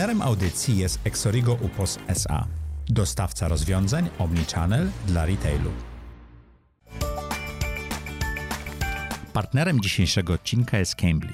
Partnerem 0.00 0.22
audycji 0.22 0.78
jest 0.78 0.98
Exorigo 1.04 1.52
Upos 1.52 1.98
SA, 2.08 2.46
dostawca 2.88 3.48
rozwiązań 3.48 4.08
Omnichannel 4.18 4.88
dla 5.06 5.26
retailu. 5.26 5.70
Partnerem 9.32 9.80
dzisiejszego 9.80 10.32
odcinka 10.32 10.78
jest 10.78 10.94
Cambly. 10.94 11.32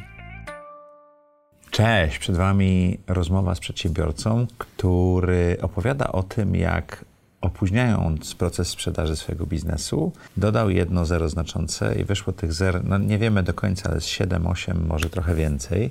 Cześć, 1.71 2.18
przed 2.18 2.36
Wami 2.36 2.98
rozmowa 3.07 3.54
z 3.54 3.61
przedsiębiorcą, 3.61 4.46
który 4.58 5.57
opowiada 5.62 6.12
o 6.12 6.22
tym, 6.22 6.54
jak 6.57 7.04
opóźniając 7.40 8.35
proces 8.35 8.68
sprzedaży 8.68 9.17
swojego 9.17 9.46
biznesu, 9.46 10.12
dodał 10.36 10.71
jedno 10.71 11.04
zero 11.04 11.29
znaczące 11.29 11.94
i 11.94 12.04
wyszło 12.04 12.32
tych 12.32 12.53
zer, 12.53 12.85
no 12.85 12.98
nie 12.98 13.18
wiemy 13.18 13.43
do 13.43 13.54
końca, 13.54 13.90
ale 13.90 14.00
z 14.00 14.07
7, 14.07 14.46
8, 14.46 14.86
może 14.86 15.11
trochę 15.11 15.35
więcej. 15.35 15.90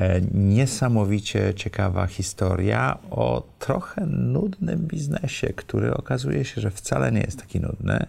E, 0.00 0.20
niesamowicie 0.34 1.54
ciekawa 1.54 2.06
historia 2.06 2.98
o 3.10 3.42
trochę 3.58 4.06
nudnym 4.06 4.78
biznesie, 4.86 5.52
który 5.52 5.94
okazuje 5.94 6.44
się, 6.44 6.60
że 6.60 6.70
wcale 6.70 7.12
nie 7.12 7.20
jest 7.20 7.40
taki 7.40 7.60
nudny, 7.60 8.06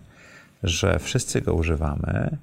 że 0.63 0.99
wszyscy 0.99 1.41
go 1.41 1.53
używamy. 1.53 2.37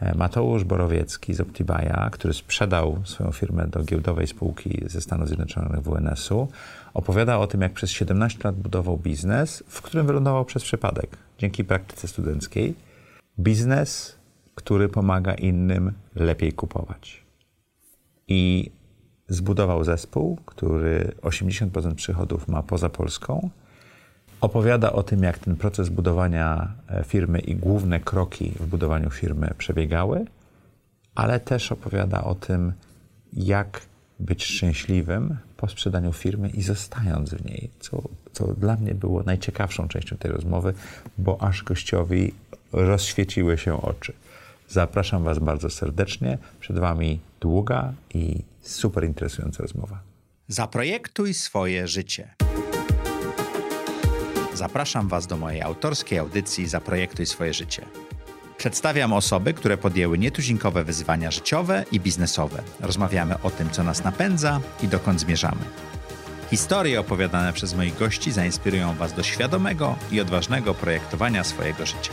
E, 0.00 0.14
Mateusz 0.14 0.64
Borowiecki 0.64 1.34
z 1.34 1.40
Optibaya, 1.40 2.10
który 2.12 2.34
sprzedał 2.34 3.02
swoją 3.04 3.32
firmę 3.32 3.66
do 3.66 3.82
giełdowej 3.82 4.26
spółki 4.26 4.84
ze 4.86 5.00
Stanów 5.00 5.28
Zjednoczonych 5.28 5.82
WNS-u, 5.82 6.48
opowiada 6.94 7.38
o 7.38 7.46
tym, 7.46 7.60
jak 7.60 7.72
przez 7.72 7.90
17 7.90 8.38
lat 8.44 8.56
budował 8.56 8.98
biznes, 8.98 9.64
w 9.66 9.82
którym 9.82 10.06
wylądował 10.06 10.44
przez 10.44 10.62
przypadek, 10.62 11.16
dzięki 11.38 11.64
praktyce 11.64 12.08
studenckiej. 12.08 12.74
Biznes, 13.38 14.16
który 14.54 14.88
pomaga 14.88 15.34
innym 15.34 15.92
lepiej 16.14 16.52
kupować. 16.52 17.21
I 18.32 18.70
zbudował 19.28 19.84
zespół, 19.84 20.38
który 20.46 21.12
80% 21.22 21.94
przychodów 21.94 22.48
ma 22.48 22.62
poza 22.62 22.88
Polską. 22.88 23.50
Opowiada 24.40 24.92
o 24.92 25.02
tym, 25.02 25.22
jak 25.22 25.38
ten 25.38 25.56
proces 25.56 25.88
budowania 25.88 26.72
e, 26.88 27.04
firmy 27.04 27.38
i 27.38 27.56
główne 27.56 28.00
kroki 28.00 28.52
w 28.60 28.66
budowaniu 28.66 29.10
firmy 29.10 29.54
przebiegały, 29.58 30.24
ale 31.14 31.40
też 31.40 31.72
opowiada 31.72 32.24
o 32.24 32.34
tym, 32.34 32.72
jak 33.32 33.80
być 34.20 34.44
szczęśliwym 34.44 35.36
po 35.56 35.68
sprzedaniu 35.68 36.12
firmy 36.12 36.48
i 36.48 36.62
zostając 36.62 37.34
w 37.34 37.44
niej, 37.44 37.70
co, 37.80 38.02
co 38.32 38.46
dla 38.46 38.76
mnie 38.76 38.94
było 38.94 39.22
najciekawszą 39.22 39.88
częścią 39.88 40.16
tej 40.16 40.30
rozmowy, 40.30 40.74
bo 41.18 41.42
aż 41.42 41.62
gościowi 41.62 42.34
rozświeciły 42.72 43.58
się 43.58 43.82
oczy. 43.82 44.12
Zapraszam 44.72 45.24
Was 45.24 45.38
bardzo 45.38 45.70
serdecznie. 45.70 46.38
Przed 46.60 46.78
Wami 46.78 47.20
długa 47.40 47.92
i 48.14 48.42
super 48.60 49.04
interesująca 49.04 49.62
rozmowa. 49.62 50.00
Zaprojektuj 50.48 51.34
swoje 51.34 51.88
życie. 51.88 52.34
Zapraszam 54.54 55.08
Was 55.08 55.26
do 55.26 55.36
mojej 55.36 55.62
autorskiej 55.62 56.18
audycji 56.18 56.68
Zaprojektuj 56.68 57.26
swoje 57.26 57.54
życie. 57.54 57.84
Przedstawiam 58.56 59.12
osoby, 59.12 59.54
które 59.54 59.78
podjęły 59.78 60.18
nietuzinkowe 60.18 60.84
wyzwania 60.84 61.30
życiowe 61.30 61.84
i 61.92 62.00
biznesowe. 62.00 62.62
Rozmawiamy 62.80 63.42
o 63.42 63.50
tym, 63.50 63.70
co 63.70 63.82
nas 63.84 64.04
napędza 64.04 64.60
i 64.82 64.88
dokąd 64.88 65.20
zmierzamy. 65.20 65.62
Historie 66.50 67.00
opowiadane 67.00 67.52
przez 67.52 67.74
moich 67.74 67.98
gości 67.98 68.32
zainspirują 68.32 68.94
Was 68.94 69.12
do 69.12 69.22
świadomego 69.22 69.96
i 70.12 70.20
odważnego 70.20 70.74
projektowania 70.74 71.44
swojego 71.44 71.86
życia. 71.86 72.12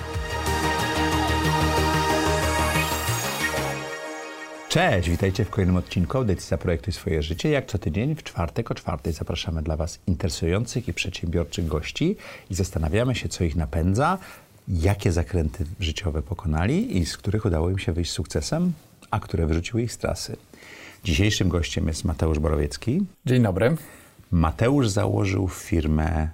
Cześć, 4.70 5.10
witajcie 5.10 5.46
w 5.46 5.50
kolejnym 5.50 5.76
odcinku 5.76 6.18
audycji 6.18 6.50
Zaprojektuj 6.50 6.94
swoje 6.94 7.24
życie. 7.24 7.50
Jak 7.50 7.66
co 7.66 7.78
tydzień 7.78 8.16
w 8.16 8.24
czwartek 8.24 8.72
o 8.72 8.76
czwartej 8.76 9.14
zapraszamy 9.14 9.62
dla 9.62 9.76
Was 9.76 10.00
interesujących 10.08 10.88
i 10.88 10.94
przedsiębiorczych 10.94 11.68
gości 11.68 12.16
i 12.50 12.56
zastanawiamy 12.56 13.16
się, 13.16 13.30
co 13.30 13.44
ich 13.44 13.56
napędza, 13.56 14.18
jakie 14.68 15.12
zakręty 15.12 15.66
życiowe 15.80 16.22
pokonali 16.22 16.98
i 16.98 17.06
z 17.06 17.18
których 17.18 17.46
udało 17.46 17.70
im 17.70 17.80
się 17.80 17.92
wyjść 17.92 18.12
sukcesem, 18.12 18.74
a 19.12 19.20
które 19.20 19.46
wyrzuciły 19.46 19.84
ich 19.84 19.94
z 19.94 19.98
trasy. 19.98 20.38
Dzisiejszym 21.04 21.50
gościem 21.50 21.88
jest 21.88 22.06
Mateusz 22.06 22.40
Borowiecki. 22.40 23.06
Dzień 23.26 23.44
dobry. 23.44 23.76
Mateusz 24.32 24.90
założył 24.90 25.48
firmę 25.48 26.30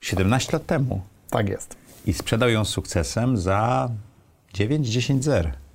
17 0.00 0.52
lat 0.52 0.66
temu. 0.66 1.00
Tak 1.30 1.48
jest. 1.48 1.76
I 2.06 2.12
sprzedał 2.12 2.48
ją 2.48 2.64
z 2.64 2.68
sukcesem 2.68 3.36
za 3.36 3.90
9-10 4.54 5.22
zer. 5.22 5.65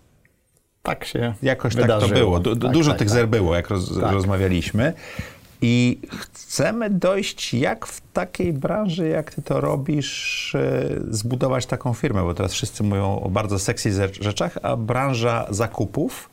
Tak 0.84 1.06
się 1.06 1.34
Jakoś 1.44 1.76
wydarzyło. 1.76 2.00
tak 2.02 2.10
to 2.10 2.16
było. 2.26 2.40
Du 2.40 2.56
tak, 2.56 2.72
dużo 2.72 2.92
tak, 2.92 3.00
tych 3.00 3.08
tak. 3.08 3.14
zer 3.16 3.28
było, 3.28 3.56
jak 3.56 3.70
roz 3.70 4.00
Tak. 4.02 4.12
rozmawialiśmy. 4.12 4.94
I 5.64 6.00
chcemy 6.20 6.90
dojść, 6.90 7.54
jak 7.54 7.86
w 7.86 8.02
takiej 8.14 8.54
branży, 8.54 9.08
jak 9.08 9.34
ty 9.34 9.42
to 9.42 9.62
robisz, 9.62 10.56
e, 10.56 10.90
zbudować 11.10 11.66
taką 11.66 11.94
firmę, 11.94 12.22
bo 12.24 12.34
teraz 12.34 12.54
wszyscy 12.54 12.84
mówią 12.84 13.20
o 13.20 13.30
bardzo 13.30 13.60
sexy 13.60 13.92
rzeczach, 14.22 14.58
a 14.64 14.76
branża 14.76 15.48
zakupów 15.50 16.30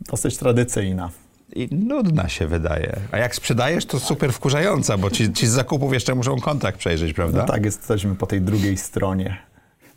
Dosyć 0.00 0.36
tradycyjna. 0.36 1.10
i 1.56 1.68
nudna 1.72 2.28
się 2.28 2.46
wydaje. 2.46 2.96
A 3.12 3.18
jak 3.18 3.34
sprzedajesz, 3.34 3.86
to 3.86 3.98
super 4.00 4.32
wkurzająca, 4.32 4.96
bo 4.98 5.10
ci, 5.10 5.32
ci 5.32 5.46
z 5.46 5.50
zakupów 5.50 5.92
jeszcze 5.92 6.14
muszą 6.14 6.40
kontrakt 6.40 6.78
przejrzeć, 6.78 7.12
prawda? 7.12 7.40
No 7.40 7.46
tak, 7.46 7.64
jesteśmy 7.64 8.14
po 8.14 8.26
tej 8.26 8.40
drugiej 8.40 8.76
stronie 8.76 9.36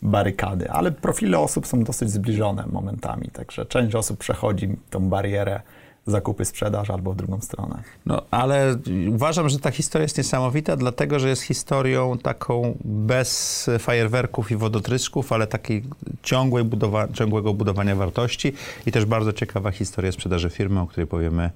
barykady, 0.01 0.71
ale 0.71 0.91
profile 0.91 1.39
osób 1.39 1.67
są 1.67 1.83
dosyć 1.83 2.11
zbliżone 2.11 2.65
momentami, 2.71 3.27
także 3.33 3.65
część 3.65 3.95
osób 3.95 4.19
przechodzi 4.19 4.77
tą 4.89 5.09
barierę 5.09 5.61
zakupy, 6.07 6.45
sprzedaż 6.45 6.89
albo 6.89 7.13
w 7.13 7.15
drugą 7.15 7.41
stronę. 7.41 7.83
No, 8.05 8.21
ale 8.31 8.77
uważam, 9.09 9.49
że 9.49 9.59
ta 9.59 9.71
historia 9.71 10.03
jest 10.03 10.17
niesamowita, 10.17 10.77
dlatego 10.77 11.19
że 11.19 11.29
jest 11.29 11.41
historią 11.41 12.17
taką 12.17 12.77
bez 12.85 13.69
fajerwerków 13.79 14.51
i 14.51 14.55
wodotrysków, 14.55 15.31
ale 15.33 15.47
takiej 15.47 15.83
ciągłej 16.23 16.63
budowa 16.63 17.07
ciągłego 17.07 17.53
budowania 17.53 17.95
wartości 17.95 18.53
i 18.85 18.91
też 18.91 19.05
bardzo 19.05 19.33
ciekawa 19.33 19.71
historia 19.71 20.11
sprzedaży 20.11 20.49
firmy, 20.49 20.79
o 20.79 20.87
której 20.87 21.07
powiemy 21.07 21.49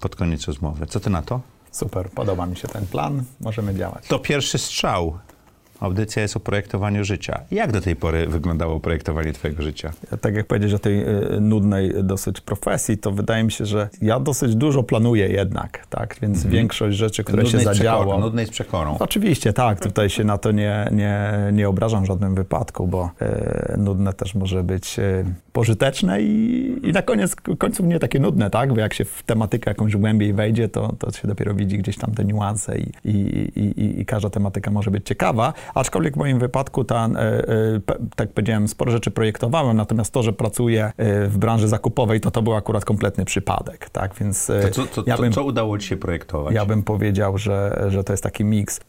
pod 0.00 0.16
koniec 0.16 0.44
rozmowy. 0.44 0.86
Co 0.86 1.00
ty 1.00 1.10
na 1.10 1.22
to? 1.22 1.40
Super, 1.70 2.10
podoba 2.10 2.46
mi 2.46 2.56
się 2.56 2.68
ten 2.68 2.86
plan, 2.86 3.24
możemy 3.40 3.74
działać. 3.74 4.06
To 4.08 4.18
pierwszy 4.18 4.58
strzał. 4.58 5.18
Audycja 5.80 6.22
jest 6.22 6.36
o 6.36 6.40
projektowaniu 6.40 7.04
życia. 7.04 7.40
Jak 7.50 7.72
do 7.72 7.80
tej 7.80 7.96
pory 7.96 8.26
wyglądało 8.26 8.80
projektowanie 8.80 9.32
twojego 9.32 9.62
życia? 9.62 9.92
Tak 10.20 10.34
jak 10.34 10.46
powiedzieć 10.46 10.72
o 10.72 10.78
tej 10.78 11.02
y, 11.02 11.40
nudnej 11.40 11.92
dosyć 12.04 12.40
profesji, 12.40 12.98
to 12.98 13.10
wydaje 13.10 13.44
mi 13.44 13.52
się, 13.52 13.66
że 13.66 13.88
ja 14.02 14.20
dosyć 14.20 14.54
dużo 14.54 14.82
planuję 14.82 15.28
jednak, 15.28 15.86
tak, 15.90 16.16
więc 16.22 16.46
większość 16.46 16.96
rzeczy, 16.96 17.24
które 17.24 17.46
się 17.46 17.56
Nudnej 17.56 17.74
z 17.74 17.78
zadziało... 17.78 18.18
Nudnej 18.18 18.46
z 18.46 18.50
przekorą. 18.50 18.96
Oczywiście, 18.98 19.52
tak. 19.52 19.80
Tutaj 19.80 20.10
się 20.10 20.24
na 20.24 20.38
to 20.38 20.52
nie, 20.52 20.88
nie, 20.92 21.32
nie 21.52 21.68
obrażam 21.68 22.04
w 22.04 22.06
żadnym 22.06 22.34
wypadku, 22.34 22.86
bo 22.86 23.10
e, 23.20 23.74
nudne 23.78 24.12
też 24.12 24.34
może 24.34 24.62
być 24.62 24.98
e, 24.98 25.24
pożyteczne 25.52 26.22
i, 26.22 26.80
i 26.82 26.92
na 26.92 27.02
koniec 27.02 27.36
końców 27.58 27.86
nie 27.86 27.98
takie 27.98 28.20
nudne, 28.20 28.50
tak? 28.50 28.74
Bo 28.74 28.80
jak 28.80 28.94
się 28.94 29.04
w 29.04 29.22
tematykę 29.22 29.70
jakąś 29.70 29.96
głębiej 29.96 30.32
wejdzie, 30.32 30.68
to, 30.68 30.92
to 30.98 31.12
się 31.12 31.28
dopiero 31.28 31.54
widzi 31.54 31.78
gdzieś 31.78 31.98
tam 31.98 32.14
te 32.14 32.24
niuanse 32.24 32.78
i, 32.78 32.92
i, 33.04 33.10
i, 33.56 33.80
i, 33.80 34.00
i 34.00 34.06
każda 34.06 34.30
tematyka 34.30 34.70
może 34.70 34.90
być 34.90 35.06
ciekawa. 35.06 35.52
Aczkolwiek 35.74 36.14
w 36.14 36.16
moim 36.16 36.38
wypadku, 36.38 36.84
ta, 36.84 37.06
e, 37.06 37.18
e, 37.18 37.80
tak 38.16 38.32
powiedziałem, 38.32 38.68
sporo 38.68 38.90
rzeczy 38.90 39.10
projektowałem, 39.10 39.76
natomiast 39.76 40.12
to, 40.12 40.22
że 40.22 40.32
pracuję 40.32 40.92
e, 40.96 41.26
w 41.26 41.38
branży 41.38 41.68
zakupowej, 41.68 42.20
to 42.20 42.30
to 42.30 42.42
był 42.42 42.54
akurat 42.54 42.84
kompletny 42.84 43.24
przypadek, 43.24 43.90
tak? 43.90 44.14
Więc 44.14 44.46
To, 44.46 44.70
co, 44.70 44.86
to, 44.86 45.02
ja 45.06 45.16
bym 45.16 45.32
co 45.32 45.44
udało 45.44 45.78
ci 45.78 45.88
się 45.88 45.96
projektować? 45.96 46.54
ja 46.54 46.66
bym 46.66 46.82
powiedział, 46.82 47.38
że, 47.38 47.86
że 47.88 48.04
to 48.04 48.12
jest 48.12 48.22
taki 48.22 48.44
miks. 48.44 48.80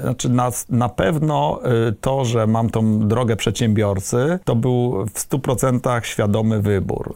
Znaczy 0.00 0.28
na, 0.28 0.50
na 0.68 0.88
pewno 0.88 1.60
to, 2.00 2.24
że 2.24 2.46
mam 2.46 2.70
tą 2.70 3.08
drogę 3.08 3.36
przedsiębiorcy, 3.36 4.38
to 4.44 4.56
był 4.56 5.06
w 5.06 5.28
100% 5.28 6.04
świadomy 6.04 6.62
wybór, 6.62 7.14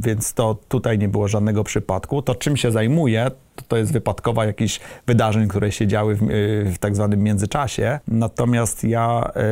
więc 0.00 0.34
to 0.34 0.56
tutaj 0.68 0.98
nie 0.98 1.08
było 1.08 1.28
żadnego 1.28 1.64
przypadku. 1.64 2.22
To 2.22 2.34
czym 2.34 2.56
się 2.56 2.70
zajmuję, 2.70 3.30
to, 3.56 3.64
to 3.68 3.76
jest 3.76 3.92
wypadkowa 3.92 4.46
jakichś 4.46 4.80
wydarzeń, 5.06 5.48
które 5.48 5.72
się 5.72 5.86
działy 5.86 6.14
w, 6.14 6.20
w 6.74 6.78
tak 6.78 6.96
zwanym 6.96 7.22
międzyczasie. 7.22 8.00
Natomiast 8.08 8.57
ja 8.82 9.30
e, 9.36 9.42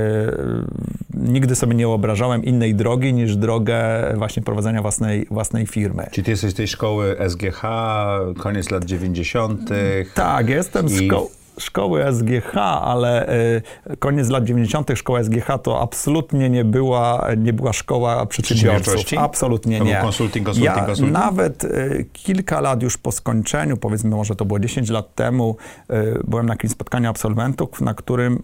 nigdy 1.15 1.55
sobie 1.57 1.75
nie 1.75 1.87
wyobrażałem 1.87 2.45
innej 2.45 2.75
drogi 2.75 3.13
niż 3.15 3.37
drogę 3.37 3.79
właśnie 4.17 4.43
prowadzenia 4.43 4.83
własnej, 4.83 5.27
własnej 5.31 5.67
firmy. 5.67 6.07
Czy 6.13 6.23
ty 6.23 6.31
jesteś 6.31 6.51
z 6.51 6.55
tej 6.55 6.69
szkoły 6.69 7.17
SGH, 7.29 7.63
koniec 8.39 8.71
lat 8.71 8.85
90. 8.85 9.61
Tak, 10.15 10.49
jestem 10.49 10.89
z 10.89 11.01
I- 11.01 11.09
szko- 11.11 11.27
szkoły 11.59 12.05
SGH, 12.13 12.57
ale 12.83 13.29
y, 13.87 13.97
koniec 13.99 14.29
lat 14.29 14.45
90. 14.45 14.91
szkoła 14.95 15.23
SGH 15.23 15.47
to 15.63 15.81
absolutnie 15.81 16.51
nie 16.51 16.65
była, 16.65 17.27
nie 17.37 17.53
była 17.53 17.73
szkoła 17.73 18.27
przedsiębiorców. 18.27 18.95
Absolutnie 19.19 19.79
To 19.79 19.85
nie. 19.85 19.97
konsulting, 20.03 20.47
konsulting, 20.47 20.77
ja 20.77 20.85
konsulting? 20.87 21.13
Nawet 21.13 21.65
y, 21.65 22.07
kilka 22.13 22.61
lat 22.61 22.83
już 22.83 22.99
po 22.99 23.13
skończeniu, 23.13 23.77
powiedzmy 23.77 24.11
może 24.11 24.37
to 24.37 24.45
było 24.45 24.59
10 24.59 24.91
lat 24.91 25.15
temu, 25.15 25.57
y, 25.91 25.95
byłem 26.25 26.47
na 26.47 26.55
jakimś 26.55 26.73
spotkaniu 26.73 27.11
absolwentów, 27.11 27.81
na 27.81 27.95
którym 27.95 28.43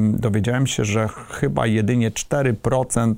dowiedziałem 0.00 0.66
się, 0.66 0.84
że 0.84 1.08
chyba 1.30 1.66
jedynie 1.66 2.10
4% 2.10 3.14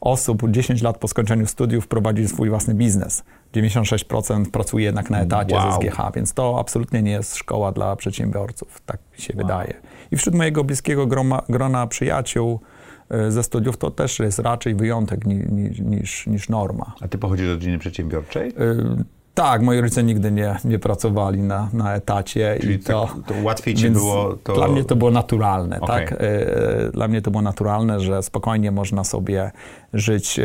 osób 0.00 0.50
10 0.50 0.82
lat 0.82 0.98
po 0.98 1.08
skończeniu 1.08 1.46
studiów 1.46 1.88
prowadzi 1.88 2.28
swój 2.28 2.50
własny 2.50 2.74
biznes. 2.74 3.22
96% 3.54 4.50
pracuje 4.50 4.84
jednak 4.84 5.10
na 5.10 5.20
etacie 5.20 5.54
Wow. 5.54 5.72
ze 5.72 5.88
SGH, 5.88 5.98
więc 6.14 6.34
to 6.34 6.56
absolutnie 6.60 7.02
nie 7.02 7.10
jest 7.10 7.36
szkoła 7.36 7.72
dla 7.72 7.96
przedsiębiorców, 7.96 8.80
tak 8.86 8.98
się 9.18 9.32
wydaje. 9.36 9.74
I 10.10 10.16
wśród 10.16 10.34
mojego 10.34 10.64
bliskiego 10.64 11.06
groma, 11.06 11.42
grona 11.48 11.86
przyjaciół 11.86 12.60
y, 13.28 13.32
ze 13.32 13.42
studiów 13.42 13.76
to 13.76 13.90
też 13.90 14.18
jest 14.18 14.38
raczej 14.38 14.74
wyjątek 14.74 15.26
ni, 15.26 15.34
ni, 15.34 15.70
niż, 15.82 16.26
niż 16.26 16.48
norma. 16.48 16.92
A 17.00 17.08
ty 17.08 17.18
pochodzisz 17.18 17.46
z 17.46 17.50
rodziny 17.50 17.78
przedsiębiorczej? 17.78 18.48
Y, 18.48 18.54
tak, 19.34 19.62
moi 19.62 19.80
rodzice 19.80 20.02
nigdy 20.04 20.32
nie, 20.32 20.56
nie 20.64 20.78
pracowali 20.78 21.42
na, 21.42 21.68
na 21.72 21.94
etacie 21.94 22.56
Czyli 22.60 22.74
i 22.74 22.78
to, 22.78 23.06
tak, 23.06 23.26
to 23.26 23.42
łatwiej 23.42 23.74
ci 23.74 23.90
było 23.90 24.34
to... 24.44 24.54
Dla 24.54 24.68
mnie 24.68 24.84
to 24.84 24.96
było 24.96 25.10
naturalne, 25.10 25.80
Okej. 25.80 26.08
tak? 26.08 26.22
Y, 26.22 26.90
Dla 26.92 27.08
mnie 27.08 27.22
to 27.22 27.30
było 27.30 27.42
naturalne, 27.42 28.00
że 28.00 28.22
spokojnie 28.22 28.70
można 28.70 29.04
sobie 29.04 29.50
żyć 29.94 30.38
y, 30.38 30.44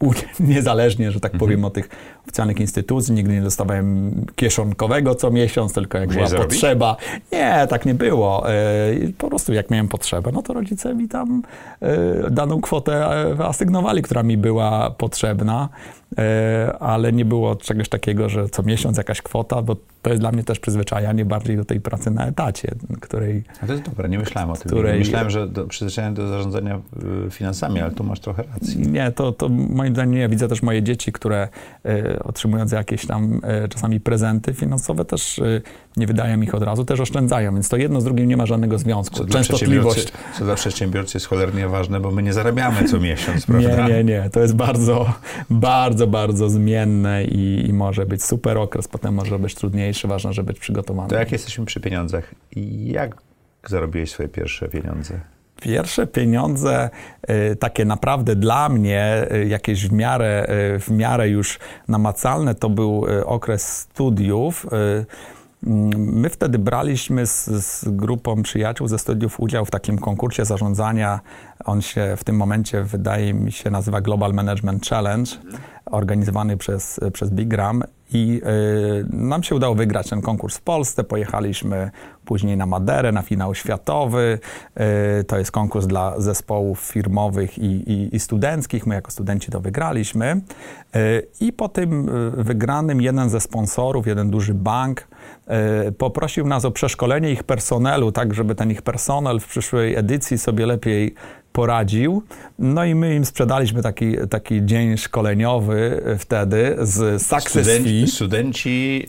u- 0.00 0.12
niezależnie, 0.52 1.12
że 1.12 1.20
tak 1.20 1.34
Mhm. 1.34 1.38
powiem, 1.48 1.64
od 1.64 1.72
tych 1.74 1.88
oficjalnych 2.22 2.60
instytucji. 2.60 3.14
Nigdy 3.14 3.32
nie 3.34 3.40
dostawałem 3.42 4.12
kieszonkowego 4.36 5.14
co 5.14 5.30
miesiąc, 5.30 5.72
tylko 5.72 5.98
jak 5.98 6.08
była 6.08 6.28
potrzeba. 6.28 6.96
Nie, 7.32 7.66
tak 7.70 7.86
nie 7.86 7.94
było. 7.94 8.50
Y, 8.52 9.12
Po 9.18 9.28
prostu 9.28 9.52
jak 9.52 9.70
miałem 9.70 9.88
potrzebę, 9.88 10.30
no 10.32 10.42
to 10.42 10.52
rodzice 10.52 10.94
mi 10.94 11.08
tam 11.08 11.42
daną 12.30 12.60
kwotę 12.60 13.10
e, 13.10 13.34
wyasygnowali, 13.34 14.02
która 14.02 14.22
mi 14.22 14.36
była 14.36 14.90
potrzebna, 14.90 15.68
ale 16.80 17.12
nie 17.12 17.24
było 17.24 17.56
czegoś 17.56 17.88
takiego, 17.88 18.28
że 18.28 18.48
co 18.48 18.62
miesiąc 18.62 18.96
jakaś 18.96 19.22
kwota, 19.22 19.62
bo 19.62 19.76
to 20.02 20.10
jest 20.10 20.22
dla 20.22 20.32
mnie 20.32 20.44
też 20.44 20.60
przyzwyczajanie 20.60 21.24
bardziej 21.24 21.56
do 21.56 21.64
tej 21.64 21.80
pracy 21.80 22.10
na 22.10 22.26
etacie, 22.26 22.68
której 23.00 23.44
A 23.62 23.66
to 23.66 23.72
jest 23.72 23.84
dobre, 23.84 24.08
nie 24.08 24.18
myślałem 24.18 24.50
o 24.50 24.56
tym. 24.56 24.62
Której- 24.70 24.98
Myślałem, 24.98 25.30
że 25.30 25.48
do, 25.48 25.66
przyzwyczajenie 25.66 26.14
do 26.14 26.28
zarządzania 26.28 26.80
y, 27.26 27.30
ale 27.74 27.90
tu 27.90 28.04
masz 28.04 28.20
trochę 28.20 28.42
racji. 28.54 28.78
Nie, 28.88 29.12
to, 29.12 29.32
to 29.32 29.48
moim 29.48 29.94
zdaniem 29.94 30.14
nie. 30.14 30.28
Widzę 30.28 30.48
też 30.48 30.62
moje 30.62 30.82
dzieci, 30.82 31.12
które 31.12 31.48
e, 31.84 32.18
otrzymując 32.22 32.72
jakieś 32.72 33.06
tam 33.06 33.40
e, 33.42 33.68
czasami 33.68 34.00
prezenty 34.00 34.54
finansowe 34.54 35.04
też 35.04 35.38
e, 35.38 35.60
nie 35.96 36.06
wydają 36.06 36.40
ich 36.40 36.54
od 36.54 36.62
razu, 36.62 36.84
też 36.84 37.00
oszczędzają, 37.00 37.54
więc 37.54 37.68
to 37.68 37.76
jedno 37.76 38.00
z 38.00 38.04
drugim 38.04 38.28
nie 38.28 38.36
ma 38.36 38.46
żadnego 38.46 38.78
związku. 38.78 39.16
Co 39.16 39.24
dla, 39.24 39.34
Częstotliwość. 39.34 40.12
co 40.38 40.44
dla 40.44 40.54
przedsiębiorcy 40.54 41.16
jest 41.16 41.26
cholernie 41.26 41.68
ważne, 41.68 42.00
bo 42.00 42.10
my 42.10 42.22
nie 42.22 42.32
zarabiamy 42.32 42.84
co 42.84 43.00
miesiąc, 43.00 43.48
Nie, 43.48 43.68
prawda? 43.68 43.88
nie, 43.88 44.04
nie. 44.04 44.30
To 44.30 44.40
jest 44.40 44.56
bardzo, 44.56 45.12
bardzo, 45.50 46.06
bardzo 46.06 46.50
zmienne 46.50 47.24
i, 47.24 47.66
i 47.68 47.72
może 47.72 48.06
być 48.06 48.24
super 48.24 48.58
okres, 48.58 48.88
potem 48.88 49.14
może 49.14 49.38
być 49.38 49.54
trudniejszy, 49.54 50.08
ważne, 50.08 50.32
żeby 50.32 50.46
być 50.46 50.58
przygotowany. 50.58 51.08
To 51.08 51.16
jak 51.16 51.32
jesteśmy 51.32 51.64
przy 51.64 51.80
pieniądzach, 51.80 52.34
jak 52.84 53.16
zarobiłeś 53.66 54.10
swoje 54.10 54.28
pierwsze 54.28 54.68
pieniądze? 54.68 55.20
Pierwsze 55.60 56.06
pieniądze, 56.06 56.90
y, 57.30 57.56
takie 57.56 57.84
naprawdę 57.84 58.36
dla 58.36 58.68
mnie, 58.68 59.26
y, 59.32 59.46
jakieś 59.46 59.88
w 59.88 59.92
miarę, 59.92 60.46
y, 60.76 60.80
w 60.80 60.90
miarę 60.90 61.28
już 61.28 61.58
namacalne, 61.88 62.54
to 62.54 62.70
był 62.70 63.06
okres 63.24 63.78
studiów. 63.78 64.66
Mm, 64.72 65.06
My 66.20 66.30
wtedy 66.30 66.58
braliśmy 66.58 67.26
z, 67.26 67.44
z 67.44 67.84
grupą 67.88 68.42
przyjaciół 68.42 68.88
ze 68.88 68.98
studiów 68.98 69.40
udział 69.40 69.64
w 69.64 69.70
takim 69.70 69.98
konkursie 69.98 70.44
zarządzania. 70.44 71.20
On 71.64 71.82
się 71.82 72.14
w 72.16 72.24
tym 72.24 72.36
momencie, 72.36 72.82
wydaje 72.82 73.34
mi 73.34 73.52
się, 73.52 73.70
nazywa 73.70 74.00
Global 74.00 74.32
Management 74.32 74.86
Challenge, 74.86 75.30
organizowany 75.86 76.56
przez, 76.56 77.00
przez 77.12 77.30
Bigram. 77.30 77.82
I 78.12 78.42
y, 79.00 79.16
nam 79.16 79.42
się 79.42 79.54
udało 79.54 79.74
wygrać 79.74 80.08
ten 80.08 80.20
konkurs 80.20 80.56
w 80.56 80.60
Polsce. 80.60 81.04
Pojechaliśmy 81.04 81.90
później 82.24 82.56
na 82.56 82.66
Maderę, 82.66 83.12
na 83.12 83.22
finał 83.22 83.54
światowy. 83.54 84.38
Y, 85.20 85.24
to 85.24 85.38
jest 85.38 85.50
konkurs 85.50 85.86
dla 85.86 86.20
zespołów 86.20 86.80
firmowych 86.80 87.58
i, 87.58 87.64
i, 87.64 88.16
i 88.16 88.20
studenckich. 88.20 88.86
My 88.86 88.94
jako 88.94 89.10
studenci 89.10 89.50
to 89.50 89.60
wygraliśmy. 89.60 90.40
Y, 90.96 91.26
I 91.40 91.52
po 91.52 91.68
tym 91.68 92.10
wygranym 92.36 93.00
jeden 93.00 93.30
ze 93.30 93.40
sponsorów, 93.40 94.06
jeden 94.06 94.30
duży 94.30 94.54
bank, 94.54 95.08
poprosił 95.98 96.46
nas 96.46 96.64
o 96.64 96.70
przeszkolenie 96.70 97.30
ich 97.30 97.44
personelu, 97.44 98.12
tak 98.12 98.34
żeby 98.34 98.54
ten 98.54 98.70
ich 98.70 98.82
personel 98.82 99.40
w 99.40 99.46
przyszłej 99.46 99.96
edycji 99.96 100.38
sobie 100.38 100.66
lepiej 100.66 101.14
poradził. 101.56 102.22
No 102.58 102.84
i 102.84 102.94
my 102.94 103.14
im 103.14 103.24
sprzedaliśmy 103.24 103.82
taki, 103.82 104.16
taki 104.30 104.66
dzień 104.66 104.96
szkoleniowy 104.96 106.02
wtedy 106.18 106.76
z 106.80 107.22
Success 107.22 107.66
Studenci, 107.66 108.06
studenci 108.06 109.06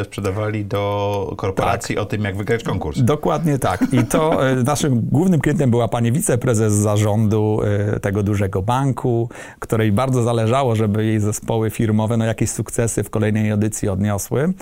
e, 0.00 0.04
sprzedawali 0.04 0.64
do 0.64 1.34
korporacji 1.36 1.94
Tak. 1.94 2.02
o 2.02 2.06
tym, 2.06 2.22
jak 2.24 2.36
wygrać 2.36 2.62
konkurs. 2.62 3.02
Dokładnie 3.02 3.58
tak. 3.58 3.84
I 3.92 4.04
to 4.04 4.48
e, 4.50 4.54
naszym 4.74 5.00
głównym 5.00 5.40
klientem 5.40 5.70
była 5.70 5.88
pani 5.88 6.12
wiceprezes 6.12 6.72
zarządu 6.72 7.60
e, 7.94 8.00
tego 8.00 8.22
dużego 8.22 8.62
banku, 8.62 9.28
której 9.58 9.92
bardzo 9.92 10.22
zależało, 10.22 10.76
żeby 10.76 11.04
jej 11.04 11.20
zespoły 11.20 11.70
firmowe 11.70 12.16
no, 12.16 12.24
jakieś 12.24 12.50
sukcesy 12.50 13.04
w 13.04 13.10
kolejnej 13.10 13.50
edycji 13.50 13.88
odniosły. 13.88 14.52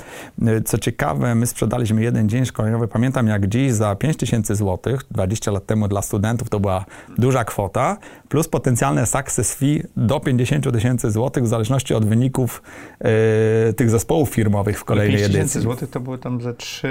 E, 0.47 0.61
Co 0.61 0.79
ciekawe, 0.79 1.35
my 1.35 1.47
sprzedaliśmy 1.47 2.03
jeden 2.03 2.29
dzień 2.29 2.45
szkoleniowy, 2.47 2.89
pamiętam 2.89 3.27
jak 3.27 3.47
dziś, 3.49 3.73
za 3.73 3.95
5 3.95 4.17
tysięcy 4.17 4.55
złotych, 4.55 5.01
20 5.11 5.51
lat 5.51 5.67
temu 5.67 5.89
dla 5.89 6.03
studentów 6.03 6.49
to 6.49 6.61
była 6.61 6.85
duża 7.19 7.45
kwota, 7.45 7.97
plus 8.29 8.49
potencjalne 8.49 9.07
success 9.07 9.55
fee 9.55 9.83
do 9.97 10.21
50 10.21 10.73
tysięcy 10.73 11.11
złotych 11.11 11.45
w 11.45 11.47
zależności 11.47 11.95
od 11.95 12.05
wyników 12.05 12.63
e, 13.01 13.73
tych 13.73 13.91
zespołów 13.91 14.29
firmowych 14.31 14.79
w 14.79 14.85
kolejnej 14.85 15.17
5 15.17 15.23
tysięcy 15.27 15.41
edycji. 15.43 15.61
złotych 15.61 15.91
to 15.91 16.01
były 16.01 16.19
tam 16.19 16.41
ze 16.41 16.55
trzy 16.55 16.89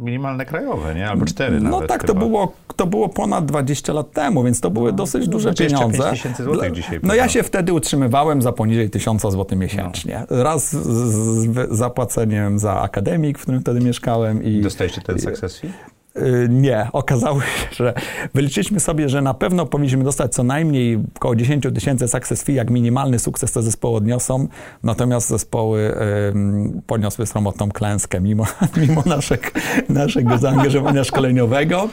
minimalne 0.00 0.46
krajowe, 0.46 0.94
nie? 0.94 1.10
Albo 1.10 1.24
cztery 1.26 1.60
No 1.60 1.70
nawet 1.70 1.88
tak, 1.88 2.04
to 2.04 2.14
było, 2.14 2.52
to 2.76 2.86
było 2.86 3.08
ponad 3.08 3.46
20 3.46 3.92
lat 3.92 4.12
temu, 4.12 4.44
więc 4.44 4.60
to 4.60 4.70
były 4.70 4.92
dosyć 4.92 5.28
duże 5.28 5.48
25 5.52 5.72
pieniądze. 5.72 6.10
tysięcy 6.10 6.44
złotych 6.44 6.62
Dla- 6.62 6.70
dzisiaj 6.70 7.00
No 7.02 7.14
ja 7.14 7.28
się 7.28 7.42
wtedy 7.42 7.72
utrzymywałem 7.72 8.42
za 8.42 8.52
poniżej 8.52 8.90
1000 8.90 9.22
zł 9.22 9.58
miesięcznie. 9.58 10.24
Raz 10.30 10.72
z, 10.72 10.86
z 10.86 11.30
z 11.40 11.78
zapłaceniem 11.78 12.58
za 12.58 12.80
akademik, 12.80 13.38
w 13.38 13.42
którym 13.42 13.60
wtedy 13.60 13.80
mieszkałem 13.80 14.44
i... 14.44 14.60
Dostaliście 14.60 15.00
ten 15.00 15.18
success 15.18 15.60
fee? 15.60 15.68
Y, 16.16 16.48
Nie, 16.50 16.88
okazało 16.92 17.40
się, 17.40 17.46
że 17.72 17.94
wyliczyliśmy 18.34 18.80
sobie, 18.80 19.08
że 19.08 19.22
na 19.22 19.34
pewno 19.34 19.66
powinniśmy 19.66 20.04
dostać 20.04 20.34
co 20.34 20.42
najmniej 20.42 20.98
około 21.16 21.36
10 21.36 21.64
tysięcy 21.74 22.08
success 22.08 22.42
fee, 22.42 22.54
jak 22.54 22.70
minimalny 22.70 23.18
sukces 23.18 23.52
te 23.52 23.62
zespoły 23.62 23.96
odniosą, 23.96 24.48
natomiast 24.82 25.28
zespoły 25.28 25.94
ym, 26.28 26.82
poniosły 26.86 27.26
sromotną 27.26 27.70
klęskę 27.70 28.20
mimo, 28.20 28.44
mimo 28.88 29.02
naszego, 29.06 29.44
naszego 29.88 30.38
zaangażowania 30.38 31.04
szkoleniowego, 31.04 31.88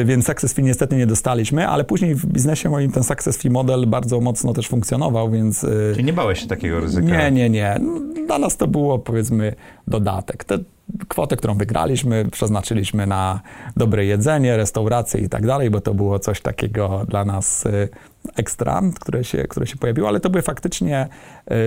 y, 0.00 0.04
więc 0.04 0.26
success 0.26 0.52
fee 0.52 0.62
niestety 0.62 0.96
nie 0.96 1.06
dostaliśmy, 1.06 1.68
ale 1.68 1.84
później 1.84 2.14
w 2.14 2.26
biznesie 2.26 2.68
moim 2.70 2.92
ten 2.92 3.04
success 3.04 3.36
fee 3.36 3.50
model 3.50 3.86
bardzo 3.86 4.20
mocno 4.20 4.52
też 4.52 4.68
funkcjonował, 4.68 5.30
więc... 5.30 5.64
y, 5.64 5.92
Czyli 5.92 6.04
nie 6.04 6.12
bałeś 6.12 6.40
się 6.40 6.46
takiego 6.46 6.80
ryzyka? 6.80 7.06
nie, 7.06 7.30
nie, 7.30 7.50
nie. 7.50 7.80
Dla 8.26 8.38
nas 8.38 8.56
to 8.56 8.66
było 8.66 8.98
powiedzmy 8.98 9.54
dodatek. 9.88 10.44
Te 10.44 10.58
kwotę, 11.08 11.36
którą 11.36 11.54
wygraliśmy, 11.54 12.24
przeznaczyliśmy 12.32 13.06
na 13.06 13.40
dobre 13.76 14.04
jedzenie, 14.04 14.56
restauracje 14.56 15.20
i 15.20 15.28
tak 15.28 15.46
dalej, 15.46 15.70
bo 15.70 15.80
to 15.80 15.94
było 15.94 16.18
coś 16.18 16.40
takiego 16.40 17.04
dla 17.08 17.24
nas 17.24 17.66
y, 17.66 17.88
ekstra, 18.36 18.82
które 19.00 19.24
się, 19.24 19.44
które 19.44 19.66
się 19.66 19.76
pojawiło, 19.76 20.08
ale 20.08 20.20
to 20.20 20.30
były 20.30 20.42
faktycznie 20.42 21.08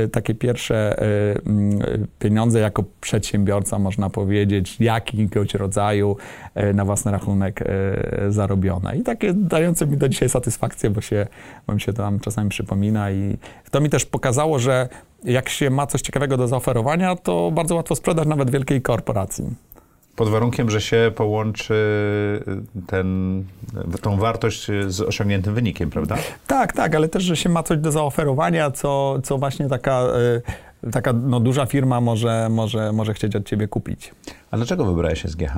y, 0.05 0.09
takie 0.09 0.35
pierwsze 0.35 1.03
y, 1.03 2.07
pieniądze 2.19 2.59
jako 2.59 2.83
przedsiębiorca, 3.01 3.79
można 3.79 4.09
powiedzieć, 4.09 4.77
jakiegoś 4.79 5.53
rodzaju 5.53 6.17
na 6.73 6.85
własny 6.85 7.11
rachunek 7.11 7.63
zarobione. 8.29 8.97
I 8.97 9.03
takie 9.03 9.33
dające 9.33 9.87
mi 9.87 9.97
do 9.97 10.09
dzisiaj 10.09 10.29
satysfakcję, 10.29 10.89
bo, 10.89 11.01
się, 11.01 11.27
bo 11.67 11.73
mi 11.73 11.81
się 11.81 11.93
tam 11.93 12.19
czasami 12.19 12.49
przypomina 12.49 13.11
i 13.11 13.37
to 13.71 13.81
mi 13.81 13.89
też 13.89 14.05
pokazało, 14.05 14.59
że 14.59 14.89
jak 15.25 15.49
się 15.49 15.69
ma 15.69 15.87
coś 15.87 16.01
ciekawego 16.01 16.37
do 16.37 16.47
zaoferowania, 16.47 17.15
to 17.15 17.51
bardzo 17.51 17.75
łatwo 17.75 17.95
sprzedać 17.95 18.27
nawet 18.27 18.49
wielkiej 18.49 18.81
korporacji. 18.81 19.45
Pod 20.15 20.29
warunkiem, 20.29 20.69
że 20.69 20.81
się 20.81 21.11
połączy 21.15 21.75
ten, 22.87 23.43
tą 24.01 24.17
wartość 24.17 24.67
z 24.87 25.01
osiągniętym 25.01 25.53
wynikiem, 25.53 25.89
prawda? 25.89 26.17
Tak, 26.47 26.73
tak, 26.73 26.95
ale 26.95 27.07
też, 27.09 27.23
że 27.23 27.35
się 27.35 27.49
ma 27.49 27.63
coś 27.63 27.77
do 27.77 27.91
zaoferowania, 27.91 28.71
co, 28.71 29.19
co 29.23 29.37
właśnie 29.37 29.69
taka, 29.69 30.03
y, 30.83 30.91
taka 30.91 31.13
no, 31.13 31.39
duża 31.39 31.65
firma 31.65 32.01
może, 32.01 32.47
może, 32.49 32.91
może 32.91 33.13
chcieć 33.13 33.35
od 33.35 33.45
ciebie 33.45 33.67
kupić. 33.67 34.11
A 34.51 34.57
dlaczego 34.57 34.85
wybrałeś 34.85 35.23
SGH? 35.25 35.55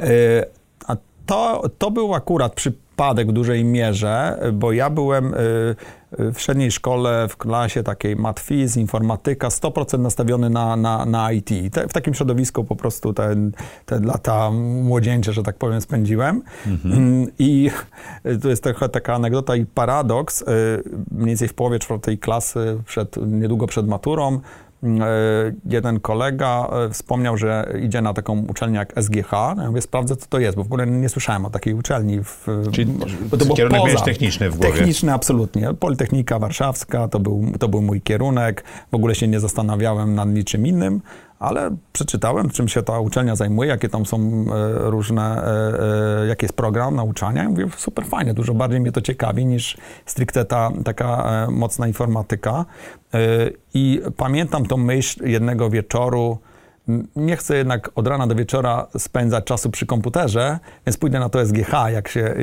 Y, 0.00 0.44
A 0.86 0.96
to, 1.26 1.62
to 1.78 1.90
był 1.90 2.14
akurat 2.14 2.54
przypadek 2.54 3.28
w 3.28 3.32
dużej 3.32 3.64
mierze, 3.64 4.38
bo 4.52 4.72
ja 4.72 4.90
byłem 4.90 5.34
y, 5.34 5.38
y, 5.38 5.76
w 6.18 6.40
średniej 6.40 6.70
szkole 6.70 7.28
w 7.28 7.36
klasie 7.36 7.82
takiej 7.82 8.16
matfiz, 8.16 8.76
informatyka, 8.76 9.48
100% 9.48 9.98
nastawiony 9.98 10.50
na, 10.50 10.76
na, 10.76 11.06
na 11.06 11.32
IT. 11.32 11.50
Te, 11.72 11.88
w 11.88 11.92
takim 11.92 12.14
środowisku 12.14 12.64
po 12.64 12.76
prostu 12.76 13.12
te, 13.12 13.36
te 13.86 14.00
lata 14.00 14.50
młodzieńcze, 14.82 15.32
że 15.32 15.42
tak 15.42 15.56
powiem, 15.56 15.80
spędziłem. 15.80 16.42
Mm, 16.84 17.26
I 17.38 17.70
to 18.42 18.48
jest 18.48 18.62
trochę 18.62 18.88
taka 18.88 19.14
anegdota 19.14 19.56
i 19.56 19.66
paradoks. 19.66 20.42
y, 20.42 20.44
Mniej 21.10 21.26
więcej 21.26 21.48
w 21.48 21.54
połowie 21.54 21.78
czwartej 21.78 22.18
klasy, 22.18 22.82
przed, 22.86 23.16
niedługo 23.26 23.66
przed 23.66 23.88
maturą, 23.88 24.40
jeden 25.64 26.00
kolega 26.00 26.68
wspomniał, 26.92 27.36
że 27.36 27.72
idzie 27.82 28.02
na 28.02 28.14
taką 28.14 28.46
uczelnię 28.48 28.78
jak 28.78 29.02
SGH. 29.02 29.32
Ja 29.32 29.66
mówię, 29.66 29.82
sprawdzę, 29.82 30.16
co 30.16 30.26
to 30.26 30.38
jest, 30.38 30.56
bo 30.56 30.64
w 30.64 30.66
ogóle 30.66 30.86
nie 30.86 31.08
słyszałem 31.08 31.46
o 31.46 31.50
takiej 31.50 31.74
uczelni. 31.74 32.24
W, 32.24 32.46
Czyli 32.72 32.92
bo 33.30 33.36
to 33.36 33.54
kierunek 33.54 33.80
poza, 33.80 34.04
techniczny 34.04 34.50
w 34.50 34.56
głowie. 34.56 34.72
Techniczny, 34.72 35.12
absolutnie. 35.12 35.74
Politechnika 35.74 36.38
Warszawska 36.38 37.08
to 37.08 37.20
był, 37.20 37.44
to 37.58 37.68
był 37.68 37.82
mój 37.82 38.00
kierunek. 38.00 38.64
W 38.92 38.94
ogóle 38.94 39.14
się 39.14 39.28
nie 39.28 39.40
zastanawiałem 39.40 40.14
nad 40.14 40.28
niczym 40.28 40.66
innym 40.66 41.00
ale 41.40 41.76
przeczytałem, 41.92 42.50
czym 42.50 42.68
się 42.68 42.82
ta 42.82 43.00
uczelnia 43.00 43.36
zajmuje, 43.36 43.70
jakie 43.70 43.88
tam 43.88 44.06
są 44.06 44.16
e, 44.18 44.90
różne, 44.90 45.44
e, 45.44 46.22
e, 46.22 46.26
jaki 46.26 46.44
jest 46.44 46.56
program 46.56 46.96
nauczania 46.96 47.44
i 47.44 47.48
mówię, 47.48 47.66
super 47.76 48.04
fajnie, 48.06 48.34
dużo 48.34 48.54
bardziej 48.54 48.80
mnie 48.80 48.92
to 48.92 49.00
ciekawi 49.00 49.46
niż 49.46 49.76
stricte 50.06 50.44
ta 50.44 50.70
taka 50.84 51.26
mocna 51.50 51.86
informatyka. 51.86 52.64
I 53.74 54.02
pamiętam 54.16 54.66
tą 54.66 54.76
myśl 54.76 55.28
jednego 55.28 55.70
wieczoru, 55.70 56.38
nie 57.16 57.36
chcę 57.36 57.56
jednak 57.56 57.90
od 57.94 58.06
rana 58.06 58.26
do 58.26 58.34
wieczora 58.34 58.86
spędzać 58.98 59.44
czasu 59.44 59.70
przy 59.70 59.86
komputerze, 59.86 60.58
więc 60.86 60.96
pójdę 60.96 61.20
na 61.20 61.28
to 61.28 61.46
SGH, 61.46 61.72
jak 61.92 62.08
się, 62.08 62.34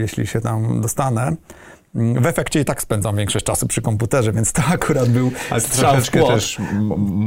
jeśli 0.00 0.26
się 0.26 0.40
tam 0.40 0.80
dostanę. 0.80 1.36
W 1.94 2.26
efekcie 2.26 2.60
i 2.60 2.64
tak 2.64 2.82
spędzam 2.82 3.16
większość 3.16 3.44
czasu 3.44 3.66
przy 3.66 3.82
komputerze, 3.82 4.32
więc 4.32 4.52
to 4.52 4.62
akurat 4.72 5.08
był 5.08 5.30
Ale 5.50 5.60
strzał 5.60 5.96
w 5.96 6.10
też 6.10 6.58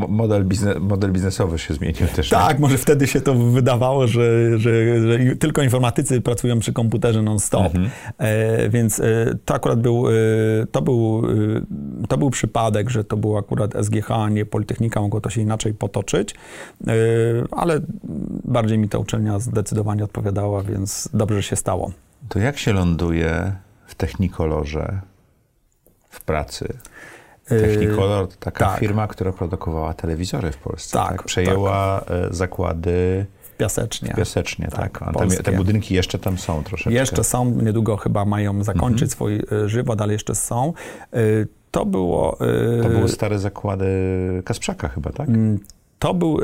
model, 0.09 0.45
biznes, 0.45 0.77
model 0.79 1.11
biznesowy 1.11 1.59
się 1.59 1.73
zmienił 1.73 2.07
też. 2.15 2.29
Tak, 2.29 2.59
może 2.59 2.77
wtedy 2.77 3.07
się 3.07 3.21
to 3.21 3.33
wydawało, 3.33 4.07
że, 4.07 4.59
że, 4.59 5.01
że 5.01 5.35
tylko 5.35 5.63
informatycy 5.63 6.21
pracują 6.21 6.59
przy 6.59 6.73
komputerze 6.73 7.21
non-stop. 7.21 7.65
Mhm. 7.65 7.89
E, 8.17 8.69
więc 8.69 8.99
e, 8.99 9.03
to 9.45 9.53
akurat 9.53 9.81
był, 9.81 10.09
e, 10.09 10.13
to, 10.71 10.81
był, 10.81 11.23
e, 12.01 12.07
to 12.07 12.17
był 12.17 12.29
przypadek, 12.29 12.89
że 12.89 13.03
to 13.03 13.17
był 13.17 13.37
akurat 13.37 13.73
SGH, 13.85 14.11
a 14.11 14.29
nie 14.29 14.45
Politechnika, 14.45 15.01
mogło 15.01 15.21
to 15.21 15.29
się 15.29 15.41
inaczej 15.41 15.73
potoczyć, 15.73 16.35
e, 16.87 16.93
ale 17.51 17.79
bardziej 18.43 18.77
mi 18.77 18.89
ta 18.89 18.97
uczelnia 18.97 19.39
zdecydowanie 19.39 20.03
odpowiadała, 20.03 20.63
więc 20.63 21.09
dobrze 21.13 21.43
się 21.43 21.55
stało. 21.55 21.91
To 22.29 22.39
jak 22.39 22.57
się 22.57 22.73
ląduje 22.73 23.53
w 23.93 23.95
Technicolorze 23.95 25.01
w 26.09 26.23
pracy. 26.23 26.77
Yy, 27.51 27.61
Technicolor 27.61 28.27
to 28.27 28.35
taka 28.39 28.65
tak. 28.65 28.79
firma, 28.79 29.07
która 29.07 29.31
produkowała 29.31 29.93
telewizory 29.93 30.51
w 30.51 30.57
Polsce. 30.57 30.97
Tak, 30.97 31.11
tak? 31.11 31.23
Przejęła 31.23 32.01
tak. 32.07 32.31
E, 32.31 32.33
zakłady 32.33 33.25
Piasecznie. 33.57 34.13
Piasecznie, 34.17 34.67
tak. 34.67 34.99
tak. 34.99 35.13
Te, 35.17 35.43
te, 35.43 35.51
budynki 35.51 35.95
jeszcze 35.95 36.19
tam 36.19 36.37
są 36.37 36.63
troszeczkę. 36.63 36.93
Jeszcze 36.93 37.23
są, 37.23 37.45
niedługo 37.45 37.97
chyba 37.97 38.25
mają 38.25 38.63
zakończyć 38.63 39.01
mhm. 39.01 39.09
swój 39.09 39.35
e, 39.35 39.69
żywot, 39.69 40.01
ale 40.01 40.13
jeszcze 40.13 40.35
są. 40.35 40.73
E, 41.13 41.19
to 41.71 41.85
było... 41.85 42.37
To 42.83 42.89
były 42.89 43.09
stare 43.09 43.39
zakłady 43.39 43.87
Kasprzaka 44.45 44.89
chyba, 44.89 45.11
tak? 45.11 45.29
To 45.99 46.13
był 46.13 46.39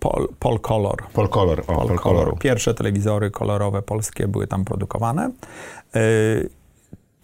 Pol, 0.00 0.28
Pol 0.38 0.60
Color. 0.60 1.02
Pol 1.12 1.28
Color, 1.28 1.62
o, 1.66 1.98
Pol. 1.98 2.36
Pierwsze 2.38 2.74
telewizory 2.74 3.30
kolorowe 3.30 3.82
polskie 3.82 4.28
były 4.28 4.46
tam 4.46 4.64
produkowane. 4.64 5.30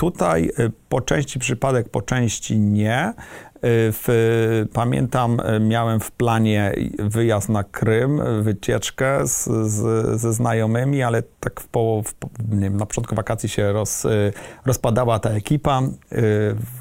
Tutaj 0.00 0.50
y, 0.58 0.72
po 0.88 1.00
części 1.00 1.38
przypadek, 1.38 1.88
po 1.88 2.02
części 2.02 2.58
nie. 2.58 3.08
Y, 3.08 3.12
w, 3.62 4.66
pamiętam, 4.72 5.40
y, 5.40 5.60
miałem 5.60 6.00
w 6.00 6.10
planie 6.10 6.72
wyjazd 6.98 7.48
na 7.48 7.64
Krym, 7.64 8.20
wycieczkę 8.42 9.26
z, 9.26 9.44
z, 9.44 10.20
ze 10.20 10.32
znajomymi, 10.32 11.02
ale 11.02 11.22
tak 11.40 11.60
w, 11.60 11.68
po, 11.68 12.02
w, 12.02 12.14
nie 12.54 12.60
wiem, 12.60 12.76
na 12.76 12.86
początku 12.86 13.14
wakacji 13.14 13.48
się 13.48 13.72
roz, 13.72 14.06
rozpadała 14.66 15.18
ta 15.18 15.30
ekipa. 15.30 15.82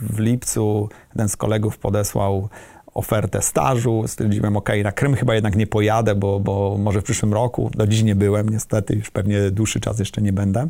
W 0.02 0.20
lipcu 0.20 0.90
jeden 1.16 1.30
z 1.30 1.38
kolegów 1.38 1.78
podesłał 1.78 2.50
ofertę 2.94 3.42
stażu. 3.42 4.04
Stwierdziłem, 4.08 4.58
ok, 4.58 4.70
na 4.84 4.92
Krym 4.92 5.16
chyba 5.16 5.36
jednak 5.36 5.56
nie 5.56 5.68
pojadę, 5.68 6.16
bo, 6.16 6.40
bo 6.40 6.78
może 6.80 7.02
w 7.02 7.04
przyszłym 7.04 7.34
roku. 7.34 7.72
Do 7.74 7.88
dziś 7.88 8.04
nie 8.04 8.16
byłem, 8.16 8.50
niestety, 8.50 8.96
już 8.96 9.12
pewnie 9.12 9.52
dłuższy 9.52 9.80
czas 9.80 10.00
jeszcze 10.00 10.22
nie 10.22 10.34
będę. 10.34 10.68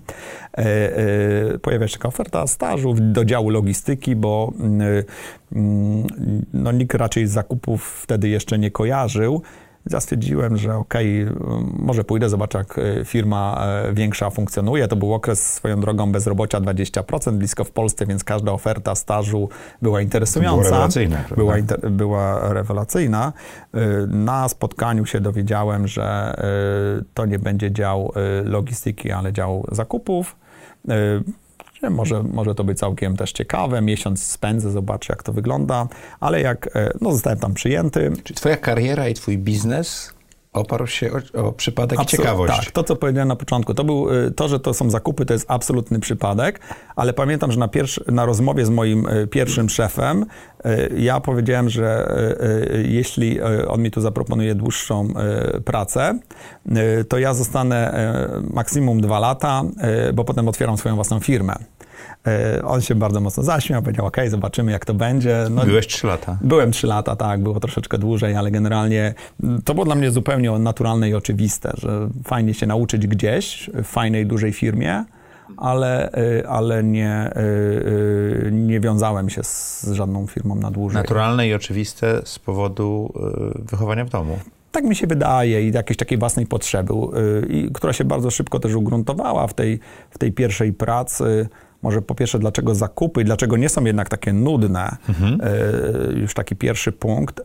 E, 0.58 0.58
e, 0.58 1.60
pojawia 1.60 1.88
się 1.88 1.98
taka 1.98 2.08
oferta 2.08 2.48
stażu 2.48 2.96
do 3.00 3.26
działu 3.26 3.50
logistyki, 3.50 4.16
bo 4.16 4.54
e, 4.60 5.04
no, 6.54 6.72
nikt 6.72 6.94
raczej 6.94 7.28
zakupów 7.28 8.02
wtedy 8.04 8.30
jeszcze 8.30 8.60
nie 8.60 8.72
kojarzył. 8.72 9.42
Ja 9.92 10.00
stwierdziłem, 10.00 10.58
że 10.58 10.76
okej, 10.76 11.24
okay, 11.24 11.36
może 11.80 12.04
pójdę, 12.04 12.30
zobaczę 12.30 12.58
jak 12.58 12.80
e, 12.80 13.06
firma 13.06 13.66
e, 13.66 13.94
większa 13.94 14.30
funkcjonuje. 14.30 14.88
To 14.88 14.96
był 14.96 15.14
okres 15.14 15.54
swoją 15.54 15.80
drogą 15.80 16.12
bezrobocia 16.12 16.62
20%, 16.62 17.32
blisko 17.32 17.64
w 17.64 17.72
Polsce, 17.72 18.06
więc 18.06 18.24
każda 18.24 18.52
oferta 18.52 18.96
stażu 18.96 19.50
była 19.82 20.02
interesująca. 20.02 20.62
Była 20.62 20.72
rewelacyjna. 20.72 21.24
Była, 21.36 21.58
inter, 21.58 21.92
była 21.92 22.54
rewelacyjna. 22.54 23.34
E, 23.74 23.80
na 24.08 24.50
spotkaniu 24.50 25.06
się 25.06 25.22
dowiedziałem, 25.22 25.88
że 25.88 26.36
to 27.14 27.26
nie 27.26 27.40
będzie 27.40 27.72
dział 27.72 28.14
logistyki, 28.44 29.12
ale 29.12 29.34
dział 29.34 29.66
zakupów. 29.72 30.36
Może, 31.90 32.24
może 32.24 32.56
to 32.56 32.64
być 32.64 32.78
całkiem 32.78 33.18
też 33.18 33.32
ciekawe. 33.32 33.82
Miesiąc 33.82 34.24
spędzę, 34.24 34.72
zobaczę, 34.72 35.14
jak 35.14 35.24
to 35.24 35.34
wygląda, 35.34 35.88
ale 36.20 36.42
jak 36.42 36.70
e, 36.76 36.92
no, 37.02 37.12
zostałem 37.12 37.40
tam 37.40 37.54
przyjęty. 37.54 38.12
Czy 38.24 38.34
twoja 38.34 38.58
kariera 38.58 39.10
i 39.10 39.14
twój 39.14 39.38
biznes 39.38 40.19
oparł 40.54 40.88
się 40.88 41.12
o, 41.34 41.48
o 41.48 41.52
przypadek 41.52 42.00
Absolut, 42.00 42.26
ciekawość. 42.26 42.66
Tak, 42.66 42.72
to 42.72 42.84
co 42.84 42.96
powiedziałem 42.96 43.28
na 43.28 43.36
początku, 43.36 43.74
to 43.74 43.84
był 43.84 44.10
e, 44.10 44.32
to, 44.32 44.48
że 44.48 44.60
to 44.60 44.74
są 44.74 44.90
zakupy, 44.90 45.26
to 45.26 45.34
jest 45.34 45.46
absolutny 45.52 46.00
przypadek, 46.00 46.60
ale 46.96 47.14
pamiętam, 47.14 47.52
że 47.52 47.60
na, 47.60 47.68
pierwszy, 47.68 48.04
na 48.08 48.26
rozmowie 48.26 48.66
z 48.66 48.70
moim 48.70 49.08
e, 49.08 49.28
pierwszym 49.28 49.70
szefem 49.70 50.26
ja 50.98 51.20
powiedziałem, 51.20 51.70
że 51.70 52.14
jeśli 52.84 53.42
on 53.68 53.82
mi 53.82 53.92
tu 53.92 54.02
zaproponuje 54.02 54.56
dłuższą 54.56 55.08
pracę, 55.66 56.20
to 57.10 57.20
ja 57.20 57.34
zostanę 57.34 57.94
maksimum 58.54 59.02
dwa 59.02 59.20
lata, 59.20 59.64
bo 60.14 60.24
potem 60.24 60.48
otwieram 60.48 60.78
swoją 60.78 60.96
własną 60.96 61.20
firmę. 61.20 61.56
E, 62.28 62.64
on 62.64 62.82
się 62.82 62.96
bardzo 62.96 63.22
mocno 63.22 63.44
zaśmiał, 63.44 63.82
powiedział, 63.82 64.06
ok, 64.06 64.18
zobaczymy 64.28 64.72
jak 64.72 64.86
to 64.86 64.94
będzie. 64.94 65.46
No, 65.52 65.66
Byłeś 65.66 65.88
trzy 65.88 66.08
lata. 66.08 66.38
Byłem 66.42 66.72
trzy 66.72 66.88
lata, 66.88 67.16
tak, 67.16 67.44
było 67.44 67.60
troszeczkę 67.60 67.98
dłużej, 67.98 68.36
ale 68.36 68.52
generalnie 68.52 69.14
mm, 69.44 69.62
to 69.62 69.74
było 69.74 69.86
dla 69.86 69.96
mnie 69.96 70.12
zupełnie 70.12 70.52
naturalne 70.52 71.10
i 71.10 71.14
oczywiste, 71.14 71.72
że 71.78 72.10
fajnie 72.24 72.54
się 72.54 72.68
nauczyć 72.68 73.08
gdzieś, 73.08 73.70
w 73.74 73.88
fajnej, 73.88 74.26
dużej 74.26 74.54
firmie, 74.54 75.06
ale, 75.58 76.12
e, 76.12 76.50
ale 76.50 76.84
nie, 76.84 77.12
e, 77.12 77.32
nie 78.52 78.80
wiązałem 78.80 79.30
się 79.30 79.44
z 79.44 79.92
żadną 79.92 80.28
firmą 80.28 80.56
na 80.56 80.72
dłużej. 80.72 81.02
Naturalne 81.02 81.48
i 81.48 81.54
oczywiste 81.54 82.22
z 82.26 82.40
powodu 82.40 83.14
wychowania 83.56 84.06
w 84.06 84.10
domu. 84.10 84.40
Tak 84.72 84.84
mi 84.84 84.96
się 84.96 85.08
wydaje 85.08 85.70
i 85.70 85.72
jakiejś 85.72 85.98
takiej 85.98 86.18
własnej 86.18 86.46
potrzeby, 86.46 86.94
która 87.74 87.94
się 87.94 88.04
bardzo 88.04 88.32
szybko 88.32 88.60
też 88.60 88.76
ugruntowała 88.76 89.48
w 89.48 89.54
tej, 89.54 89.80
w 90.10 90.18
tej 90.18 90.32
pierwszej 90.32 90.74
pracy 90.74 91.50
może 91.82 92.02
po 92.02 92.16
pierwsze, 92.16 92.40
dlaczego 92.40 92.76
zakupy, 92.76 93.24
dlaczego 93.24 93.58
nie 93.58 93.70
są 93.70 93.86
jednak 93.86 94.10
takie 94.10 94.34
nudne. 94.34 94.98
Mhm. 95.10 95.42
E, 95.42 96.20
już 96.20 96.34
taki 96.34 96.56
pierwszy 96.56 96.92
punkt. 96.92 97.40
E, 97.40 97.44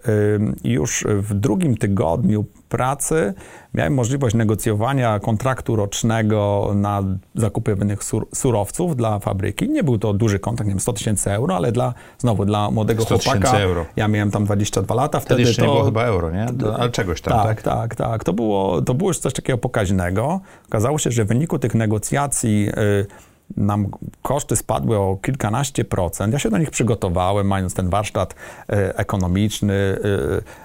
już 0.65 1.05
w 1.09 1.35
drugim 1.35 1.77
tygodniu 1.77 2.45
pracy 2.69 3.35
miałem 3.75 3.95
możliwość 3.95 4.35
negocjowania 4.35 5.21
kontraktu 5.21 5.77
rocznego 5.77 6.73
na 6.75 7.03
zakupy 7.35 7.77
pewnych 7.77 8.05
sur 8.05 8.27
surowców 8.35 8.97
dla 8.97 9.19
fabryki. 9.19 9.69
Nie 9.69 9.85
był 9.85 9.99
to 9.99 10.13
duży 10.13 10.39
kontrakt, 10.39 10.67
nie 10.67 10.75
wiem, 10.75 10.81
100 10.81 10.93
tysięcy 10.93 11.31
euro, 11.31 11.57
ale 11.57 11.73
dla, 11.73 11.95
znowu 12.19 12.45
dla 12.45 12.71
młodego 12.71 13.03
100 13.03 13.19
chłopaka. 13.19 13.59
euro. 13.59 13.87
Ja 13.97 14.09
miałem 14.09 14.31
tam 14.31 14.45
22 14.45 14.95
lata. 14.95 15.21
Wtedy, 15.21 15.45
wtedy 15.45 15.57
to, 15.57 15.63
nie 15.63 15.69
było 15.69 15.85
chyba 15.85 16.05
euro, 16.05 16.31
nie? 16.31 16.47
ale 16.79 16.91
czegoś 16.91 17.21
tam, 17.21 17.33
tak? 17.33 17.63
Tak, 17.63 17.63
tak, 17.63 17.95
tak. 17.95 18.25
To 18.25 18.33
było, 18.33 18.83
to 18.83 18.95
było 18.95 19.11
już 19.11 19.19
coś 19.19 19.33
takiego 19.33 19.59
pokaźnego. 19.59 20.41
Okazało 20.69 20.99
się, 20.99 21.11
że 21.11 21.25
w 21.25 21.29
wyniku 21.29 21.59
tych 21.59 21.75
negocjacji 21.75 22.69
y, 22.69 23.07
nam 23.57 23.87
koszty 24.23 24.57
spadły 24.57 24.99
o 24.99 25.19
kilkanaście 25.23 25.85
procent. 25.85 26.33
Ja 26.33 26.39
się 26.39 26.51
do 26.51 26.59
nich 26.59 26.71
przygotowałem, 26.71 27.47
mając 27.47 27.75
ten 27.75 27.89
warsztat 27.89 28.35
e, 28.69 28.99
ekonomiczny, 28.99 29.75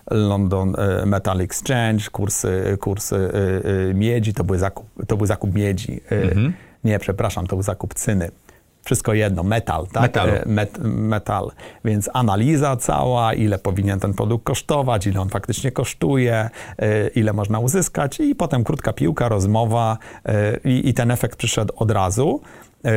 e, 0.10 0.16
London 0.16 0.76
e, 0.78 1.06
Metal 1.06 1.42
Exchange, 1.42 2.04
kursy, 2.12 2.78
kursy 2.80 3.32
miedzi, 3.94 4.34
to, 4.34 4.44
były 4.44 4.60
zakup, 4.60 4.86
to 5.08 5.18
był 5.18 5.26
zakup 5.26 5.54
miedzi. 5.54 6.02
Mhm. 6.10 6.54
Nie, 6.84 7.00
przepraszam, 7.00 7.48
to 7.48 7.56
był 7.56 7.64
zakup 7.64 7.94
cyny 7.94 8.32
wszystko 8.86 9.14
jedno, 9.14 9.44
metal, 9.44 9.88
tak? 9.88 10.14
Met, 10.46 10.78
metal. 10.84 11.52
Więc 11.86 12.10
analiza 12.14 12.76
cała, 12.76 13.34
ile 13.34 13.60
powinien 13.60 14.00
ten 14.00 14.14
produkt 14.14 14.46
kosztować, 14.46 15.08
ile 15.08 15.22
on 15.22 15.30
faktycznie 15.30 15.72
kosztuje, 15.72 16.50
ile 17.16 17.34
można 17.34 17.60
uzyskać 17.60 18.20
i 18.20 18.36
potem 18.36 18.64
krótka 18.64 18.94
piłka, 18.94 19.30
rozmowa 19.30 19.98
i, 20.66 20.90
i 20.90 20.94
ten 20.94 21.12
efekt 21.12 21.38
przyszedł 21.38 21.74
od 21.78 21.92
razu. 21.92 22.42
E, 22.86 22.90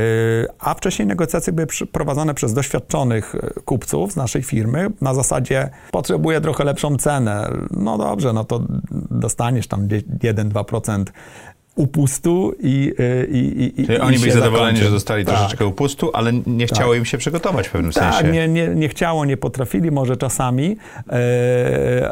a 0.59 0.75
wcześniej 0.75 1.09
negocjacje 1.09 1.53
były 1.53 1.67
prowadzone 1.93 2.35
przez 2.35 2.53
doświadczonych 2.55 3.35
e, 3.35 3.61
kupców 3.65 4.13
z 4.13 4.17
naszej 4.17 4.43
firmy 4.43 4.91
na 5.01 5.15
zasadzie 5.15 5.71
potrzebuję 5.91 6.41
trochę 6.41 6.65
lepszą 6.65 6.97
cenę. 6.97 7.51
No 7.71 7.99
dobrze, 7.99 8.33
no 8.33 8.45
to 8.45 8.63
dostaniesz 9.11 9.67
tam 9.67 9.89
1-2% 9.89 11.05
upustu 11.75 12.53
i, 12.61 12.95
i, 13.31 13.73
i, 13.81 13.87
Czyli 13.87 13.99
i 13.99 14.01
oni 14.01 14.19
byli 14.19 14.33
zadowoleni, 14.33 14.67
zakończy. 14.67 14.85
że 14.85 14.91
dostali 14.91 15.25
Tak. 15.25 15.35
troszeczkę 15.39 15.67
upustu, 15.67 16.11
ale 16.15 16.33
nie 16.47 16.67
chciało 16.67 16.95
im 16.95 17.05
się 17.05 17.19
przygotować 17.19 17.69
w 17.69 17.71
pewnym 17.71 17.93
Tak, 17.93 18.15
sensie. 18.15 18.33
nie, 18.33 18.49
nie, 18.49 18.69
nie 18.69 18.89
chciało, 18.89 19.25
nie 19.25 19.37
potrafili 19.37 19.91
może 19.91 20.17
czasami. 20.17 20.77
E, 21.09 21.13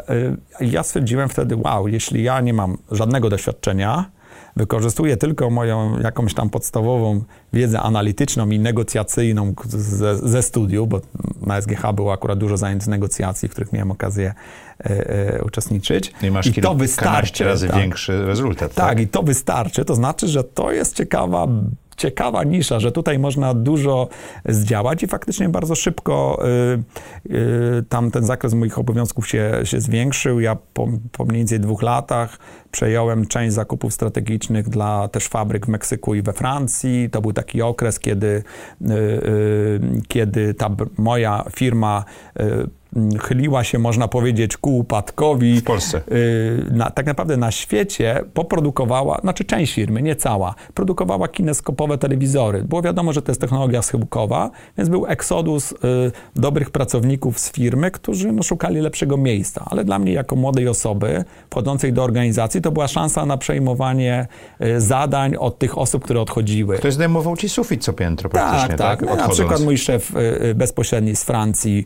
e, 0.09 0.35
ja 0.61 0.83
stwierdziłem 0.83 1.29
wtedy, 1.29 1.55
wow, 1.55 1.87
jeśli 1.87 2.23
ja 2.23 2.41
nie 2.41 2.53
mam 2.53 2.77
żadnego 2.91 3.29
doświadczenia, 3.29 4.05
wykorzystuję 4.55 5.17
tylko 5.17 5.49
moją 5.49 5.99
jakąś 5.99 6.33
tam 6.33 6.49
podstawową 6.49 7.23
wiedzę 7.53 7.79
analityczną 7.79 8.49
i 8.49 8.59
negocjacyjną 8.59 9.53
ze, 9.65 10.17
ze 10.17 10.43
studiów, 10.43 10.89
bo 10.89 11.01
na 11.41 11.61
SGH 11.61 11.93
było 11.95 12.13
akurat 12.13 12.39
dużo 12.39 12.57
zajęć 12.57 12.83
z 12.83 12.87
negocjacji, 12.87 13.49
w 13.49 13.51
których 13.51 13.73
miałem 13.73 13.91
okazję 13.91 14.33
e, 14.79 15.09
e, 15.35 15.43
uczestniczyć. 15.43 16.13
I 16.21 16.31
masz 16.31 16.45
I 16.45 16.49
to 16.49 16.55
kilkanaście 16.55 16.83
wystarczy. 16.83 17.43
razy 17.43 17.67
tak. 17.67 17.77
większy 17.77 18.25
rezultat. 18.25 18.73
Tak, 18.73 18.99
i 18.99 19.07
to 19.07 19.23
wystarczy. 19.23 19.85
To 19.85 19.95
znaczy, 19.95 20.27
że 20.27 20.43
to 20.43 20.71
jest 20.71 20.95
ciekawa, 20.95 21.47
ciekawa 22.01 22.43
nisza, 22.43 22.79
że 22.79 22.91
tutaj 22.91 23.19
można 23.19 23.53
dużo 23.53 24.09
zdziałać 24.45 25.03
i 25.03 25.07
faktycznie 25.07 25.49
bardzo 25.49 25.75
szybko 25.75 26.43
y, 27.27 27.35
y, 27.35 27.83
tam 27.89 28.11
ten 28.11 28.25
zakres 28.25 28.53
moich 28.53 28.79
obowiązków 28.79 29.27
się, 29.27 29.61
się 29.63 29.81
zwiększył. 29.81 30.39
Ja 30.39 30.57
po, 30.73 30.87
po 31.11 31.25
mniej 31.25 31.37
więcej 31.37 31.59
dwóch 31.59 31.81
latach 31.81 32.37
przejąłem 32.71 33.27
część 33.27 33.53
zakupów 33.53 33.93
strategicznych 33.93 34.69
dla 34.69 35.07
też 35.07 35.27
fabryk 35.27 35.65
w 35.65 35.69
Meksyku 35.69 36.15
i 36.15 36.21
we 36.21 36.33
Francji. 36.33 37.09
To 37.09 37.21
był 37.21 37.33
taki 37.33 37.61
okres, 37.61 37.99
kiedy, 37.99 38.43
y, 38.81 38.93
y, 38.93 39.79
kiedy 40.07 40.53
ta 40.53 40.69
moja 40.97 41.43
firma 41.55 42.05
y, 42.39 42.80
chyliła 43.21 43.63
się, 43.63 43.79
można 43.79 44.07
powiedzieć, 44.07 44.57
ku 44.57 44.77
upadkowi. 44.77 45.59
W 45.59 45.63
Polsce. 45.63 46.01
Y, 46.11 46.65
na, 46.71 46.89
tak 46.89 47.05
naprawdę 47.05 47.37
na 47.37 47.51
świecie 47.51 48.23
poprodukowała, 48.33 49.19
znaczy 49.21 49.45
część 49.45 49.73
firmy, 49.73 50.01
nie 50.01 50.15
cała, 50.15 50.55
produkowała 50.73 51.27
kineskopowe 51.27 51.97
telewizory. 51.97 52.63
Było 52.63 52.81
wiadomo, 52.81 53.13
że 53.13 53.21
to 53.21 53.31
jest 53.31 53.41
technologia 53.41 53.81
schyłkowa, 53.81 54.51
więc 54.77 54.89
był 54.89 55.05
eksodus 55.05 55.71
y, 55.71 55.75
dobrych 56.35 56.69
pracowników 56.69 57.39
z 57.39 57.51
firmy, 57.51 57.91
którzy 57.91 58.31
no, 58.31 58.43
szukali 58.43 58.81
lepszego 58.81 59.17
miejsca. 59.17 59.65
Ale 59.69 59.83
dla 59.83 59.99
mnie, 59.99 60.13
jako 60.13 60.35
młodej 60.35 60.67
osoby 60.67 61.23
wchodzącej 61.51 61.93
do 61.93 62.03
organizacji, 62.03 62.61
to 62.61 62.71
była 62.71 62.87
szansa 62.87 63.25
na 63.25 63.37
przejmowanie 63.37 64.27
y, 64.61 64.81
zadań 64.81 65.35
od 65.35 65.59
tych 65.59 65.77
osób, 65.77 66.03
które 66.03 66.21
odchodziły. 66.21 66.77
Ktoś 66.77 66.93
zdejmował 66.93 67.37
ci 67.37 67.49
sufit 67.49 67.83
co 67.83 67.93
piętro 67.93 68.29
praktycznie, 68.29 68.67
Tak, 68.67 68.77
tak? 68.77 68.99
tak. 68.99 69.01
Na 69.01 69.11
Odchodząc. 69.11 69.39
przykład 69.39 69.61
mój 69.61 69.77
szef 69.77 70.11
y, 70.15 70.55
bezpośredni 70.55 71.15
z 71.15 71.23
Francji 71.23 71.85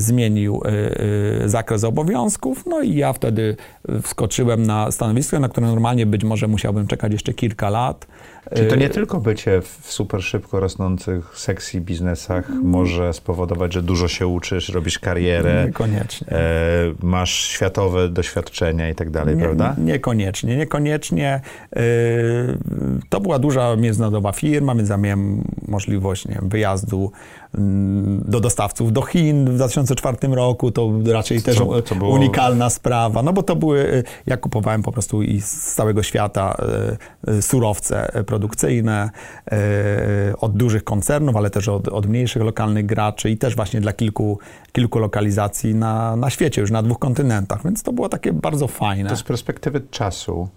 zmienił 0.00 0.62
y, 0.66 1.44
y, 1.44 1.48
zakres 1.48 1.84
obowiązków, 1.84 2.66
no 2.66 2.82
i 2.82 2.94
ja 2.94 3.12
wtedy 3.12 3.56
wskoczyłem 4.02 4.62
na 4.62 4.90
stanowisko, 4.90 5.40
na 5.40 5.48
które 5.48 5.66
normalnie 5.66 6.06
być 6.06 6.24
może 6.24 6.48
musiałbym 6.48 6.86
czekać 6.86 7.12
jeszcze 7.12 7.34
kilka 7.34 7.70
lat. 7.70 8.06
Czyli 8.54 8.68
to 8.68 8.74
Y, 8.74 8.78
nie 8.78 8.88
tylko 8.88 9.20
bycie 9.20 9.60
w 9.62 9.92
super 9.92 10.22
szybko 10.22 10.60
rosnących 10.60 11.38
sexy 11.38 11.80
biznesach 11.80 12.48
może 12.62 13.12
spowodować, 13.12 13.72
że 13.74 13.82
dużo 13.82 14.08
się 14.08 14.26
uczysz, 14.26 14.68
robisz 14.68 14.98
karierę, 14.98 15.64
Niekoniecznie. 15.66 16.28
e, 16.28 16.38
masz 17.02 17.30
światowe 17.34 18.08
doświadczenia 18.08 18.88
i 18.90 18.94
tak 18.94 19.10
dalej, 19.10 19.36
Nie- 19.36 19.42
prawda? 19.42 19.74
Niekoniecznie, 19.78 20.56
niekoniecznie. 20.56 21.40
Yy, 21.76 21.82
to 23.08 23.20
była 23.20 23.38
duża 23.38 23.76
międzynarodowa 23.76 24.32
firma, 24.32 24.74
więc 24.74 24.88
ja 24.88 24.96
miałem 24.96 25.44
możliwość 25.68 26.28
nie 26.28 26.34
wiem, 26.34 26.48
wyjazdu 26.48 27.12
mm, 27.54 28.22
do 28.28 28.40
dostawców 28.40 28.92
do 28.92 29.02
Chin 29.02 29.44
w 29.50 29.54
2004 29.54 30.16
roku. 30.34 30.70
To 30.70 30.90
raczej 31.12 31.42
też 31.42 31.56
Co- 31.56 31.82
co 31.82 31.94
unikalna 31.94 32.70
sprawa, 32.70 33.22
no 33.22 33.32
bo 33.32 33.42
to 33.42 33.56
były, 33.56 33.78
y, 33.94 34.04
ja 34.26 34.36
kupowałem 34.36 34.82
po 34.82 34.92
prostu 34.92 35.22
i 35.22 35.40
z 35.40 35.74
całego 35.74 36.02
świata 36.02 36.56
y, 37.28 37.30
y, 37.32 37.42
surowce 37.42 38.24
produkcyjne 38.38 39.10
y, 40.32 40.36
od 40.36 40.56
dużych 40.56 40.84
koncernów, 40.84 41.36
ale 41.36 41.50
też 41.50 41.68
od, 41.68 41.88
od 41.88 42.06
mniejszych 42.06 42.42
lokalnych 42.42 42.86
graczy 42.86 43.30
i 43.30 43.36
też 43.36 43.56
właśnie 43.56 43.80
dla 43.80 43.92
kilku, 43.92 44.38
kilku 44.72 44.98
lokalizacji 44.98 45.74
na, 45.74 46.16
na 46.16 46.30
świecie, 46.30 46.60
już 46.60 46.70
na 46.70 46.82
dwóch 46.82 46.98
kontynentach, 46.98 47.64
więc 47.64 47.82
to 47.82 47.92
było 47.92 48.08
takie 48.08 48.32
bardzo 48.32 48.68
fajne. 48.68 49.10
To 49.10 49.16
z 49.16 49.22
perspektywy 49.22 49.80
czasu, 49.90 50.48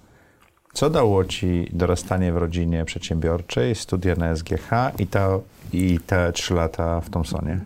co 0.73 0.89
dało 0.89 1.25
ci 1.25 1.67
dorastanie 1.73 2.31
w 2.31 2.37
rodzinie 2.37 2.85
przedsiębiorczej, 2.85 3.75
studia 3.75 4.15
na 4.15 4.35
SGH 4.35 4.69
i, 4.99 5.07
ta, 5.07 5.29
i 5.73 5.99
te 6.05 6.31
trzy 6.31 6.53
lata 6.53 7.01
w 7.01 7.09
Thomsonie? 7.09 7.59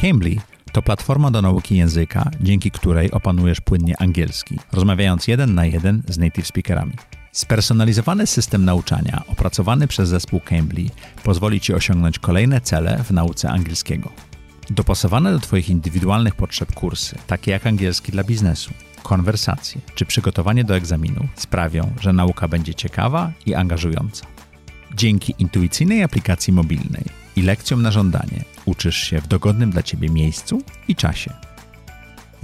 Cambly 0.00 0.36
to 0.72 0.82
platforma 0.82 1.30
do 1.30 1.42
nauki 1.42 1.76
języka, 1.76 2.30
dzięki 2.40 2.70
której 2.70 3.10
opanujesz 3.10 3.60
płynnie 3.60 3.94
angielski, 3.98 4.58
rozmawiając 4.72 5.28
jeden 5.28 5.54
na 5.54 5.66
jeden 5.66 6.02
z 6.08 6.18
native 6.18 6.46
speakerami. 6.46 6.92
Spersonalizowany 7.36 8.26
system 8.26 8.64
nauczania 8.64 9.22
opracowany 9.28 9.88
przez 9.88 10.08
zespół 10.08 10.40
Cambly 10.40 10.90
pozwoli 11.24 11.60
Ci 11.60 11.74
osiągnąć 11.74 12.18
kolejne 12.18 12.60
cele 12.60 13.04
w 13.04 13.10
nauce 13.10 13.50
angielskiego. 13.50 14.10
Dopasowane 14.70 15.32
do 15.32 15.38
Twoich 15.38 15.70
indywidualnych 15.70 16.34
potrzeb 16.34 16.74
kursy, 16.74 17.16
takie 17.26 17.50
jak 17.50 17.66
angielski 17.66 18.12
dla 18.12 18.24
biznesu, 18.24 18.70
konwersacje 19.02 19.80
czy 19.94 20.06
przygotowanie 20.06 20.64
do 20.64 20.76
egzaminu, 20.76 21.28
sprawią, 21.34 21.92
że 22.00 22.12
nauka 22.12 22.48
będzie 22.48 22.74
ciekawa 22.74 23.32
i 23.46 23.54
angażująca. 23.54 24.26
Dzięki 24.94 25.34
intuicyjnej 25.38 26.02
aplikacji 26.02 26.52
mobilnej 26.52 27.04
i 27.36 27.42
lekcjom 27.42 27.82
na 27.82 27.90
żądanie 27.90 28.44
uczysz 28.64 28.96
się 28.96 29.20
w 29.20 29.28
dogodnym 29.28 29.70
dla 29.70 29.82
Ciebie 29.82 30.08
miejscu 30.08 30.62
i 30.88 30.96
czasie. 30.96 31.32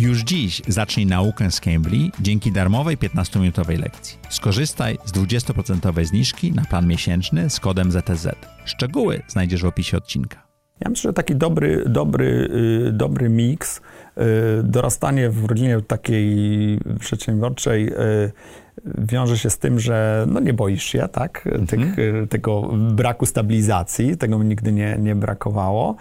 Już 0.03 0.21
dziś 0.21 0.63
zacznij 0.69 1.07
naukę 1.07 1.51
z 1.51 1.61
Cambly 1.61 2.11
dzięki 2.21 2.53
darmowej 2.53 2.99
15-minutowej 2.99 3.79
lekcji. 3.79 4.19
Skorzystaj 4.29 4.99
z 5.05 5.13
20% 5.13 6.05
zniżki 6.05 6.53
na 6.53 6.65
plan 6.65 6.87
miesięczny 6.87 7.51
z 7.51 7.61
kodem 7.61 7.93
ZTZ. 7.93 8.27
Szczegóły 8.65 9.23
znajdziesz 9.29 9.63
w 9.63 9.67
opisie 9.67 9.97
odcinka. 9.97 10.47
Ja 10.81 10.91
myślę, 10.91 11.09
że 11.09 11.13
taki 11.13 11.37
dobry, 11.37 11.85
dobry, 11.87 12.51
y, 12.89 12.93
dobry 12.93 13.29
miks, 13.29 13.79
y, 13.79 13.83
dorastanie 14.63 15.31
w 15.31 15.45
rodzinie 15.45 15.81
takiej 15.87 16.79
przedsiębiorczej 17.01 17.89
y, 17.89 17.93
wiąże 18.85 19.39
się 19.39 19.51
z 19.51 19.59
tym, 19.59 19.81
że 19.81 20.27
no 20.29 20.41
nie 20.41 20.55
boisz 20.55 20.85
się 20.85 21.09
tak, 21.13 21.49
tych, 21.69 21.99
y, 21.99 22.27
tego 22.31 22.63
braku 22.73 23.27
stabilizacji, 23.27 24.17
tego 24.17 24.39
mi 24.39 24.47
nigdy 24.47 24.73
nie, 24.73 24.97
nie 24.99 25.15
brakowało. 25.15 25.97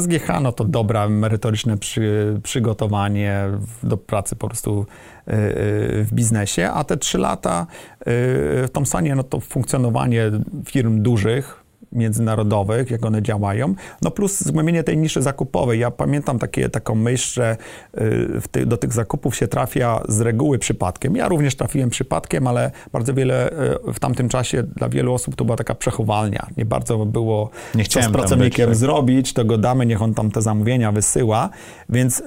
SGH 0.00 0.40
no 0.42 0.52
to 0.52 0.64
dobra, 0.64 1.08
merytoryczne 1.08 1.78
przy, 1.78 2.40
przygotowanie 2.42 3.44
do 3.82 3.96
pracy 3.96 4.36
po 4.36 4.46
prostu 4.46 4.86
y, 5.28 5.32
y, 5.32 6.04
w 6.04 6.08
biznesie, 6.12 6.70
a 6.70 6.84
te 6.84 6.96
trzy 6.96 7.18
lata 7.18 7.66
y, 8.00 8.04
w 8.06 8.68
Thomsonie 8.72 9.14
no 9.14 9.22
to 9.22 9.40
funkcjonowanie 9.40 10.30
firm 10.66 11.02
dużych, 11.02 11.61
międzynarodowych, 11.92 12.90
jak 12.90 13.06
one 13.06 13.22
działają, 13.22 13.74
no 14.02 14.10
plus 14.10 14.40
zgłębienie 14.40 14.84
tej 14.84 14.98
niszy 14.98 15.22
zakupowej. 15.22 15.80
Ja 15.80 15.90
pamiętam 15.90 16.38
takie, 16.38 16.68
taką 16.68 16.94
myśl, 16.94 17.34
że 17.34 17.56
y, 17.98 18.40
ty, 18.50 18.66
do 18.66 18.76
tych 18.76 18.92
zakupów 18.92 19.36
się 19.36 19.48
trafia 19.48 20.02
z 20.08 20.20
reguły 20.20 20.58
przypadkiem. 20.58 21.16
Ja 21.16 21.28
również 21.28 21.54
trafiłem 21.54 21.90
przypadkiem, 21.90 22.46
ale 22.46 22.70
bardzo 22.92 23.14
wiele 23.14 23.50
y, 23.88 23.92
w 23.92 24.00
tamtym 24.00 24.28
czasie 24.28 24.62
dla 24.62 24.88
wielu 24.88 25.14
osób 25.14 25.36
to 25.36 25.44
była 25.44 25.56
taka 25.56 25.74
przechowalnia. 25.74 26.46
Nie 26.56 26.64
bardzo 26.64 27.06
było 27.06 27.50
Nie 27.74 27.84
co 27.84 28.02
z 28.02 28.08
pracownikiem 28.08 28.68
być, 28.68 28.74
tak. 28.74 28.76
zrobić, 28.76 29.32
to 29.32 29.44
go 29.44 29.58
damy, 29.58 29.86
niech 29.86 30.02
on 30.02 30.14
tam 30.14 30.30
te 30.30 30.42
zamówienia 30.42 30.92
wysyła, 30.92 31.50
więc 31.88 32.20
y, 32.20 32.24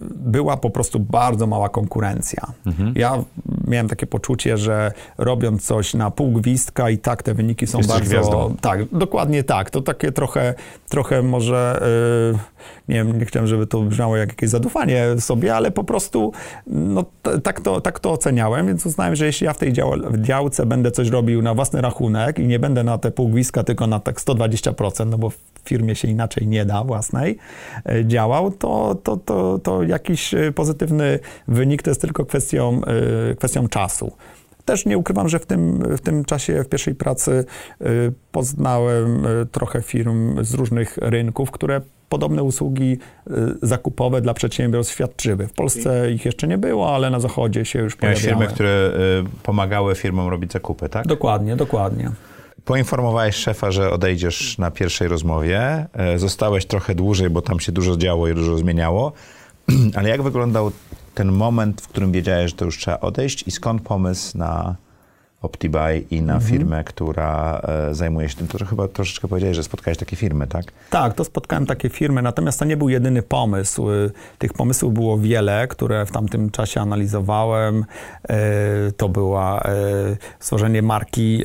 była 0.00 0.56
po 0.56 0.70
prostu 0.70 1.00
bardzo 1.00 1.46
mała 1.46 1.68
konkurencja. 1.68 2.52
Mhm. 2.66 2.92
Ja 2.96 3.24
miałem 3.68 3.88
takie 3.88 4.06
poczucie, 4.06 4.58
że 4.58 4.92
robiąc 5.18 5.66
coś 5.66 5.94
na 5.94 6.10
pół 6.10 6.32
gwizdka 6.32 6.90
i 6.90 6.98
tak 6.98 7.22
te 7.22 7.34
wyniki 7.34 7.66
są 7.66 7.78
Jesteś 7.78 7.96
bardzo... 7.96 8.10
gwiazdą. 8.10 8.54
Tak, 8.60 8.84
dokładnie 8.92 9.44
tak. 9.44 9.70
To 9.70 9.82
takie 9.82 10.12
trochę, 10.12 10.54
trochę 10.88 11.22
może, 11.22 11.82
y, 12.34 12.92
nie 12.92 13.04
nie 13.04 13.24
chciałem, 13.24 13.46
żeby 13.46 13.66
to 13.66 13.80
brzmiało 13.80 14.16
jak 14.16 14.28
jakieś 14.28 14.50
zadufanie 14.50 15.06
sobie, 15.18 15.54
ale 15.56 15.70
po 15.70 15.84
prostu 15.84 16.32
no, 16.66 17.04
tak, 17.42 17.60
to, 17.60 17.80
tak 17.80 18.00
to 18.00 18.12
oceniałem, 18.12 18.66
więc 18.66 18.86
uznałem, 18.86 19.16
że 19.16 19.26
jeśli 19.26 19.44
ja 19.44 19.52
w 19.52 19.58
tej 19.58 19.72
dział, 19.72 19.92
działce 20.18 20.66
będę 20.66 20.90
coś 20.90 21.08
robił 21.08 21.42
na 21.42 21.54
własny 21.54 21.80
rachunek 21.80 22.38
i 22.38 22.46
nie 22.46 22.58
będę 22.58 22.84
na 22.84 22.98
te 22.98 23.10
pół 23.10 23.28
gwizdka, 23.28 23.64
tylko 23.64 23.86
na 23.86 24.00
tak 24.00 24.20
120%, 24.20 25.06
no 25.06 25.18
bo 25.18 25.30
w 25.30 25.38
firmie 25.64 25.94
się 25.94 26.08
inaczej 26.08 26.46
nie 26.46 26.64
da 26.64 26.84
własnej, 26.84 27.38
e, 27.86 28.06
działał, 28.06 28.50
to, 28.50 28.94
to, 29.02 29.16
to, 29.16 29.58
to 29.58 29.82
jakiś 29.82 30.34
e, 30.34 30.52
pozytywny 30.52 31.18
wynik 31.48 31.82
to 31.82 31.90
jest 31.90 32.00
tylko 32.00 32.24
kwestią, 32.24 32.80
kwestią 33.38 33.68
czasu. 33.68 34.12
Też 34.68 34.86
nie 34.86 34.98
ukrywam, 34.98 35.28
że 35.28 35.38
w 35.38 35.46
tym, 35.46 35.96
w 35.96 36.00
tym 36.00 36.24
czasie, 36.24 36.64
w 36.64 36.68
pierwszej 36.68 36.94
pracy 36.94 37.44
y, 37.82 38.12
poznałem 38.32 39.26
y, 39.26 39.46
trochę 39.46 39.82
firm 39.82 40.44
z 40.44 40.54
różnych 40.54 40.96
rynków, 40.96 41.50
które 41.50 41.80
podobne 42.08 42.42
usługi 42.42 42.98
y, 43.26 43.32
zakupowe 43.62 44.20
dla 44.20 44.34
przedsiębiorstw 44.34 44.94
świadczyły. 44.94 45.46
W 45.46 45.52
Polsce 45.52 46.12
ich 46.12 46.24
jeszcze 46.24 46.48
nie 46.48 46.58
było, 46.58 46.94
ale 46.94 47.10
na 47.10 47.20
zachodzie 47.20 47.64
się 47.64 47.78
już 47.78 48.02
Miałeś 48.02 48.20
pojawiały. 48.20 48.46
firmy, 48.46 48.54
które 48.54 48.92
pomagały 49.42 49.94
firmom 49.94 50.28
robić 50.28 50.52
zakupy, 50.52 50.88
tak? 50.88 51.06
Dokładnie, 51.06 51.56
dokładnie. 51.56 52.10
Poinformowałeś 52.64 53.36
szefa, 53.36 53.70
że 53.70 53.90
odejdziesz 53.90 54.58
na 54.58 54.70
pierwszej 54.70 55.08
rozmowie. 55.08 55.86
Zostałeś 56.16 56.66
trochę 56.66 56.94
dłużej, 56.94 57.30
bo 57.30 57.42
tam 57.42 57.60
się 57.60 57.72
dużo 57.72 57.96
działo 57.96 58.28
i 58.28 58.34
dużo 58.34 58.56
zmieniało. 58.56 59.12
Ale 59.96 60.08
jak 60.08 60.22
wyglądał 60.22 60.72
ten 61.18 61.32
moment, 61.32 61.80
w 61.80 61.88
którym 61.88 62.12
wiedziałeś, 62.12 62.50
że 62.50 62.56
to 62.56 62.64
już 62.64 62.78
trzeba 62.78 63.00
odejść 63.00 63.44
i 63.46 63.50
skąd 63.50 63.82
pomysł 63.82 64.38
na 64.38 64.76
OptiBuy 65.42 66.04
i 66.10 66.22
na 66.22 66.34
mhm. 66.34 66.52
firmę, 66.52 66.84
która 66.84 67.60
e, 67.60 67.94
zajmuje 67.94 68.28
się 68.28 68.36
tym. 68.36 68.48
To 68.48 68.64
chyba 68.64 68.88
troszeczkę 68.88 69.28
powiedziałeś, 69.28 69.56
że 69.56 69.62
spotkałeś 69.62 69.98
takie 69.98 70.16
firmy, 70.16 70.46
tak? 70.46 70.64
Tak, 70.90 71.14
to 71.14 71.24
spotkałem 71.24 71.66
takie 71.66 71.88
firmy, 71.88 72.22
natomiast 72.22 72.58
to 72.58 72.64
nie 72.64 72.76
był 72.76 72.88
jedyny 72.88 73.22
pomysł. 73.22 73.86
Tych 74.38 74.52
pomysłów 74.52 74.94
było 74.94 75.18
wiele, 75.18 75.68
które 75.68 76.06
w 76.06 76.10
tamtym 76.10 76.50
czasie 76.50 76.80
analizowałem. 76.80 77.84
E, 78.28 78.36
to 78.96 79.08
była 79.08 79.62
e, 79.62 79.72
stworzenie 80.40 80.82
marki 80.82 81.42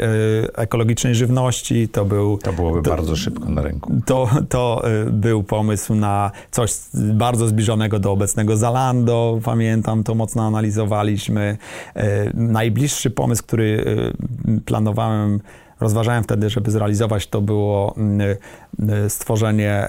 ekologicznej 0.56 1.16
żywności, 1.16 1.88
to 1.88 2.06
był... 2.06 2.38
To 2.38 2.54
byłoby 2.54 2.82
to, 2.82 2.90
bardzo 2.90 3.16
szybko 3.16 3.50
na 3.50 3.62
rynku. 3.62 3.94
To, 4.06 4.30
to 4.50 4.84
był 5.12 5.44
pomysł 5.44 5.96
na 5.96 6.32
coś 6.52 6.74
bardzo 6.94 7.48
zbliżonego 7.48 8.00
do 8.00 8.12
obecnego 8.12 8.58
Zalando, 8.58 9.40
pamiętam, 9.44 10.04
to 10.04 10.16
mocno 10.16 10.48
analizowaliśmy. 10.48 11.58
Najbliższy 12.34 13.12
pomysł, 13.12 13.44
który 13.44 13.83
Y, 13.83 13.83
planowałem, 14.66 15.40
rozważałem 15.80 16.24
wtedy, 16.24 16.50
żeby 16.50 16.72
zrealizować, 16.72 17.28
to 17.28 17.42
było 17.42 17.96
y, 17.98 19.04
y, 19.06 19.10
stworzenie 19.10 19.88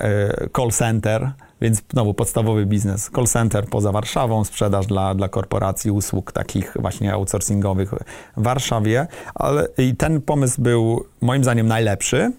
call 0.56 0.70
center, 0.70 1.30
więc 1.60 1.82
znowu 1.92 2.14
podstawowy 2.14 2.66
biznes. 2.66 3.10
Call 3.14 3.26
center 3.26 3.66
poza 3.66 3.92
Warszawą, 3.92 4.44
sprzedaż 4.44 4.86
dla, 4.86 5.14
dla 5.14 5.28
korporacji 5.28 5.90
usług 5.90 6.32
takich 6.32 6.76
właśnie 6.80 7.14
outsourcingowych 7.14 7.90
w 8.36 8.42
Warszawie. 8.42 9.06
Ale 9.34 9.68
i 9.78 9.96
ten 9.96 10.20
pomysł 10.20 10.62
był 10.62 11.04
moim 11.20 11.42
zdaniem 11.42 11.66
najlepszy 11.66 12.32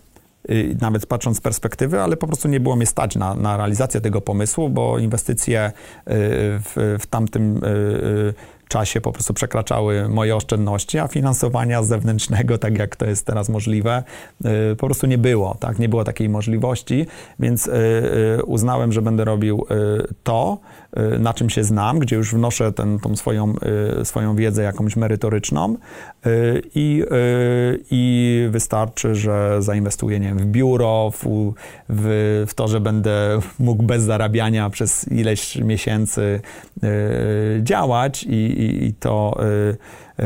nawet 0.81 1.05
patrząc 1.05 1.37
z 1.37 1.41
perspektywy, 1.41 2.01
ale 2.01 2.17
po 2.17 2.27
prostu 2.27 2.47
nie 2.47 2.59
było 2.59 2.75
mnie 2.75 2.85
stać 2.85 3.15
na, 3.15 3.35
na 3.35 3.57
realizację 3.57 4.01
tego 4.01 4.21
pomysłu, 4.21 4.69
bo 4.69 4.99
inwestycje 4.99 5.71
w, 6.05 6.97
w 6.99 7.05
tamtym 7.07 7.61
czasie 8.67 9.01
po 9.01 9.11
prostu 9.11 9.33
przekraczały 9.33 10.09
moje 10.09 10.35
oszczędności, 10.35 10.99
a 10.99 11.07
finansowania 11.07 11.83
zewnętrznego, 11.83 12.57
tak 12.57 12.77
jak 12.77 12.95
to 12.95 13.05
jest 13.05 13.25
teraz 13.25 13.49
możliwe, 13.49 14.03
y, 14.71 14.75
po 14.75 14.87
prostu 14.87 15.07
nie 15.07 15.17
było, 15.17 15.55
tak? 15.59 15.79
Nie 15.79 15.89
było 15.89 16.03
takiej 16.03 16.29
możliwości, 16.29 17.05
więc 17.39 17.67
y, 17.67 17.71
y, 18.39 18.43
uznałem, 18.45 18.91
że 18.91 19.01
będę 19.01 19.25
robił 19.25 19.65
to, 20.23 20.59
na 21.19 21.33
czym 21.33 21.49
się 21.49 21.63
znam, 21.63 21.99
gdzie 21.99 22.15
już 22.15 22.33
wnoszę 22.33 22.73
ten, 22.73 22.99
tą 22.99 23.15
swoją, 23.15 23.53
swoją 24.03 24.35
wiedzę 24.35 24.63
jakąś 24.63 24.95
merytoryczną 24.95 25.77
i, 26.75 27.03
i 27.91 28.47
wystarczy, 28.51 29.15
że 29.15 29.57
zainwestuję 29.59 30.19
nie 30.19 30.27
wiem, 30.27 30.37
w 30.37 30.45
biuro, 30.45 31.11
w, 31.23 31.53
w, 31.89 32.49
to, 32.55 32.67
że 32.67 32.81
będę 32.81 33.39
mógł 33.59 33.83
bez 33.83 34.03
zarabiania 34.03 34.69
przez 34.69 35.11
ileś 35.11 35.55
miesięcy 35.55 36.41
działać 37.61 38.23
i, 38.23 38.35
i, 38.35 38.85
i 38.85 38.93
to 38.93 39.37
y, 40.19 40.23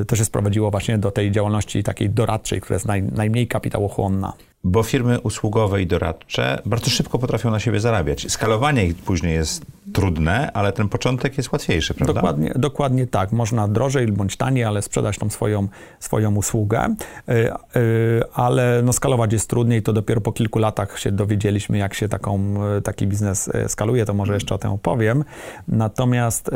y, 0.00 0.04
też 0.04 0.18
się 0.18 0.24
sprowadziło 0.24 0.70
właśnie 0.70 0.98
do 0.98 1.10
tej 1.10 1.30
działalności 1.30 1.82
takiej 1.82 2.10
doradczej, 2.10 2.60
która 2.60 2.74
jest 2.74 2.86
naj, 2.86 3.02
najmniej 3.02 3.48
kapitałochłonna. 3.48 4.32
Bo 4.64 4.82
firmy 4.82 5.20
usługowe 5.20 5.82
i 5.82 5.86
doradcze 5.86 6.62
bardzo 6.66 6.90
szybko 6.90 7.18
potrafią 7.18 7.50
na 7.50 7.60
siebie 7.60 7.80
zarabiać. 7.80 8.32
Skalowanie 8.32 8.86
ich 8.86 8.96
później 8.96 9.34
jest 9.34 9.66
trudne, 9.92 10.52
ale 10.52 10.72
ten 10.72 10.88
początek 10.88 11.36
jest 11.36 11.52
łatwiejszy, 11.52 11.94
prawda? 11.94 12.14
Dokładnie, 12.14 12.52
dokładnie 12.56 13.06
tak. 13.06 13.32
Można 13.32 13.68
drożej 13.68 14.06
bądź 14.06 14.36
taniej, 14.36 14.64
ale 14.64 14.82
sprzedać 14.82 15.18
tą 15.18 15.30
swoją, 15.30 15.68
swoją 16.00 16.34
usługę, 16.34 16.94
y, 17.28 17.32
y, 17.76 18.22
ale 18.34 18.80
no, 18.84 18.92
skalować 18.92 19.32
jest 19.32 19.50
trudniej. 19.50 19.82
To 19.82 19.92
dopiero 19.92 20.20
po 20.20 20.32
kilku 20.32 20.58
latach 20.58 20.98
się 20.98 21.12
dowiedzieliśmy, 21.12 21.78
jak 21.78 21.94
się 21.94 22.08
taką, 22.08 22.56
y, 22.78 22.82
taki 22.82 23.06
biznes 23.06 23.50
skaluje, 23.68 24.04
to 24.04 24.14
może 24.14 24.34
jeszcze 24.34 24.54
o 24.54 24.58
tym 24.58 24.70
opowiem. 24.70 25.24
Natomiast 25.68 26.50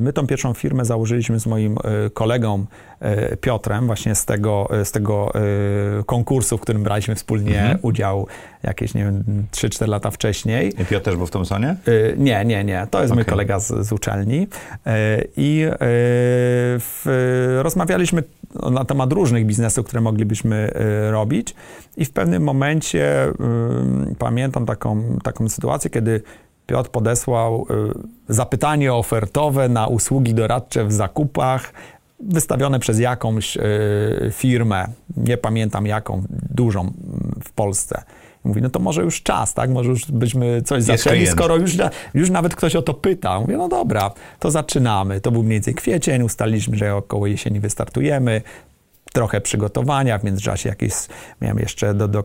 my 0.00 0.12
tą 0.12 0.26
pierwszą 0.26 0.54
firmę 0.54 0.84
założyliśmy 0.84 1.40
z 1.40 1.46
moim 1.46 1.78
kolegą 2.14 2.66
Piotrem, 3.40 3.86
właśnie 3.86 4.14
z 4.14 4.24
tego, 4.24 4.68
z 4.84 4.92
tego 4.92 5.32
konkursu, 6.06 6.58
w 6.58 6.60
którym 6.60 6.82
braliśmy 6.82 7.14
wspólnie 7.14 7.60
mhm. 7.60 7.78
udział 7.82 8.26
jakieś, 8.62 8.94
nie 8.94 9.04
wiem, 9.04 9.24
3-4 9.52 9.88
lata 9.88 10.10
wcześniej. 10.10 10.82
I 10.82 10.84
Piotr 10.84 11.04
też 11.04 11.16
był 11.16 11.26
w 11.26 11.30
Thompsonie? 11.30 11.76
Nie, 12.16 12.44
nie, 12.44 12.64
nie. 12.64 12.86
To 12.90 13.00
jest 13.00 13.12
okay. 13.12 13.24
mój 13.24 13.24
kolega 13.24 13.60
z, 13.60 13.86
z 13.86 13.92
uczelni. 13.92 14.46
E, 14.86 15.22
I 15.36 15.62
e, 15.62 15.76
w, 16.78 17.58
rozmawialiśmy 17.62 18.22
na 18.70 18.84
temat 18.84 19.12
różnych 19.12 19.46
biznesów, 19.46 19.86
które 19.86 20.00
moglibyśmy 20.00 20.56
e, 20.74 21.10
robić. 21.10 21.54
I 21.96 22.04
w 22.04 22.10
pewnym 22.10 22.42
momencie 22.42 23.32
pamiętam 24.18 24.66
taką, 24.66 25.18
taką 25.22 25.48
sytuację, 25.48 25.90
kiedy 25.90 26.22
Piotr 26.66 26.90
podesłał 26.90 27.66
zapytanie 28.28 28.94
ofertowe 28.94 29.68
na 29.68 29.86
usługi 29.86 30.34
doradcze 30.34 30.84
w 30.84 30.92
zakupach 30.92 31.72
wystawione 32.20 32.78
przez 32.78 32.98
jakąś 32.98 33.58
firmę, 34.32 34.88
nie 35.16 35.36
pamiętam 35.36 35.86
jaką, 35.86 36.22
dużą 36.30 36.92
w 37.44 37.50
Polsce. 37.50 38.02
Mówi, 38.44 38.62
no 38.62 38.70
to 38.70 38.78
może 38.78 39.02
już 39.02 39.22
czas, 39.22 39.54
tak? 39.54 39.70
Może 39.70 39.90
już 39.90 40.10
byśmy 40.10 40.62
coś 40.62 40.82
zaczęli, 40.82 41.26
skoro 41.26 41.56
już, 41.56 41.72
już 42.14 42.30
nawet 42.30 42.56
ktoś 42.56 42.76
o 42.76 42.82
to 42.82 42.94
pyta. 42.94 43.40
Mówię, 43.40 43.56
no 43.56 43.68
dobra, 43.68 44.10
to 44.38 44.50
zaczynamy. 44.50 45.20
To 45.20 45.30
był 45.30 45.42
mniej 45.42 45.56
więcej 45.56 45.74
kwiecień, 45.74 46.22
ustaliliśmy, 46.22 46.76
że 46.76 46.94
około 46.94 47.26
jesieni 47.26 47.60
wystartujemy. 47.60 48.42
Trochę 49.12 49.40
przygotowania, 49.40 50.18
w 50.18 50.24
międzyczasie 50.24 50.68
jakieś 50.68 50.92
miałem 51.40 51.58
jeszcze 51.58 51.94
do, 51.94 52.08
do, 52.08 52.24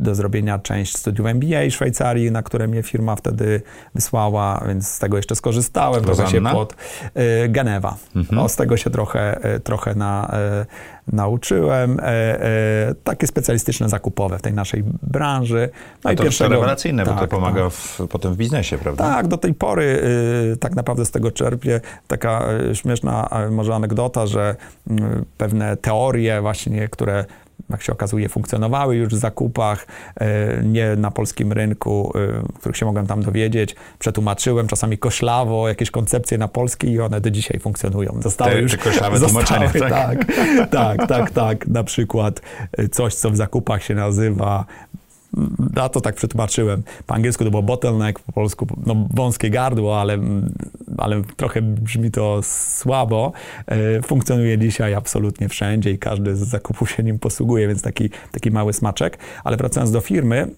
do 0.00 0.14
zrobienia 0.14 0.58
część 0.58 0.96
studiów 0.96 1.26
MBA 1.26 1.70
w 1.70 1.72
Szwajcarii, 1.72 2.30
na 2.30 2.42
które 2.42 2.68
mnie 2.68 2.82
firma 2.82 3.16
wtedy 3.16 3.62
wysłała, 3.94 4.64
więc 4.68 4.88
z 4.88 4.98
tego 4.98 5.16
jeszcze 5.16 5.36
skorzystałem. 5.36 6.04
Trochę 6.04 6.26
się 6.26 6.42
pod 6.42 6.72
y, 7.44 7.48
Genewa. 7.48 7.96
Mhm. 8.16 8.38
O, 8.38 8.48
z 8.48 8.56
tego 8.56 8.76
się 8.76 8.90
trochę, 8.90 9.54
y, 9.56 9.60
trochę 9.60 9.94
na, 9.94 10.36
y, 10.62 11.12
nauczyłem. 11.12 12.00
takie 13.04 13.26
specjalistyczne 13.26 13.88
zakupowe 13.88 14.38
w 14.38 14.42
tej 14.42 14.52
naszej 14.52 14.84
branży. 15.02 15.68
No 16.04 16.10
A 16.10 16.12
i 16.12 16.16
to 16.16 16.22
pierwszego, 16.22 16.54
rewelacyjne, 16.54 17.04
tak, 17.04 17.14
bo 17.14 17.20
to 17.20 17.20
tak, 17.20 17.30
pomaga 17.30 17.62
tak. 17.62 17.72
w, 17.72 18.00
potem 18.08 18.34
w 18.34 18.36
biznesie, 18.36 18.78
prawda? 18.78 19.04
Tak, 19.04 19.26
do 19.26 19.38
tej 19.38 19.54
pory 19.54 20.02
tak 20.60 20.76
naprawdę 20.76 21.04
z 21.04 21.10
tego 21.10 21.30
czerpię. 21.30 21.80
Taka 22.06 22.44
śmieszna 22.72 23.28
może 23.50 23.74
anegdota, 23.74 24.26
że 24.26 24.56
pewne 25.38 25.76
teorie 25.76 26.40
właśnie, 26.40 26.88
które 26.88 27.24
jak 27.70 27.82
się 27.82 27.92
okazuje, 27.92 28.28
funkcjonowały 28.28 28.96
już 28.96 29.08
w 29.08 29.18
zakupach, 29.18 29.86
e, 30.20 30.62
nie 30.62 30.96
na 30.96 31.10
polskim 31.10 31.52
rynku, 31.52 32.12
e, 32.54 32.58
których 32.58 32.76
się 32.76 32.86
mogłem 32.86 33.06
tam 33.06 33.22
dowiedzieć. 33.22 33.76
Przetłumaczyłem 33.98 34.66
czasami 34.66 34.98
koszlawo 34.98 35.68
jakieś 35.68 35.90
koncepcje 35.90 36.38
na 36.38 36.48
polski 36.48 36.90
i 36.90 37.00
one 37.00 37.20
do 37.20 37.30
dzisiaj 37.30 37.60
funkcjonują. 37.60 38.22
Zostały 38.22 38.52
te, 38.52 38.60
już 38.60 38.72
te 38.72 38.78
koszlawe 38.78 39.18
zostały, 39.28 39.68
tak? 39.68 39.90
tak? 39.90 40.26
tak, 40.70 41.08
tak, 41.08 41.30
tak. 41.30 41.66
Na 41.66 41.84
przykład 41.84 42.40
e, 42.72 42.88
coś, 42.88 43.14
co 43.14 43.30
w 43.30 43.36
zakupach 43.36 43.82
się 43.82 43.94
nazywa 43.94 44.64
na 45.74 45.88
to 45.88 46.00
tak 46.00 46.14
przetłumaczyłem. 46.14 46.82
Po 47.06 47.14
angielsku 47.14 47.44
to 47.44 47.50
było 47.50 47.62
bottleneck, 47.62 48.20
po 48.20 48.32
polsku 48.32 48.66
no, 48.86 49.08
wąskie 49.14 49.50
gardło, 49.50 50.00
ale, 50.00 50.18
ale 50.98 51.22
trochę 51.36 51.62
brzmi 51.62 52.10
to 52.10 52.40
słabo. 52.42 53.32
E, 53.66 54.02
funkcjonuje 54.02 54.58
dzisiaj 54.58 54.94
absolutnie 54.94 55.48
wszędzie 55.48 55.90
i 55.90 55.98
każdy 55.98 56.36
z 56.36 56.38
zakupów 56.38 56.90
się 56.90 57.02
nim 57.02 57.18
posługuje, 57.18 57.68
więc 57.68 57.82
taki, 57.82 58.10
taki 58.32 58.50
mały 58.50 58.72
smaczek. 58.72 59.18
Ale 59.44 59.56
wracając 59.56 59.90
do 59.90 60.00
firmy, 60.00 60.50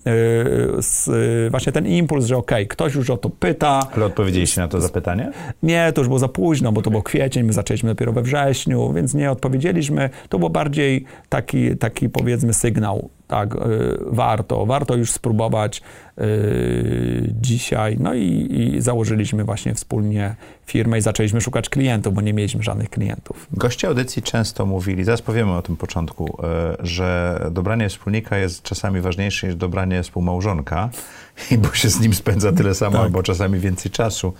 e, 1.46 1.50
właśnie 1.50 1.72
ten 1.72 1.86
impuls, 1.86 2.26
że 2.26 2.36
okej, 2.36 2.64
okay, 2.64 2.66
ktoś 2.66 2.94
już 2.94 3.10
o 3.10 3.16
to 3.16 3.30
pyta. 3.30 3.80
Ale 3.96 4.04
odpowiedzieliście 4.04 4.60
na 4.60 4.68
to 4.68 4.80
zapytanie? 4.80 5.32
Nie, 5.62 5.92
to 5.92 6.00
już 6.00 6.08
było 6.08 6.18
za 6.18 6.28
późno, 6.28 6.72
bo 6.72 6.82
to 6.82 6.90
było 6.90 7.02
kwiecień, 7.02 7.44
my 7.46 7.52
zaczęliśmy 7.52 7.88
dopiero 7.88 8.12
we 8.12 8.22
wrześniu, 8.22 8.92
więc 8.92 9.14
nie 9.14 9.30
odpowiedzieliśmy. 9.30 10.10
To 10.28 10.38
był 10.38 10.50
bardziej 10.50 11.04
taki, 11.28 11.76
taki 11.76 12.08
powiedzmy 12.08 12.54
sygnał 12.54 13.10
tak, 13.30 13.54
y, 13.54 13.58
warto, 14.06 14.66
warto 14.66 14.96
już 14.96 15.12
spróbować 15.12 15.82
y, 16.18 17.34
dzisiaj. 17.40 17.96
No 18.00 18.14
i, 18.14 18.48
i, 18.50 18.80
założyliśmy 18.80 19.44
właśnie 19.44 19.74
wspólnie 19.74 20.34
firmę 20.66 20.98
i 20.98 21.00
zaczęliśmy 21.00 21.40
szukać 21.40 21.68
klientów, 21.68 22.14
bo 22.14 22.20
nie 22.20 22.32
mieliśmy 22.32 22.62
żadnych 22.62 22.90
klientów. 22.90 23.46
Goście 23.52 23.88
audycji 23.88 24.22
często 24.22 24.66
mówili, 24.66 25.04
zaraz 25.04 25.22
powiemy 25.22 25.52
o 25.52 25.62
tym 25.62 25.76
początku, 25.76 26.24
y, 26.26 26.86
że 26.86 27.40
dobranie 27.50 27.88
wspólnika 27.88 28.38
jest 28.38 28.62
czasami 28.62 29.00
ważniejsze 29.00 29.46
niż 29.46 29.56
dobranie 29.56 30.02
współmałżonka, 30.02 30.90
bo 31.62 31.74
się 31.74 31.88
z 31.88 32.00
nim 32.00 32.14
spędza 32.14 32.52
tyle 32.52 32.74
samo, 32.74 32.92
tak. 32.92 33.02
albo 33.02 33.22
czasami 33.22 33.58
więcej 33.58 33.90
czasu. 33.90 34.32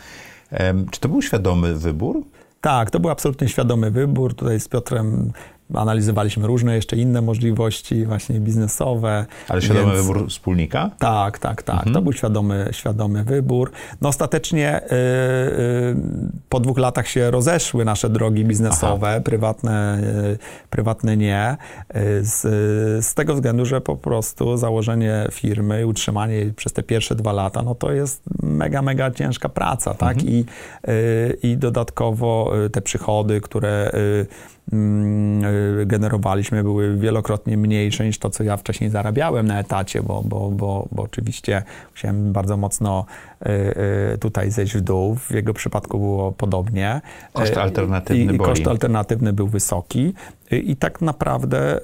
Czy 0.91 1.01
to 1.01 1.09
był 1.09 1.23
świadomy 1.23 1.75
wybór? 1.75 2.23
Tak, 2.61 2.91
to 2.91 3.01
był 3.01 3.11
absolutnie 3.11 3.49
świadomy 3.49 3.91
wybór. 3.91 4.35
Tutaj 4.35 4.61
z 4.61 4.69
Piotrem 4.69 5.33
analizowaliśmy 5.75 6.47
różne 6.47 6.77
jeszcze 6.77 6.97
inne 6.97 7.23
możliwości 7.23 8.05
właśnie 8.07 8.41
biznesowe. 8.41 9.27
Ale 9.49 9.63
świadomy 9.63 9.93
więc... 9.93 10.07
wybór 10.07 10.29
wspólnika? 10.29 10.91
Tak, 10.99 11.39
tak, 11.39 11.63
tak. 11.63 11.77
Mhm. 11.77 11.95
To 11.95 12.03
był 12.03 12.13
świadomy, 12.13 12.69
świadomy 12.73 13.25
wybór. 13.25 13.71
No 14.01 14.09
ostatecznie 14.09 14.81
yy, 14.91 14.97
yy, 14.97 15.97
po 16.49 16.61
dwóch 16.61 16.79
latach 16.79 17.09
się 17.09 17.31
rozeszły 17.31 17.85
nasze 17.85 18.11
drogi 18.11 18.45
biznesowe, 18.45 19.21
prywatne, 19.25 19.99
yy, 20.03 20.39
prywatne 20.71 21.17
nie. 21.17 21.57
Y, 21.97 22.25
z, 22.25 22.41
z 23.07 23.15
tego 23.15 23.35
względu, 23.35 23.65
że 23.65 23.81
po 23.81 23.97
prostu 23.97 24.57
założenie 24.57 25.29
firmy, 25.31 25.87
utrzymanie 25.87 26.35
jej 26.35 26.53
przez 26.53 26.73
te 26.73 26.83
pierwsze 26.83 27.15
dwa 27.15 27.33
lata, 27.33 27.63
no 27.63 27.75
to 27.75 27.93
jest 27.93 28.23
mega, 28.43 28.83
mega 28.83 29.11
ciężka 29.11 29.49
praca, 29.49 29.95
tak? 29.95 30.17
Mhm. 30.17 30.35
I, 30.35 30.45
y, 30.89 31.39
I 31.43 31.57
dodatkowo 31.57 32.53
y, 32.67 32.71
te 32.71 32.83
przychody, 32.83 33.41
które 33.41 33.91
generowaliśmy, 35.87 36.63
były 36.63 36.97
wielokrotnie 36.97 37.57
mniejsze 37.57 38.05
niż 38.05 38.19
to, 38.19 38.31
co 38.31 38.45
ja 38.45 38.57
wcześniej 38.57 38.91
zarabiałem 38.91 39.47
na 39.47 39.61
etacie, 39.61 40.03
bo, 40.03 40.23
bo, 40.25 40.51
bo, 40.51 40.89
bo 40.93 41.03
oczywiście 41.03 41.63
musiałem 41.91 42.33
bardzo 42.33 42.57
mocno 42.57 43.05
y, 44.15 44.19
tutaj 44.19 44.51
zejść 44.51 44.77
w 44.77 44.81
dół. 44.81 45.15
W 45.17 45.31
jego 45.31 45.55
przypadku 45.55 45.99
było 45.99 46.33
podobnie. 46.33 47.01
Koszt 47.33 47.57
alternatywny 47.57 48.33
I, 48.33 48.37
i 48.37 48.39
koszt 48.39 48.69
alternatywny 48.69 49.33
był 49.33 49.49
wysoki. 49.49 50.15
I 50.51 50.77
tak 50.77 51.01
naprawdę 51.01 51.81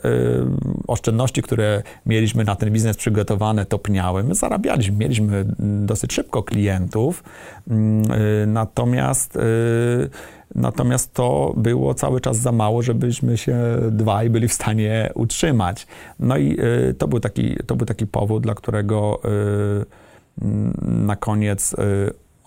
oszczędności, 0.86 1.42
które 1.42 1.82
mieliśmy 2.06 2.44
na 2.44 2.56
ten 2.56 2.70
biznes 2.70 2.96
przygotowane, 2.96 3.66
topniały. 3.66 4.24
My 4.24 4.34
zarabialiśmy, 4.34 4.96
mieliśmy 4.96 5.44
dosyć 5.58 6.12
szybko 6.12 6.42
klientów, 6.42 7.24
mm, 7.68 8.02
natomiast 8.52 9.38
Natomiast 10.54 11.14
to 11.14 11.54
było 11.56 11.94
cały 11.94 12.20
czas 12.20 12.36
za 12.36 12.52
mało, 12.52 12.82
żebyśmy 12.82 13.36
się 13.36 13.56
dwaj 13.90 14.30
byli 14.30 14.48
w 14.48 14.52
stanie 14.52 15.10
utrzymać. 15.14 15.86
No 16.20 16.36
i 16.36 16.56
y, 16.90 16.94
to 16.94 17.08
był 17.08 17.20
taki, 17.20 17.56
to 17.66 17.76
był 17.76 17.86
taki 17.86 18.06
powód, 18.06 18.42
dla 18.42 18.54
którego 18.54 19.20
y, 19.24 19.84
na 20.82 21.16
koniec 21.16 21.72
y, 21.72 21.76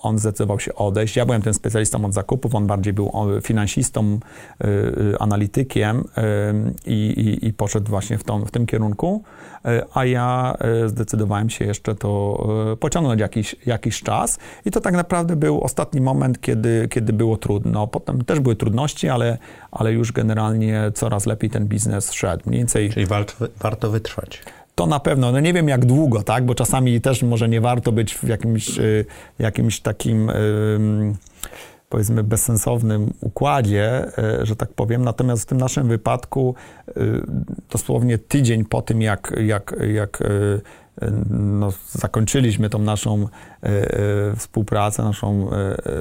on 0.01 0.19
zdecydował 0.19 0.59
się 0.59 0.75
odejść. 0.75 1.15
Ja 1.15 1.25
byłem 1.25 1.41
tym 1.41 1.53
specjalistą 1.53 2.05
od 2.05 2.13
zakupów, 2.13 2.55
on 2.55 2.67
bardziej 2.67 2.93
był 2.93 3.11
finansistą, 3.43 4.19
analitykiem 5.19 6.03
i, 6.85 6.93
i, 6.93 7.47
i 7.47 7.53
poszedł 7.53 7.89
właśnie 7.89 8.17
w, 8.17 8.23
tą, 8.23 8.45
w 8.45 8.51
tym 8.51 8.65
kierunku. 8.65 9.23
E, 9.65 9.85
a 9.93 10.05
ja 10.05 10.57
e, 10.59 10.89
zdecydowałem 10.89 11.49
się 11.49 11.65
jeszcze 11.65 11.95
to 11.95 12.43
e, 12.73 12.75
pociągnąć 12.75 13.21
jakiś, 13.21 13.55
jakiś 13.65 14.01
czas. 14.01 14.39
I 14.65 14.71
to 14.71 14.81
tak 14.81 14.93
naprawdę 14.93 15.35
był 15.35 15.61
ostatni 15.61 16.01
moment, 16.01 16.41
kiedy, 16.41 16.87
kiedy 16.91 17.13
było 17.13 17.37
trudno. 17.37 17.87
Potem 17.87 18.23
też 18.23 18.39
były 18.39 18.55
trudności, 18.55 19.09
ale, 19.09 19.37
ale 19.71 19.93
już 19.93 20.11
generalnie 20.11 20.91
coraz 20.93 21.25
lepiej 21.25 21.49
ten 21.49 21.67
biznes 21.67 22.11
szedł. 22.11 22.43
Mniej 22.45 22.59
więcej... 22.59 22.89
Czyli 22.89 23.05
warto, 23.05 23.45
warto 23.59 23.89
wytrwać. 23.89 24.41
To 24.79 24.87
na 24.87 24.99
pewno, 24.99 25.31
no 25.31 25.39
nie 25.39 25.53
wiem 25.53 25.67
jak 25.67 25.85
długo, 25.85 26.23
tak, 26.23 26.45
bo 26.45 26.55
czasami 26.55 27.01
też 27.01 27.23
może 27.23 27.49
nie 27.49 27.61
warto 27.61 27.91
być 27.91 28.15
w 28.15 28.23
jakimś, 28.23 28.79
jakimś 29.39 29.79
takim 29.79 30.31
powiedzmy 31.89 32.23
bezsensownym 32.23 33.13
układzie, 33.21 34.17
e, 34.17 34.45
że 34.45 34.55
tak 34.55 34.73
powiem. 34.73 35.03
Natomiast 35.03 35.43
w 35.43 35.45
tym 35.45 35.57
naszym 35.57 35.87
wypadku 35.87 36.55
e, 36.87 36.93
dosłownie 37.71 38.17
tydzień 38.17 38.65
po 38.65 38.81
tym, 38.81 39.01
jak, 39.01 39.33
jak, 39.45 39.75
jak 39.93 40.23
no, 41.29 41.73
zakończyliśmy 41.91 42.69
tą 42.69 42.79
naszą 42.79 43.27
współpracę, 44.35 45.03
naszą 45.03 45.49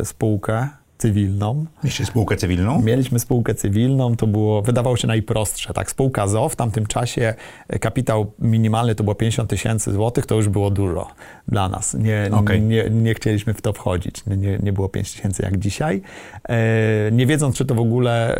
spółkę, 0.04 0.68
cywilną. 0.98 1.64
Mieliście 1.84 2.06
spółkę 2.06 2.36
cywilną? 2.36 2.82
Mieliśmy 2.82 3.18
spółkę 3.18 3.54
cywilną, 3.54 4.16
to 4.16 4.26
było, 4.26 4.62
wydawało 4.62 4.96
się 4.96 5.06
najprostsze. 5.06 5.74
Tak, 5.74 5.90
spółka 5.90 6.26
ZO 6.26 6.48
w 6.48 6.56
tamtym 6.56 6.86
czasie 6.86 7.34
kapitał 7.80 8.32
minimalny 8.38 8.94
to 8.94 9.04
było 9.04 9.14
50 9.14 9.50
tysięcy 9.50 9.92
złotych, 9.92 10.26
to 10.26 10.34
już 10.34 10.48
było 10.48 10.70
dużo 10.70 11.06
dla 11.48 11.68
nas. 11.68 11.94
Nie, 11.94 12.30
okay. 12.32 12.60
nie, 12.60 12.90
nie 12.90 13.14
chcieliśmy 13.14 13.54
w 13.54 13.62
to 13.62 13.72
wchodzić. 13.72 14.26
Nie, 14.26 14.58
nie 14.58 14.72
było 14.72 14.88
5 14.88 15.12
tysięcy 15.12 15.42
jak 15.42 15.58
dzisiaj. 15.58 16.02
E, 16.48 16.58
nie 17.12 17.26
wiedząc, 17.26 17.56
czy 17.56 17.64
to 17.64 17.74
w 17.74 17.78
ogóle 17.78 18.38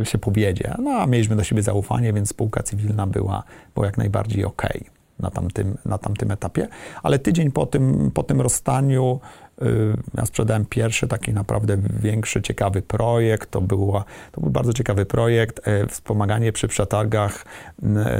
e, 0.00 0.06
się 0.06 0.18
powiedzie. 0.18 0.74
No, 0.78 0.90
a 0.90 1.06
mieliśmy 1.06 1.36
do 1.36 1.44
siebie 1.44 1.62
zaufanie, 1.62 2.12
więc 2.12 2.28
spółka 2.28 2.62
cywilna 2.62 3.06
była, 3.06 3.42
była 3.74 3.86
jak 3.86 3.98
najbardziej 3.98 4.44
ok 4.44 4.62
na 5.18 5.30
tamtym, 5.30 5.76
na 5.84 5.98
tamtym 5.98 6.30
etapie. 6.30 6.68
Ale 7.02 7.18
tydzień 7.18 7.50
po 7.50 7.66
tym, 7.66 8.10
po 8.14 8.22
tym 8.22 8.40
rozstaniu 8.40 9.20
ja 10.14 10.26
sprzedałem 10.26 10.66
pierwszy 10.66 11.08
taki 11.08 11.32
naprawdę 11.32 11.76
większy, 12.00 12.42
ciekawy 12.42 12.82
projekt. 12.82 13.50
To, 13.50 13.60
było, 13.60 14.04
to 14.32 14.40
był 14.40 14.50
bardzo 14.50 14.72
ciekawy 14.72 15.06
projekt. 15.06 15.68
E, 15.68 15.86
wspomaganie 15.86 16.52
przy 16.52 16.68
przetargach 16.68 17.44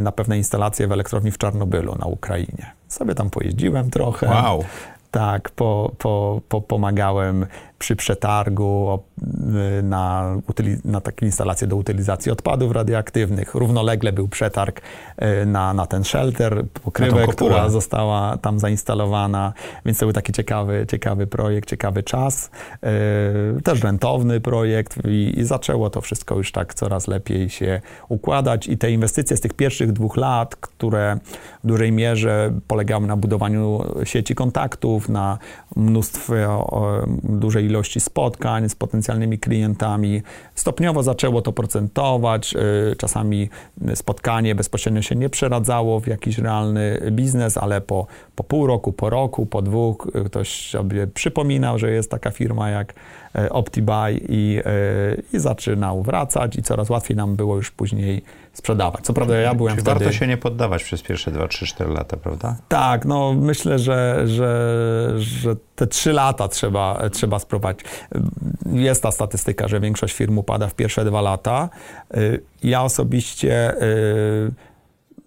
na 0.03 0.13
pewne 0.13 0.39
instalacje 0.39 0.89
w 0.89 0.93
elektrowni 0.93 1.31
w 1.31 1.39
Czarnobylu 1.39 1.95
na 1.99 2.07
Ukrainie. 2.07 2.73
Sobie 2.89 3.15
tam 3.15 3.31
pojeździłem 3.31 3.91
trochę. 3.91 4.27
Wow. 4.27 4.65
Tak, 5.11 5.51
po, 5.51 5.93
po, 5.99 6.41
po, 6.49 6.61
pomagałem 6.61 7.47
przy 7.83 7.97
przetargu 7.97 8.99
y, 9.79 9.83
na, 9.83 10.37
na 10.85 11.01
takie 11.01 11.27
instalacje 11.27 11.67
do 11.67 11.77
utylizacji 11.77 12.33
odpadów 12.33 12.73
radioaktywnych. 12.73 13.55
Równolegle 13.55 14.13
był 14.13 14.29
przetarg 14.29 14.81
y, 15.43 15.47
na, 15.47 15.75
na 15.75 15.87
ten 15.87 16.05
shelter, 16.05 16.65
pokrywę, 16.85 17.27
która 17.27 17.69
została 17.69 18.37
tam 18.37 18.59
zainstalowana, 18.59 19.53
więc 19.85 19.99
to 19.99 20.07
był 20.07 20.13
taki 20.13 20.33
ciekawy, 20.33 20.87
ciekawy 20.91 21.27
projekt, 21.27 21.69
ciekawy 21.69 22.03
czas. 22.03 22.51
Y, 23.59 23.63
też 23.63 23.83
rentowny 23.83 24.41
projekt 24.41 24.99
i, 25.05 25.41
i 25.41 25.45
zaczęło 25.45 25.91
to 25.91 26.01
wszystko 26.01 26.37
już 26.37 26.53
tak 26.53 26.75
coraz 26.75 27.09
lepiej 27.09 27.51
się 27.51 27.81
układać 28.09 28.69
i 28.69 28.79
te 28.79 28.91
inwestycje 28.91 29.37
z 29.37 29.41
tych 29.41 29.55
pierwszych 29.55 29.93
dwóch 29.93 30.17
lat, 30.17 30.57
które 30.57 31.19
w 31.65 31.67
dużej 31.67 31.93
mierze 31.93 32.53
polegały 32.67 33.07
na 33.07 33.17
budowaniu 33.17 33.85
sieci 34.05 34.35
kontaktów, 34.35 35.09
na 35.09 35.39
mnóstwie, 35.77 36.49
dużej 37.23 37.72
ilości 37.73 38.01
spotkań 38.01 38.69
z 38.69 38.75
potencjalnymi 38.75 39.39
klientami. 39.39 40.23
Stopniowo 40.55 41.03
zaczęło 41.03 41.43
to 41.43 41.53
procentować. 41.53 42.55
Y, 42.93 42.97
czasami 42.97 43.49
spotkanie 43.95 44.55
bezpośrednio 44.55 45.03
się 45.03 45.15
nie 45.15 45.29
przeradzało 45.29 46.01
w 46.01 46.07
jakiś 46.07 46.39
realny 46.39 47.01
biznes, 47.11 47.57
ale 47.57 47.81
po, 47.81 48.07
po 48.37 48.45
pół 48.45 48.67
roku, 48.67 48.93
po 48.93 49.11
roku, 49.11 49.47
po 49.47 49.63
dwóch 49.63 50.11
ktoś 50.27 50.71
sobie 50.71 51.07
przypominał, 51.07 51.79
że 51.79 51.91
jest 51.91 52.11
taka 52.11 52.31
firma 52.31 52.71
jak 52.71 52.95
OptiBuy 53.51 54.21
i, 54.29 54.61
e, 54.65 55.17
i 55.33 55.39
zaczynał 55.39 56.03
wracać 56.03 56.57
i 56.57 56.63
coraz 56.63 56.91
łatwiej 56.91 57.17
nam 57.17 57.37
było 57.37 57.57
już 57.57 57.71
później 57.71 58.23
sprzedawać. 58.53 59.05
Co 59.05 59.13
prawda 59.13 59.37
ja 59.37 59.55
byłem 59.55 59.75
Czyli 59.75 59.83
wtedy... 59.83 59.99
warto 59.99 60.13
się 60.19 60.27
nie 60.27 60.37
poddawać 60.37 60.85
przez 60.85 61.03
pierwsze 61.03 61.31
2, 61.31 61.49
3, 61.49 61.67
4 61.67 61.93
lata, 61.93 62.17
prawda? 62.17 62.57
Tak, 62.69 63.05
no 63.05 63.33
myślę, 63.33 63.79
że, 63.79 64.23
że, 64.25 65.13
że 65.17 65.57
te 65.77 65.87
3 65.87 66.13
lata 66.13 66.49
trzeba, 66.49 67.03
trzeba 67.13 67.39
sprowadzić. 67.39 67.87
Jest 68.73 69.03
ta 69.03 69.11
statystyka, 69.11 69.69
że 69.69 69.81
większość 69.81 70.15
firm 70.15 70.39
upada 70.39 70.69
w 70.69 70.75
pierwsze 70.75 71.05
dwa 71.05 71.21
lata. 71.21 71.69
E, 72.15 72.19
ja 72.63 72.83
osobiście 72.83 73.75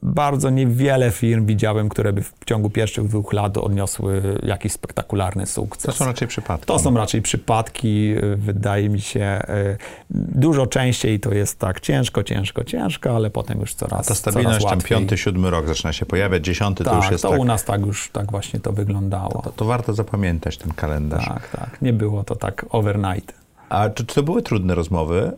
bardzo 0.06 0.50
niewiele 0.50 1.12
firm 1.12 1.46
widziałem, 1.46 1.90
które 1.90 2.14
by 2.14 2.22
w 2.22 2.34
ciągu 2.46 2.70
pierwszych 2.70 3.08
dwóch 3.08 3.34
lat 3.34 3.58
odniosły 3.58 4.40
jakiś 4.44 4.72
spektakularny 4.72 5.46
sukces. 5.46 5.86
To 5.86 5.92
są 5.92 6.06
raczej 6.06 6.28
przypadki. 6.28 6.68
To 6.68 6.80
są 6.80 6.98
raczej 6.98 7.22
przypadki, 7.22 8.16
wydaje 8.36 8.90
mi 8.90 9.02
się. 9.02 9.42
Y, 9.50 9.78
dużo 10.10 10.68
częściej 10.68 11.20
to 11.20 11.34
jest 11.34 11.60
tak 11.60 11.80
ciężko, 11.80 12.24
ciężko, 12.24 12.64
ciężko, 12.64 13.16
ale 13.16 13.30
potem 13.30 13.60
już 13.60 13.74
coraz 13.74 14.00
A 14.00 14.04
ta 14.04 14.16
stabilność, 14.16 14.66
ten 14.66 14.82
piąty, 14.82 15.18
siódmy 15.18 15.50
rok 15.50 15.68
zaczyna 15.68 15.94
się 15.94 16.06
pojawiać, 16.06 16.46
dziesiąty 16.46 16.84
tak, 16.84 16.94
to 16.94 16.98
już 17.00 17.12
jest 17.12 17.22
to 17.22 17.30
tak... 17.30 17.40
u 17.40 17.46
nas 17.46 17.66
tak 17.66 17.86
już, 17.86 18.10
tak 18.10 18.32
właśnie 18.32 18.60
to 18.60 18.74
wyglądało. 18.74 19.42
To, 19.42 19.52
to 19.52 19.66
warto 19.66 19.94
zapamiętać 19.94 20.58
ten 20.58 20.74
kalendarz. 20.74 21.28
Tak, 21.28 21.50
tak. 21.50 21.82
Nie 21.82 21.94
było 21.94 22.24
to 22.24 22.36
tak 22.36 22.66
overnight. 22.70 23.45
A 23.70 23.90
czy, 23.90 24.06
czy 24.06 24.16
to 24.16 24.24
były 24.24 24.42
trudne 24.42 24.76
rozmowy 24.76 25.32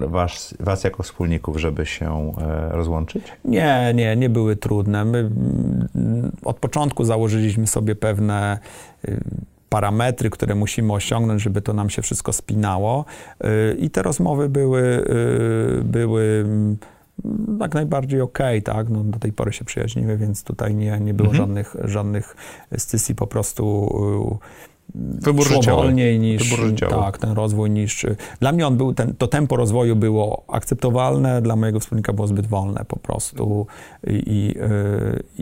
e, 0.00 0.06
was, 0.06 0.54
was 0.60 0.84
jako 0.84 1.02
wspólników, 1.02 1.56
żeby 1.56 1.86
się 1.86 2.32
e, 2.38 2.68
rozłączyć? 2.68 3.24
Nie, 3.44 3.92
nie, 3.94 4.16
nie 4.16 4.30
były 4.30 4.56
trudne. 4.56 5.04
My 5.04 5.18
mm, 5.18 6.32
od 6.44 6.56
początku 6.58 7.04
założyliśmy 7.04 7.66
sobie 7.66 7.96
pewne 7.96 8.58
y, 9.08 9.20
parametry, 9.68 10.30
które 10.30 10.54
musimy 10.54 10.92
osiągnąć, 10.92 11.42
żeby 11.42 11.62
to 11.62 11.72
nam 11.72 11.90
się 11.90 12.02
wszystko 12.02 12.32
spinało. 12.32 13.04
Y, 13.44 13.76
I 13.78 13.90
te 13.90 14.02
rozmowy 14.02 14.48
były, 14.48 14.80
y, 15.80 15.84
były 15.84 16.46
jak 17.60 17.74
najbardziej 17.74 18.20
okej, 18.20 18.58
okay, 18.58 18.74
tak? 18.74 18.88
No, 18.88 19.04
do 19.04 19.18
tej 19.18 19.32
pory 19.32 19.52
się 19.52 19.64
przyjaźnimy, 19.64 20.16
więc 20.16 20.44
tutaj 20.44 20.74
nie, 20.74 21.00
nie 21.00 21.14
było 21.14 21.30
mhm. 21.30 21.46
żadnych, 21.46 21.76
żadnych 21.84 22.36
scysji, 22.76 23.14
po 23.14 23.26
prostu 23.26 23.88
Wybór 24.94 25.46
szło 25.46 25.56
życiowy. 25.56 25.82
wolniej 25.82 26.18
niż 26.18 26.54
tak, 26.90 27.18
ten 27.18 27.32
rozwój 27.32 27.70
niż 27.70 28.06
dla 28.40 28.52
mnie 28.52 28.66
on 28.66 28.76
był 28.76 28.94
ten, 28.94 29.14
to 29.14 29.28
tempo 29.28 29.56
rozwoju 29.56 29.96
było 29.96 30.44
akceptowalne, 30.48 31.42
dla 31.42 31.56
mojego 31.56 31.80
wspólnika 31.80 32.12
było 32.12 32.26
zbyt 32.26 32.46
wolne 32.46 32.84
po 32.88 32.98
prostu 32.98 33.66
i, 34.06 34.12
i, 34.26 34.54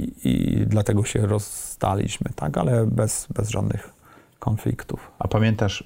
i, 0.00 0.12
i 0.24 0.66
dlatego 0.66 1.04
się 1.04 1.26
rozstaliśmy, 1.26 2.30
tak, 2.36 2.58
ale 2.58 2.86
bez, 2.86 3.26
bez 3.34 3.50
żadnych 3.50 3.95
konfliktów. 4.46 5.10
A 5.18 5.28
pamiętasz, 5.28 5.80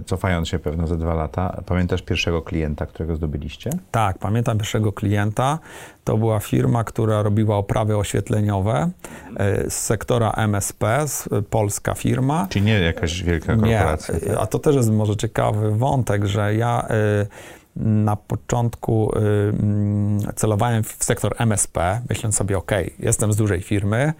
y, 0.00 0.04
cofając 0.04 0.48
się 0.48 0.58
pewno 0.58 0.86
ze 0.86 0.96
dwa 0.96 1.14
lata, 1.14 1.62
pamiętasz 1.66 2.02
pierwszego 2.02 2.42
klienta, 2.42 2.86
którego 2.86 3.16
zdobyliście? 3.16 3.70
Tak, 3.90 4.18
pamiętam 4.18 4.58
pierwszego 4.58 4.92
klienta. 4.92 5.58
To 6.04 6.16
była 6.16 6.40
firma, 6.40 6.84
która 6.84 7.22
robiła 7.22 7.56
oprawy 7.56 7.96
oświetleniowe 7.96 8.90
y, 9.30 9.70
z 9.70 9.74
sektora 9.74 10.30
MSP, 10.30 11.04
polska 11.50 11.94
firma. 11.94 12.46
Czyli 12.50 12.64
nie 12.64 12.80
jakaś 12.80 13.22
wielka 13.22 13.56
korporacja. 13.56 14.14
Nie, 14.14 14.20
tak? 14.20 14.38
a 14.40 14.46
to 14.46 14.58
też 14.58 14.76
jest 14.76 14.90
może 14.90 15.16
ciekawy 15.16 15.70
wątek, 15.70 16.24
że 16.24 16.54
ja 16.54 16.88
y, 17.22 17.63
na 17.76 18.16
początku 18.16 19.10
y, 19.16 19.18
mm, 19.18 20.20
celowałem 20.36 20.84
w 20.84 21.04
sektor 21.04 21.34
MSP, 21.38 22.00
myśląc 22.08 22.36
sobie, 22.36 22.58
OK, 22.58 22.70
jestem 22.98 23.32
z 23.32 23.36
dużej 23.36 23.62
firmy, 23.62 24.12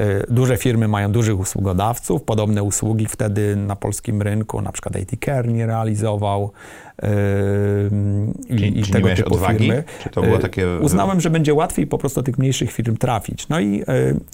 y, 0.00 0.24
duże 0.28 0.56
firmy 0.56 0.88
mają 0.88 1.12
dużych 1.12 1.40
usługodawców, 1.40 2.22
podobne 2.22 2.62
usługi 2.62 3.06
wtedy 3.06 3.56
na 3.56 3.76
polskim 3.76 4.22
rynku, 4.22 4.62
na 4.62 4.72
przykład 4.72 4.96
AT 4.96 5.46
nie 5.46 5.66
realizował, 5.66 6.52
i, 8.48 8.56
Czy- 8.58 8.66
i 8.66 8.82
czy 8.82 8.90
tego 8.92 9.08
typu 9.16 9.34
odwagi? 9.34 9.58
firmy. 9.58 9.84
Czy 10.02 10.08
to 10.10 10.22
było 10.22 10.36
E, 10.36 10.38
takie- 10.38 10.78
Uznałem, 10.80 11.20
że 11.20 11.30
będzie 11.30 11.54
łatwiej 11.54 11.86
po 11.86 11.98
prostu 11.98 12.20
do 12.20 12.24
tych 12.24 12.38
mniejszych 12.38 12.72
firm 12.72 12.96
trafić. 12.96 13.48
No 13.48 13.60
i, 13.60 13.82
e, 13.82 13.84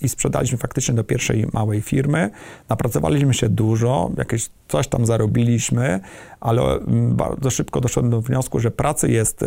i 0.02 0.08
sprzedaliśmy 0.08 0.58
faktycznie 0.58 0.94
do 0.94 1.04
pierwszej 1.04 1.46
małej 1.52 1.80
firmy. 1.80 2.30
Napracowaliśmy 2.68 3.34
się 3.34 3.48
dużo, 3.48 4.10
jakieś 4.18 4.48
coś 4.68 4.88
tam 4.88 5.06
zarobiliśmy, 5.06 6.00
ale 6.40 6.62
mm, 6.62 7.16
bardzo 7.16 7.50
szybko 7.50 7.80
doszedłem 7.80 8.10
do 8.10 8.20
wniosku, 8.20 8.60
że 8.60 8.70
pracy 8.70 9.10
jest 9.10 9.42
e, 9.42 9.46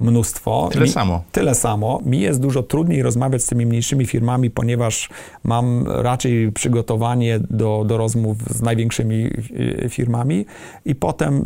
mnóstwo. 0.00 0.68
Tyle 0.72 0.84
Mi- 0.84 0.90
samo. 0.90 1.22
Tyle 1.32 1.54
samo. 1.54 2.00
Mi 2.04 2.20
jest 2.20 2.40
dużo 2.40 2.62
trudniej 2.62 3.02
rozmawiać 3.02 3.42
z 3.42 3.46
tymi 3.46 3.66
mniejszymi 3.66 4.06
firmami, 4.06 4.50
ponieważ 4.50 5.08
mam 5.44 5.84
raczej 5.88 6.52
przygotowanie 6.52 7.40
do, 7.50 7.84
do 7.86 7.96
rozmów 7.96 8.36
z 8.50 8.62
największymi 8.62 9.30
firmami 9.88 10.46
i 10.84 10.94
potem 10.94 11.44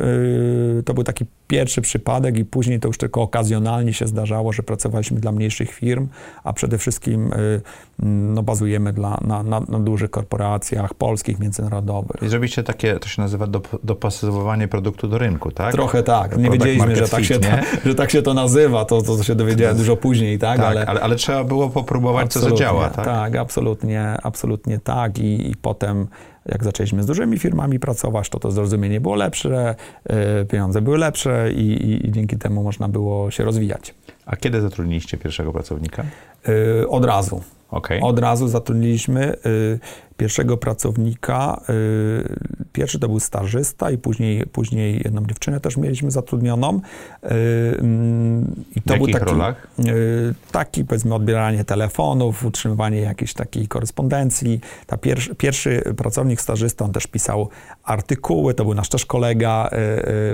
to 0.85 0.95
był 0.95 1.00
taki 1.05 1.27
pierwszy 1.51 1.81
przypadek 1.81 2.39
i 2.39 2.45
później 2.45 2.81
to 2.81 2.89
już 2.89 2.99
tylko 2.99 3.23
okazjonalnie 3.23 3.93
się 3.93 4.07
zdarzało, 4.07 4.53
że 4.53 4.63
pracowaliśmy 4.63 5.21
dla 5.21 5.33
mniejszych 5.33 5.71
firm, 5.73 6.09
a 6.45 6.53
przede 6.53 6.79
wszystkim 6.79 7.33
y, 7.33 7.61
no, 8.03 8.43
bazujemy 8.43 8.93
dla, 8.93 9.19
na, 9.21 9.43
na, 9.43 9.61
na 9.61 9.81
dużych 9.81 10.11
korporacjach 10.11 10.95
polskich, 10.95 11.39
międzynarodowych. 11.39 12.23
I 12.23 12.29
zrobiliście 12.29 12.63
takie, 12.63 12.99
to 12.99 13.09
się 13.09 13.23
nazywa 13.23 13.47
dop- 13.47 13.79
dopasowywanie 13.85 14.69
produktu 14.69 15.09
do 15.09 15.19
rynku, 15.19 15.51
tak? 15.51 15.73
Trochę 15.73 16.03
tak. 16.03 16.37
Nie 16.37 16.49
Product 16.49 16.65
wiedzieliśmy, 16.65 16.97
że 16.97 17.09
tak, 17.09 17.21
fit, 17.21 17.29
się 17.29 17.39
to, 17.39 17.49
że 17.89 17.95
tak 17.95 18.11
się 18.11 18.23
to 18.23 18.35
nazywa. 18.35 18.85
To, 18.85 19.03
to 19.03 19.23
się 19.23 19.35
dowiedziałem 19.35 19.77
dużo 19.77 19.97
później, 19.97 20.39
tak? 20.39 20.57
Tak, 20.57 20.67
ale, 20.67 20.87
ale, 20.87 21.01
ale, 21.01 21.17
trzeba 21.17 21.45
było 21.45 21.71
popróbować, 21.71 22.33
co 22.33 22.41
zadziała, 22.41 22.91
tak? 22.91 23.05
Tak, 23.05 23.37
absolutnie, 23.37 24.17
absolutnie 24.23 24.79
tak. 24.79 25.19
I, 25.19 25.51
I 25.51 25.57
potem, 25.57 26.07
jak 26.47 26.65
zaczęliśmy 26.65 27.03
z 27.03 27.07
dużymi 27.07 27.39
firmami 27.39 27.81
pracować, 27.81 28.29
to 28.29 28.39
to 28.39 28.51
zrozumienie 28.51 29.01
było 29.01 29.15
lepsze, 29.15 29.75
e, 30.05 30.45
pieniądze 30.45 30.83
były 30.83 30.99
lepsze 30.99 31.40
i, 31.49 31.61
i, 31.61 32.07
i 32.07 32.13
dzięki 32.13 32.37
temu 32.37 32.63
można 32.63 32.89
było 32.89 33.31
się 33.31 33.45
rozwijać. 33.45 33.95
A 34.27 34.37
kiedy 34.37 34.61
zatrudniliście 34.61 35.17
pierwszego 35.19 35.53
pracownika? 35.53 36.05
E, 36.83 36.89
Od 36.89 37.05
razu. 37.05 37.43
Okej. 37.71 38.01
Od 38.01 38.19
razu 38.19 38.49
zatrudniliśmy 38.49 39.35
y, 39.47 39.79
pierwszego 40.21 40.57
pracownika. 40.57 41.61
y, 41.71 42.61
Pierwszy 42.73 42.99
to 42.99 43.09
był 43.09 43.21
stażysta 43.21 43.91
i 43.91 43.99
później, 43.99 44.47
później 44.47 45.01
jedną 45.05 45.27
dziewczynę 45.27 45.61
też 45.61 45.77
mieliśmy 45.77 46.11
zatrudnioną. 46.11 46.81
Y, 47.25 47.29
mm, 47.79 48.65
I 48.77 48.83
to 48.83 48.95
W 48.95 48.99
był 48.99 49.07
taki, 49.09 49.25
rolach? 49.25 49.67
y, 49.79 50.35
taki 50.53 50.85
powiedzmy 50.85 51.15
odbieranie 51.15 51.65
telefonów, 51.65 52.45
utrzymywanie 52.45 53.01
jakiejś 53.01 53.35
takiej 53.35 53.69
korespondencji. 53.69 54.61
Ta 54.87 54.97
pierwszy, 54.97 55.35
pierwszy 55.35 55.83
pracownik 55.97 56.41
stażysta, 56.41 56.85
on 56.85 56.93
też 56.93 57.07
pisał 57.07 57.49
artykuły, 57.85 58.55
to 58.55 58.65
był 58.65 58.75
nasz 58.75 58.89
też 58.89 59.07
kolega 59.07 59.71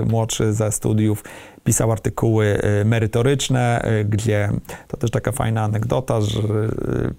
młodszy 0.07 0.53
ze 0.53 0.71
studiów, 0.71 1.23
pisał 1.63 1.91
artykuły 1.91 2.61
merytoryczne, 2.85 3.83
gdzie 4.09 4.49
to 4.87 4.97
też 4.97 5.11
taka 5.11 5.31
fajna 5.31 5.63
anegdota, 5.63 6.21
że 6.21 6.39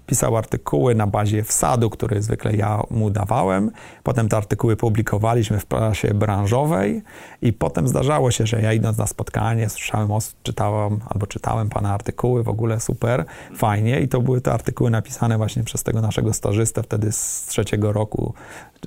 pisał 0.07 0.37
artykuły 0.37 0.95
na 0.95 1.07
bazie 1.07 1.43
wsadu, 1.43 1.89
który 1.89 2.21
zwykle 2.21 2.55
ja 2.59 2.83
mu 2.89 3.09
dawałem. 3.09 3.71
Potem 4.03 4.29
te 4.29 4.37
artykuły 4.37 4.75
publikowaliśmy 4.75 5.59
w 5.59 5.65
prasie 5.65 6.13
branżowej 6.13 7.01
i 7.41 7.53
potem 7.53 7.87
zdarzało 7.87 8.31
się, 8.31 8.45
że 8.47 8.61
ja 8.61 8.73
idąc 8.73 8.97
na 8.97 9.07
spotkanie 9.07 9.69
słyszałem, 9.69 10.11
o, 10.11 10.19
czytałem 10.43 10.99
albo 11.09 11.27
czytałem 11.27 11.69
pana 11.69 11.93
artykuły, 11.93 12.43
w 12.43 12.49
ogóle 12.49 12.79
super, 12.79 13.25
fajnie 13.55 13.99
i 13.99 14.07
to 14.07 14.21
były 14.21 14.41
te 14.41 14.53
artykuły 14.53 14.89
napisane 14.89 15.37
właśnie 15.37 15.63
przez 15.63 15.83
tego 15.83 16.01
naszego 16.01 16.33
stażystę 16.33 16.83
wtedy 16.83 17.11
z 17.11 17.45
trzeciego 17.47 17.93
roku 17.93 18.33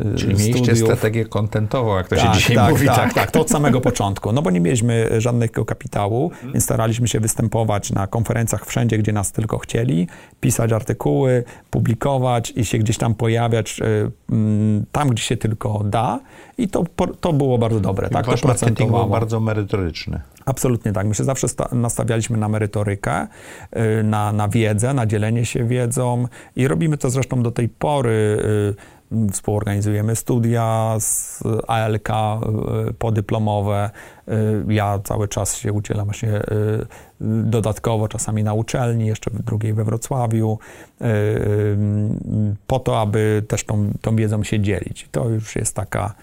y, 0.00 0.14
Czyli 0.16 0.34
mieliście 0.34 0.54
studiów. 0.64 0.78
strategię 0.78 1.24
kontentową, 1.24 1.96
jak 1.96 2.08
to 2.08 2.16
się 2.16 2.22
Tak, 2.22 2.34
dzisiaj 2.34 2.56
tak, 2.56 2.70
mówi, 2.70 2.86
tak, 2.86 2.96
tak? 2.96 3.14
tak, 3.14 3.30
to 3.30 3.40
od 3.40 3.50
samego 3.50 3.80
początku. 3.80 4.32
No 4.32 4.42
bo 4.42 4.50
nie 4.50 4.60
mieliśmy 4.60 5.20
żadnego 5.20 5.64
kapitału, 5.64 6.30
Mhm. 6.32 6.52
więc 6.52 6.64
staraliśmy 6.64 7.08
się 7.08 7.20
występować 7.20 7.90
na 7.92 8.06
konferencjach 8.06 8.66
wszędzie, 8.66 8.98
gdzie 8.98 9.12
nas 9.12 9.32
tylko 9.32 9.58
chcieli, 9.58 10.08
pisać 10.40 10.72
artykuły, 10.72 11.44
publikować 11.70 12.52
i 12.56 12.64
się 12.64 12.78
gdzieś 12.78 12.98
tam 12.98 13.14
pojawiać 13.14 13.61
y, 13.70 14.10
mm, 14.30 14.84
tam, 14.92 15.08
gdzie 15.08 15.22
się 15.22 15.36
tylko 15.36 15.82
da. 15.84 16.20
I 16.58 16.68
to, 16.68 16.84
to 17.20 17.32
było 17.32 17.58
bardzo 17.58 17.80
dobre. 17.80 18.10
Tak, 18.10 18.24
to 18.24 18.30
Wasz 18.30 18.44
marketing 18.44 18.90
był 18.90 19.06
bardzo 19.06 19.40
merytoryczny. 19.40 20.20
Absolutnie 20.44 20.92
tak. 20.92 21.06
My 21.06 21.14
się 21.14 21.24
zawsze 21.24 21.48
sta- 21.48 21.68
nastawialiśmy 21.72 22.38
na 22.38 22.48
merytorykę, 22.48 23.26
y, 24.00 24.02
na, 24.02 24.32
na 24.32 24.48
wiedzę, 24.48 24.94
na 24.94 25.06
dzielenie 25.06 25.46
się 25.46 25.64
wiedzą 25.64 26.28
i 26.56 26.68
robimy 26.68 26.96
to 26.98 27.10
zresztą 27.10 27.42
do 27.42 27.50
tej 27.50 27.68
pory. 27.68 28.42
Współorganizujemy 29.32 30.16
studia 30.16 30.96
z 31.00 31.42
ALK 31.66 32.08
y, 32.08 32.92
podyplomowe. 32.94 33.90
Y, 34.28 34.32
Ja 34.72 34.98
cały 35.04 35.28
czas 35.28 35.56
się 35.56 35.72
udzielam 35.72 36.06
właśnie 36.06 36.36
y, 36.36 36.86
dodatkowo, 37.44 38.08
czasami 38.08 38.44
na 38.44 38.54
uczelni, 38.54 39.06
jeszcze 39.06 39.30
w 39.30 39.42
drugiej 39.42 39.74
we 39.74 39.84
Wrocławiu, 39.84 40.58
po 42.66 42.78
to, 42.78 43.00
aby 43.00 43.42
też 43.48 43.64
tą, 43.64 43.92
tą 44.00 44.16
wiedzą 44.16 44.42
się 44.44 44.60
dzielić. 44.60 45.08
To 45.12 45.28
już 45.28 45.56
jest 45.56 45.76
taka 45.76 46.14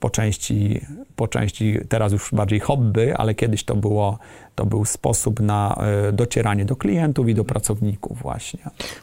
po 0.00 0.10
części, 0.10 0.80
po 1.16 1.28
części 1.28 1.78
teraz 1.88 2.12
już 2.12 2.30
bardziej 2.32 2.60
hobby, 2.60 3.12
ale 3.14 3.34
kiedyś 3.34 3.64
to, 3.64 3.76
było, 3.76 4.18
to 4.54 4.66
był 4.66 4.84
sposób 4.84 5.40
na 5.40 5.76
e, 6.08 6.12
docieranie 6.12 6.64
do 6.64 6.76
klientów 6.76 7.28
i 7.28 7.34
do 7.34 7.44
pracowników 7.44 8.18
właśnie. 8.18 8.60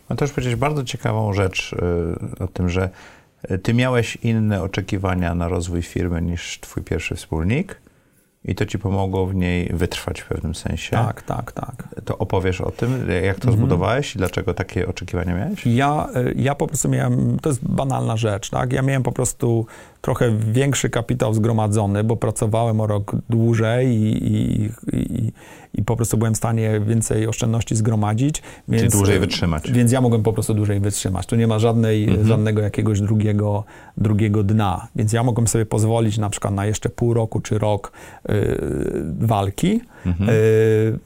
Mam 0.10 0.18
też 0.18 0.32
powiedzieć 0.32 0.56
bardzo 0.56 0.84
ciekawą 0.84 1.34
rzecz 1.34 1.76
o 2.40 2.48
tym, 2.48 2.70
że 2.70 2.90
ty 3.64 3.74
miałeś 3.74 4.16
inne 4.16 4.62
oczekiwania 4.62 5.36
na 5.36 5.48
rozwój 5.48 5.82
firmy 5.82 6.22
niż 6.22 6.60
twój 6.60 6.84
pierwszy 6.84 7.16
wspólnik 7.16 7.82
i 8.46 8.56
to 8.56 8.66
ci 8.66 8.80
pomogło 8.80 9.26
w 9.26 9.36
niej 9.36 9.70
wytrwać 9.74 10.22
w 10.22 10.28
pewnym 10.28 10.56
sensie. 10.56 10.92
Tak, 10.92 11.22
tak, 11.22 11.52
tak. 11.52 11.88
To 12.06 12.18
opowiesz 12.18 12.62
o 12.62 12.72
tym, 12.72 13.10
jak 13.24 13.40
to 13.40 13.52
zbudowałeś 13.52 14.16
i 14.16 14.18
dlaczego 14.18 14.54
takie 14.54 14.88
oczekiwania 14.88 15.36
miałeś? 15.36 15.66
Ja, 15.66 16.08
e, 16.16 16.32
ja 16.36 16.56
po 16.56 16.68
prostu 16.68 16.90
miałem, 16.90 17.40
to 17.40 17.50
jest 17.50 17.68
banalna 17.68 18.18
rzecz, 18.18 18.50
tak? 18.50 18.74
Ja 18.74 18.82
miałem 18.82 19.04
po 19.04 19.12
prostu 19.12 19.66
trochę 20.06 20.38
większy 20.52 20.90
kapitał 20.90 21.34
zgromadzony, 21.34 22.04
bo 22.04 22.16
pracowałem 22.16 22.82
o 22.82 22.88
rok 22.88 23.16
dłużej 23.30 23.88
i, 23.88 24.34
i, 24.34 24.70
i, 24.94 25.32
i 25.74 25.84
po 25.84 25.96
prostu 25.96 26.18
byłem 26.18 26.34
w 26.34 26.38
stanie 26.38 26.82
więcej 26.88 27.28
oszczędności 27.28 27.76
zgromadzić. 27.76 28.42
Więc, 28.68 28.82
Czyli 28.82 28.92
dłużej 28.92 29.20
wytrzymać. 29.20 29.72
Więc 29.72 29.92
ja 29.92 30.02
mogłem 30.02 30.24
po 30.24 30.34
prostu 30.34 30.54
dłużej 30.54 30.80
wytrzymać. 30.80 31.26
Tu 31.26 31.36
nie 31.36 31.48
ma 31.48 31.60
żadnej, 31.60 32.04
Mhm. 32.10 32.28
żadnego 32.28 32.62
jakiegoś 32.62 33.02
drugiego, 33.02 33.64
drugiego 33.98 34.44
dna. 34.44 34.88
Więc 34.96 35.14
ja 35.14 35.24
mogłem 35.24 35.48
sobie 35.48 35.66
pozwolić 35.66 36.18
na 36.18 36.30
przykład 36.30 36.54
na 36.54 36.66
jeszcze 36.66 36.90
pół 36.90 37.14
roku 37.14 37.40
czy 37.40 37.60
rok 37.60 37.92
y, 38.30 38.34
walki. 39.20 39.82
Mhm. 40.06 40.30
Y, 40.30 41.00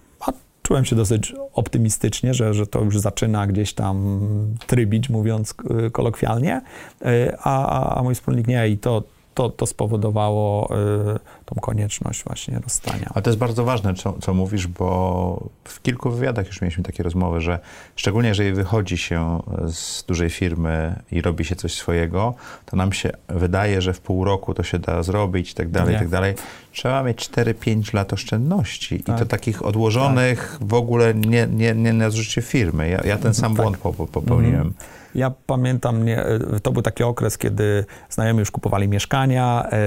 czułem 0.69 0.85
się 0.85 0.95
dosyć 0.95 1.33
optymistycznie, 1.53 2.33
że, 2.33 2.53
że 2.53 2.67
to 2.67 2.81
już 2.81 2.99
zaczyna 2.99 3.47
gdzieś 3.47 3.73
tam 3.73 4.19
trybić, 4.67 5.09
mówiąc 5.09 5.55
y, 5.87 5.91
kolokwialnie, 5.91 6.61
y, 7.01 7.05
a, 7.43 7.95
a 7.99 8.03
mój 8.03 8.15
wspólnik 8.15 8.47
nie 8.47 8.69
i 8.69 8.77
to, 8.77 9.03
to, 9.33 9.49
to 9.49 9.65
spowodowało 9.65 10.69
y, 11.15 11.19
tą 11.45 11.55
konieczność 11.61 12.23
właśnie 12.23 12.59
rozstania. 12.59 13.11
Ale 13.13 13.21
to 13.21 13.29
jest 13.29 13.39
bardzo 13.39 13.63
ważne, 13.63 13.93
co, 13.93 14.13
co 14.21 14.33
mówisz, 14.33 14.67
bo 14.67 15.49
w 15.63 15.81
kilku 15.81 16.09
wywiadach 16.11 16.47
już 16.47 16.61
mieliśmy 16.61 16.83
takie 16.83 17.03
rozmowy, 17.03 17.41
że 17.41 17.59
szczególnie 17.95 18.29
jeżeli 18.29 18.53
wychodzi 18.53 18.97
się 18.97 19.39
z 19.67 20.03
dużej 20.03 20.29
firmy 20.29 20.95
i 21.11 21.21
robi 21.21 21.45
się 21.45 21.55
coś 21.55 21.73
swojego, 21.73 22.33
to 22.65 22.77
nam 22.77 22.93
się 22.93 23.11
wydaje, 23.27 23.81
że 23.81 23.93
w 23.93 24.01
pół 24.01 24.23
roku 24.23 24.53
to 24.53 24.63
się 24.63 24.79
da 24.79 25.03
zrobić 25.03 25.51
i 25.51 25.55
tak 25.55 25.69
dalej, 25.69 25.95
i 25.95 25.97
tak 25.97 26.09
dalej. 26.09 26.35
Trzeba 26.71 27.03
mieć 27.03 27.29
4-5 27.29 27.93
lat 27.93 28.13
oszczędności 28.13 28.95
i 28.95 29.03
Tak. 29.03 29.19
to 29.19 29.25
takich 29.25 29.65
odłożonych 29.65 30.57
w 30.61 30.73
ogóle 30.73 31.13
nie, 31.13 31.47
nie, 31.47 31.75
nie 31.75 31.93
na 31.93 32.09
zużycie 32.09 32.41
firmy. 32.41 32.89
Ja, 32.89 33.01
ja 33.05 33.17
ten 33.17 33.33
sam 33.33 33.51
Tak. 33.55 33.61
błąd 33.61 33.77
po, 33.77 33.93
po, 33.93 34.07
popełniłem. 34.07 34.73
Ja 35.15 35.31
pamiętam, 35.45 36.05
nie, 36.05 36.25
to 36.63 36.71
był 36.71 36.81
taki 36.81 37.03
okres, 37.03 37.37
kiedy 37.37 37.85
znajomi 38.09 38.39
już 38.39 38.51
kupowali 38.51 38.87
mieszkania, 38.87 39.65
e, 39.71 39.77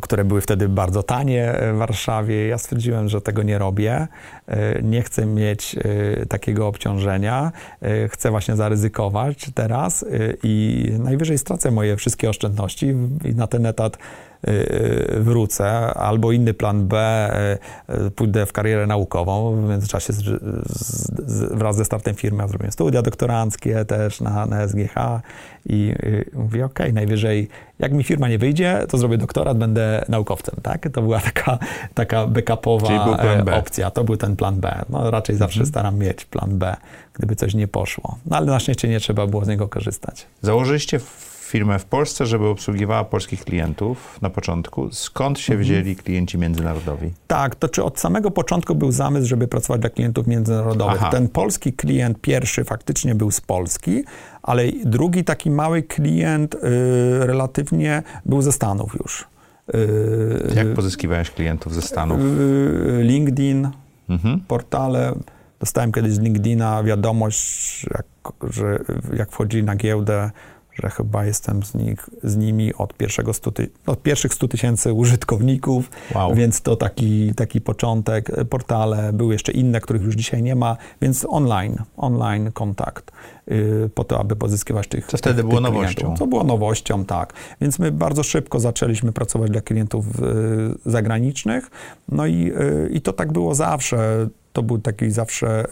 które 0.00 0.24
były 0.24 0.40
wtedy 0.40 0.68
bardzo 0.68 1.02
tanie 1.02 1.54
w 1.74 1.76
Warszawie. 1.76 2.48
Ja 2.48 2.58
stwierdziłem, 2.58 3.08
że 3.08 3.20
tego 3.20 3.42
nie 3.42 3.58
robię. 3.58 4.08
E, 4.46 4.82
nie 4.82 5.02
chcę 5.02 5.26
mieć 5.26 5.76
e, 5.78 6.26
takiego 6.26 6.68
obciążenia. 6.68 7.52
E, 7.82 8.08
chcę 8.08 8.30
właśnie 8.30 8.56
zaryzykować 8.56 9.50
teraz 9.54 10.04
i 10.42 10.86
najwyżej 10.98 11.38
stracę 11.38 11.70
moje 11.70 11.96
wszystkie 11.96 12.30
oszczędności 12.30 12.94
i 13.24 13.34
na 13.34 13.46
ten 13.46 13.66
etat 13.66 13.98
wrócę, 15.20 15.70
albo 15.94 16.32
inny 16.32 16.54
plan 16.54 16.86
B, 16.88 17.30
pójdę 18.16 18.46
w 18.46 18.52
karierę 18.52 18.86
naukową. 18.86 19.56
W 19.56 19.68
międzyczasie 19.68 20.12
z, 20.12 20.16
z, 20.16 21.10
z, 21.26 21.52
wraz 21.52 21.76
ze 21.76 21.84
startem 21.84 22.14
firmy 22.14 22.42
ja 22.42 22.48
zrobiłem 22.48 22.72
studia 22.72 23.02
doktoranckie 23.02 23.84
też 23.84 24.20
na, 24.20 24.46
na 24.46 24.68
SGH 24.68 24.94
i 25.66 25.94
y, 26.04 26.30
mówię, 26.34 26.64
okej, 26.64 26.92
najwyżej 26.92 27.48
jak 27.78 27.92
mi 27.92 28.04
firma 28.04 28.28
nie 28.28 28.38
wyjdzie, 28.38 28.86
to 28.88 28.98
zrobię 28.98 29.18
doktorat, 29.18 29.58
będę 29.58 30.04
naukowcem, 30.08 30.54
tak? 30.62 30.88
To 30.92 31.02
była 31.02 31.20
taka, 31.20 31.58
taka 31.94 32.26
backupowa 32.26 33.04
był 33.04 33.14
e, 33.52 33.58
opcja. 33.58 33.90
To 33.90 34.04
był 34.04 34.16
ten 34.16 34.36
plan 34.36 34.60
B. 34.60 34.84
No, 34.90 35.10
raczej 35.10 35.36
zawsze 35.36 35.66
staram 35.66 35.98
mieć 35.98 36.24
plan 36.24 36.58
B, 36.58 36.76
gdyby 37.14 37.36
coś 37.36 37.54
nie 37.54 37.68
poszło. 37.68 38.18
No 38.26 38.36
ale 38.36 38.46
na 38.46 38.60
szczęście 38.60 38.88
nie 38.88 39.00
trzeba 39.00 39.26
było 39.26 39.44
z 39.44 39.48
niego 39.48 39.68
korzystać. 39.68 40.26
Założyliście 40.42 41.00
firmę 41.54 41.78
w 41.78 41.84
Polsce, 41.84 42.26
żeby 42.26 42.46
obsługiwała 42.48 43.04
polskich 43.04 43.44
klientów 43.44 44.18
na 44.22 44.30
początku. 44.30 44.88
Skąd 44.92 45.38
się 45.38 45.52
Mhm. 45.52 45.60
wzięli 45.68 45.96
klienci 45.96 46.38
międzynarodowi? 46.38 47.10
Tak, 47.26 47.54
to 47.54 47.68
czy 47.68 47.82
od 47.84 47.98
samego 48.00 48.30
początku 48.30 48.74
był 48.74 48.92
zamysł, 48.92 49.26
żeby 49.26 49.48
pracować 49.48 49.80
dla 49.80 49.90
klientów 49.90 50.26
międzynarodowych. 50.26 50.96
Aha. 51.02 51.10
Ten 51.10 51.28
polski 51.28 51.72
klient 51.72 52.20
pierwszy 52.20 52.64
faktycznie 52.64 53.14
był 53.14 53.30
z 53.30 53.40
Polski, 53.40 54.04
ale 54.42 54.62
drugi 54.84 55.24
taki 55.24 55.50
mały 55.50 55.82
klient 55.82 56.54
y, 56.54 56.58
relatywnie 57.26 58.02
był 58.26 58.42
ze 58.42 58.52
Stanów 58.52 58.94
już. 59.02 59.26
Y, 59.74 60.54
Jak 60.56 60.74
pozyskiwałeś 60.74 61.30
klientów 61.30 61.74
ze 61.74 61.82
Stanów? 61.82 62.20
y, 62.20 62.98
LinkedIn, 63.02 63.68
Mhm. 64.08 64.40
portale. 64.48 65.14
Dostałem 65.60 65.92
kiedyś 65.92 66.12
z 66.12 66.18
LinkedIna 66.20 66.82
wiadomość, 66.82 67.82
jak, 67.90 68.06
że 68.52 68.78
jak 69.16 69.30
wchodzili 69.30 69.62
na 69.62 69.76
giełdę, 69.76 70.30
że 70.82 70.90
chyba 70.90 71.24
jestem 71.24 71.62
z, 71.62 71.74
nich, 71.74 72.10
z 72.22 72.36
nimi 72.36 72.74
od, 72.74 72.94
pierwszego 72.94 73.32
100 73.32 73.52
ty, 73.52 73.70
od 73.86 74.02
pierwszych 74.02 74.34
100 74.34 74.48
tysięcy 74.48 74.92
użytkowników, 74.92 75.90
Wow. 76.14 76.34
więc 76.34 76.62
to 76.62 76.76
taki, 76.76 77.34
taki 77.34 77.60
początek. 77.60 78.30
Portale, 78.50 79.12
były 79.12 79.32
jeszcze 79.32 79.52
inne, 79.52 79.80
których 79.80 80.02
już 80.02 80.14
dzisiaj 80.14 80.42
nie 80.42 80.54
ma, 80.56 80.76
więc 81.02 81.26
online, 81.28 81.76
online 81.96 82.52
kontakt 82.52 83.12
yy, 83.46 83.90
po 83.94 84.04
to, 84.04 84.20
aby 84.20 84.36
pozyskiwać 84.36 84.88
tych 84.88 85.06
Co 85.06 85.16
wtedy 85.16 85.36
tych, 85.36 85.48
było 85.48 85.60
tych 85.60 85.70
nowością. 85.72 85.94
klientów. 85.94 86.18
Co 86.18 86.26
było 86.26 86.44
nowością, 86.44 87.04
tak. 87.04 87.32
Więc 87.60 87.78
my 87.78 87.92
bardzo 87.92 88.22
szybko 88.22 88.60
zaczęliśmy 88.60 89.12
pracować 89.12 89.50
dla 89.50 89.60
klientów 89.60 90.06
y, 90.06 90.90
zagranicznych, 90.90 91.70
no 92.08 92.26
i, 92.26 92.52
y, 92.52 92.88
i 92.92 93.00
to 93.00 93.12
tak 93.12 93.32
było 93.32 93.54
zawsze. 93.54 94.28
To 94.52 94.62
był 94.62 94.78
taki 94.78 95.10
zawsze 95.10 95.64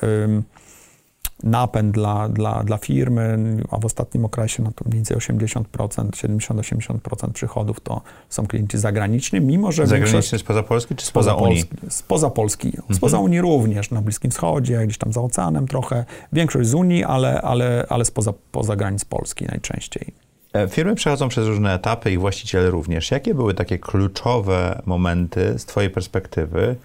napęd 1.43 1.95
dla, 1.95 2.28
dla, 2.28 2.64
dla 2.64 2.78
firmy, 2.78 3.38
a 3.70 3.78
w 3.78 3.84
ostatnim 3.84 4.24
okresie 4.24 4.62
no 4.62 4.72
to 4.76 4.84
mniej 4.84 4.95
więcej 4.95 5.16
80%, 5.16 5.64
70-80% 6.11 7.32
przychodów 7.32 7.80
to 7.80 8.01
są 8.28 8.47
klienci 8.47 8.78
zagraniczni, 8.78 9.40
mimo 9.40 9.72
że 9.72 9.82
większość 9.86 10.11
Zagraniczny 10.11 10.38
spoza 10.38 10.62
Polski 10.62 10.95
czy 10.95 11.07
spoza 11.07 11.34
Unii? 11.34 11.64
Polski, 11.64 11.90
spoza 11.90 12.30
Polski. 12.30 12.72
Spoza 12.93 13.18
Unii 13.18 13.40
również, 13.40 13.90
na 13.90 14.03
Bliskim 14.03 14.30
Wschodzie, 14.30 14.86
gdzieś 14.86 14.99
tam 14.99 15.12
za 15.12 15.20
oceanem 15.20 15.68
trochę. 15.68 16.05
Większość 16.32 16.68
z 16.68 16.74
Unii, 16.74 17.05
ale, 17.05 17.43
ale, 17.43 17.86
ale 17.88 18.05
spoza, 18.05 18.32
poza 18.53 18.76
granic 18.76 19.05
Polski 19.05 19.45
najczęściej. 19.45 20.12
E, 20.53 20.68
Firmy 20.68 20.95
przechodzą 20.95 21.28
przez 21.28 21.47
różne 21.47 21.74
etapy 21.74 22.12
i 22.12 22.18
właściciele 22.18 22.70
również. 22.70 23.11
Jakie 23.11 23.34
były 23.34 23.55
takie 23.55 23.78
kluczowe 23.78 24.82
momenty 24.86 25.59
z 25.59 25.64
Twojej 25.64 25.90
perspektywy? 25.90 26.76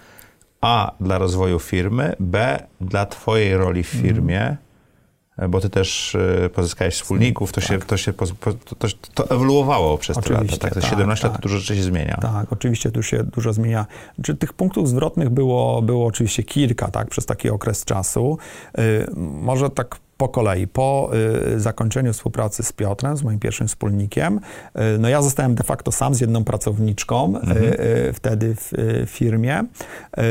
A 0.61 0.91
dla 0.99 1.17
rozwoju 1.17 1.59
firmy, 1.59 2.15
B 2.19 2.63
dla 2.81 3.05
Twojej 3.05 3.57
roli 3.57 3.83
w 3.83 3.87
firmie, 3.87 4.57
e, 5.37 5.47
bo 5.49 5.61
Ty 5.61 5.69
też 5.69 6.15
e, 6.15 6.49
pozyskałeś 6.49 6.95
wspólników, 6.95 7.51
to, 7.51 7.61
się, 7.61 7.79
to, 7.79 7.97
się 7.97 8.13
to, 8.13 8.25
to, 8.77 8.87
to 9.13 9.29
ewoluowało 9.29 9.97
przez 9.97 10.17
te 10.17 10.21
lata. 10.21 10.35
Oczywiście, 10.35 10.57
Tak? 10.57 10.73
Te 10.73 10.81
tak, 10.81 10.89
17 10.89 11.27
lat 11.27 11.33
tak. 11.33 11.41
dużo 11.41 11.57
rzeczy 11.57 11.75
się 11.75 11.83
zmienia. 11.83 12.17
Tak, 12.21 12.53
oczywiście 12.53 12.91
tu 12.91 13.03
się 13.03 13.23
dużo 13.23 13.53
zmienia. 13.53 13.85
Czy 14.23 14.35
tych 14.35 14.53
punktów 14.53 14.89
zwrotnych 14.89 15.29
było, 15.29 15.81
było 15.81 16.05
oczywiście 16.05 16.43
kilka, 16.43 16.91
tak, 16.91 17.09
przez 17.09 17.25
taki 17.25 17.49
okres 17.49 17.85
czasu. 17.85 18.37
Y, 18.79 19.05
może 19.15 19.69
tak 19.69 19.99
po 20.17 20.29
kolei. 20.29 20.67
Po 20.67 21.11
y, 21.55 21.59
zakończeniu 21.59 22.13
współpracy 22.13 22.63
z 22.63 22.71
Piotrem, 22.71 23.17
z 23.17 23.23
moim 23.23 23.39
pierwszym 23.39 23.67
wspólnikiem, 23.67 24.39
y, 24.95 24.99
no 24.99 25.09
ja 25.09 25.21
zostałem 25.21 25.55
de 25.55 25.63
facto 25.63 25.91
sam 25.91 26.15
z 26.15 26.21
jedną 26.21 26.43
pracowniczką 26.43 27.33
y, 27.35 27.39
y, 28.09 28.13
wtedy 28.13 28.55
w 28.55 28.73
y, 28.73 29.05
firmie 29.05 29.59
y, 29.59 30.23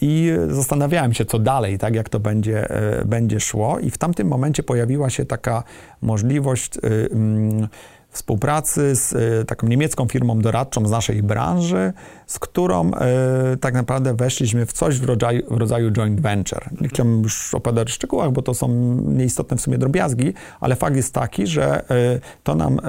i 0.00 0.32
zastanawiałem 0.48 1.14
się, 1.14 1.24
co 1.24 1.38
dalej, 1.38 1.78
tak, 1.78 1.94
jak 1.94 2.08
to 2.08 2.20
będzie, 2.20 2.68
będzie 3.04 3.40
szło 3.40 3.78
i 3.78 3.90
w 3.90 3.98
tamtym 3.98 4.28
momencie 4.28 4.62
pojawiła 4.62 5.10
się 5.10 5.24
taka 5.24 5.62
możliwość 6.02 6.72
mm, 6.82 7.68
współpracy 8.10 8.94
z 8.94 9.14
taką 9.48 9.66
niemiecką 9.66 10.08
firmą 10.08 10.38
doradczą 10.40 10.86
z 10.86 10.90
naszej 10.90 11.22
branży, 11.22 11.92
z 12.30 12.38
którą 12.38 12.90
y, 12.90 13.56
tak 13.56 13.74
naprawdę 13.74 14.14
weszliśmy 14.14 14.66
w 14.66 14.72
coś 14.72 14.98
w 14.98 15.04
rodzaju, 15.04 15.42
w 15.50 15.56
rodzaju 15.56 15.90
joint 15.90 16.20
venture. 16.20 16.68
Nie 16.80 16.88
chciałbym 16.88 17.22
już 17.22 17.54
opowiadać 17.54 17.88
o 17.88 17.90
szczegółach, 17.90 18.32
bo 18.32 18.42
to 18.42 18.54
są 18.54 18.68
nieistotne 19.06 19.56
w 19.56 19.60
sumie 19.60 19.78
drobiazgi, 19.78 20.34
ale 20.60 20.76
fakt 20.76 20.96
jest 20.96 21.14
taki, 21.14 21.46
że 21.46 21.82
y, 22.16 22.20
to 22.42 22.54
nam 22.54 22.78
y, 22.78 22.80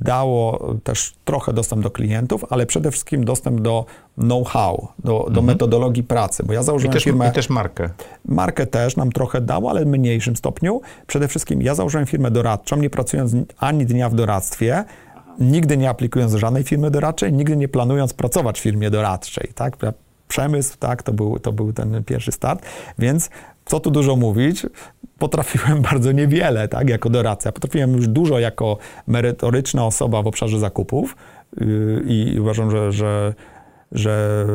dało 0.00 0.74
też 0.84 1.14
trochę 1.24 1.52
dostęp 1.52 1.82
do 1.82 1.90
klientów, 1.90 2.44
ale 2.50 2.66
przede 2.66 2.90
wszystkim 2.90 3.24
dostęp 3.24 3.60
do 3.60 3.84
know-how, 4.18 4.88
do, 4.98 5.28
do 5.30 5.42
metodologii 5.42 6.02
pracy, 6.02 6.42
bo 6.46 6.52
ja 6.52 6.60
I 6.60 6.64
założyłem 6.64 6.92
też, 6.92 7.04
firmę... 7.04 7.28
I 7.28 7.32
też 7.32 7.50
markę. 7.50 7.90
Markę 8.28 8.66
też 8.66 8.96
nam 8.96 9.12
trochę 9.12 9.40
dało, 9.40 9.70
ale 9.70 9.84
w 9.84 9.86
mniejszym 9.86 10.36
stopniu. 10.36 10.80
Przede 11.06 11.28
wszystkim 11.28 11.62
ja 11.62 11.74
założyłem 11.74 12.06
firmę 12.06 12.30
doradczą, 12.30 12.76
nie 12.76 12.90
pracując 12.90 13.32
ani 13.58 13.86
dnia 13.86 14.08
w 14.08 14.14
doradztwie, 14.14 14.84
nigdy 15.38 15.76
nie 15.76 15.90
aplikując 15.90 16.32
do 16.32 16.38
żadnej 16.38 16.64
firmy 16.64 16.90
doradczej, 16.90 17.32
nigdy 17.32 17.56
nie 17.56 17.68
planując 17.68 18.14
pracować 18.14 18.60
w 18.60 18.62
firmie 18.62 18.90
doradczej. 18.90 19.52
Tak? 19.54 19.76
Przemysł, 20.28 20.76
tak, 20.78 21.02
to 21.02 21.12
był, 21.12 21.38
to 21.38 21.52
był 21.52 21.72
ten 21.72 22.04
pierwszy 22.04 22.32
start, 22.32 22.62
więc 22.98 23.30
co 23.64 23.80
tu 23.80 23.90
dużo 23.90 24.16
mówić, 24.16 24.66
potrafiłem 25.18 25.82
bardzo 25.90 26.12
niewiele, 26.12 26.68
tak, 26.68 26.88
jako 26.88 27.10
doradca. 27.10 27.52
Potrafiłem 27.52 27.92
już 27.92 28.08
dużo 28.08 28.38
jako 28.38 28.78
merytoryczna 29.06 29.86
osoba 29.86 30.22
w 30.22 30.26
obszarze 30.26 30.58
zakupów 30.58 31.16
yy, 31.56 32.02
i 32.06 32.40
uważam, 32.40 32.70
że, 32.70 32.92
że 32.92 33.34
że 33.92 34.46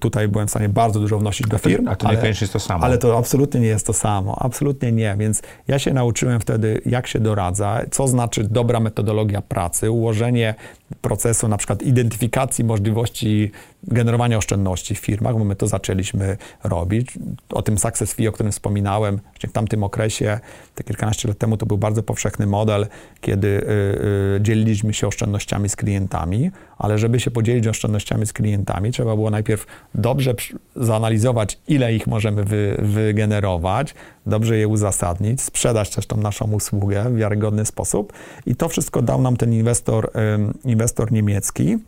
tutaj 0.00 0.28
byłem 0.28 0.46
w 0.46 0.50
stanie 0.50 0.68
bardzo 0.68 1.00
dużo 1.00 1.18
wnosić 1.18 1.46
do 1.46 1.58
firm. 1.58 1.88
a 1.88 1.96
to 1.96 2.10
niekoniecznie 2.10 2.44
jest 2.44 2.52
to 2.52 2.60
samo. 2.60 2.84
Ale 2.84 2.98
to 2.98 3.18
absolutnie 3.18 3.60
nie 3.60 3.66
jest 3.66 3.86
to 3.86 3.92
samo. 3.92 4.36
Absolutnie 4.38 4.92
nie. 4.92 5.16
Więc 5.18 5.42
ja 5.68 5.78
się 5.78 5.92
nauczyłem 5.92 6.40
wtedy, 6.40 6.80
jak 6.86 7.06
się 7.06 7.20
doradza, 7.20 7.80
co 7.90 8.08
znaczy 8.08 8.44
dobra 8.44 8.80
metodologia 8.80 9.42
pracy, 9.42 9.90
ułożenie 9.90 10.54
procesu 11.00 11.48
na 11.48 11.56
przykład 11.56 11.82
identyfikacji 11.82 12.64
możliwości 12.64 13.50
generowania 13.88 14.38
oszczędności 14.38 14.94
w 14.94 14.98
firmach, 14.98 15.38
bo 15.38 15.44
my 15.44 15.56
to 15.56 15.66
zaczęliśmy 15.66 16.36
robić. 16.64 17.18
O 17.52 17.62
tym 17.62 17.78
success 17.78 18.12
fee, 18.12 18.28
o 18.28 18.32
którym 18.32 18.52
wspominałem, 18.52 19.20
w 19.48 19.52
tamtym 19.52 19.84
okresie, 19.84 20.40
te 20.74 20.84
kilkanaście 20.84 21.28
lat 21.28 21.38
temu, 21.38 21.56
to 21.56 21.66
był 21.66 21.78
bardzo 21.78 22.02
powszechny 22.02 22.46
model, 22.46 22.86
kiedy 23.20 23.48
y, 23.48 24.36
y, 24.36 24.40
dzieliliśmy 24.40 24.94
się 24.94 25.06
oszczędnościami 25.06 25.68
z 25.68 25.76
klientami, 25.76 26.50
ale 26.78 26.98
żeby 26.98 27.20
się 27.20 27.30
podzielić 27.30 27.66
oszczędnościami 27.66 28.26
z 28.26 28.32
klientami, 28.32 28.92
trzeba 28.92 29.16
było 29.16 29.30
najpierw 29.30 29.66
dobrze 29.94 30.34
zanalizować, 30.76 31.58
ile 31.68 31.94
ich 31.94 32.06
możemy 32.06 32.44
wy, 32.44 32.76
wygenerować, 32.78 33.94
dobrze 34.26 34.58
je 34.58 34.68
uzasadnić, 34.68 35.42
sprzedać 35.42 35.90
też 35.90 36.06
tą 36.06 36.16
naszą 36.16 36.52
usługę 36.52 37.04
w 37.10 37.16
wiarygodny 37.16 37.64
sposób 37.64 38.12
i 38.46 38.56
to 38.56 38.68
wszystko 38.68 39.02
dał 39.02 39.22
nam 39.22 39.36
ten 39.36 39.52
inwestor, 39.52 40.10
ym, 40.34 40.58
inwestor 40.64 41.12
niemiecki. 41.12 41.78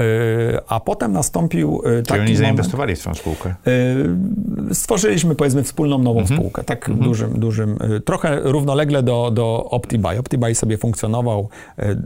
Yy, 0.00 0.58
A 0.68 0.80
potem 0.80 1.12
nastąpił 1.12 1.80
Czyli 1.84 2.02
taki 2.02 2.20
oni 2.20 2.32
moment, 2.32 2.38
zainwestowali 2.38 2.94
w 2.96 2.98
swoją 2.98 3.14
spółkę. 3.14 3.54
Yy, 3.66 4.74
Stworzyliśmy, 4.74 5.34
powiedzmy, 5.34 5.62
wspólną 5.62 5.98
nową 5.98 6.20
Mhm. 6.20 6.40
spółkę, 6.40 6.64
tak 6.64 6.90
dużym, 6.94 7.40
dużym, 7.40 7.78
yy, 7.90 8.00
trochę 8.00 8.40
równolegle 8.42 9.02
do, 9.02 9.30
do 9.30 9.64
OptiBuy. 9.70 10.18
OptiBuy 10.18 10.54
sobie 10.54 10.78
funkcjonował 10.78 11.48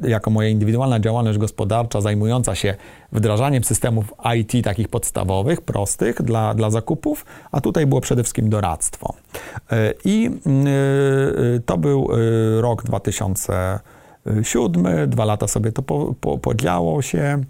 jako 0.09 0.31
moja 0.31 0.49
indywidualna 0.49 1.01
działalność 1.01 1.39
gospodarcza 1.39 2.01
zajmująca 2.01 2.55
się 2.55 2.75
wdrażaniem 3.13 3.65
systemów 3.65 4.15
IT 4.37 4.65
takich 4.65 4.89
podstawowych, 4.89 5.61
prostych 5.61 6.23
dla, 6.23 6.55
dla 6.55 6.71
zakupów, 6.71 7.25
a 7.53 7.61
tutaj 7.61 7.87
było 7.87 8.01
przede 8.01 8.23
wszystkim 8.23 8.49
doradztwo. 8.51 9.15
I 10.05 10.23
yy, 10.23 11.61
to 11.67 11.79
był 11.79 12.09
rok 12.61 12.83
2000 12.83 13.81
siódmy, 14.43 15.07
dwa 15.07 15.25
lata 15.25 15.49
sobie 15.49 15.73
to 15.73 15.83
po, 15.83 16.15
po, 16.21 16.39
podziało 16.39 17.03
się 17.03 17.41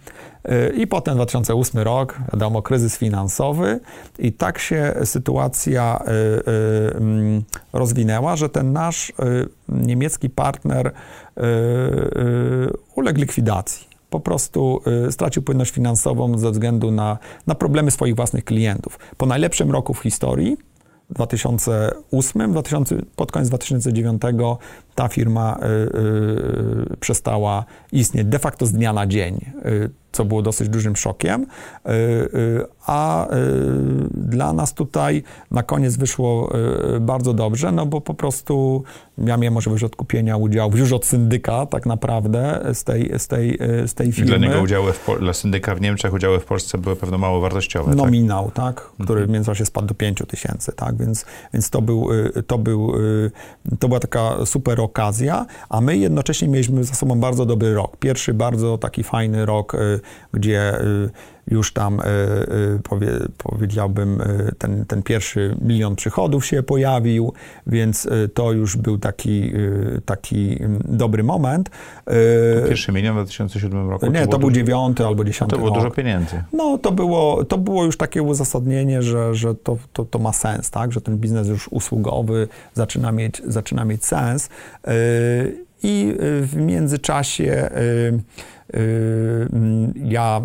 yy, 0.44 0.72
i 0.76 0.86
potem 0.86 1.14
2008 1.14 1.80
rok, 1.80 2.18
wiadomo, 2.32 2.62
kryzys 2.62 2.98
finansowy 2.98 3.80
i 4.18 4.32
tak 4.32 4.58
się 4.58 4.94
sytuacja 5.04 6.04
yy, 6.06 6.12
yy, 6.12 6.96
mm, 6.96 7.42
rozwinęła, 7.72 8.36
że 8.36 8.48
ten 8.48 8.72
nasz 8.72 9.12
niemiecki 9.68 10.30
partner 10.30 10.92
uległ 12.94 13.20
likwidacji. 13.20 13.88
Po 14.10 14.20
prostu 14.20 14.80
stracił 15.10 15.42
płynność 15.42 15.70
finansową 15.70 16.38
ze 16.38 16.50
względu 16.50 16.90
na, 16.90 17.18
na 17.46 17.54
problemy 17.54 17.90
swoich 17.90 18.16
własnych 18.16 18.44
klientów. 18.44 18.98
Po 19.16 19.26
najlepszym 19.26 19.70
roku 19.70 19.94
w 19.94 19.98
historii, 19.98 20.56
2008, 21.10 22.52
2000, 22.52 22.96
pod 23.16 23.32
koniec 23.32 23.48
2009 23.48 24.22
ta 24.94 25.08
firma 25.08 25.58
y, 25.58 25.66
y, 26.92 26.96
przestała 27.00 27.64
istnieć 27.92 28.26
de 28.26 28.38
facto 28.38 28.66
z 28.66 28.72
dnia 28.72 28.92
na 28.92 29.06
dzień, 29.06 29.40
y, 29.66 29.90
co 30.12 30.24
było 30.24 30.42
dosyć 30.42 30.68
dużym 30.68 30.96
szokiem. 30.96 31.46
A 32.86 33.28
dla 34.10 34.52
nas 34.52 34.74
tutaj 34.74 35.22
na 35.50 35.62
koniec 35.62 35.96
wyszło 35.96 36.52
bardzo 37.00 37.34
dobrze, 37.34 37.72
no 37.72 37.86
bo 37.86 38.00
po 38.00 38.14
prostu 38.14 38.82
ja 39.18 39.36
miałem 39.36 39.54
możliwość 39.54 39.84
odkupienia 39.84 40.36
udziałów 40.36 40.78
już 40.78 40.92
od 40.92 41.06
syndyka 41.06 41.66
tak 41.66 41.86
naprawdę 41.86 42.60
z 42.72 42.84
tej, 42.84 43.12
z 43.18 43.28
tej, 43.28 43.58
z 43.86 43.94
tej 43.94 44.08
I 44.08 44.12
firmy. 44.12 44.38
dla 44.38 44.48
niego 44.48 44.62
udziały, 44.62 44.92
w, 44.92 45.06
dla 45.20 45.32
syndyka 45.32 45.74
w 45.74 45.80
Niemczech 45.80 46.12
udziały 46.12 46.40
w 46.40 46.44
Polsce 46.44 46.78
były 46.78 46.96
pewno 46.96 47.18
mało 47.18 47.40
wartościowe. 47.40 47.86
tak? 47.86 47.96
nominał, 47.96 48.50
tak, 48.50 48.90
który 49.02 49.26
w 49.26 49.30
międzyczasie 49.30 49.66
spadł 49.66 49.86
do 49.86 49.94
5 49.94 50.22
tysięcy, 50.28 50.72
tak, 50.72 50.96
więc, 50.96 51.24
więc 51.54 51.70
to, 51.70 51.82
był, 51.82 52.08
to, 52.46 52.58
był, 52.58 52.92
to 53.78 53.88
była 53.88 54.00
taka 54.00 54.46
super 54.46 54.80
okazja, 54.84 55.46
a 55.68 55.80
my 55.80 55.96
jednocześnie 55.96 56.48
mieliśmy 56.48 56.84
za 56.84 56.94
sobą 56.94 57.20
bardzo 57.20 57.46
dobry 57.46 57.74
rok. 57.74 57.96
Pierwszy 57.96 58.34
bardzo 58.34 58.78
taki 58.78 59.02
fajny 59.02 59.46
rok, 59.46 59.74
y, 59.74 60.00
gdzie 60.32 60.80
y, 60.80 61.10
już 61.46 61.72
tam 61.72 62.00
y, 62.00 62.02
powie, 62.82 63.08
powiedziałbym, 63.38 64.22
ten, 64.58 64.84
ten 64.84 65.02
pierwszy 65.02 65.56
milion 65.60 65.96
przychodów 65.96 66.46
się 66.46 66.62
pojawił, 66.62 67.32
więc 67.66 68.08
to 68.34 68.52
już 68.52 68.76
był 68.76 68.98
taki, 68.98 69.52
taki 70.04 70.62
mm, 70.62 70.82
dobry 70.84 71.22
moment. 71.22 71.70
Pierwszy 72.68 72.92
milion 72.92 73.14
w 73.14 73.18
2007 73.18 73.90
roku? 73.90 74.06
Nie, 74.06 74.20
to, 74.20 74.26
to 74.26 74.38
był 74.38 74.50
dziewiąty 74.50 75.06
albo 75.06 75.24
dziesiąty 75.24 75.50
To 75.50 75.56
było 75.56 75.68
rok. 75.68 75.78
dużo 75.78 75.90
pieniędzy. 75.90 76.42
No, 76.52 76.78
to 76.78 76.92
było, 76.92 77.44
to 77.44 77.58
było 77.58 77.84
już 77.84 77.96
takie 77.96 78.22
uzasadnienie, 78.22 79.02
że, 79.02 79.34
że 79.34 79.54
to, 79.54 79.76
to, 79.92 80.04
to 80.04 80.18
ma 80.18 80.32
sens, 80.32 80.70
tak? 80.70 80.92
że 80.92 81.00
ten 81.00 81.18
biznes 81.18 81.48
już 81.48 81.68
usługowy 81.68 82.48
zaczyna 82.74 83.12
mieć, 83.12 83.42
zaczyna 83.46 83.84
mieć 83.84 84.04
sens. 84.04 84.48
I 85.82 86.14
w 86.42 86.56
międzyczasie 86.56 87.70
ja 90.04 90.42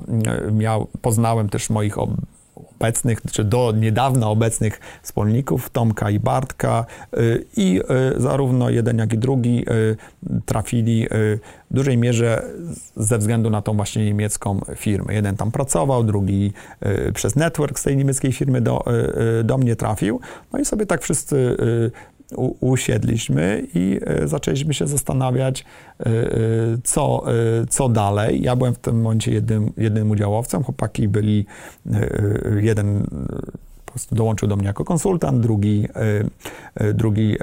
miał, 0.51 0.87
poznałem 1.01 1.49
też 1.49 1.69
moich 1.69 1.95
obecnych, 2.79 3.21
czy 3.31 3.43
do 3.43 3.73
niedawna 3.77 4.27
obecnych 4.27 4.79
wspólników, 5.03 5.69
Tomka 5.69 6.09
i 6.09 6.19
Bartka 6.19 6.85
i 7.57 7.81
zarówno 8.17 8.69
jeden, 8.69 8.97
jak 8.97 9.13
i 9.13 9.17
drugi 9.17 9.65
trafili 10.45 11.07
w 11.71 11.73
dużej 11.73 11.97
mierze 11.97 12.43
ze 12.95 13.17
względu 13.17 13.49
na 13.49 13.61
tą 13.61 13.73
właśnie 13.73 14.05
niemiecką 14.05 14.61
firmę. 14.75 15.13
Jeden 15.13 15.37
tam 15.37 15.51
pracował, 15.51 16.03
drugi 16.03 16.53
przez 17.13 17.35
network 17.35 17.79
z 17.79 17.83
tej 17.83 17.97
niemieckiej 17.97 18.31
firmy 18.31 18.61
do, 18.61 18.83
do 19.43 19.57
mnie 19.57 19.75
trafił. 19.75 20.19
No 20.53 20.59
i 20.59 20.65
sobie 20.65 20.85
tak 20.85 21.01
wszyscy 21.01 21.57
usiedliśmy 22.59 23.67
i 23.75 23.99
e, 24.05 24.27
zaczęliśmy 24.27 24.73
się 24.73 24.87
zastanawiać, 24.87 25.65
e, 25.99 26.05
e, 26.05 26.37
co, 26.83 27.23
co 27.69 27.89
dalej. 27.89 28.41
Ja 28.41 28.55
byłem 28.55 28.73
w 28.73 28.79
tym 28.79 29.01
momencie 29.01 29.31
jednym, 29.31 29.73
jednym 29.77 30.11
udziałowcem, 30.11 30.63
chłopaki 30.63 31.07
byli, 31.07 31.45
jeden 32.59 33.07
po 33.89 33.93
prostu 33.93 34.15
dołączył 34.15 34.47
do 34.47 34.55
mnie 34.55 34.67
jako 34.67 34.85
konsultant, 34.85 35.41
drugi, 35.41 35.87
drugi 36.93 37.35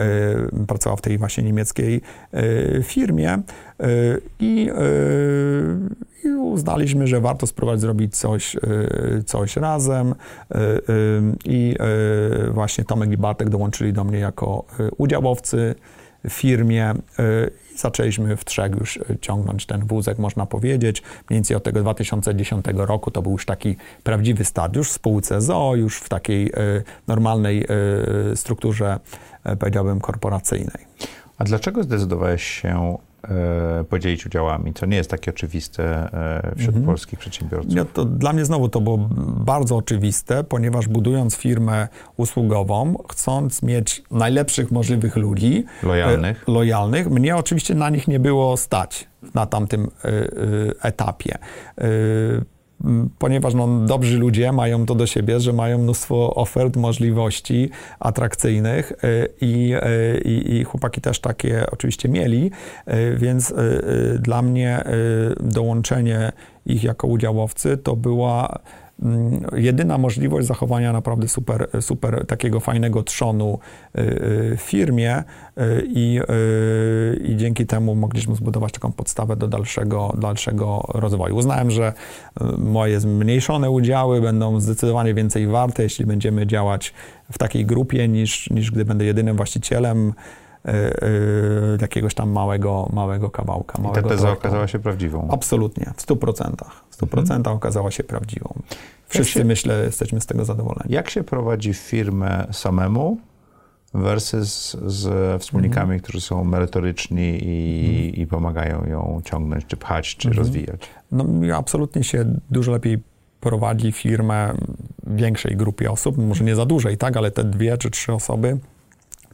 pracował 0.67 0.97
w 0.97 1.01
tej 1.01 1.19
właśnie 1.19 1.45
niemieckiej 1.45 2.01
firmie 2.83 3.39
i, 4.41 4.71
i 6.25 6.29
uznaliśmy, 6.29 7.07
że 7.07 7.21
warto 7.21 7.47
spróbować 7.47 7.81
zrobić 7.81 8.17
coś, 8.17 8.57
e, 8.57 8.61
coś 9.27 9.57
razem 9.57 10.15
e, 10.51 10.57
e, 10.59 10.81
i 11.45 11.77
właśnie 12.51 12.85
Tomek 12.85 13.11
i 13.11 13.17
Bartek 13.17 13.49
dołączyli 13.49 13.93
do 13.93 14.05
mnie 14.05 14.19
jako 14.19 14.65
udziałowcy 14.99 15.75
w 16.25 16.33
firmie 16.33 16.95
zaczęliśmy 17.81 18.37
w 18.37 18.45
trzech 18.45 18.73
już 18.81 18.99
ciągnąć 19.21 19.67
ten 19.67 19.87
wózek, 19.87 20.19
można 20.19 20.47
powiedzieć. 20.47 21.03
Mniej 21.31 21.37
więcej 21.37 21.57
od 21.57 21.63
tego 21.63 21.81
2010 21.81 22.67
roku 22.75 23.11
to 23.11 23.23
był 23.23 23.33
już 23.33 23.47
taki 23.47 23.77
prawdziwy 24.03 24.45
start, 24.45 24.77
już 24.77 24.89
w 24.89 24.93
spółce 24.93 25.41
ZO, 25.41 25.73
już 25.77 25.99
w 25.99 26.09
takiej 26.09 26.53
normalnej 27.07 27.67
strukturze, 28.35 29.01
powiedziałbym, 29.59 30.01
korporacyjnej. 30.01 30.87
A 31.39 31.45
dlaczego 31.45 31.83
zdecydowałeś 31.83 32.43
się 32.43 32.99
E, 32.99 33.06
podzielić 33.89 34.27
udziałami, 34.27 34.75
co 34.75 34.87
nie 34.87 34.97
jest 34.97 35.11
takie 35.11 35.31
oczywiste 35.31 35.85
e, 36.45 36.55
wśród 36.57 36.69
mhm. 36.69 36.87
polskich 36.87 37.19
przedsiębiorców. 37.19 37.75
Ja 37.75 37.85
to, 37.85 38.05
dla 38.05 38.33
mnie 38.33 38.45
znowu 38.45 38.69
to 38.69 38.81
było 38.81 38.99
bardzo 39.45 39.77
oczywiste, 39.77 40.45
ponieważ 40.45 40.89
budując 40.89 41.37
firmę 41.37 41.89
usługową, 42.17 42.95
chcąc 43.11 43.63
mieć 43.63 44.03
najlepszych 44.11 44.71
możliwych 44.71 45.17
ludzi, 45.17 45.65
lojalnych, 45.83 46.45
e, 46.49 46.53
lojalnych 46.53 47.11
mnie 47.11 47.37
oczywiście 47.37 47.75
na 47.75 47.91
nich 47.91 48.09
nie 48.09 48.21
było 48.21 48.57
stać 48.57 49.09
na 49.35 49.47
tamtym 49.47 49.91
etapie 50.83 51.39
ponieważ 53.19 53.55
no, 53.55 53.69
dobrzy 53.87 54.19
ludzie 54.19 54.53
mają 54.53 54.87
to 54.87 54.95
do 54.95 55.07
siebie, 55.07 55.41
że 55.41 55.53
mają 55.53 55.79
mnóstwo 55.79 56.35
ofert, 56.35 56.77
możliwości 56.77 57.71
atrakcyjnych 58.01 58.93
y, 58.93 59.29
i, 59.41 59.75
y, 59.75 60.21
i, 60.21 60.57
i 60.57 60.65
chłopaki 60.65 61.01
też 61.01 61.21
takie 61.21 61.67
oczywiście 61.71 62.09
mieli, 62.09 62.51
y, 62.89 63.17
więc 63.19 63.55
dla 64.19 64.43
mnie 64.43 64.85
dołączenie 65.41 66.33
ich 66.67 66.85
jako 66.85 67.07
udziałowcy 67.07 67.77
to 67.77 67.97
była 67.97 68.59
jedyna 69.57 69.99
możliwość 69.99 70.47
zachowania 70.47 70.93
naprawdę 70.93 71.29
super, 71.29 71.69
super 71.81 72.27
takiego 72.27 72.61
fajnego 72.61 73.03
trzonu 73.03 73.59
y, 73.99 74.01
y, 74.01 74.57
w 74.57 74.61
firmie 74.61 75.19
y, 75.19 75.23
i, 75.89 76.21
i 77.25 77.37
dzięki 77.37 77.67
temu 77.67 77.95
mogliśmy 77.95 78.35
zbudować 78.35 78.73
taką 78.73 78.93
podstawę 78.93 79.37
do 79.37 79.49
dalszego, 79.49 80.15
dalszego 80.19 80.85
rozwoju. 80.89 81.37
Uznałem, 81.37 81.71
że 81.71 81.93
moje 82.59 83.01
zmniejszone 83.01 83.71
udziały 83.71 84.21
będą 84.21 84.61
zdecydowanie 84.61 85.15
więcej 85.15 85.47
warte, 85.47 85.83
jeśli 85.83 86.07
będziemy 86.07 86.47
działać 86.47 86.95
w 87.33 87.39
takiej 87.39 87.67
grupie, 87.67 88.09
niż, 88.09 88.51
niż 88.51 88.71
gdy 88.71 88.85
będę 88.85 89.05
jedynym 89.05 89.37
właścicielem 89.37 90.13
jakiegoś 91.81 92.15
tam 92.15 92.31
małego, 92.31 92.89
małego 92.93 93.31
kawałka. 93.31 93.83
Małego 93.83 94.01
I 94.01 94.03
ta 94.03 94.09
teza 94.09 94.31
okazała 94.31 94.69
się 94.69 94.79
prawdziwą. 94.79 95.29
Absolutnie, 95.31 95.93
w 95.97 96.07
100%. 96.07 96.53
W 96.91 96.97
100% 96.97 97.19
mhm. 97.19 97.57
okazała 97.57 97.91
się 97.91 98.05
prawdziwą. 98.05 98.55
Wszyscy, 99.09 99.33
się, 99.33 99.45
myślę, 99.45 99.85
jesteśmy 99.85 100.21
z 100.21 100.27
tego 100.27 100.45
zadowoleni. 100.45 100.95
Jak 100.95 101.11
się 101.11 101.25
prowadzi 101.25 101.75
firmę 101.75 102.47
samemu 102.53 103.19
versus 103.95 104.77
z 104.87 105.43
wspólnikami, 105.43 105.83
mhm. 105.83 106.01
którzy 106.01 106.21
są 106.21 106.45
merytoryczni 106.45 107.45
i, 107.45 107.87
mhm. 107.87 108.15
i, 108.15 108.27
pomagają 108.27 108.85
ją 108.85 109.21
ciągnąć, 109.25 109.67
czy 109.67 109.77
pchać, 109.77 110.17
czy 110.17 110.29
mhm. 110.29 110.45
rozwijać? 110.47 110.81
No, 111.13 111.25
absolutnie 111.57 112.05
się 112.05 112.25
dużo 112.51 112.73
lepiej 112.73 113.03
prowadzi 113.41 113.93
firmę 113.93 114.55
większej 115.07 115.57
grupie 115.57 115.91
osób, 115.91 116.19
może 116.19 116.45
nie 116.45 116.55
za 116.55 116.67
dużej, 116.67 116.97
tak, 116.97 117.17
ale 117.17 117.31
te 117.31 117.45
dwie 117.45 117.79
czy 117.79 117.91
trzy 117.91 118.13
osoby 118.13 118.59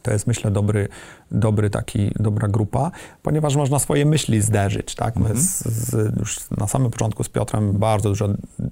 to 0.03 0.11
jest, 0.11 0.27
myślę, 0.27 0.51
dobry, 0.51 0.87
dobry 1.31 1.69
taki, 1.69 2.11
dobra 2.19 2.47
grupa, 2.47 2.91
ponieważ 3.21 3.55
można 3.55 3.79
swoje 3.79 4.05
myśli 4.05 4.41
zderzyć, 4.41 4.95
tak? 4.95 5.15
My 5.15 5.35
z, 5.35 5.63
z, 5.63 6.17
już 6.19 6.49
na 6.57 6.67
samym 6.67 6.91
początku 6.91 7.23
z 7.23 7.29
Piotrem 7.29 7.73
bardzo 7.73 8.09
dużo 8.09 8.29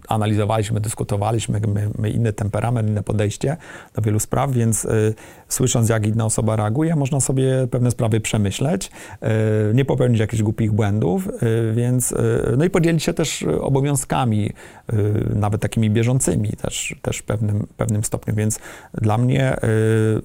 analizowaliśmy, 0.07 0.79
dyskutowaliśmy, 0.79 1.61
my, 1.67 1.89
my 1.97 2.09
inny 2.09 2.34
temperament, 2.34 2.89
inne 2.89 3.03
podejście 3.03 3.57
do 3.95 4.01
wielu 4.01 4.19
spraw, 4.19 4.51
więc 4.51 4.86
y, 4.86 5.13
słysząc, 5.47 5.89
jak 5.89 6.07
inna 6.07 6.25
osoba 6.25 6.55
reaguje, 6.55 6.95
można 6.95 7.19
sobie 7.19 7.67
pewne 7.71 7.91
sprawy 7.91 8.19
przemyśleć, 8.19 8.91
y, 9.71 9.73
nie 9.73 9.86
popełnić 9.86 10.19
jakichś 10.19 10.43
głupich 10.43 10.71
błędów, 10.71 11.27
y, 11.27 11.73
więc, 11.73 12.11
y, 12.11 12.15
no 12.57 12.65
i 12.65 12.69
podzielić 12.69 13.03
się 13.03 13.13
też 13.13 13.43
obowiązkami, 13.43 14.51
y, 14.93 15.36
nawet 15.36 15.61
takimi 15.61 15.89
bieżącymi 15.89 16.49
też, 16.49 16.95
też 17.01 17.17
w 17.17 17.23
pewnym, 17.23 17.67
pewnym 17.77 18.03
stopniu, 18.03 18.36
więc 18.36 18.59
dla 18.93 19.17
mnie 19.17 19.57
y, 19.63 20.21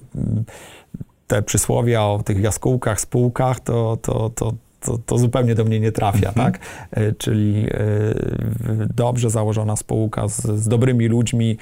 te 1.27 1.41
przysłowia 1.41 2.03
o 2.03 2.23
tych 2.25 2.39
jaskółkach, 2.39 3.01
spółkach, 3.01 3.59
to, 3.59 3.97
to, 4.01 4.29
to, 4.29 4.53
to, 4.79 4.97
to, 4.97 5.17
zupełnie 5.17 5.55
do 5.55 5.65
mnie 5.65 5.79
nie 5.79 5.91
trafia, 5.91 6.29
mhm. 6.29 6.51
tak? 6.51 6.61
E, 6.91 7.13
czyli 7.13 7.67
e, 7.71 7.77
dobrze 8.95 9.29
założona 9.29 9.75
spółka 9.75 10.27
z, 10.27 10.41
z, 10.41 10.67
dobrymi 10.67 11.07
ludźmi 11.07 11.57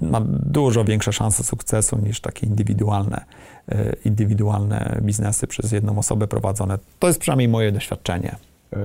ma 0.00 0.20
dużo 0.46 0.84
większe 0.84 1.12
szanse 1.12 1.44
sukcesu 1.44 1.98
niż 1.98 2.20
takie 2.20 2.46
indywidualne, 2.46 3.24
e, 3.68 3.92
indywidualne 4.04 5.00
biznesy 5.02 5.46
przez 5.46 5.72
jedną 5.72 5.98
osobę 5.98 6.26
prowadzone. 6.26 6.78
To 6.98 7.06
jest 7.06 7.20
przynajmniej 7.20 7.48
moje 7.48 7.72
doświadczenie. 7.72 8.36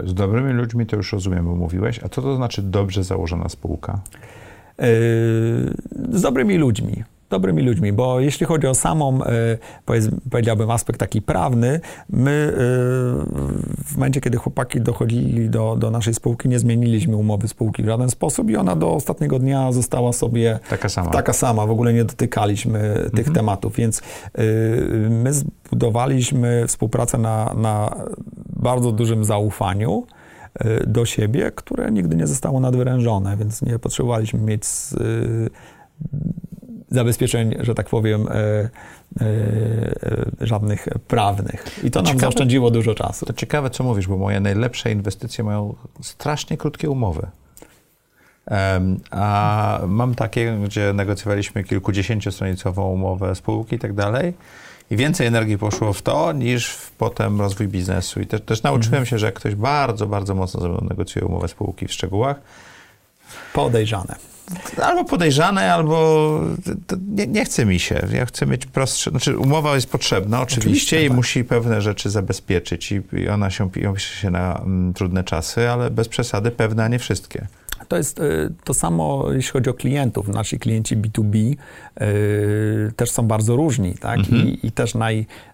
Z 0.04 0.14
dobrymi 0.14 0.54
ludźmi 0.54 0.86
to 0.86 0.96
już 0.96 1.14
rozumiem, 1.14 1.46
bo 1.46 1.56
mówiłeś. 1.56 2.00
A 2.04 2.10
co 2.10 2.22
to 2.22 2.36
znaczy 2.36 2.62
dobrze 2.62 3.04
założona 3.04 3.50
spółka? 3.50 4.00
Z 6.12 6.22
dobrymi 6.22 6.58
ludźmi 6.58 7.04
dobrymi 7.30 7.64
ludźmi, 7.64 7.94
bo 7.94 8.20
jeśli 8.20 8.46
chodzi 8.46 8.68
o 8.68 8.76
samą, 8.76 9.20
e, 9.24 9.58
powiedziałbym, 10.30 10.72
aspekt 10.72 11.00
taki 11.00 11.22
prawny, 11.22 11.80
my 12.10 12.32
e, 12.32 12.56
w 13.86 13.94
momencie, 13.96 14.22
kiedy 14.22 14.38
chłopaki 14.38 14.82
dochodzili 14.82 15.50
do, 15.50 15.76
do 15.76 15.92
naszej 15.92 16.14
spółki, 16.14 16.50
nie 16.50 16.60
zmieniliśmy 16.60 17.16
umowy 17.16 17.48
spółki 17.48 17.84
w 17.84 17.86
żaden 17.86 18.10
sposób 18.10 18.50
i 18.50 18.58
ona 18.58 18.76
do 18.76 18.94
ostatniego 18.94 19.40
dnia 19.40 19.72
została 19.72 20.14
sobie 20.14 20.60
taka 20.70 20.90
sama. 20.90 21.12
Taka 21.12 21.34
sama. 21.34 21.66
W 21.66 21.72
ogóle 21.72 21.94
nie 21.94 22.06
dotykaliśmy 22.06 22.94
tych 23.04 23.28
mhm. 23.28 23.36
tematów, 23.36 23.76
więc 23.76 24.00
e, 24.00 24.42
my 25.10 25.34
zbudowaliśmy 25.34 26.68
współpracę 26.68 27.18
na, 27.18 27.54
na 27.54 27.96
bardzo 28.56 28.92
dużym 28.92 29.26
zaufaniu 29.26 30.04
do 30.88 31.06
siebie, 31.06 31.52
które 31.56 31.92
nigdy 31.92 32.16
nie 32.16 32.28
zostało 32.28 32.60
nadwyrężone, 32.60 33.38
więc 33.38 33.62
nie 33.62 33.80
potrzebowaliśmy 33.80 34.40
mieć 34.40 34.64
zabezpieczeń, 36.90 37.56
że 37.60 37.76
tak 37.76 37.90
powiem, 37.90 38.28
e, 38.28 38.32
e, 38.32 38.70
e, 39.22 40.26
żadnych 40.42 40.88
prawnych. 41.08 41.80
I 41.84 41.92
to, 41.92 42.00
to 42.00 42.00
nam 42.00 42.06
ciekawe, 42.06 42.22
zaoszczędziło 42.22 42.72
dużo 42.72 42.96
czasu. 42.96 43.26
To 43.26 43.34
ciekawe, 43.34 43.70
co 43.70 43.84
mówisz, 43.84 44.08
bo 44.08 44.18
moje 44.18 44.40
najlepsze 44.40 44.92
inwestycje 44.92 45.44
mają 45.44 45.76
strasznie 46.02 46.58
krótkie 46.58 46.90
umowy. 46.90 47.28
Um, 48.52 49.00
a 49.12 49.80
mam 49.88 50.16
takie, 50.16 50.58
gdzie 50.66 50.94
negocjowaliśmy 50.94 51.64
kilkudziesięciostronicową 51.64 52.92
umowę 52.92 53.36
spółki 53.36 53.76
i 53.76 53.80
tak 53.80 53.94
dalej. 53.94 54.34
i 54.92 54.96
więcej 54.96 55.28
energii 55.28 55.58
poszło 55.58 55.94
w 55.94 56.02
to, 56.02 56.34
niż 56.34 56.70
w 56.70 56.92
potem 56.92 57.42
rozwój 57.42 57.68
biznesu. 57.68 58.22
I 58.22 58.28
też, 58.28 58.42
też 58.42 58.64
nauczyłem 58.64 58.86
mhm. 58.86 59.06
się, 59.06 59.20
że 59.20 59.26
jak 59.26 59.36
ktoś 59.36 59.56
bardzo, 59.56 60.08
bardzo 60.08 60.36
mocno 60.36 60.62
ze 60.62 60.70
mną 60.70 60.88
negocjuje 60.90 61.26
umowę 61.26 61.48
spółki 61.48 61.88
w 61.88 61.94
szczegółach, 61.94 62.42
podejrzane. 63.54 64.16
Albo 64.84 65.06
podejrzane, 65.06 65.74
albo 65.74 66.42
nie, 67.08 67.28
nie, 67.28 67.46
chce 67.46 67.66
mi 67.66 67.80
się. 67.80 68.08
Ja 68.14 68.26
chcę 68.26 68.46
mieć 68.46 68.66
prostsze. 68.66 69.12
Znaczy, 69.12 69.38
umowa 69.38 69.76
jest 69.76 69.90
potrzebna 69.90 70.42
oczywiście, 70.42 70.70
oczywiście 70.70 71.06
i 71.06 71.08
tak. 71.08 71.16
musi 71.16 71.44
pewne 71.44 71.82
rzeczy 71.82 72.10
zabezpieczyć, 72.10 72.92
i, 72.92 73.02
i 73.14 73.30
ona 73.30 73.50
się 73.50 73.70
pisze 73.72 74.22
się 74.22 74.30
na 74.30 74.60
mm, 74.60 74.94
trudne 74.94 75.24
czasy, 75.24 75.70
ale 75.70 75.92
bez 75.92 76.08
przesady 76.08 76.52
pewne, 76.52 76.84
a 76.84 76.88
nie 76.88 77.00
wszystkie. 77.00 77.48
To 77.88 77.98
jest 77.98 78.20
y, 78.20 78.54
to 78.64 78.74
samo, 78.74 79.32
jeśli 79.32 79.52
chodzi 79.52 79.70
o 79.70 79.74
klientów. 79.74 80.28
Nasi 80.28 80.60
klienci 80.60 80.98
B2B 80.98 81.56
y, 82.02 82.92
też 82.96 83.12
są 83.12 83.28
bardzo 83.28 83.56
różni, 83.56 83.94
tak? 83.94 84.20
Mhm. 84.20 84.48
I, 84.48 84.60
I, 84.64 84.72
też 84.72 84.96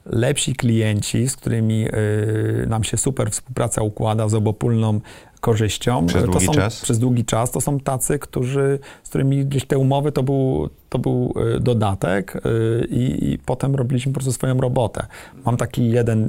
najlepsi 0.06 0.56
klienci, 0.56 1.30
z 1.30 1.36
którymi 1.36 1.88
y, 1.88 2.66
nam 2.68 2.84
się 2.84 2.97
super 2.97 3.32
współpraca 3.32 3.82
układa 3.82 4.30
z 4.30 4.34
obopólną 4.34 5.02
korzyścią. 5.39 6.06
Przez 6.06 6.24
długi 6.26 6.45
są, 6.45 6.52
czas? 6.54 6.82
Przez 6.82 6.99
długi 6.99 7.26
czas. 7.26 7.52
To 7.52 7.62
są 7.62 7.80
tacy, 7.80 8.20
którzy, 8.20 8.80
z 9.04 9.10
którymi 9.10 9.45
gdzieś 9.45 9.66
te 9.66 9.78
umowy 9.78 10.12
to 10.12 10.24
był, 10.24 10.70
to 10.89 10.99
był 10.99 11.34
e, 11.56 11.60
dodatek 11.60 12.36
e, 12.36 12.39
i, 12.86 13.32
i 13.34 13.39
potem 13.39 13.76
robiliśmy 13.76 14.12
po 14.12 14.14
prostu 14.14 14.32
swoją 14.32 14.58
robotę. 14.58 15.06
Mam 15.45 15.58
taki 15.58 15.89
jeden, 15.89 16.28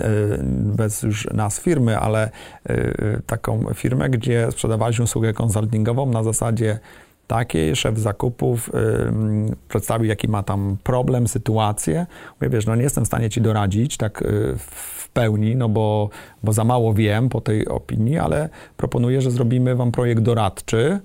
bez 0.76 1.02
już 1.02 1.28
nas 1.34 1.60
firmy, 1.60 1.98
ale 1.98 2.30
taką 3.26 3.64
firmę, 3.74 4.10
gdzie 4.10 4.48
sprzedawaliśmy 4.50 5.04
usługę 5.04 5.32
konsultingową 5.32 6.06
na 6.06 6.22
zasadzie 6.22 6.78
takiej, 7.32 7.76
szef 7.76 7.98
zakupów 7.98 8.68
y, 8.68 8.72
przedstawił, 9.68 10.08
jaki 10.08 10.28
ma 10.28 10.42
tam 10.42 10.76
problem, 10.82 11.28
sytuację. 11.28 12.06
Mówię, 12.40 12.50
wiesz, 12.50 12.66
no 12.66 12.76
nie 12.76 12.82
jestem 12.82 13.04
w 13.04 13.06
stanie 13.06 13.30
ci 13.30 13.40
doradzić 13.40 13.96
tak 13.96 14.22
y, 14.22 14.54
w 14.58 15.08
pełni, 15.12 15.56
no 15.56 15.68
bo, 15.68 16.10
bo 16.42 16.52
za 16.52 16.64
mało 16.64 16.94
wiem 16.94 17.28
po 17.28 17.40
tej 17.40 17.68
opinii, 17.68 18.18
ale 18.18 18.48
proponuję, 18.76 19.20
że 19.20 19.30
zrobimy 19.30 19.74
wam 19.74 19.92
projekt 19.92 20.22
doradczy, 20.22 20.76
y, 20.78 20.98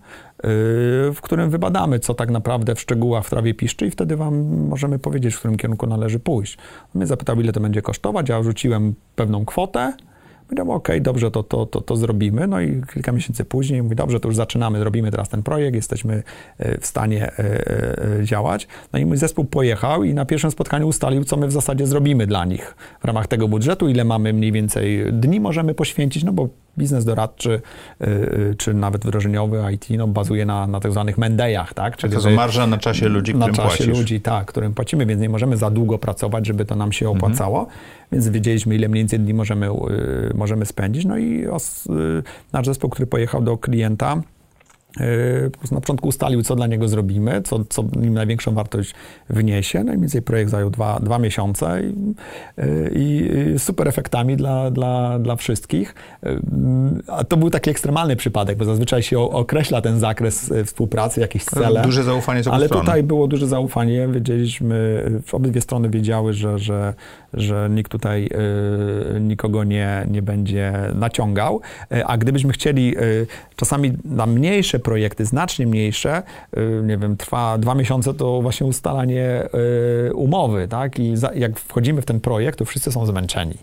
w 1.14 1.18
którym 1.22 1.50
wybadamy, 1.50 2.00
co 2.00 2.14
tak 2.14 2.32
naprawdę 2.32 2.76
w 2.76 2.80
szczegółach 2.80 3.26
w 3.26 3.30
trawie 3.30 3.54
piszczy 3.54 3.88
i 3.88 3.92
wtedy 3.92 4.16
wam 4.16 4.36
możemy 4.70 5.00
powiedzieć, 5.00 5.36
w 5.36 5.40
którym 5.40 5.58
kierunku 5.58 5.88
należy 5.88 6.20
pójść. 6.20 6.58
On 6.84 6.92
mnie 6.96 7.08
zapytał, 7.08 7.42
ile 7.42 7.54
to 7.54 7.60
będzie 7.60 7.82
kosztować, 7.82 8.30
ja 8.30 8.44
rzuciłem 8.44 8.96
pewną 9.16 9.46
kwotę, 9.46 9.94
Mówię, 10.52 10.62
okej, 10.62 10.76
okay, 10.76 11.02
dobrze, 11.02 11.32
to, 11.32 11.44
to, 11.44 11.66
to, 11.66 11.82
to 11.82 11.96
zrobimy. 11.96 12.48
No 12.48 12.62
i 12.62 12.82
kilka 12.94 13.12
miesięcy 13.12 13.46
później 13.46 13.84
mówi, 13.84 13.96
dobrze, 13.96 14.20
to 14.20 14.28
już 14.28 14.36
zaczynamy, 14.36 14.84
robimy 14.84 15.12
teraz 15.12 15.30
ten 15.30 15.44
projekt, 15.44 15.76
jesteśmy 15.76 16.24
e, 16.58 16.82
w 16.82 16.86
stanie 16.86 17.32
e, 17.32 17.40
e, 18.20 18.26
działać. 18.26 18.68
No 18.94 19.00
i 19.00 19.06
mój 19.06 19.18
zespół 19.18 19.46
pojechał 19.46 20.04
i 20.04 20.14
na 20.14 20.26
pierwszym 20.26 20.52
spotkaniu 20.52 20.88
ustalił, 20.88 21.24
co 21.24 21.38
my 21.38 21.48
w 21.48 21.52
zasadzie 21.52 21.88
zrobimy 21.88 22.28
dla 22.28 22.46
nich 22.46 22.76
w 23.00 23.06
ramach 23.06 23.28
tego 23.28 23.48
budżetu, 23.48 23.90
ile 23.90 24.04
mamy 24.04 24.34
mniej 24.34 24.52
więcej 24.52 25.14
dni 25.14 25.40
możemy 25.40 25.74
poświęcić, 25.74 26.24
no 26.24 26.34
bo 26.34 26.50
biznes 26.78 27.06
doradczy 27.06 27.62
czy 28.58 28.74
nawet 28.74 29.06
wdrożeniowy 29.06 29.64
IT 29.74 29.86
no, 29.90 30.08
bazuje 30.08 30.46
na, 30.46 30.68
na 30.68 30.80
tak 30.80 30.92
zwanych 30.92 31.18
mendejach, 31.18 31.74
tak? 31.74 31.98
Czyli 31.98 32.14
to 32.14 32.22
są 32.22 32.32
marża 32.32 32.68
na 32.68 32.78
czasie 32.78 33.10
ludzi, 33.10 33.34
którym 33.34 33.50
Na 33.50 33.56
czasie 33.56 33.68
płacisz. 33.68 33.88
ludzi, 33.88 34.22
tak, 34.22 34.46
którym 34.46 34.74
płacimy, 34.74 35.06
więc 35.06 35.22
nie 35.22 35.30
możemy 35.30 35.58
za 35.58 35.70
długo 35.70 35.98
pracować, 35.98 36.46
żeby 36.46 36.66
to 36.66 36.76
nam 36.76 36.92
się 36.92 37.06
mhm. 37.06 37.18
opłacało. 37.18 37.60
Mhm 37.60 37.78
więc 38.12 38.30
wiedzieliśmy, 38.30 38.76
ile 38.76 38.90
mniej 38.90 39.02
więcej 39.02 39.20
dni 39.20 39.34
możemy, 39.34 39.68
y, 39.68 39.72
możemy 40.36 40.66
spędzić. 40.66 41.06
No 41.06 41.18
i 41.18 41.48
os, 41.48 41.86
y, 41.86 42.24
nasz 42.54 42.66
zespół, 42.66 42.90
który 42.90 43.08
pojechał 43.08 43.42
do 43.42 43.58
klienta, 43.58 44.22
y, 45.46 45.50
po 45.52 45.58
prostu 45.58 45.76
na 45.76 45.82
początku 45.82 46.08
ustalił, 46.08 46.44
co 46.44 46.56
dla 46.56 46.68
niego 46.68 46.88
zrobimy, 46.88 47.42
co, 47.42 47.66
co 47.70 47.84
nim 47.96 48.14
największą 48.14 48.54
wartość 48.54 48.94
wniesie. 49.30 49.84
No 49.84 49.94
i 49.94 49.98
więcej 50.00 50.22
projekt 50.22 50.52
zajął 50.52 50.70
dwa, 50.70 51.00
dwa 51.00 51.20
miesiące 51.20 51.82
i, 51.84 51.94
i, 52.96 53.60
super 53.60 53.88
efektami 53.88 54.38
dla, 54.38 54.72
dla, 54.72 55.20
dla 55.20 55.36
wszystkich. 55.36 55.96
A 57.08 57.24
to 57.24 57.38
był 57.38 57.50
taki 57.50 57.70
ekstremalny 57.70 58.16
przypadek, 58.16 58.58
bo 58.58 58.66
zazwyczaj 58.66 59.04
się 59.04 59.20
określa 59.20 59.82
ten 59.82 60.00
zakres 60.00 60.54
współpracy, 60.66 61.22
jakieś 61.22 61.44
cele. 61.44 61.82
Duże 61.82 62.04
zaufanie 62.04 62.44
z 62.44 62.48
Ale 62.48 62.66
strony. 62.66 62.86
tutaj 62.86 63.04
było 63.04 63.28
duże 63.28 63.48
zaufanie. 63.48 64.08
Wiedzieliśmy, 64.08 65.04
obydwie 65.32 65.62
strony 65.62 65.90
wiedziały, 65.90 66.34
że, 66.34 66.60
że 66.60 66.94
że 67.38 67.70
nikt 67.72 67.92
tutaj 67.92 68.30
y, 69.16 69.20
nikogo 69.20 69.64
nie, 69.64 70.08
nie 70.12 70.22
będzie 70.22 70.74
naciągał. 70.96 71.62
Y, 71.92 72.06
a 72.06 72.18
gdybyśmy 72.18 72.54
chcieli 72.54 72.98
y, 72.98 73.28
czasami 73.56 73.94
na 74.06 74.26
mniejsze 74.26 74.80
projekty, 74.80 75.26
znacznie 75.26 75.68
mniejsze, 75.68 76.24
nie 76.84 76.98
wiem, 76.98 77.18
trwa 77.18 77.58
dwa 77.58 77.76
miesiące, 77.76 78.14
to 78.14 78.42
właśnie 78.42 78.68
ustalanie 78.68 79.50
umowy, 80.14 80.68
tak? 80.68 81.00
I 81.00 81.14
jak 81.36 81.60
wchodzimy 81.60 82.02
w 82.02 82.06
ten 82.06 82.20
projekt, 82.20 82.60
to 82.60 82.66
wszyscy 82.66 82.92
są 82.92 83.06
zmęczeni 83.06 83.58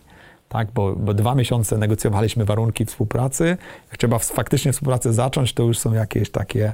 tak, 0.55 0.69
bo, 0.75 0.97
bo, 0.97 1.15
dwa 1.15 1.35
miesiące 1.35 1.79
negocjowaliśmy 1.79 2.45
warunki 2.45 2.85
współpracy. 2.85 3.57
Jak 3.91 3.99
trzeba 3.99 4.19
faktycznie 4.19 4.73
współpracę 4.73 5.13
zacząć, 5.13 5.53
to 5.53 5.63
już 5.63 5.79
są 5.79 5.93
jakieś 5.93 6.31
takie 6.31 6.73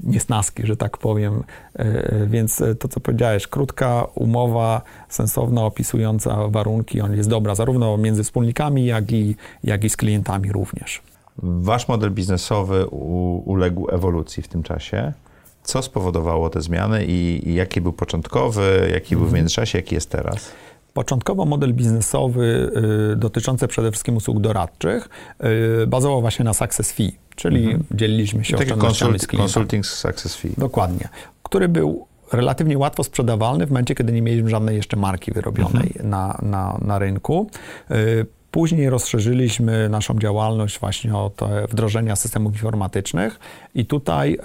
niesnaski, 0.00 0.66
że 0.66 0.76
tak 0.76 0.98
powiem. 0.98 1.44
E, 1.74 2.26
więc 2.26 2.62
to, 2.78 2.88
co 2.88 3.00
powiedziałeś, 3.00 3.46
krótka 3.46 4.06
umowa, 4.14 4.82
sensowna, 5.08 5.64
opisująca 5.64 6.48
warunki, 6.48 7.00
on 7.00 7.16
jest 7.16 7.28
dobra 7.28 7.54
zarówno 7.54 7.96
między 7.96 8.24
wspólnikami, 8.24 8.86
jak 8.86 9.12
i, 9.12 9.36
jak 9.64 9.84
i 9.84 9.90
z 9.90 9.96
klientami 9.96 10.52
również. 10.52 11.02
Wasz 11.38 11.88
model 11.88 12.10
biznesowy 12.10 12.86
u, 12.86 13.36
uległ 13.46 13.88
ewolucji 13.90 14.42
w 14.42 14.48
tym 14.48 14.62
czasie. 14.62 15.12
Co 15.62 15.82
spowodowało 15.82 16.50
te 16.50 16.60
zmiany 16.60 17.04
i, 17.04 17.48
i 17.48 17.54
jaki 17.54 17.80
był 17.80 17.92
początkowy, 17.92 18.90
jaki 18.92 19.14
był 19.14 19.24
w 19.24 19.28
mhm. 19.28 19.42
międzyczasie, 19.42 19.78
jaki 19.78 19.94
jest 19.94 20.10
teraz? 20.10 20.52
Początkowo 20.94 21.44
model 21.44 21.74
biznesowy 21.74 22.72
y, 23.12 23.16
dotyczący 23.16 23.68
przede 23.68 23.90
wszystkim 23.90 24.16
usług 24.16 24.40
doradczych 24.40 25.08
y, 25.82 25.86
bazował 25.86 26.20
właśnie 26.20 26.44
na 26.44 26.54
success 26.54 26.92
fee, 26.92 27.12
czyli 27.36 27.64
mhm. 27.64 27.84
dzieliliśmy 27.90 28.44
się 28.44 28.56
oszczędnościami 28.56 29.18
z 29.18 29.26
klientem. 29.26 29.44
Consulting 29.44 29.86
success 29.86 30.36
fee. 30.36 30.54
Dokładnie. 30.58 31.08
Który 31.42 31.68
był 31.68 32.06
relatywnie 32.32 32.78
łatwo 32.78 33.04
sprzedawalny 33.04 33.66
w 33.66 33.70
momencie, 33.70 33.94
kiedy 33.94 34.12
nie 34.12 34.22
mieliśmy 34.22 34.50
żadnej 34.50 34.76
jeszcze 34.76 34.96
marki 34.96 35.32
wyrobionej 35.32 35.86
mhm. 35.86 36.10
na, 36.10 36.38
na, 36.42 36.78
na 36.82 36.98
rynku. 36.98 37.50
Y, 38.54 38.64
Później 38.64 38.90
rozszerzyliśmy 38.90 39.88
naszą 39.88 40.18
działalność 40.18 40.78
właśnie 40.78 41.16
o 41.16 41.30
te 41.36 41.66
wdrożenia 41.70 42.16
systemów 42.16 42.52
informatycznych 42.52 43.40
i 43.74 43.86
tutaj 43.86 44.38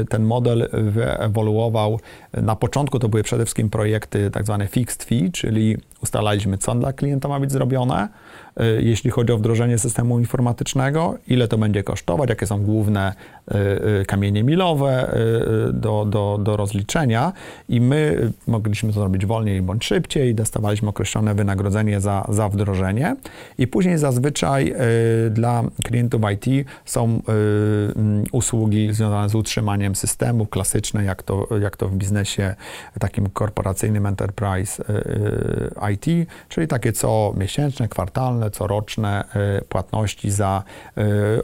y, 0.00 0.04
ten 0.04 0.24
model 0.24 0.68
wyewoluował. 0.72 2.00
Na 2.32 2.56
początku 2.56 2.98
to 2.98 3.08
były 3.08 3.22
przede 3.22 3.44
wszystkim 3.44 3.70
projekty 3.70 4.30
tak 4.30 4.44
zwane 4.44 4.66
fixed 4.66 5.04
fee, 5.04 5.30
czyli 5.32 5.76
ustalaliśmy, 6.02 6.58
co 6.58 6.74
dla 6.74 6.92
klienta 6.92 7.28
ma 7.28 7.40
być 7.40 7.52
zrobione, 7.52 8.04
y, 8.04 8.25
jeśli 8.80 9.10
chodzi 9.10 9.32
o 9.32 9.36
wdrożenie 9.36 9.78
systemu 9.78 10.18
informatycznego, 10.18 11.14
ile 11.28 11.48
to 11.48 11.58
będzie 11.58 11.82
kosztować, 11.82 12.30
jakie 12.30 12.46
są 12.46 12.62
główne 12.62 13.12
y, 14.02 14.04
kamienie 14.06 14.44
milowe 14.44 15.18
do, 15.72 16.04
do, 16.04 16.38
do 16.42 16.56
rozliczenia. 16.56 17.32
I 17.68 17.80
my 17.80 18.32
mogliśmy 18.46 18.92
to 18.92 19.00
zrobić 19.00 19.26
wolniej 19.26 19.62
bądź 19.62 19.84
szybciej, 19.84 20.34
dostawaliśmy 20.34 20.88
określone 20.88 21.34
wynagrodzenie 21.34 22.00
za, 22.00 22.26
za 22.28 22.48
wdrożenie. 22.48 23.16
I 23.58 23.66
później 23.66 23.98
zazwyczaj 23.98 24.74
dla 25.30 25.62
klientów 25.84 26.22
IT 26.32 26.66
są 26.84 27.04
mm, 27.04 28.24
usługi 28.32 28.94
związane 28.94 29.28
z 29.28 29.34
utrzymaniem 29.34 29.94
systemów 29.94 30.50
klasyczne, 30.50 31.04
jak 31.04 31.22
to, 31.22 31.48
jak 31.60 31.76
to 31.76 31.88
w 31.88 31.94
biznesie 31.94 32.54
takim 33.00 33.30
korporacyjnym 33.30 34.06
enterprise 34.06 34.84
IT, 35.92 36.28
czyli 36.48 36.68
takie 36.68 36.92
co 36.92 37.34
miesięczne, 37.36 37.88
kwartalne, 37.88 38.25
coroczne 38.52 39.24
płatności 39.68 40.30
za 40.30 40.62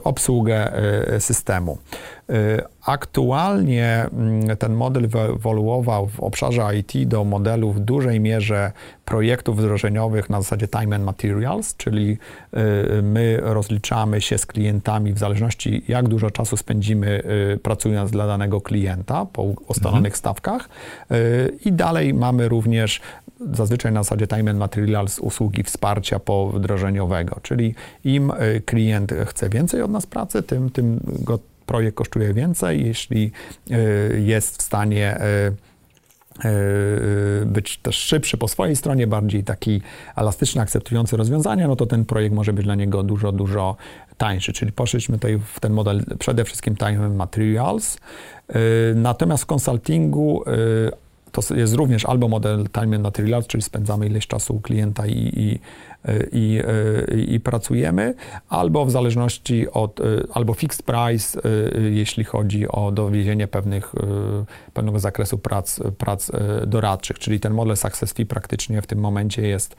obsługę 0.03 0.71
systemu. 1.19 1.77
Aktualnie 2.85 4.05
mm, 4.13 4.57
ten 4.57 4.73
model 4.73 5.07
wyewoluował 5.07 6.07
w 6.07 6.19
obszarze 6.19 6.77
IT 6.77 7.07
do 7.07 7.23
modelów 7.23 7.75
w 7.75 7.79
dużej 7.79 8.19
mierze 8.19 8.71
projektów 9.05 9.57
wdrożeniowych 9.57 10.29
na 10.29 10.41
zasadzie 10.41 10.67
time 10.67 10.95
and 10.95 11.05
materials, 11.05 11.77
czyli 11.77 12.17
y, 12.97 13.01
my 13.01 13.37
rozliczamy 13.41 14.21
się 14.21 14.37
z 14.37 14.45
klientami 14.45 15.13
w 15.13 15.17
zależności 15.17 15.83
jak 15.87 16.07
dużo 16.07 16.31
czasu 16.31 16.57
spędzimy 16.57 17.23
y, 17.53 17.57
pracując 17.57 18.11
dla 18.11 18.27
danego 18.27 18.61
klienta 18.61 19.25
po 19.25 19.43
ustalonych 19.43 20.13
mhm. 20.13 20.17
stawkach 20.17 20.69
y, 21.11 21.57
i 21.65 21.71
dalej 21.71 22.13
mamy 22.13 22.49
również 22.49 23.01
zazwyczaj 23.53 23.91
na 23.91 24.03
zasadzie 24.03 24.27
time 24.27 24.51
and 24.51 24.59
materials 24.59 25.19
usługi 25.19 25.63
wsparcia 25.63 26.19
powdrożeniowego, 26.19 27.39
czyli 27.41 27.75
im 28.03 28.31
klient 28.65 29.13
chce 29.25 29.49
więcej 29.49 29.81
od 29.81 29.91
nas 29.91 30.05
pracy, 30.05 30.43
tym, 30.43 30.69
tym 30.69 30.99
go 31.05 31.39
projekt 31.65 31.97
kosztuje 31.97 32.33
więcej, 32.33 32.85
jeśli 32.85 33.31
e, 33.71 33.77
jest 34.19 34.57
w 34.57 34.61
stanie 34.61 35.17
e, 35.17 35.51
być 37.45 37.77
też 37.77 37.95
szybszy 37.95 38.37
po 38.37 38.47
swojej 38.47 38.75
stronie, 38.75 39.07
bardziej 39.07 39.43
taki 39.43 39.81
elastyczny, 40.15 40.61
akceptujący 40.61 41.17
rozwiązania, 41.17 41.67
no 41.67 41.75
to 41.75 41.85
ten 41.85 42.05
projekt 42.05 42.35
może 42.35 42.53
być 42.53 42.65
dla 42.65 42.75
niego 42.75 43.03
dużo, 43.03 43.31
dużo 43.31 43.75
tańszy. 44.17 44.53
Czyli 44.53 44.71
poszliśmy 44.71 45.17
tutaj 45.17 45.39
w 45.53 45.59
ten 45.59 45.73
model 45.73 46.05
przede 46.19 46.43
wszystkim 46.43 46.75
time 46.75 47.09
materials. 47.09 47.97
Natomiast 48.95 49.43
w 49.43 49.45
consultingu 49.45 50.43
to 51.33 51.55
jest 51.55 51.73
również 51.73 52.05
albo 52.05 52.27
model 52.27 52.65
time 52.69 52.95
and 52.95 53.03
materials, 53.03 53.47
czyli 53.47 53.61
spędzamy 53.61 54.05
ileś 54.07 54.27
czasu 54.27 54.55
u 54.55 54.61
klienta 54.61 55.07
i, 55.07 55.11
i, 55.11 55.59
i, 56.31 56.61
i, 57.33 57.39
pracujemy, 57.39 58.13
albo 58.49 58.85
w 58.85 58.91
zależności 58.91 59.69
od, 59.71 59.99
albo 60.33 60.53
fixed 60.53 60.85
price, 60.85 61.41
jeśli 61.91 62.23
chodzi 62.23 62.67
o 62.67 62.91
dowiezienie 62.91 63.47
pewnych, 63.47 63.95
pewnego 64.73 64.99
zakresu 64.99 65.37
prac, 65.37 65.79
prac 65.97 66.31
doradczych, 66.67 67.19
czyli 67.19 67.39
ten 67.39 67.53
model 67.53 67.77
success 67.77 68.13
fee 68.13 68.25
praktycznie 68.25 68.81
w 68.81 68.87
tym 68.87 68.99
momencie 68.99 69.47
jest, 69.47 69.75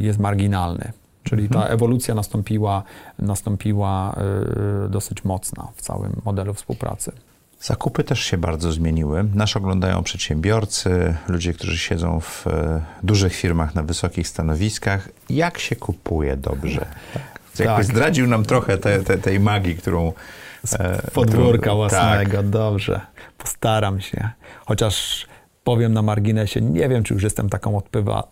jest 0.00 0.18
marginalny. 0.18 0.92
Czyli 1.22 1.48
ta 1.48 1.58
mhm. 1.58 1.74
ewolucja 1.74 2.14
nastąpiła, 2.14 2.82
nastąpiła 3.18 4.16
dosyć 4.88 5.24
mocna 5.24 5.68
w 5.74 5.82
całym 5.82 6.20
modelu 6.24 6.54
współpracy. 6.54 7.12
Zakupy 7.60 8.04
też 8.04 8.20
się 8.20 8.38
bardzo 8.38 8.72
zmieniły. 8.72 9.24
Nasz 9.34 9.56
oglądają 9.56 10.02
przedsiębiorcy, 10.02 11.14
ludzie, 11.28 11.52
którzy 11.52 11.78
siedzą 11.78 12.20
w 12.20 12.46
e, 12.46 12.84
dużych 13.02 13.34
firmach 13.34 13.74
na 13.74 13.82
wysokich 13.82 14.28
stanowiskach. 14.28 15.08
Jak 15.30 15.58
się 15.58 15.76
kupuje 15.76 16.36
dobrze? 16.36 16.86
Tak. 17.14 17.66
Jakby 17.66 17.84
zdradził 17.84 18.26
nam 18.26 18.44
trochę 18.44 18.78
te, 18.78 19.02
te, 19.02 19.18
tej 19.18 19.40
magii, 19.40 19.76
którą... 19.76 20.12
Z 20.64 20.74
e, 20.74 21.02
podwórka 21.14 21.58
którą, 21.58 21.76
własnego, 21.76 22.36
tak. 22.36 22.48
dobrze. 22.48 23.00
Postaram 23.38 24.00
się. 24.00 24.30
Chociaż 24.66 25.26
powiem 25.64 25.92
na 25.92 26.02
marginesie, 26.02 26.60
nie 26.60 26.88
wiem, 26.88 27.02
czy 27.02 27.14
już 27.14 27.22
jestem 27.22 27.48
taką 27.48 27.82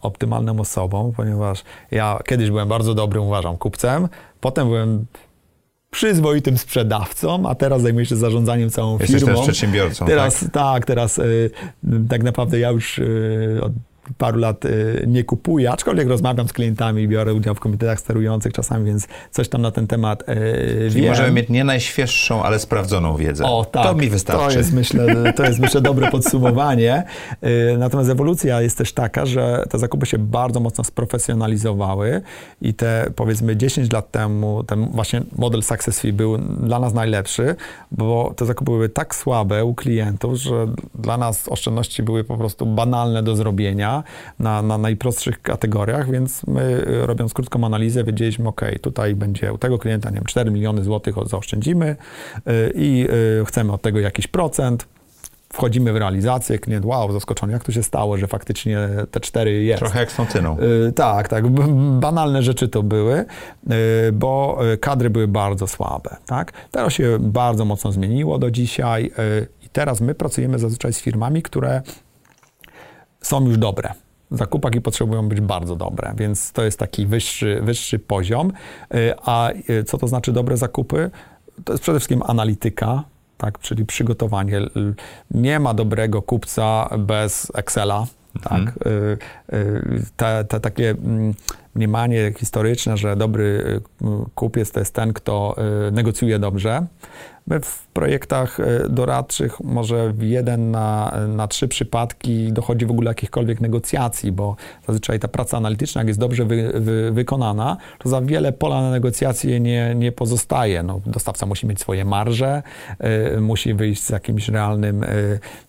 optymalną 0.02 0.60
osobą, 0.60 1.12
ponieważ 1.16 1.64
ja 1.90 2.18
kiedyś 2.26 2.50
byłem 2.50 2.68
bardzo 2.68 2.94
dobrym, 2.94 3.22
uważam, 3.22 3.56
kupcem, 3.56 4.08
potem 4.40 4.68
byłem 4.68 5.06
przyzwoitym 5.96 6.58
sprzedawcą, 6.58 7.48
a 7.48 7.54
teraz 7.54 7.82
zajmuję 7.82 8.06
się 8.06 8.16
zarządzaniem 8.16 8.70
całą 8.70 8.98
Jesteś 8.98 9.06
firmą. 9.08 9.30
Jesteś 9.30 9.46
też 9.46 9.56
przedsiębiorcą, 9.56 10.06
teraz, 10.06 10.40
tak? 10.40 10.50
Tak, 10.50 10.86
teraz 10.86 11.18
y, 11.18 11.50
tak 12.08 12.22
naprawdę 12.22 12.58
ja 12.58 12.70
już 12.70 12.98
y, 12.98 13.60
od 13.62 13.72
paru 14.18 14.38
lat 14.38 14.64
y, 14.64 15.04
nie 15.06 15.24
kupuję, 15.24 15.70
aczkolwiek 15.70 16.08
rozmawiam 16.08 16.48
z 16.48 16.52
klientami, 16.52 17.08
biorę 17.08 17.34
udział 17.34 17.54
w 17.54 17.60
komitetach 17.60 18.00
sterujących 18.00 18.52
czasami, 18.52 18.84
więc 18.84 19.06
coś 19.30 19.48
tam 19.48 19.62
na 19.62 19.70
ten 19.70 19.86
temat 19.86 20.24
yy, 20.28 20.34
Czyli 20.90 21.02
wiem. 21.02 21.10
możemy 21.10 21.32
mieć 21.32 21.48
nie 21.48 21.64
najświeższą, 21.64 22.42
ale 22.42 22.58
sprawdzoną 22.58 23.16
wiedzę. 23.16 23.44
O, 23.44 23.64
tak. 23.64 23.82
To 23.82 23.94
mi 23.94 24.08
wystarczy. 24.08 24.52
To 24.52 24.58
jest, 24.58 24.72
myślę, 24.72 25.32
to 25.32 25.44
jest, 25.44 25.58
myślę 25.58 25.80
dobre 25.80 26.10
podsumowanie. 26.10 27.04
Yy, 27.42 27.48
natomiast 27.78 28.10
ewolucja 28.10 28.60
jest 28.60 28.78
też 28.78 28.92
taka, 28.92 29.26
że 29.26 29.64
te 29.70 29.78
zakupy 29.78 30.06
się 30.06 30.18
bardzo 30.18 30.60
mocno 30.60 30.84
sprofesjonalizowały 30.84 32.22
i 32.62 32.74
te 32.74 33.10
powiedzmy 33.16 33.56
10 33.56 33.92
lat 33.92 34.10
temu 34.10 34.64
ten 34.64 34.88
właśnie 34.92 35.22
model 35.38 35.62
Success 35.62 36.00
Fee 36.00 36.12
był 36.12 36.38
dla 36.38 36.78
nas 36.78 36.94
najlepszy, 36.94 37.56
bo 37.90 38.32
te 38.36 38.46
zakupy 38.46 38.70
były 38.70 38.88
tak 38.88 39.14
słabe 39.14 39.64
u 39.64 39.74
klientów, 39.74 40.34
że 40.34 40.66
dla 40.94 41.16
nas 41.16 41.48
oszczędności 41.48 42.02
były 42.02 42.24
po 42.24 42.36
prostu 42.36 42.66
banalne 42.66 43.22
do 43.22 43.36
zrobienia 43.36 43.95
na, 44.38 44.62
na 44.62 44.78
najprostszych 44.78 45.42
kategoriach, 45.42 46.10
więc 46.10 46.46
my 46.46 46.82
robiąc 46.86 47.34
krótką 47.34 47.64
analizę 47.64 48.04
wiedzieliśmy, 48.04 48.48
ok, 48.48 48.60
tutaj 48.80 49.14
będzie 49.14 49.52
u 49.52 49.58
tego 49.58 49.78
klienta, 49.78 50.10
nie 50.10 50.14
wiem, 50.14 50.24
4 50.24 50.50
miliony 50.50 50.84
złotych 50.84 51.14
zaoszczędzimy 51.26 51.96
y, 52.36 52.72
i 52.74 53.08
y, 53.40 53.44
chcemy 53.44 53.72
od 53.72 53.82
tego 53.82 54.00
jakiś 54.00 54.26
procent, 54.26 54.86
wchodzimy 55.52 55.92
w 55.92 55.96
realizację, 55.96 56.58
klient, 56.58 56.84
wow, 56.84 57.12
zaskoczony, 57.12 57.52
jak 57.52 57.64
to 57.64 57.72
się 57.72 57.82
stało, 57.82 58.16
że 58.16 58.26
faktycznie 58.26 58.88
te 59.10 59.20
cztery 59.20 59.64
jest. 59.64 59.78
Trochę 59.78 60.00
jak 60.00 60.12
z 60.12 60.14
fontyną. 60.14 60.56
Yy, 60.58 60.92
tak, 60.92 61.28
tak, 61.28 61.48
banalne 62.00 62.42
rzeczy 62.42 62.68
to 62.68 62.82
były, 62.82 63.24
yy, 63.66 63.76
bo 64.12 64.58
kadry 64.80 65.10
były 65.10 65.28
bardzo 65.28 65.66
słabe, 65.66 66.16
tak. 66.26 66.52
Teraz 66.70 66.92
się 66.92 67.16
bardzo 67.20 67.64
mocno 67.64 67.92
zmieniło 67.92 68.38
do 68.38 68.50
dzisiaj 68.50 69.04
yy, 69.04 69.46
i 69.62 69.68
teraz 69.68 70.00
my 70.00 70.14
pracujemy 70.14 70.58
zazwyczaj 70.58 70.92
z 70.92 71.00
firmami, 71.00 71.42
które 71.42 71.82
są 73.26 73.46
już 73.46 73.58
dobre. 73.58 73.92
Zakupaki 74.30 74.80
potrzebują 74.80 75.28
być 75.28 75.40
bardzo 75.40 75.76
dobre, 75.76 76.14
więc 76.16 76.52
to 76.52 76.64
jest 76.64 76.78
taki 76.78 77.06
wyższy, 77.06 77.60
wyższy 77.62 77.98
poziom. 77.98 78.52
Y, 78.94 79.14
a 79.22 79.50
y, 79.70 79.84
co 79.84 79.98
to 79.98 80.08
znaczy 80.08 80.32
dobre 80.32 80.56
zakupy? 80.56 81.10
To 81.64 81.72
jest 81.72 81.82
przede 81.82 81.98
wszystkim 81.98 82.22
analityka, 82.26 83.02
tak, 83.36 83.58
czyli 83.58 83.86
przygotowanie. 83.86 84.60
Nie 85.30 85.60
ma 85.60 85.74
dobrego 85.74 86.22
kupca 86.22 86.88
bez 86.98 87.52
Excela. 87.54 88.06
Tak? 88.42 88.60
Mhm. 88.60 89.18
Y, 89.52 90.02
te, 90.16 90.44
te 90.44 90.60
takie 90.60 90.90
mm, 90.90 91.34
mniemanie 91.76 92.32
historyczne, 92.38 92.96
że 92.96 93.16
dobry 93.16 93.80
kupiec 94.34 94.70
to 94.70 94.80
jest 94.80 94.94
ten, 94.94 95.12
kto 95.12 95.56
negocjuje 95.92 96.38
dobrze. 96.38 96.86
My 97.46 97.60
w 97.60 97.86
projektach 97.86 98.60
e, 98.60 98.88
doradczych 98.88 99.60
może 99.60 100.12
w 100.12 100.22
jeden 100.22 100.70
na, 100.70 101.14
na 101.28 101.48
trzy 101.48 101.68
przypadki 101.68 102.52
dochodzi 102.52 102.86
w 102.86 102.90
ogóle 102.90 103.10
jakichkolwiek 103.10 103.60
negocjacji, 103.60 104.32
bo 104.32 104.56
zazwyczaj 104.86 105.20
ta 105.20 105.28
praca 105.28 105.56
analityczna, 105.56 106.00
jak 106.00 106.08
jest 106.08 106.20
dobrze 106.20 106.44
wy, 106.44 106.72
wy, 106.74 107.12
wykonana, 107.12 107.76
to 107.98 108.08
za 108.08 108.20
wiele 108.20 108.52
pola 108.52 108.82
na 108.82 108.90
negocjacje 108.90 109.60
nie, 109.60 109.94
nie 109.94 110.12
pozostaje. 110.12 110.82
No, 110.82 111.00
dostawca 111.06 111.46
musi 111.46 111.66
mieć 111.66 111.80
swoje 111.80 112.04
marże, 112.04 112.62
y, 113.36 113.40
musi 113.40 113.74
wyjść 113.74 114.02
z 114.02 114.10
jakimś 114.10 114.48
realnym 114.48 115.02
y, 115.02 115.06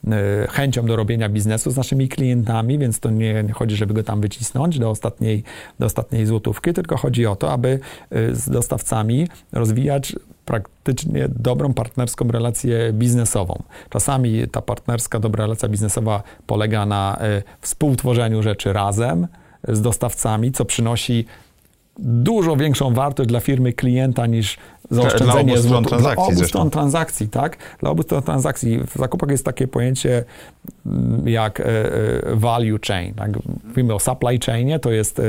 y, 0.08 0.48
chęcią 0.50 0.86
do 0.86 0.96
robienia 0.96 1.30
biznesu 1.30 1.72
z 1.72 1.78
naszymi 1.78 2.10
klientami, 2.10 2.80
więc 2.80 3.00
to 3.00 3.10
nie, 3.10 3.44
nie 3.44 3.54
chodzi, 3.54 3.76
żeby 3.76 3.94
go 3.94 4.04
tam 4.04 4.22
wycisnąć 4.22 4.80
do 4.80 4.90
ostatniej, 4.90 5.44
do 5.80 5.86
ostatniej 5.86 5.97
złotówki, 6.24 6.74
tylko 6.74 6.98
chodzi 6.98 7.26
o 7.26 7.36
to, 7.36 7.52
aby 7.52 7.80
z 8.32 8.50
dostawcami 8.50 9.28
rozwijać 9.52 10.16
praktycznie 10.48 11.28
dobrą 11.30 11.74
partnerską 11.74 12.28
relację 12.28 12.94
biznesową. 12.94 13.64
Czasami 13.90 14.48
ta 14.48 14.62
partnerska 14.62 15.20
dobra 15.20 15.44
relacja 15.44 15.70
biznesowa 15.70 16.24
polega 16.48 16.86
na 16.86 17.20
y, 17.40 17.44
współtworzeniu 17.62 18.44
rzeczy 18.44 18.74
razem 18.74 19.28
z 19.68 19.82
dostawcami, 19.82 20.52
co 20.52 20.66
przynosi 20.66 21.26
dużo 22.00 22.56
większą 22.56 22.94
wartość 22.94 23.30
dla 23.30 23.40
firmy 23.40 23.74
klienta 23.74 24.26
niż 24.26 24.58
zaoszczędzenie 24.92 25.54
dla 25.54 25.54
obu 25.54 25.64
stron 25.64 25.84
transakcji. 25.84 26.26
Dla 26.26 26.36
obu 26.36 26.48
stron 26.48 26.70
transakcji, 26.70 27.30
tak? 27.30 27.58
Dla 27.80 27.90
obu 27.90 28.04
stron 28.04 28.24
transakcji. 28.24 28.80
W 28.80 28.94
zakupach 28.94 29.30
jest 29.30 29.46
takie 29.46 29.68
pojęcie 29.68 30.24
mm, 30.86 31.28
jak 31.28 31.60
e, 31.60 31.66
e, 31.66 32.36
value 32.36 32.80
chain. 32.88 33.14
Tak? 33.14 33.32
Mówimy 33.68 33.94
o 33.94 34.00
supply 34.00 34.40
chainie, 34.46 34.80
to 34.80 34.92
jest, 34.92 35.20
e, 35.20 35.24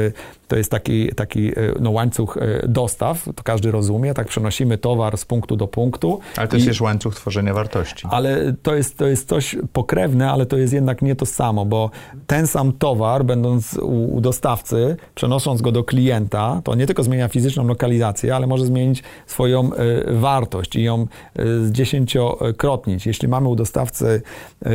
to 0.48 0.56
jest 0.56 0.70
taki, 0.70 1.14
taki 1.14 1.52
no, 1.80 1.90
łańcuch 1.90 2.38
dostaw, 2.68 3.24
to 3.34 3.42
każdy 3.42 3.70
rozumie, 3.70 4.14
tak 4.14 4.26
przenosimy 4.26 4.78
towar 4.78 5.18
z 5.18 5.24
punktu 5.24 5.56
do 5.56 5.68
punktu. 5.68 6.20
Ale 6.36 6.48
to 6.48 6.56
jest 6.56 6.68
też 6.68 6.80
łańcuch 6.80 7.14
tworzenia 7.14 7.54
wartości. 7.54 8.06
Ale 8.11 8.54
to 8.62 8.74
jest, 8.74 8.98
to 8.98 9.06
jest 9.06 9.28
coś 9.28 9.56
pokrewne, 9.72 10.30
ale 10.30 10.46
to 10.46 10.56
jest 10.56 10.72
jednak 10.72 11.02
nie 11.02 11.16
to 11.16 11.26
samo, 11.26 11.64
bo 11.64 11.90
ten 12.26 12.46
sam 12.46 12.72
towar, 12.72 13.24
będąc 13.24 13.74
u, 13.74 14.14
u 14.14 14.20
dostawcy, 14.20 14.96
przenosząc 15.14 15.62
go 15.62 15.72
do 15.72 15.84
klienta, 15.84 16.61
to 16.64 16.74
nie 16.74 16.86
tylko 16.86 17.02
zmienia 17.02 17.28
fizyczną 17.28 17.66
lokalizację, 17.66 18.36
ale 18.36 18.46
może 18.46 18.66
zmienić 18.66 19.02
swoje 19.26 19.47
swoją 19.49 19.74
e, 19.74 20.12
wartość 20.12 20.76
i 20.76 20.82
ją 20.82 21.07
e, 21.36 21.64
zdziesięciokrotnić. 21.64 23.07
Jeśli 23.07 23.28
mamy 23.28 23.49
u 23.49 23.57
dostawcy 23.57 24.22
e, 24.66 24.70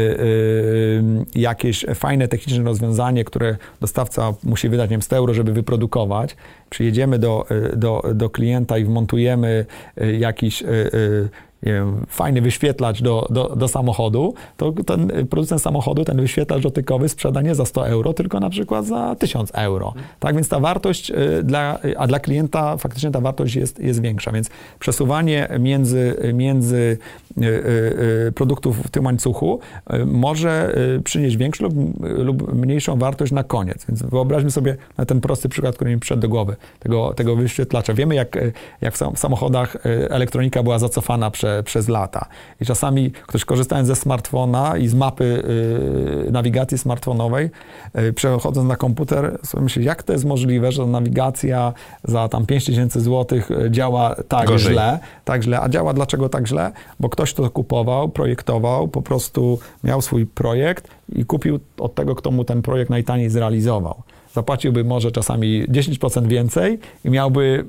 jakieś 1.36 1.86
fajne 1.96 2.28
techniczne 2.28 2.64
rozwiązanie, 2.64 3.26
które 3.26 3.58
dostawca 3.82 4.34
musi 4.44 4.70
wydać 4.70 4.90
nie 4.90 4.94
wiem, 4.94 5.02
100 5.02 5.16
euro, 5.16 5.34
żeby 5.34 5.54
wyprodukować, 5.54 6.36
przyjedziemy 6.70 7.20
do, 7.20 7.46
do, 7.76 8.04
do 8.16 8.30
klienta 8.30 8.78
i 8.78 8.86
wmontujemy 8.86 9.66
jakiś 10.20 10.64
wiem, 11.72 12.06
fajny 12.08 12.42
wyświetlacz 12.42 13.02
do, 13.02 13.28
do, 13.30 13.56
do, 13.56 13.68
samochodu, 13.68 14.34
to 14.58 14.72
ten 14.72 15.12
producent 15.30 15.62
samochodu 15.62 16.06
ten 16.06 16.22
wyświetlacz 16.22 16.64
dotykowy 16.64 17.10
sprzeda 17.10 17.42
nie 17.42 17.56
za 17.56 17.66
100 17.66 17.88
euro, 17.88 18.14
tylko 18.14 18.40
na 18.40 18.50
przykład 18.50 18.86
za 18.86 19.16
1000 19.16 19.52
euro. 19.52 19.94
Tak 20.20 20.36
więc 20.36 20.50
ta 20.50 20.60
wartość 20.60 21.12
y, 21.12 21.44
dla, 21.44 21.80
a 21.98 22.08
dla 22.08 22.20
klienta 22.20 22.78
faktycznie 22.78 23.12
ta 23.12 23.22
wartość 23.22 23.56
jest, 23.56 23.80
jest 23.80 24.02
większa, 24.02 24.32
więc 24.32 24.50
przesuwanie 24.80 25.48
między, 25.60 26.16
między 26.34 26.98
y, 27.38 27.46
y, 28.28 28.32
produktów 28.32 28.78
w 28.88 28.90
tym 28.90 29.06
łańcuchu 29.06 29.60
może 30.06 30.76
przynieść 31.04 31.38
większą 31.38 31.64
lub, 31.64 31.74
lub 32.00 32.54
mniejszą 32.54 32.98
wartość 32.98 33.32
na 33.32 33.44
koniec. 33.44 33.86
Więc 33.86 34.04
wyobraźmy 34.04 34.52
sobie 34.52 34.78
na 34.98 35.06
ten 35.06 35.22
prosty 35.22 35.50
przykład, 35.50 35.76
który 35.76 35.92
mi 35.92 36.00
przyszedł 36.00 36.22
do 36.22 36.30
głowy, 36.30 36.56
tego, 36.80 37.14
tego 37.14 37.36
wyświetlacza. 37.36 37.94
Wiemy, 37.94 38.16
jak, 38.16 38.38
jak 38.82 38.94
w 38.94 39.20
samochodach 39.20 39.78
elektronika 40.10 40.64
była 40.64 40.80
zacofana 40.80 41.32
przez 41.32 41.53
przez 41.64 41.88
lata. 41.88 42.26
I 42.62 42.66
czasami 42.66 43.12
ktoś 43.12 43.46
korzystając 43.46 43.88
ze 43.88 43.96
smartfona 43.96 44.78
i 44.78 44.88
z 44.88 44.94
mapy 44.94 45.44
y, 46.28 46.32
nawigacji 46.32 46.78
smartfonowej, 46.78 47.50
y, 48.00 48.14
przechodząc 48.14 48.68
na 48.68 48.76
komputer, 48.76 49.40
sobie 49.44 49.64
myśli, 49.64 49.86
jak 49.86 50.04
to 50.04 50.14
jest 50.14 50.26
możliwe, 50.26 50.72
że 50.72 50.86
nawigacja 50.86 51.74
za 52.04 52.28
tam 52.28 52.46
5000 52.46 53.02
zł 53.02 53.40
y, 53.66 53.72
działa 53.72 54.16
tak 54.28 54.48
Gorzej. 54.48 54.74
źle, 54.74 55.00
tak 55.26 55.44
źle. 55.44 55.62
A 55.62 55.70
działa 55.70 55.94
dlaczego 55.94 56.30
tak 56.30 56.48
źle? 56.48 56.72
Bo 57.00 57.10
ktoś 57.10 57.34
to 57.34 57.50
kupował, 57.50 58.10
projektował, 58.10 58.88
po 58.88 59.02
prostu 59.02 59.60
miał 59.84 60.02
swój 60.02 60.26
projekt 60.26 60.88
i 61.16 61.26
kupił 61.26 61.60
od 61.78 61.96
tego, 61.96 62.16
kto 62.16 62.32
mu 62.32 62.44
ten 62.44 62.62
projekt 62.62 62.90
najtaniej 62.90 63.30
zrealizował 63.30 64.04
zapłaciłby 64.34 64.84
może 64.84 65.12
czasami 65.12 65.68
10% 65.68 66.28
więcej 66.28 66.80
i 67.06 67.10
miałby 67.10 67.66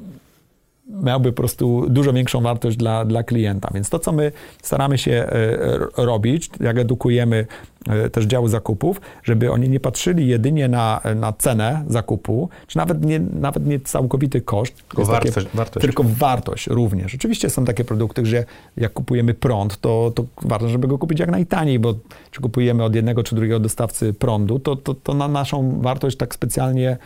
miałby 0.86 1.32
po 1.32 1.36
prostu 1.36 1.86
dużo 1.88 2.12
większą 2.12 2.40
wartość 2.40 2.76
dla, 2.76 3.04
dla 3.04 3.22
klienta. 3.22 3.70
Więc 3.74 3.90
to, 3.90 3.98
co 3.98 4.12
my 4.12 4.32
staramy 4.62 4.98
się 4.98 5.12
e, 5.12 5.78
robić, 5.96 6.50
jak 6.60 6.78
edukujemy 6.78 7.46
e, 7.88 8.10
też 8.10 8.24
działy 8.24 8.48
zakupów, 8.48 9.00
żeby 9.22 9.52
oni 9.52 9.68
nie 9.68 9.80
patrzyli 9.80 10.26
jedynie 10.26 10.68
na, 10.68 11.00
na 11.16 11.32
cenę 11.32 11.84
zakupu, 11.88 12.48
czy 12.66 12.78
nawet 12.78 13.04
nie, 13.04 13.20
nawet 13.20 13.66
nie 13.66 13.80
całkowity 13.80 14.40
koszt, 14.40 14.88
tylko 14.88 15.04
wartość, 15.04 15.34
takie, 15.34 15.48
wartość. 15.54 15.86
tylko 15.86 16.04
wartość 16.04 16.66
również. 16.66 17.14
Oczywiście 17.14 17.50
są 17.50 17.64
takie 17.64 17.84
produkty, 17.84 18.26
że 18.26 18.44
jak 18.76 18.92
kupujemy 18.92 19.34
prąd, 19.34 19.80
to, 19.80 20.12
to 20.14 20.24
warto, 20.42 20.68
żeby 20.68 20.88
go 20.88 20.98
kupić 20.98 21.20
jak 21.20 21.30
najtaniej, 21.30 21.78
bo 21.78 21.94
czy 22.30 22.40
kupujemy 22.40 22.84
od 22.84 22.94
jednego 22.94 23.22
czy 23.22 23.34
drugiego 23.34 23.60
dostawcy 23.60 24.12
prądu, 24.12 24.58
to, 24.58 24.76
to, 24.76 24.94
to 24.94 25.14
na 25.14 25.28
naszą 25.28 25.80
wartość 25.80 26.16
tak 26.16 26.34
specjalnie 26.34 26.96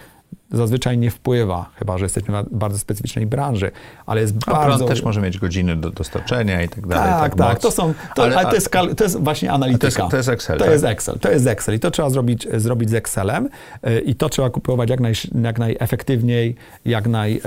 zazwyczaj 0.53 0.99
nie 0.99 1.11
wpływa, 1.11 1.71
chyba 1.75 1.99
że 1.99 2.05
jesteśmy 2.05 2.43
w 2.43 2.57
bardzo 2.57 2.79
specyficznej 2.79 3.27
branży, 3.27 3.71
ale 4.07 4.21
jest 4.21 4.35
A 4.47 4.51
bardzo... 4.51 4.85
też 4.85 5.03
może 5.03 5.21
mieć 5.21 5.39
godziny 5.39 5.77
do 5.77 5.91
dostarczenia 5.91 6.63
i 6.63 6.69
tak 6.69 6.87
dalej. 6.87 7.13
Tak, 7.13 7.37
tak, 7.37 7.49
tak 7.49 7.59
to 7.59 7.71
są, 7.71 7.95
to, 8.15 8.23
ale, 8.23 8.37
ale 8.37 8.49
to, 8.49 8.55
jest, 8.55 8.71
to 8.97 9.05
jest 9.05 9.21
właśnie 9.21 9.53
analityka. 9.53 9.87
To 9.87 10.03
jest, 10.03 10.11
to 10.11 10.17
jest 10.17 10.29
Excel. 10.29 10.59
To 10.59 10.65
tak? 10.65 10.73
jest 10.73 10.85
Excel, 10.85 11.19
to 11.19 11.31
jest 11.31 11.47
Excel 11.47 11.75
i 11.75 11.81
to 11.81 11.91
trzeba 11.91 12.11
zrobić, 12.11 12.49
zrobić 12.55 12.91
z 12.91 12.95
Excelem 12.95 13.49
y, 13.87 14.01
i 14.01 14.15
to 14.15 14.29
trzeba 14.29 14.51
kupować 14.51 14.91
jak, 14.91 15.01
naj, 15.01 15.13
jak 15.43 15.59
najefektywniej, 15.59 16.57
jak, 16.85 17.07
naj, 17.07 17.37
y, 17.37 17.41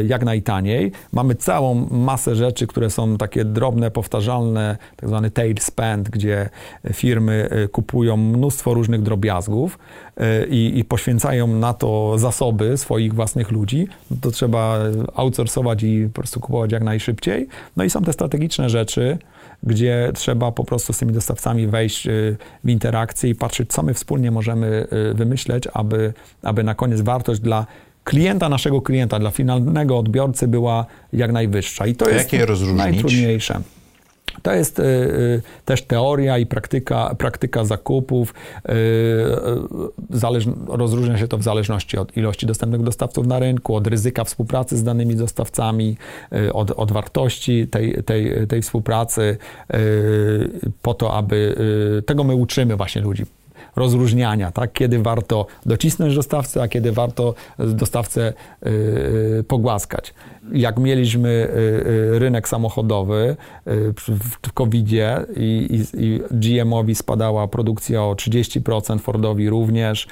y, 0.00 0.04
jak 0.08 0.24
najtaniej. 0.24 0.92
Mamy 1.12 1.34
całą 1.34 1.74
masę 1.90 2.36
rzeczy, 2.36 2.66
które 2.66 2.90
są 2.90 3.16
takie 3.16 3.44
drobne, 3.44 3.90
powtarzalne, 3.90 4.76
tak 4.96 5.08
zwany 5.08 5.30
tail 5.30 5.54
spend, 5.60 6.10
gdzie 6.10 6.50
firmy 6.92 7.48
kupują 7.72 8.16
mnóstwo 8.16 8.74
różnych 8.74 9.02
drobiazgów 9.02 9.78
i, 10.50 10.72
i 10.78 10.84
poświęcają 10.84 11.46
na 11.46 11.74
to 11.74 12.18
zasoby 12.18 12.76
swoich 12.76 13.14
własnych 13.14 13.50
ludzi, 13.50 13.88
to 14.20 14.30
trzeba 14.30 14.78
outsourcować 15.14 15.82
i 15.82 16.08
po 16.12 16.20
prostu 16.20 16.40
kupować 16.40 16.72
jak 16.72 16.82
najszybciej. 16.82 17.48
No 17.76 17.84
i 17.84 17.90
są 17.90 18.02
te 18.02 18.12
strategiczne 18.12 18.70
rzeczy, 18.70 19.18
gdzie 19.62 20.10
trzeba 20.14 20.52
po 20.52 20.64
prostu 20.64 20.92
z 20.92 20.98
tymi 20.98 21.12
dostawcami 21.12 21.66
wejść 21.66 22.06
y, 22.06 22.36
w 22.64 22.70
interakcję 22.70 23.30
i 23.30 23.34
patrzeć, 23.34 23.72
co 23.72 23.82
my 23.82 23.94
wspólnie 23.94 24.30
możemy 24.30 24.86
y, 25.10 25.14
wymyśleć, 25.14 25.64
aby, 25.72 26.12
aby 26.42 26.64
na 26.64 26.74
koniec 26.74 27.00
wartość 27.00 27.40
dla 27.40 27.66
klienta, 28.04 28.48
naszego 28.48 28.82
klienta, 28.82 29.18
dla 29.18 29.30
finalnego 29.30 29.98
odbiorcy 29.98 30.48
była 30.48 30.86
jak 31.12 31.32
najwyższa. 31.32 31.86
I 31.86 31.94
to 31.94 32.10
jest 32.10 32.32
najtrudniejsze. 32.74 33.60
To 34.42 34.52
jest 34.52 34.78
y, 34.78 34.82
y, 34.82 35.42
też 35.64 35.82
teoria 35.82 36.38
i 36.38 36.46
praktyka, 36.46 37.14
praktyka 37.18 37.64
zakupów. 37.64 38.34
Zależ, 40.10 40.44
rozróżnia 40.68 41.18
się 41.18 41.28
to 41.28 41.38
w 41.38 41.42
zależności 41.42 41.98
od 41.98 42.16
ilości 42.16 42.46
dostępnych 42.46 42.82
dostawców 42.82 43.26
na 43.26 43.38
rynku, 43.38 43.76
od 43.76 43.86
ryzyka 43.86 44.24
współpracy 44.24 44.76
z 44.76 44.84
danymi 44.84 45.16
dostawcami, 45.16 45.96
od, 46.52 46.70
od 46.70 46.92
wartości 46.92 47.68
tej, 47.68 48.04
tej, 48.04 48.46
tej 48.46 48.62
współpracy, 48.62 49.36
po 50.82 50.94
to, 50.94 51.14
aby 51.14 51.56
tego 52.06 52.24
my 52.24 52.34
uczymy 52.34 52.76
właśnie 52.76 53.02
ludzi 53.02 53.24
rozróżniania, 53.76 54.52
tak? 54.52 54.72
kiedy 54.72 54.98
warto 54.98 55.46
docisnąć 55.66 56.14
dostawcę, 56.14 56.62
a 56.62 56.68
kiedy 56.68 56.92
warto 56.92 57.34
dostawcę 57.58 58.32
pogłaskać. 59.48 60.14
Jak 60.52 60.78
mieliśmy 60.78 61.48
yy, 62.10 62.18
rynek 62.18 62.48
samochodowy 62.48 63.36
yy, 63.66 63.94
w 64.42 64.52
COVID-zie 64.54 65.24
i, 65.36 65.82
i, 65.94 66.04
i 66.04 66.20
GM-owi 66.30 66.94
spadała 66.94 67.48
produkcja 67.48 68.02
o 68.02 68.12
30%, 68.12 68.98
Fordowi 68.98 69.50
również, 69.50 70.06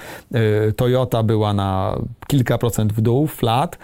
Toyota 0.76 1.22
była 1.22 1.52
na 1.54 1.98
kilka 2.26 2.58
procent 2.58 2.92
w 2.92 3.00
dół, 3.00 3.26
flat, 3.26 3.78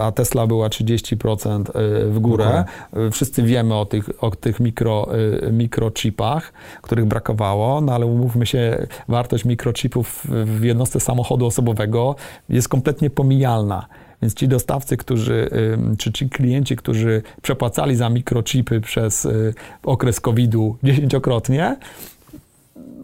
a 0.00 0.12
Tesla 0.12 0.46
była 0.46 0.68
30% 0.68 1.64
w 2.10 2.18
górę. 2.18 2.64
Wszyscy 3.12 3.42
wiemy 3.42 3.74
o 3.74 3.84
tych, 3.84 4.24
o 4.24 4.30
tych 4.30 4.60
mikro, 4.60 5.08
mikrochipach, 5.52 6.52
których 6.82 7.04
brakowało, 7.04 7.80
no 7.80 7.94
ale 7.94 8.06
umówmy 8.06 8.46
się, 8.46 8.86
wartość 9.08 9.44
mikrochipów 9.44 10.26
w 10.44 10.64
jednostce 10.64 11.00
samochodu 11.00 11.46
osobowego 11.46 12.14
jest 12.48 12.68
kompletnie 12.68 13.10
pomijalna. 13.10 13.86
Więc 14.22 14.34
ci 14.34 14.48
dostawcy, 14.48 14.96
którzy, 14.96 15.50
czy 15.98 16.12
ci 16.12 16.28
klienci, 16.28 16.76
którzy 16.76 17.22
przepłacali 17.42 17.96
za 17.96 18.10
mikrochipy 18.10 18.80
przez 18.80 19.24
y, 19.24 19.54
okres 19.82 20.20
COVID-u 20.20 20.76
dziesięciokrotnie, 20.82 21.76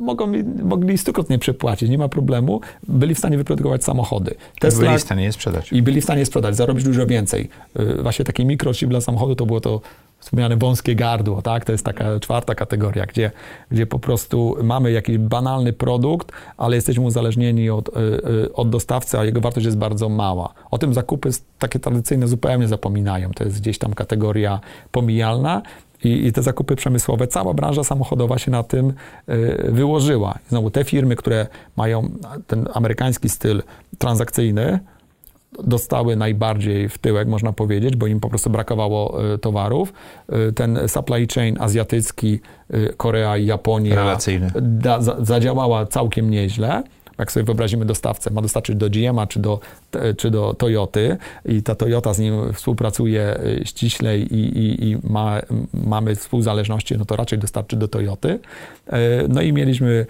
mogą, 0.01 0.33
mogli 0.63 0.99
stukrotnie 0.99 1.39
przepłacić, 1.39 1.91
nie 1.91 1.99
ma 1.99 2.09
problemu. 2.09 2.61
Byli 2.89 3.15
w 3.15 3.19
stanie 3.19 3.37
wyprodukować 3.37 3.85
samochody. 3.85 4.35
Tesla, 4.61 4.83
I 4.83 4.87
byli 4.87 4.99
w 4.99 5.03
stanie 5.03 5.25
je 5.25 5.33
sprzedać. 5.33 5.73
I 5.73 5.83
byli 5.83 6.01
w 6.01 6.05
stanie 6.05 6.21
je 6.21 6.27
sprzedać, 6.27 6.57
zarobić 6.57 6.85
dużo 6.85 7.07
więcej. 7.07 7.49
Y, 7.81 8.03
właśnie 8.03 8.25
taki 8.25 8.45
mikrochip 8.45 8.91
dla 8.91 9.01
samochodu 9.01 9.35
to 9.35 9.47
było 9.47 9.61
to 9.61 9.81
wspomniane 10.23 10.57
wąskie 10.57 10.95
gardło, 10.95 11.43
tak? 11.43 11.65
To 11.65 11.73
jest 11.73 11.85
taka 11.85 12.21
czwarta 12.21 12.55
kategoria, 12.55 13.07
gdzie, 13.07 13.31
gdzie 13.71 13.87
po 13.87 13.99
prostu 13.99 14.57
mamy 14.63 14.93
jakiś 14.93 15.19
banalny 15.19 15.73
produkt, 15.73 16.33
ale 16.57 16.77
jesteśmy 16.77 17.05
uzależnieni 17.05 17.71
od, 17.71 17.89
y, 17.89 17.93
y, 18.01 18.53
od 18.53 18.71
dostawcy, 18.71 19.19
a 19.19 19.25
jego 19.25 19.41
wartość 19.41 19.67
jest 19.67 19.79
bardzo 19.79 20.09
mała. 20.09 20.55
O 20.71 20.79
tym 20.79 20.95
zakupy 20.95 21.31
takie 21.59 21.79
tradycyjne 21.79 22.29
zupełnie 22.29 22.69
zapominają. 22.69 23.31
To 23.31 23.45
jest 23.45 23.61
gdzieś 23.61 23.79
tam 23.79 23.95
kategoria 23.95 24.61
pomijalna. 24.91 25.63
I, 26.05 26.27
I, 26.27 26.33
te 26.33 26.43
zakupy 26.43 26.77
przemysłowe, 26.77 27.27
cała 27.27 27.55
branża 27.55 27.85
samochodowa 27.85 28.39
się 28.39 28.51
na 28.51 28.63
tym 28.63 28.93
y, 29.29 29.73
wyłożyła. 29.73 30.39
znowu 30.49 30.71
te 30.71 30.85
firmy, 30.85 31.17
które 31.17 31.47
mają 31.77 32.11
ten 32.47 32.69
amerykański 32.75 33.29
styl 33.29 33.63
transakcyjny, 33.99 34.81
dostały 35.65 36.17
najbardziej 36.17 36.89
w 36.89 36.99
tyłek, 36.99 37.29
można 37.29 37.53
powiedzieć, 37.53 37.97
bo 37.97 38.07
im 38.07 38.21
po 38.21 38.29
prostu 38.29 38.51
brakowało 38.51 39.25
e, 39.35 39.39
towarów. 39.39 39.93
E, 40.29 40.53
ten 40.53 40.79
supply 40.89 41.27
chain 41.35 41.57
azjatycki, 41.61 42.41
e, 42.71 42.93
Korea 42.93 43.37
i 43.37 43.47
Japonia 43.47 44.17
da, 44.61 45.01
zadziałała 45.01 45.87
całkiem 45.87 46.31
nieźle 46.31 46.83
jak 47.19 47.33
sobie 47.33 47.45
wyobrazimy 47.45 47.85
dostawcę, 47.85 48.31
ma 48.31 48.43
dostarczyć 48.43 48.77
do 48.77 48.91
GM-a 48.91 49.27
czy 49.27 49.41
do, 49.41 49.61
czy 50.17 50.31
do 50.31 50.55
Toyoty 50.55 51.17
i 51.45 51.63
ta 51.63 51.75
Toyota 51.75 52.15
z 52.15 52.19
nim 52.19 52.53
współpracuje 52.53 53.39
ściślej 53.65 54.35
i, 54.35 54.59
i, 54.59 54.91
i 54.91 54.99
ma, 55.05 55.41
mamy 55.75 56.15
współzależności, 56.15 56.99
no 56.99 57.05
to 57.05 57.17
raczej 57.17 57.39
dostarczy 57.39 57.77
do 57.77 57.89
Toyoty. 57.89 58.39
No 59.29 59.43
i 59.43 59.53
mieliśmy 59.53 60.07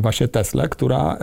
właśnie 0.00 0.28
Teslę, 0.28 0.68
która 0.68 1.18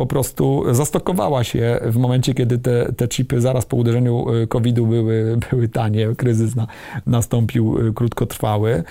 po 0.00 0.06
prostu 0.06 0.64
zastokowała 0.70 1.44
się 1.44 1.80
w 1.82 1.96
momencie, 1.96 2.34
kiedy 2.34 2.58
te, 2.58 2.92
te 2.92 3.08
chipy 3.08 3.40
zaraz 3.40 3.66
po 3.66 3.76
uderzeniu 3.76 4.26
e, 4.42 4.46
COVID-u 4.46 4.86
były, 4.86 5.36
były 5.50 5.68
tanie, 5.68 6.08
kryzys 6.16 6.56
na, 6.56 6.66
nastąpił 7.06 7.88
e, 7.88 7.92
krótkotrwały, 7.92 8.70
e, 8.72 8.82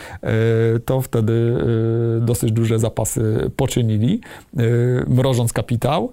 to 0.86 1.02
wtedy 1.02 1.56
dosyć 2.22 2.52
duże 2.52 2.80
zapasy 2.80 3.52
poczynili, 3.56 4.22
mrożąc 5.08 5.54
kapitał, 5.54 6.12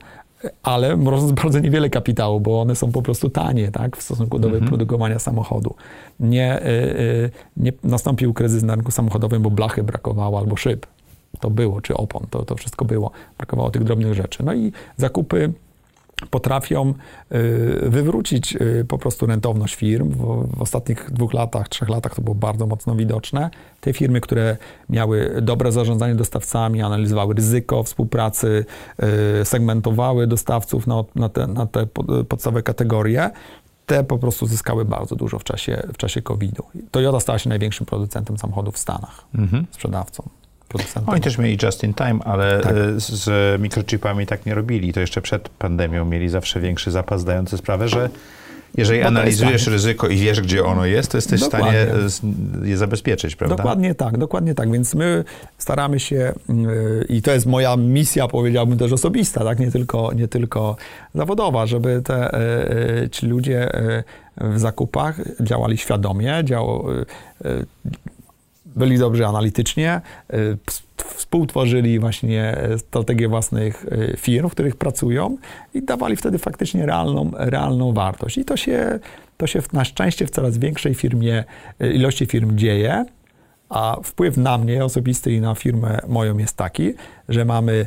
ale 0.62 0.96
mrożąc 0.96 1.32
bardzo 1.42 1.58
niewiele 1.58 1.90
kapitału, 1.90 2.40
bo 2.40 2.60
one 2.60 2.76
są 2.76 2.92
po 2.92 3.02
prostu 3.02 3.30
tanie 3.30 3.70
tak, 3.70 3.96
w 3.96 4.02
stosunku 4.02 4.38
do 4.38 4.48
mhm. 4.48 4.64
wyprodukowania 4.64 5.18
samochodu. 5.18 5.74
Nie, 6.20 6.60
nie 7.56 7.72
nastąpił 7.84 8.34
kryzys 8.34 8.62
na 8.62 8.74
rynku 8.74 8.90
samochodowym, 8.90 9.42
bo 9.42 9.50
blachy 9.50 9.82
brakowało 9.82 10.38
albo 10.38 10.56
szyb 10.56 10.86
to 11.38 11.50
było, 11.50 11.80
czy 11.80 11.94
opon, 11.94 12.26
to, 12.30 12.44
to 12.44 12.56
wszystko 12.56 12.84
było. 12.84 13.10
Brakowało 13.38 13.70
tych 13.70 13.84
drobnych 13.84 14.14
rzeczy. 14.14 14.44
No 14.44 14.54
i 14.54 14.72
zakupy 14.96 15.52
potrafią 16.30 16.94
y, 17.32 17.90
wywrócić 17.90 18.56
y, 18.56 18.84
po 18.88 18.98
prostu 18.98 19.26
rentowność 19.26 19.74
firm. 19.74 20.10
W, 20.10 20.48
ostatnich 20.62 21.10
dwóch 21.10 21.32
latach, 21.32 21.68
trzech 21.68 21.88
latach 21.88 22.14
to 22.14 22.22
było 22.22 22.34
bardzo 22.34 22.66
mocno 22.66 22.94
widoczne. 22.94 23.50
Te 23.80 23.92
firmy, 23.92 24.20
które 24.20 24.56
miały 24.88 25.38
dobre 25.42 25.72
zarządzanie 25.72 26.14
dostawcami, 26.14 26.82
analizowały 26.82 27.34
ryzyko 27.34 27.82
współpracy, 27.82 28.64
y, 29.40 29.44
segmentowały 29.44 30.26
dostawców 30.26 30.86
na, 30.86 31.04
na, 31.14 31.28
te, 31.28 31.46
na 31.46 31.66
te 31.66 31.86
podstawowe 32.28 32.62
kategorie, 32.62 33.30
te 33.86 34.04
po 34.04 34.18
prostu 34.18 34.46
zyskały 34.46 34.84
bardzo 34.84 35.16
dużo 35.16 35.38
w 35.38 35.44
czasie, 35.44 35.82
w 35.94 35.96
czasie 35.96 36.22
COVID-u. 36.22 36.64
Toyota 36.90 37.20
stała 37.20 37.38
się 37.38 37.48
największym 37.48 37.86
producentem 37.86 38.38
samochodów 38.38 38.74
w 38.74 38.78
Stanach, 38.78 39.24
mhm. 39.34 39.66
sprzedawcą 39.70 40.28
producentem. 40.68 41.14
Oni 41.14 41.20
też 41.20 41.38
mieli 41.38 41.58
just 41.62 41.84
in 41.84 41.94
time, 41.94 42.18
ale 42.24 42.60
tak. 42.60 42.72
E, 42.72 42.76
z 42.98 43.60
mikrochipami 43.62 44.26
tak 44.26 44.46
nie 44.46 44.54
robili. 44.54 44.92
To 44.92 45.00
jeszcze 45.00 45.22
przed 45.22 45.48
pandemią 45.48 46.04
mieli 46.04 46.28
zawsze 46.28 46.60
większy 46.60 46.90
zapas, 46.90 47.24
dający 47.24 47.58
sprawę, 47.58 47.88
że 47.88 48.08
jeżeli 48.76 49.00
Bo 49.00 49.06
analizujesz 49.06 49.66
ryzyko 49.66 50.08
i 50.08 50.16
wiesz, 50.16 50.40
gdzie 50.40 50.64
ono 50.64 50.86
jest, 50.86 51.10
to 51.10 51.18
jesteś 51.18 51.40
dokładnie. 51.40 51.86
w 51.86 52.12
stanie 52.12 52.32
je 52.64 52.76
zabezpieczyć, 52.76 53.36
prawda? 53.36 53.56
Dokładnie 53.56 53.94
tak, 53.94 54.18
dokładnie 54.18 54.54
tak. 54.54 54.72
Więc 54.72 54.94
my 54.94 55.24
staramy 55.58 56.00
się, 56.00 56.32
yy, 56.48 57.06
i 57.08 57.22
to 57.22 57.30
jest 57.30 57.46
moja 57.46 57.76
misja, 57.76 58.28
powiedziałbym 58.28 58.78
też 58.78 58.92
osobista, 58.92 59.44
tak? 59.44 59.58
nie, 59.58 59.70
tylko, 59.70 60.12
nie 60.12 60.28
tylko 60.28 60.76
zawodowa, 61.14 61.66
żeby 61.66 62.02
te, 62.02 62.38
yy, 63.00 63.08
ci 63.08 63.26
ludzie 63.26 63.70
yy, 64.40 64.50
w 64.50 64.58
zakupach 64.58 65.20
działali 65.40 65.78
świadomie, 65.78 66.40
dział, 66.44 66.84
byli 68.76 68.98
dobrzy 68.98 69.26
analitycznie, 69.26 70.00
y, 70.34 70.58
współtworzyli 70.96 71.98
właśnie 71.98 72.56
strategię 72.78 73.28
własnych 73.28 73.86
firm, 74.16 74.48
w 74.48 74.52
których 74.52 74.76
pracują 74.76 75.36
i 75.74 75.82
dawali 75.82 76.16
wtedy 76.16 76.38
faktycznie 76.38 76.86
realną, 76.86 77.30
realną 77.34 77.92
wartość. 77.92 78.38
I 78.38 78.44
to 78.44 78.56
się, 78.56 78.98
to 79.36 79.46
się 79.46 79.62
na 79.72 79.84
szczęście 79.84 80.26
w 80.26 80.30
coraz 80.30 80.58
większej 80.58 80.94
firmie, 80.94 81.44
ilości 81.94 82.26
firm 82.26 82.56
dzieje. 82.56 83.04
A 83.68 83.96
wpływ 84.04 84.36
na 84.36 84.58
mnie 84.58 84.84
osobisty 84.84 85.32
i 85.32 85.40
na 85.40 85.54
firmę 85.54 85.98
moją 86.08 86.38
jest 86.38 86.56
taki, 86.56 86.94
że 87.28 87.44
mamy 87.44 87.86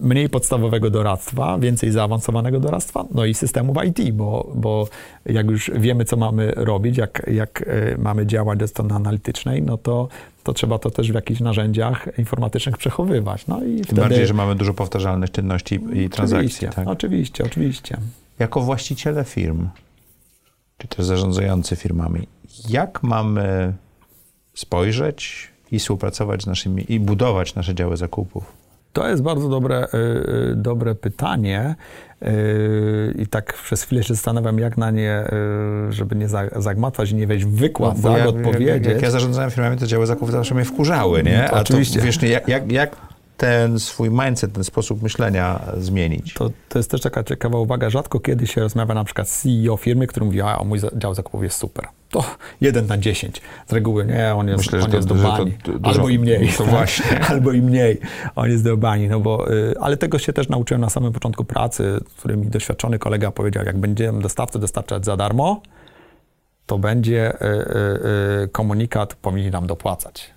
mniej 0.00 0.28
podstawowego 0.28 0.90
doradztwa, 0.90 1.58
więcej 1.58 1.90
zaawansowanego 1.90 2.60
doradztwa, 2.60 3.04
no 3.14 3.24
i 3.24 3.34
systemów 3.34 3.76
IT, 3.88 4.12
bo, 4.12 4.52
bo 4.54 4.88
jak 5.26 5.50
już 5.50 5.70
wiemy, 5.74 6.04
co 6.04 6.16
mamy 6.16 6.52
robić, 6.56 6.96
jak, 6.96 7.26
jak 7.32 7.64
e, 7.66 7.96
mamy 7.98 8.26
działać 8.26 8.62
od 8.62 8.70
strony 8.70 8.94
analitycznej, 8.94 9.62
no 9.62 9.78
to, 9.78 10.08
to 10.42 10.52
trzeba 10.52 10.78
to 10.78 10.90
też 10.90 11.12
w 11.12 11.14
jakichś 11.14 11.40
narzędziach 11.40 12.08
informatycznych 12.18 12.76
przechowywać. 12.76 13.46
No 13.46 13.64
i 13.64 13.74
Tym 13.74 13.84
wtedy... 13.84 14.00
bardziej, 14.00 14.26
że 14.26 14.34
mamy 14.34 14.54
dużo 14.54 14.74
powtarzalnych 14.74 15.30
czynności 15.30 15.80
i 15.92 16.08
transakcji. 16.08 16.68
Tak? 16.68 16.88
oczywiście, 16.88 17.44
oczywiście. 17.44 17.96
Jako 18.38 18.60
właściciele 18.60 19.24
firm, 19.24 19.68
czy 20.78 20.88
też 20.88 21.06
zarządzający 21.06 21.76
firmami, 21.76 22.26
jak 22.68 23.02
mamy 23.02 23.72
spojrzeć 24.54 25.50
i 25.72 25.78
współpracować 25.78 26.42
z 26.42 26.46
naszymi, 26.46 26.92
i 26.92 27.00
budować 27.00 27.54
nasze 27.54 27.74
działy 27.74 27.96
zakupów? 27.96 28.59
To 28.92 29.08
jest 29.08 29.22
bardzo 29.22 29.48
dobre, 29.48 29.84
y, 29.84 29.96
y, 30.52 30.56
dobre 30.56 30.94
pytanie 30.94 31.74
y, 32.22 33.14
i 33.18 33.26
tak 33.26 33.52
przez 33.52 33.82
chwilę 33.82 34.02
się 34.02 34.14
zastanawiam, 34.14 34.58
jak 34.58 34.78
na 34.78 34.90
nie, 34.90 35.24
żeby 35.90 36.16
nie 36.16 36.28
zagmatwać 36.56 37.10
i 37.10 37.14
nie 37.14 37.26
wejść 37.26 37.44
w 37.44 37.54
wykład, 37.54 37.96
No, 37.96 38.02
bo 38.02 38.08
tak, 38.08 38.18
ja, 38.18 38.26
odpowiedzieć. 38.26 38.86
Jak, 38.86 38.94
jak 38.94 39.02
ja 39.02 39.10
zarządzałem 39.10 39.50
firmami, 39.50 39.76
to 39.76 39.86
działy 39.86 40.06
zakupów 40.06 40.32
zawsze 40.32 40.54
mnie 40.54 40.64
wkurzały, 40.64 41.22
nie? 41.22 41.50
A 41.50 41.60
Oczywiście. 41.60 41.98
To, 41.98 42.06
wiesz, 42.06 42.22
jak, 42.22 42.48
jak, 42.48 42.72
jak 42.72 42.96
ten 43.40 43.78
swój 43.78 44.10
mindset, 44.10 44.52
ten 44.52 44.64
sposób 44.64 45.02
myślenia 45.02 45.60
zmienić? 45.76 46.34
To, 46.34 46.50
to 46.68 46.78
jest 46.78 46.90
też 46.90 47.00
taka 47.00 47.24
ciekawa 47.24 47.58
uwaga. 47.58 47.90
Rzadko 47.90 48.20
kiedy 48.20 48.46
się 48.46 48.60
rozmawia 48.60 48.94
na 48.94 49.04
przykład 49.04 49.28
z 49.28 49.42
CEO 49.42 49.76
firmy, 49.76 50.06
który 50.06 50.26
mówi, 50.26 50.40
a 50.40 50.64
mój 50.64 50.80
dział 50.96 51.14
zakupów 51.14 51.42
jest 51.42 51.58
super. 51.58 51.86
To 52.10 52.24
jeden 52.60 52.86
na 52.86 52.98
dziesięć. 52.98 53.42
Z 53.66 53.72
reguły 53.72 54.06
nie, 54.06 54.34
on 54.34 54.48
jest, 54.48 54.58
Myślę, 54.58 54.78
że 54.78 54.84
on 54.84 54.90
to- 54.90 54.96
jest 54.96 55.08
do 55.08 55.16
że 55.16 55.22
bani. 55.22 55.52
Albo 55.82 56.08
i 56.08 56.18
mniej. 56.18 56.48
to 56.58 56.64
właśnie. 56.64 57.20
Albo 57.30 57.52
i 57.52 57.62
mniej. 57.62 58.00
On 58.36 58.50
jest 58.50 58.64
do 58.64 58.76
bani. 58.76 59.08
No 59.08 59.20
bo, 59.20 59.52
y, 59.52 59.74
ale 59.80 59.96
tego 59.96 60.18
się 60.18 60.32
też 60.32 60.48
nauczyłem 60.48 60.80
na 60.80 60.90
samym 60.90 61.12
początku 61.12 61.44
pracy, 61.44 62.00
w 62.08 62.14
którym 62.14 62.40
mi 62.40 62.46
doświadczony 62.46 62.98
kolega 62.98 63.30
powiedział, 63.30 63.64
jak 63.64 63.78
będziemy 63.78 64.22
dostawcy 64.22 64.58
dostarczać 64.58 65.04
za 65.04 65.16
darmo, 65.16 65.62
to 66.66 66.78
będzie 66.78 67.32
y, 67.34 67.46
y, 67.46 68.44
y, 68.44 68.48
komunikat, 68.48 69.14
powinni 69.14 69.50
nam 69.50 69.66
dopłacać. 69.66 70.30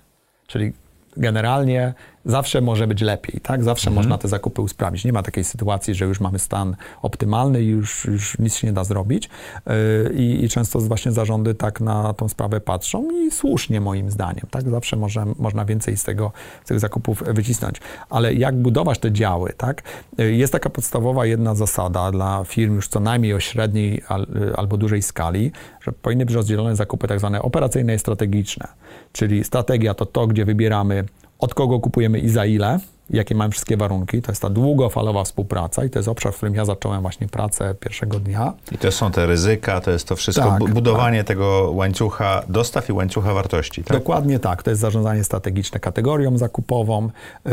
Czyli 0.46 0.72
generalnie 1.16 1.94
zawsze 2.24 2.60
może 2.60 2.86
być 2.86 3.00
lepiej, 3.00 3.40
tak? 3.40 3.64
Zawsze 3.64 3.90
można 3.90 4.18
te 4.18 4.28
zakupy 4.28 4.62
usprawnić. 4.62 5.04
Nie 5.04 5.12
ma 5.12 5.22
takiej 5.22 5.44
sytuacji, 5.44 5.94
że 5.94 6.04
już 6.04 6.20
mamy 6.20 6.38
stan 6.38 6.76
optymalny 7.02 7.62
i 7.62 7.66
już, 7.66 8.04
już 8.04 8.38
nic 8.38 8.54
się 8.56 8.66
nie 8.66 8.72
da 8.72 8.84
zrobić. 8.84 9.30
Yy, 9.66 9.72
I, 10.14 10.48
często 10.48 10.80
właśnie 10.80 11.12
zarządy 11.12 11.54
tak 11.54 11.80
na 11.80 12.14
tą 12.14 12.28
sprawę 12.28 12.60
patrzą 12.60 13.10
i 13.10 13.30
słusznie 13.30 13.80
moim 13.80 14.10
zdaniem, 14.10 14.46
tak? 14.50 14.70
Zawsze 14.70 14.96
może, 14.96 15.24
można 15.38 15.64
więcej 15.64 15.96
z 15.96 16.04
tego, 16.04 16.32
z 16.64 16.68
tych 16.68 16.80
zakupów 16.80 17.22
wycisnąć. 17.26 17.80
Ale 18.10 18.34
jak 18.34 18.56
budować 18.56 18.98
te 18.98 19.12
działy, 19.12 19.52
tak? 19.56 19.82
Yy, 20.18 20.34
Jest 20.34 20.52
taka 20.52 20.70
podstawowa 20.70 21.26
jedna 21.26 21.54
zasada 21.54 22.10
dla 22.10 22.44
firm 22.44 22.74
już 22.74 22.88
co 22.88 23.00
najmniej 23.00 23.34
o 23.34 23.40
średniej 23.40 24.02
al, 24.08 24.26
yy, 24.34 24.56
albo 24.56 24.76
dużej 24.76 25.02
skali, 25.02 25.52
że 25.80 25.92
powinny 25.92 26.26
być 26.26 26.34
rozdzielone 26.34 26.76
zakupy 26.76 27.08
tak 27.08 27.18
zwane 27.18 27.42
operacyjne 27.42 27.94
i 27.94 27.98
strategiczne. 27.98 28.68
Czyli 29.12 29.44
strategia 29.44 29.94
to 29.94 30.06
to, 30.06 30.26
gdzie 30.26 30.44
wybieramy 30.44 31.04
od 31.44 31.54
kogo 31.54 31.80
kupujemy 31.80 32.18
i 32.18 32.28
za 32.28 32.44
ile, 32.44 32.78
jakie 33.10 33.34
mamy 33.34 33.50
wszystkie 33.50 33.76
warunki. 33.76 34.22
To 34.22 34.32
jest 34.32 34.42
ta 34.42 34.50
długofalowa 34.50 35.24
współpraca 35.24 35.84
i 35.84 35.90
to 35.90 35.98
jest 35.98 36.08
obszar, 36.08 36.32
w 36.32 36.36
którym 36.36 36.54
ja 36.54 36.64
zacząłem 36.64 37.02
właśnie 37.02 37.28
pracę 37.28 37.74
pierwszego 37.80 38.20
dnia. 38.20 38.52
I 38.72 38.78
to 38.78 38.92
są 38.92 39.10
te 39.10 39.26
ryzyka, 39.26 39.80
to 39.80 39.90
jest 39.90 40.08
to 40.08 40.16
wszystko, 40.16 40.44
Tak, 40.44 40.58
bu- 40.58 40.68
budowanie 40.68 41.24
tego 41.24 41.70
łańcucha 41.74 42.42
dostaw 42.48 42.88
i 42.88 42.92
łańcucha 42.92 43.34
wartości, 43.34 43.84
tak? 43.84 43.96
Dokładnie 43.96 44.38
tak. 44.38 44.62
To 44.62 44.70
jest 44.70 44.80
zarządzanie 44.80 45.24
strategiczne 45.24 45.80
kategorią 45.80 46.38
zakupową 46.38 47.08
yy, 47.44 47.52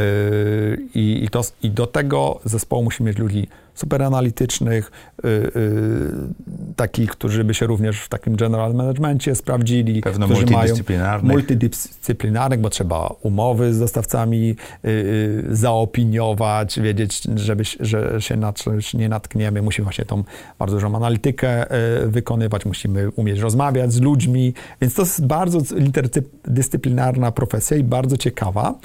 i, 0.93 1.28
to, 1.32 1.41
i 1.64 1.70
do 1.72 1.88
tego 1.88 2.39
zespołu 2.45 2.84
musimy 2.84 3.10
mieć 3.10 3.18
ludzi 3.20 3.47
super 3.76 4.04
analitycznych, 4.04 4.91
yy, 5.24 5.52
yy, 5.56 6.74
takich, 6.76 7.12
którzy 7.12 7.43
by 7.43 7.54
się 7.54 7.66
również 7.68 8.02
w 8.02 8.10
takim 8.10 8.36
general 8.36 8.74
managemencie 8.74 9.36
sprawdzili. 9.36 10.02
Pewno 10.02 10.26
którzy 10.26 10.45
mają 10.45 10.56
multidyscyplinarnych. 10.58 11.32
multidyscyplinarnych, 11.32 12.60
bo 12.60 12.70
trzeba 12.70 13.16
umowy 13.22 13.74
z 13.74 13.80
dostawcami 13.80 14.47
yy, 14.47 14.91
yy, 14.91 15.40
zaopiniować, 15.49 16.79
wiedzieć, 16.79 17.21
żeby, 17.35 17.63
że 17.79 18.21
się 18.21 18.37
na 18.37 18.53
coś 18.53 18.93
nie 18.93 19.09
natkniemy. 19.09 19.61
Musimy 19.61 19.83
właśnie 19.83 20.05
tą 20.05 20.23
bardzo 20.59 20.75
dużą 20.75 20.95
analitykę 20.95 21.65
yy, 22.01 22.07
wykonywać, 22.07 22.65
musimy 22.65 23.09
umieć 23.09 23.39
rozmawiać 23.39 23.93
z 23.93 24.01
ludźmi, 24.01 24.53
więc 24.81 24.93
to 24.93 25.01
jest 25.01 25.25
bardzo 25.25 25.75
interdyscyplinarna 25.75 27.31
profesja 27.31 27.77
i 27.77 27.83
bardzo 27.83 28.17
ciekawa. 28.17 28.75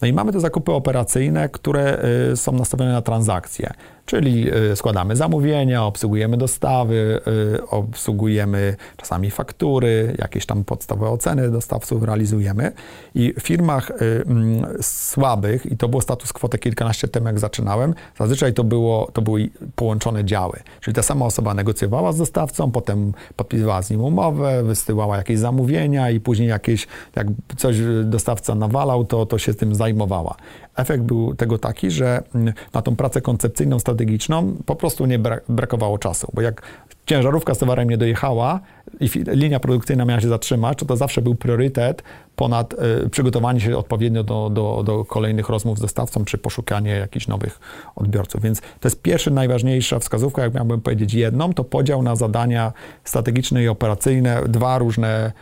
No 0.00 0.08
i 0.08 0.12
mamy 0.12 0.32
te 0.32 0.40
zakupy 0.40 0.72
operacyjne, 0.72 1.48
które 1.48 2.04
y, 2.32 2.36
są 2.36 2.52
nastawione 2.52 2.92
na 2.92 3.02
transakcje, 3.02 3.70
czyli 4.06 4.54
y, 4.72 4.76
składamy 4.76 5.16
zamówienia, 5.16 5.84
obsługujemy 5.84 6.36
dostawy, 6.36 7.20
y, 7.54 7.66
obsługujemy 7.68 8.76
czasami 8.96 9.30
faktury, 9.30 10.16
jakieś 10.18 10.46
tam 10.46 10.64
podstawowe 10.64 11.10
oceny 11.10 11.50
dostawców 11.50 12.02
realizujemy. 12.02 12.72
I 13.14 13.34
w 13.40 13.42
firmach 13.42 13.90
mm, 13.90 14.66
słabych, 14.80 15.66
i 15.66 15.76
to 15.76 15.88
było 15.88 16.02
status 16.02 16.32
quo 16.32 16.48
te 16.48 16.58
kilkanaście 16.58 17.08
temu, 17.08 17.26
jak 17.26 17.38
zaczynałem, 17.38 17.94
zazwyczaj 18.18 18.54
to, 18.54 18.64
było, 18.64 19.10
to 19.12 19.22
były 19.22 19.50
połączone 19.74 20.24
działy. 20.24 20.60
Czyli 20.80 20.94
ta 20.94 21.02
sama 21.02 21.26
osoba 21.26 21.54
negocjowała 21.54 22.12
z 22.12 22.18
dostawcą, 22.18 22.70
potem 22.70 23.12
podpisywała 23.36 23.82
z 23.82 23.90
nim 23.90 24.00
umowę, 24.00 24.62
wysyłała 24.62 25.16
jakieś 25.16 25.38
zamówienia 25.38 26.10
i 26.10 26.20
później 26.20 26.48
jakieś, 26.48 26.86
jak 27.16 27.26
coś 27.56 27.76
dostawca 28.04 28.54
nawalał, 28.54 29.04
to, 29.04 29.26
to 29.26 29.38
się 29.38 29.54
tym 29.54 29.74
zajmowała. 29.74 30.36
Efekt 30.76 31.02
był 31.02 31.34
tego 31.34 31.58
taki, 31.58 31.90
że 31.90 32.22
mm, 32.34 32.54
na 32.72 32.82
tą 32.82 32.96
pracę 32.96 33.20
koncepcyjną, 33.20 33.78
strategiczną 33.78 34.56
po 34.66 34.76
prostu 34.76 35.06
nie 35.06 35.18
bra- 35.18 35.40
brakowało 35.48 35.98
czasu, 35.98 36.28
bo 36.34 36.42
jak 36.42 36.62
ciężarówka 37.06 37.54
z 37.54 37.58
towarem 37.58 37.90
nie 37.90 37.98
dojechała 37.98 38.60
i 39.00 39.08
linia 39.26 39.60
produkcyjna 39.60 40.04
miała 40.04 40.20
się 40.20 40.28
zatrzymać, 40.28 40.78
to 40.78 40.86
to 40.86 40.96
zawsze 40.96 41.22
był 41.22 41.34
priorytet 41.34 42.02
ponad 42.36 42.74
y, 43.04 43.10
przygotowanie 43.10 43.60
się 43.60 43.76
odpowiednio 43.76 44.24
do, 44.24 44.50
do, 44.50 44.82
do 44.86 45.04
kolejnych 45.04 45.48
rozmów 45.48 45.78
z 45.78 45.80
dostawcą, 45.80 46.24
czy 46.24 46.38
poszukanie 46.38 46.90
jakichś 46.90 47.28
nowych 47.28 47.60
odbiorców. 47.96 48.42
Więc 48.42 48.60
to 48.60 48.88
jest 48.88 49.02
pierwsza, 49.02 49.30
najważniejsza 49.30 49.98
wskazówka, 49.98 50.42
jak 50.42 50.54
miałbym 50.54 50.80
powiedzieć 50.80 51.14
jedną, 51.14 51.54
to 51.54 51.64
podział 51.64 52.02
na 52.02 52.16
zadania 52.16 52.72
strategiczne 53.04 53.62
i 53.62 53.68
operacyjne, 53.68 54.42
dwa 54.48 54.78
różne 54.78 55.32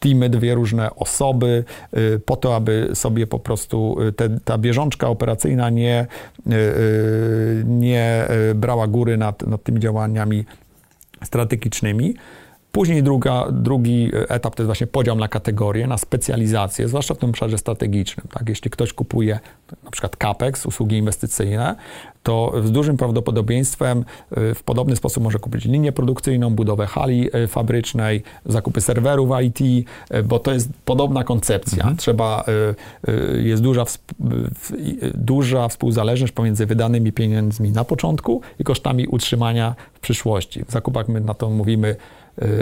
teamy, 0.00 0.30
dwie 0.30 0.54
różne 0.54 0.94
osoby, 0.94 1.64
y, 1.96 2.20
po 2.26 2.36
to, 2.36 2.56
aby 2.56 2.90
sobie 2.94 3.26
po 3.26 3.38
prostu 3.38 4.02
y, 4.02 4.12
te, 4.12 4.40
ta 4.44 4.58
bieżączka 4.58 5.08
operacyjna 5.08 5.70
nie, 5.70 6.06
y, 6.46 7.64
nie 7.66 8.28
brała 8.54 8.86
góry 8.86 9.16
nad, 9.16 9.46
nad 9.46 9.62
tymi 9.62 9.80
działaniami 9.80 10.44
strategicznymi. 11.24 12.14
Później 12.72 13.02
druga, 13.02 13.46
drugi 13.52 14.10
etap 14.28 14.56
to 14.56 14.62
jest 14.62 14.66
właśnie 14.66 14.86
podział 14.86 15.16
na 15.16 15.28
kategorie, 15.28 15.86
na 15.86 15.98
specjalizację, 15.98 16.88
zwłaszcza 16.88 17.14
w 17.14 17.18
tym 17.18 17.30
obszarze 17.30 17.58
strategicznym. 17.58 18.26
Tak? 18.30 18.48
Jeśli 18.48 18.70
ktoś 18.70 18.92
kupuje 18.92 19.38
na 19.84 19.90
przykład 19.90 20.16
CAPEX, 20.16 20.66
usługi 20.66 20.96
inwestycyjne, 20.96 21.76
to 22.28 22.52
z 22.64 22.70
dużym 22.72 22.96
prawdopodobieństwem 22.96 24.04
y, 24.38 24.54
w 24.54 24.62
podobny 24.62 24.96
sposób 24.96 25.22
może 25.22 25.38
kupić 25.38 25.64
linię 25.64 25.92
produkcyjną, 25.92 26.50
budowę 26.50 26.86
hali 26.86 27.36
y, 27.36 27.46
fabrycznej, 27.46 28.22
zakupy 28.46 28.80
serwerów 28.80 29.30
IT, 29.42 29.60
y, 29.60 30.22
bo 30.22 30.38
to 30.38 30.52
jest 30.52 30.68
podobna 30.84 31.24
koncepcja. 31.24 31.94
Trzeba, 31.96 32.44
y, 33.08 33.10
y, 33.10 33.42
jest 33.42 33.62
duża, 33.62 33.84
duża 35.14 35.68
współzależność 35.68 36.32
pomiędzy 36.32 36.66
wydanymi 36.66 37.12
pieniędzmi 37.12 37.72
na 37.72 37.84
początku 37.84 38.40
i 38.58 38.64
kosztami 38.64 39.06
utrzymania 39.06 39.74
w 39.94 40.00
przyszłości. 40.00 40.64
W 40.64 40.72
zakupach 40.72 41.08
my 41.08 41.20
na 41.20 41.34
to 41.34 41.50
mówimy 41.50 41.96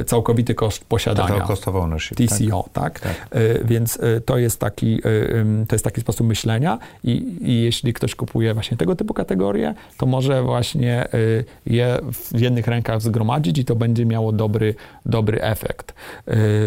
całkowity 0.07 0.55
koszt 0.55 0.85
posiadania. 0.85 1.29
Total 1.29 1.47
cost 1.47 1.69
of 1.69 1.75
ownership. 1.75 2.19
tak? 2.19 2.29
TCO, 2.29 2.65
tak? 2.73 3.01
Tak. 3.01 3.29
Y, 3.37 3.61
Więc 3.65 3.97
y, 3.97 4.21
to 4.27 4.39
jest, 4.39 4.61
taki, 4.61 4.95
y, 5.07 5.67
to 5.69 5.75
jest 5.75 5.85
taki 5.85 6.01
sposób 6.01 6.27
myślenia 6.27 6.79
i, 7.05 7.37
i 7.41 7.63
jeśli 7.63 7.93
ktoś 7.93 8.15
kupuje 8.15 8.55
właśnie 8.55 8.77
tego 8.77 8.97
typu 8.97 9.15
kategorie, 9.15 9.75
to 9.99 10.07
może 10.07 10.43
właśnie 10.43 11.15
y, 11.15 11.45
je 11.67 11.99
w 12.13 12.41
jednych 12.41 12.67
rękach 12.67 13.01
zgromadzić 13.01 13.59
i 13.59 13.65
to 13.65 13.77
będzie 13.77 14.07
miało 14.07 14.33
dobry, 14.33 14.75
dobry 15.07 15.41
efekt. 15.43 15.91
Y, 15.91 15.95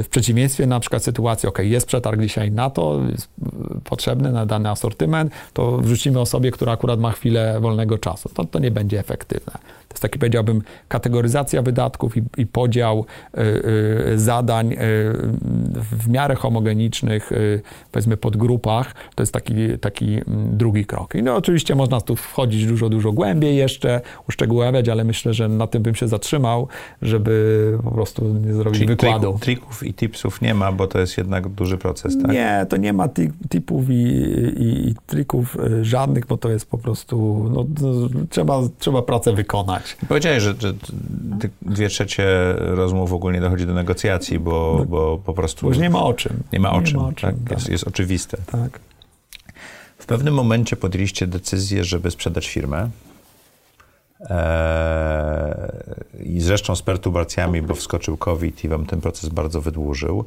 W 0.03 0.07
przeciwieństwie 0.09 0.65
na 0.67 0.79
przykład 0.79 1.03
sytuacji, 1.03 1.49
ok, 1.49 1.59
jest 1.61 1.87
przetarg 1.87 2.21
dzisiaj 2.21 2.51
na 2.51 2.69
to, 2.69 2.99
jest 3.11 3.29
y, 3.77 3.81
potrzebny 3.83 4.31
na 4.31 4.45
dany 4.45 4.69
asortyment, 4.69 5.31
to 5.53 5.77
wrzucimy 5.77 6.19
osobie, 6.19 6.51
która 6.51 6.71
akurat 6.71 6.99
ma 6.99 7.11
chwilę 7.11 7.59
wolnego 7.59 7.97
czasu. 7.97 8.29
To, 8.33 8.45
to 8.45 8.59
nie 8.59 8.71
będzie 8.71 8.99
efektywne. 8.99 9.53
To 9.53 9.93
jest 9.93 10.01
taki, 10.01 10.19
powiedziałbym, 10.19 10.61
kategoryzacja 10.87 11.61
wydatków 11.61 12.17
i, 12.17 12.23
i 12.37 12.45
podział 12.45 12.98
szukał 12.99 13.05
zadań 14.15 14.75
w 15.91 16.09
miarę 16.09 16.35
homogenicznych, 16.35 17.31
powiedzmy 17.91 18.17
podgrupach. 18.17 18.95
To 19.15 19.23
jest 19.23 19.33
taki, 19.33 19.53
taki 19.81 20.05
mm, 20.05 20.57
drugi 20.57 20.85
krok. 20.85 21.15
I 21.15 21.23
no 21.23 21.35
oczywiście 21.35 21.75
można 21.75 22.01
tu 22.01 22.15
wchodzić 22.15 22.65
dużo, 22.65 22.89
dużo 22.89 23.11
głębiej 23.11 23.55
jeszcze, 23.55 24.01
uszczegóławiać, 24.29 24.89
ale 24.89 25.03
myślę, 25.03 25.33
że 25.33 25.47
na 25.47 25.67
tym 25.67 25.83
bym 25.83 25.95
się 25.95 26.07
zatrzymał, 26.07 26.67
żeby 27.01 27.77
po 27.83 27.91
prostu 27.91 28.33
nie 28.33 28.53
zrobić 28.53 28.79
Czyli 28.79 28.87
wykładu. 28.87 29.19
Trików, 29.19 29.41
trików 29.41 29.83
i 29.83 29.93
tipsów 29.93 30.41
nie 30.41 30.53
ma, 30.53 30.71
bo 30.71 30.87
to 30.87 30.99
jest 30.99 31.17
jednak 31.17 31.47
duży 31.47 31.77
proces, 31.77 32.17
tak? 32.21 32.31
Nie, 32.31 32.65
to 32.69 32.77
nie 32.77 32.93
ma 32.93 33.09
tipów 33.49 33.89
i, 33.89 33.93
i, 33.93 34.89
i 34.89 34.95
trików 35.07 35.57
żadnych, 35.81 36.25
bo 36.25 36.37
to 36.37 36.49
jest 36.49 36.69
po 36.69 36.77
prostu, 36.77 37.45
no, 37.53 37.65
trzeba, 38.29 38.59
trzeba 38.79 39.01
pracę 39.01 39.33
wykonać. 39.33 39.97
Powiedziałeś, 40.07 40.43
że, 40.43 40.53
że 40.59 40.73
dwie 41.61 41.89
trzecie 41.89 42.27
rozmów 42.89 43.13
ogólnie 43.13 43.41
dochodzi 43.41 43.65
do 43.65 43.73
negocjacji, 43.73 44.39
bo, 44.39 44.75
No, 44.79 44.85
bo 44.85 45.17
po 45.25 45.33
prostu... 45.33 45.61
Bo 45.61 45.67
już 45.69 45.77
nie 45.77 45.89
ma 45.89 46.03
o 46.03 46.13
czym. 46.13 46.43
Nie 46.53 46.59
ma 46.59 46.71
o 46.71 46.81
Nie 46.81 46.87
czym, 46.87 46.99
ma 46.99 47.07
o 47.07 47.13
czym, 47.13 47.29
tak? 47.29 47.35
tak. 47.49 47.57
Jest, 47.57 47.69
jest 47.69 47.87
oczywiste. 47.87 48.37
Tak. 48.51 48.79
W 49.97 50.05
pewnym 50.05 50.33
momencie 50.33 50.75
podjęliście 50.75 51.27
decyzję, 51.27 51.83
żeby 51.83 52.11
sprzedać 52.11 52.47
firmę. 52.47 52.89
Eee, 54.29 56.35
I 56.35 56.41
zresztą 56.41 56.75
z 56.75 56.81
perturbacjami, 56.81 57.61
bo 57.61 57.75
wskoczył 57.75 58.17
COVID 58.17 58.63
i 58.63 58.67
wam 58.67 58.85
ten 58.85 59.01
proces 59.01 59.29
bardzo 59.29 59.61
wydłużył. 59.61 60.25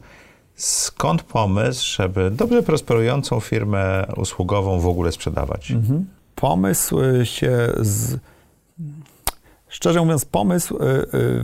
Skąd 0.57 1.23
pomysł, 1.23 1.97
żeby 1.97 2.31
dobrze 2.31 2.63
prosperującą 2.63 3.41
firmę 3.41 4.07
usługową 4.17 4.81
w 4.81 4.87
ogóle 4.87 5.13
sprzedawać? 5.13 5.71
Mhm. 5.71 6.07
Pomysł 6.35 7.01
y, 7.01 7.27
się 7.27 7.73
z... 7.81 8.19
Szczerze 9.73 10.01
mówiąc, 10.01 10.25
pomysł 10.25 10.77
y, 10.77 10.81
y, 11.19 11.43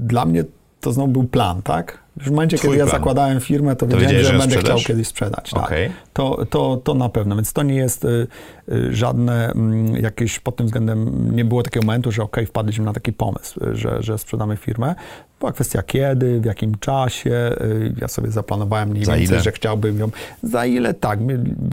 dla 0.00 0.24
mnie 0.24 0.44
to 0.80 0.92
znowu 0.92 1.08
był 1.12 1.24
plan, 1.24 1.62
tak? 1.62 1.98
W 2.16 2.30
momencie, 2.30 2.56
Twój 2.56 2.68
kiedy 2.70 2.78
ja 2.78 2.86
plan. 2.86 2.98
zakładałem 3.00 3.40
firmę, 3.40 3.76
to, 3.76 3.86
wiedziałem, 3.86 4.06
wiedziałeś, 4.06 4.26
że, 4.26 4.32
że 4.32 4.38
będę 4.38 4.54
sprzedasz? 4.56 4.80
chciał 4.82 4.88
kiedyś 4.94 5.08
sprzedać. 5.08 5.50
Tak. 5.50 5.62
Okej. 5.64 5.90
To, 6.12 6.46
to, 6.50 6.80
to 6.84 6.94
na 6.94 7.08
pewno, 7.08 7.34
więc 7.34 7.52
to 7.52 7.62
nie 7.62 7.74
jest 7.74 8.04
y, 8.04 8.26
y, 8.72 8.94
żadne 8.94 9.50
mm, 9.52 9.96
jakieś 9.96 10.38
pod 10.40 10.56
tym 10.56 10.66
względem, 10.66 11.30
nie 11.36 11.44
było 11.44 11.62
takiego 11.62 11.86
momentu, 11.86 12.12
że 12.12 12.22
okej, 12.22 12.46
wpadliśmy 12.46 12.84
na 12.84 12.92
taki 12.92 13.12
pomysł, 13.12 13.64
y, 13.64 13.76
że, 13.76 14.02
że 14.02 14.18
sprzedamy 14.18 14.56
firmę. 14.56 14.94
Była 15.40 15.52
kwestia 15.52 15.82
kiedy, 15.82 16.40
w 16.40 16.44
jakim 16.44 16.78
czasie. 16.78 17.56
y, 17.60 17.94
Ja 18.00 18.08
sobie 18.08 18.30
zaplanowałem 18.30 18.88
mniej 18.88 19.04
Za 19.04 19.12
więcej, 19.16 19.34
ile? 19.34 19.42
że 19.42 19.52
chciałbym 19.52 19.98
ją. 19.98 20.08
Za 20.42 20.66
ile 20.66 20.94
tak. 20.94 21.18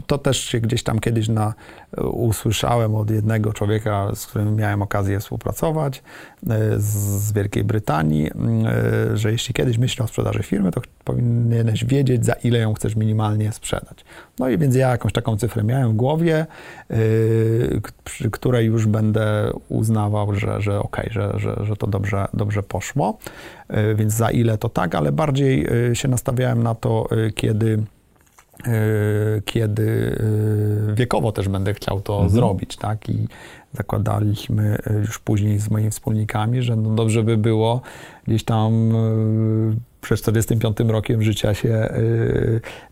To 0.06 0.18
też 0.18 0.40
się 0.40 0.60
gdzieś 0.60 0.82
tam 0.82 0.98
kiedyś 1.00 1.28
na, 1.28 1.54
usłyszałem 2.02 2.94
od 2.94 3.10
jednego 3.10 3.52
człowieka, 3.52 4.10
z 4.14 4.26
którym 4.26 4.56
miałem 4.56 4.82
okazję 4.82 5.20
współpracować 5.20 6.02
y, 6.42 6.48
z, 6.76 7.32
Wielkiej 7.32 7.64
Brytanii, 7.64 8.30
y, 9.12 9.16
że 9.16 9.32
jeśli 9.32 9.54
kiedyś 9.54 9.78
myślę 9.78 10.04
o 10.04 10.08
sprzedaży 10.08 10.42
firmy, 10.42 10.70
to 10.72 10.80
powinieneś 11.04 11.84
wiedzieć, 11.84 12.24
za 12.24 12.32
ile 12.32 12.58
ją 12.58 12.74
chcesz 12.74 12.96
minimalnie 12.96 13.52
sprzedać. 13.52 14.04
No 14.38 14.48
i 14.48 14.58
więc 14.58 14.74
ja 14.74 14.90
jakąś 14.90 15.12
taką 15.12 15.36
cyfrę 15.36 15.64
miałem 15.64 15.92
w 15.92 15.96
głowie, 15.96 16.46
k- 17.82 17.92
przy 18.04 18.30
której 18.30 18.66
już 18.66 18.86
będę 18.86 19.50
uznawał, 19.68 20.34
że, 20.34 20.60
że 20.62 20.78
okej, 20.78 21.08
że, 21.12 21.32
że, 21.36 21.56
że 21.64 21.76
to 21.76 21.86
dobrze, 21.86 22.26
dobrze 22.34 22.62
poszło. 22.62 23.18
Więc 23.96 24.12
za 24.12 24.30
ile 24.30 24.58
to 24.58 24.68
tak, 24.68 24.94
ale 24.94 25.12
bardziej 25.12 25.66
się 25.92 26.08
nastawiałem 26.08 26.62
na 26.62 26.74
to, 26.74 27.08
kiedy 27.34 27.78
kiedy 29.44 29.82
y, 30.90 30.94
wiekowo 30.94 31.32
też 31.32 31.48
będę 31.48 31.74
chciał 31.74 32.00
to 32.00 32.28
zrobić, 32.28 32.76
tak? 32.76 33.08
I 33.08 33.28
zakładaliśmy 33.72 34.78
y, 34.90 34.92
już 34.92 35.18
później 35.18 35.58
z 35.58 35.70
moimi 35.70 35.90
wspólnikami, 35.90 36.62
że 36.62 36.76
no 36.76 36.94
dobrze 36.94 37.22
by 37.22 37.36
było 37.36 37.80
gdzieś 38.26 38.44
tam 38.44 38.92
przed 40.00 40.20
45 40.20 40.76
rokiem 40.86 41.22
życia 41.22 41.54
się 41.54 41.88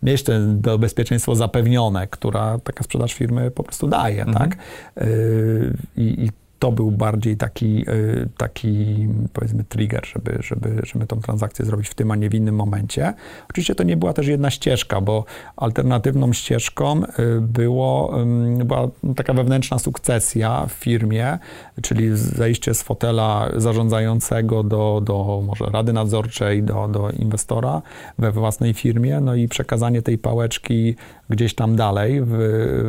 mieć 0.03 0.25
to 0.63 0.79
bezpieczeństwo 0.79 1.35
zapewnione, 1.35 2.07
która 2.07 2.59
taka 2.59 2.85
sprzedaż 2.85 3.15
firmy 3.15 3.51
po 3.51 3.63
prostu 3.63 3.89
daje, 3.89 4.27
tak? 4.35 4.57
Y, 5.03 5.77
I, 5.97 6.25
i 6.25 6.42
to 6.63 6.73
był 6.73 6.91
bardziej 6.91 7.37
taki, 7.37 7.91
y, 7.91 8.29
taki 8.37 9.09
powiedzmy 9.33 9.65
trigger, 9.65 10.07
żeby, 10.07 10.39
żeby, 10.41 10.81
żeby 10.83 11.07
tą 11.07 11.21
transakcję 11.21 11.65
zrobić 11.65 11.89
w 11.89 11.95
tym, 11.95 12.11
a 12.11 12.17
nie 12.17 12.31
w 12.31 12.35
innym 12.35 12.55
momencie. 12.55 13.15
Oczywiście 13.51 13.75
to 13.75 13.83
nie 13.83 13.97
była 13.97 14.13
też 14.13 14.27
jedna 14.27 14.51
ścieżka, 14.51 15.01
bo 15.01 15.25
alternatywną 15.57 16.33
ścieżką 16.33 17.03
y, 17.05 17.41
było, 17.41 18.19
była 18.65 18.89
taka 19.17 19.33
wewnętrzna 19.33 19.79
sukcesja 19.79 20.67
w 20.67 20.73
firmie, 20.73 21.39
czyli 21.83 22.17
zejście 22.17 22.75
z 22.75 22.83
fotela 22.83 23.51
zarządzającego 23.57 24.63
do, 24.63 25.01
do 25.05 25.43
może 25.47 25.65
rady 25.65 25.93
nadzorczej, 25.93 26.63
do, 26.63 26.89
do 26.89 27.11
inwestora 27.11 27.83
we 28.19 28.33
własnej 28.33 28.75
firmie, 28.75 29.21
no 29.21 29.35
i 29.35 29.49
przekazanie 29.49 30.03
tej 30.03 30.19
pałeczki 30.19 30.95
gdzieś 31.31 31.55
tam 31.55 31.77
dalej 31.77 32.21
w, 32.25 32.29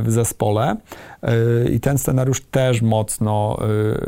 w 0.05 0.11
zespole. 0.11 0.75
Y, 1.65 1.69
I 1.69 1.79
ten 1.79 1.97
scenariusz 1.97 2.41
też 2.41 2.81
mocno, 2.81 3.59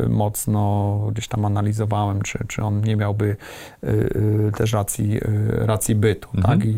y, 0.06 0.10
mocno 0.10 1.00
gdzieś 1.12 1.28
tam 1.28 1.46
analizowałem, 1.46 2.22
czy, 2.22 2.40
czy 2.48 2.64
on 2.64 2.82
nie 2.82 2.96
miałby 2.96 3.36
y, 3.84 4.52
też 4.58 4.74
racji, 4.74 5.20
racji 5.52 5.96
bytu, 5.96 6.30
Mhm. 6.36 6.60
tak? 6.60 6.68
I 6.70 6.76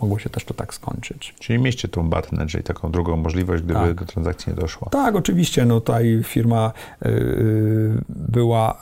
mogło 0.00 0.18
się 0.18 0.30
też 0.30 0.44
to 0.44 0.54
tak 0.54 0.74
skończyć. 0.74 1.34
Czyli 1.40 1.58
mieście 1.58 1.88
tą 1.88 2.08
batnę, 2.10 2.46
czyli 2.46 2.64
taką 2.64 2.90
drugą 2.90 3.16
możliwość, 3.16 3.62
gdyby 3.62 3.80
Tak. 3.80 3.94
do 3.94 4.04
transakcji 4.04 4.52
nie 4.52 4.60
doszło. 4.60 4.88
Tak, 4.90 5.16
oczywiście, 5.16 5.64
no 5.64 5.80
tutaj 5.80 6.20
firma 6.24 6.72
była 8.08 8.78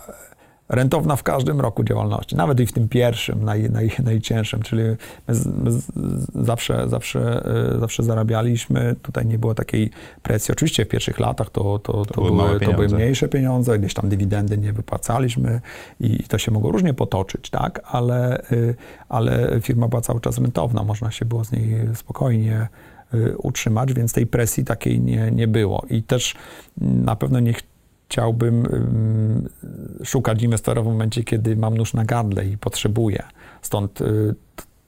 rentowna 0.71 1.17
w 1.17 1.23
każdym 1.23 1.61
roku 1.61 1.85
działalności, 1.85 2.37
nawet 2.37 2.61
i 2.61 2.67
w 2.67 2.73
tym 2.73 2.89
pierwszym, 2.89 3.45
naj, 3.45 3.71
naj, 3.71 3.91
najcięższym, 4.05 4.63
czyli 4.63 4.83
my, 5.29 5.35
z, 5.35 5.47
my 5.47 5.73
z, 5.73 5.87
zawsze, 6.35 6.89
zawsze, 6.89 7.43
y, 7.77 7.81
zawsze 7.81 8.03
zarabialiśmy, 8.03 8.97
tutaj 9.03 9.27
nie 9.27 9.39
było 9.39 9.55
takiej 9.55 9.91
presji. 10.23 10.53
Oczywiście 10.53 10.85
w 10.85 10.89
pierwszych 10.89 11.21
latach 11.21 11.51
to, 11.51 11.79
to, 11.79 12.05
to, 12.05 12.21
były 12.21 12.37
małe 12.37 12.59
były, 12.59 12.61
to 12.61 12.73
były 12.73 12.89
mniejsze 12.89 13.29
pieniądze, 13.29 13.79
gdzieś 13.79 13.95
tam 13.95 14.09
dywidendy 14.09 14.59
nie 14.59 14.73
wypłacaliśmy 14.73 15.61
i 16.01 16.25
to 16.25 16.39
się 16.39 16.51
mogło 16.51 16.73
różnie 16.73 16.95
potoczyć, 16.95 17.51
tak, 17.51 17.81
ale, 17.85 18.43
y, 18.53 18.75
ale 19.09 19.61
firma 19.61 19.89
była 19.89 20.03
cały 20.03 20.21
czas 20.21 20.39
rentowna, 20.39 20.85
można 20.85 21.11
się 21.11 21.25
było 21.25 21.45
z 21.45 21.53
niej 21.53 21.89
spokojnie 21.95 22.69
y, 23.15 23.39
utrzymać, 23.39 23.93
więc 23.93 24.13
tej 24.13 24.27
presji 24.27 24.65
takiej 24.65 25.01
nie, 25.01 25.31
nie 25.31 25.49
było. 25.49 25.85
I 25.91 26.03
też 26.03 26.35
na 26.81 27.17
pewno 27.17 27.41
nie 27.41 27.55
chciałbym 28.11 28.67
ym, 28.67 29.49
szukać 30.05 30.43
inwestora 30.43 30.83
w 30.83 30.85
momencie, 30.85 31.25
kiedy 31.25 31.57
mam 31.57 31.77
nóż 31.77 31.95
na 31.95 32.05
gardle 32.05 32.47
i 32.47 32.59
potrzebuję. 32.59 33.23
Stąd 33.63 34.01
y, 34.01 34.35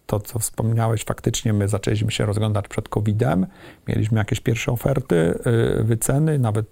to, 0.07 0.21
co 0.21 0.39
wspomniałeś, 0.39 1.05
faktycznie 1.05 1.53
my 1.53 1.69
zaczęliśmy 1.69 2.11
się 2.11 2.27
rozglądać 2.27 2.69
przed 2.69 2.89
COVID-em, 2.89 3.47
mieliśmy 3.89 4.19
jakieś 4.19 4.41
pierwsze 4.41 4.73
oferty, 4.73 5.39
y, 5.81 5.85
wyceny, 5.85 6.39
nawet 6.39 6.67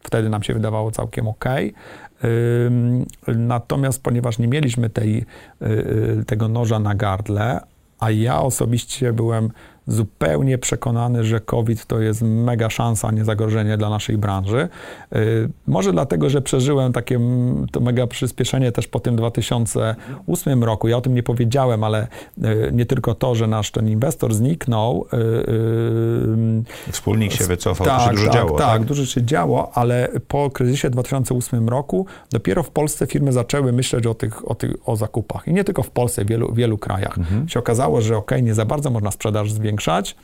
wtedy 0.00 0.28
nam 0.28 0.42
się 0.42 0.54
wydawało 0.54 0.90
całkiem 0.90 1.28
ok. 1.28 1.44
Natomiast 3.36 4.02
ponieważ 4.02 4.38
nie 4.38 4.48
mieliśmy 4.48 4.90
tej, 4.90 5.24
y, 5.62 6.24
tego 6.26 6.48
noża 6.48 6.78
na 6.78 6.94
gardle, 6.94 7.60
a 7.98 8.10
ja 8.10 8.40
osobiście 8.40 9.12
byłem 9.12 9.50
zupełnie 9.86 10.58
przekonany, 10.58 11.24
że 11.24 11.40
COVID 11.40 11.86
to 11.86 12.00
jest 12.00 12.22
mega 12.22 12.70
szansa, 12.70 13.08
a 13.08 13.10
nie 13.12 13.24
zagrożenie 13.24 13.76
dla 13.76 13.90
naszej 13.90 14.18
branży. 14.18 14.68
Y, 15.16 15.48
Może 15.66 15.92
dlatego, 15.92 16.30
że 16.30 16.42
przeżyłem 16.42 16.92
takie 16.92 17.20
to 17.72 17.80
mega 17.80 18.06
przyspieszenie 18.06 18.72
też 18.72 18.86
po 18.86 19.00
tym 19.00 19.16
2008 19.16 20.64
roku. 20.64 20.88
Ja 20.88 20.96
o 20.96 21.00
tym 21.00 21.14
nie 21.14 21.22
powiedziałem, 21.22 21.84
ale 21.84 22.06
y, 22.38 22.70
nie 22.72 22.86
tylko 22.86 23.14
to, 23.14 23.34
że 23.34 23.46
nasz 23.46 23.70
ten 23.70 23.88
inwestor 23.88 24.34
zniknął. 24.34 25.06
y, 26.88 26.92
Wspólnik 26.92 27.32
się 27.32 27.44
wycofał, 27.44 28.00
się 28.00 28.10
dużo 28.10 28.24
tak, 28.24 28.34
działo. 28.34 28.58
Tak, 28.58 28.84
dużo 28.84 29.06
się 29.06 29.22
działo, 29.22 29.70
ale 29.74 30.08
po 30.28 30.50
kryzysie 30.50 30.90
2008 30.90 31.68
roku 31.68 32.06
dopiero 32.30 32.62
w 32.62 32.70
Polsce 32.70 33.06
firmy 33.06 33.32
zaczęły 33.32 33.72
myśleć 33.72 34.06
o 34.06 34.14
tych, 34.14 34.50
o 34.50 34.54
tych 34.54 34.88
o 34.88 34.96
zakupach. 34.96 35.48
I 35.48 35.52
nie 35.52 35.64
tylko 35.64 35.82
w 35.82 35.90
Polsce, 35.90 36.24
w 36.24 36.28
wielu, 36.28 36.54
wielu 36.54 36.78
krajach. 36.78 37.18
Mhm. 37.18 37.48
Się 37.48 37.60
okazało, 37.60 38.00
że 38.00 38.16
ok, 38.16 38.30
nie 38.42 38.54
za 38.54 38.64
bardzo 38.64 38.90
można 38.90 39.10
sprzedaż 39.10 39.52
zwiększać, 39.76 40.16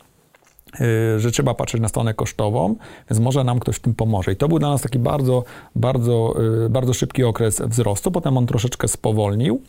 yy, 0.81 1.21
że 1.21 1.31
trzeba 1.31 1.55
patrzeć 1.55 1.81
na 1.81 1.89
stronę 1.89 2.15
kosztową, 2.15 2.77
więc 3.11 3.21
może 3.21 3.45
nam 3.45 3.61
ktoś 3.61 3.77
w 3.77 3.81
tym 3.81 3.95
pomoże. 3.95 4.33
I 4.33 4.37
to 4.37 4.49
był 4.49 4.59
dla 4.59 4.71
nas 4.71 4.83
taki 4.83 4.99
bardzo, 4.99 5.45
bardzo, 5.77 6.35
yy, 6.63 6.71
bardzo 6.71 6.95
szybki 6.95 7.25
okres 7.25 7.61
wzrostu. 7.61 8.11
Potem 8.11 8.37
on 8.37 8.47
troszeczkę 8.47 8.89
spowolnił. 8.89 9.61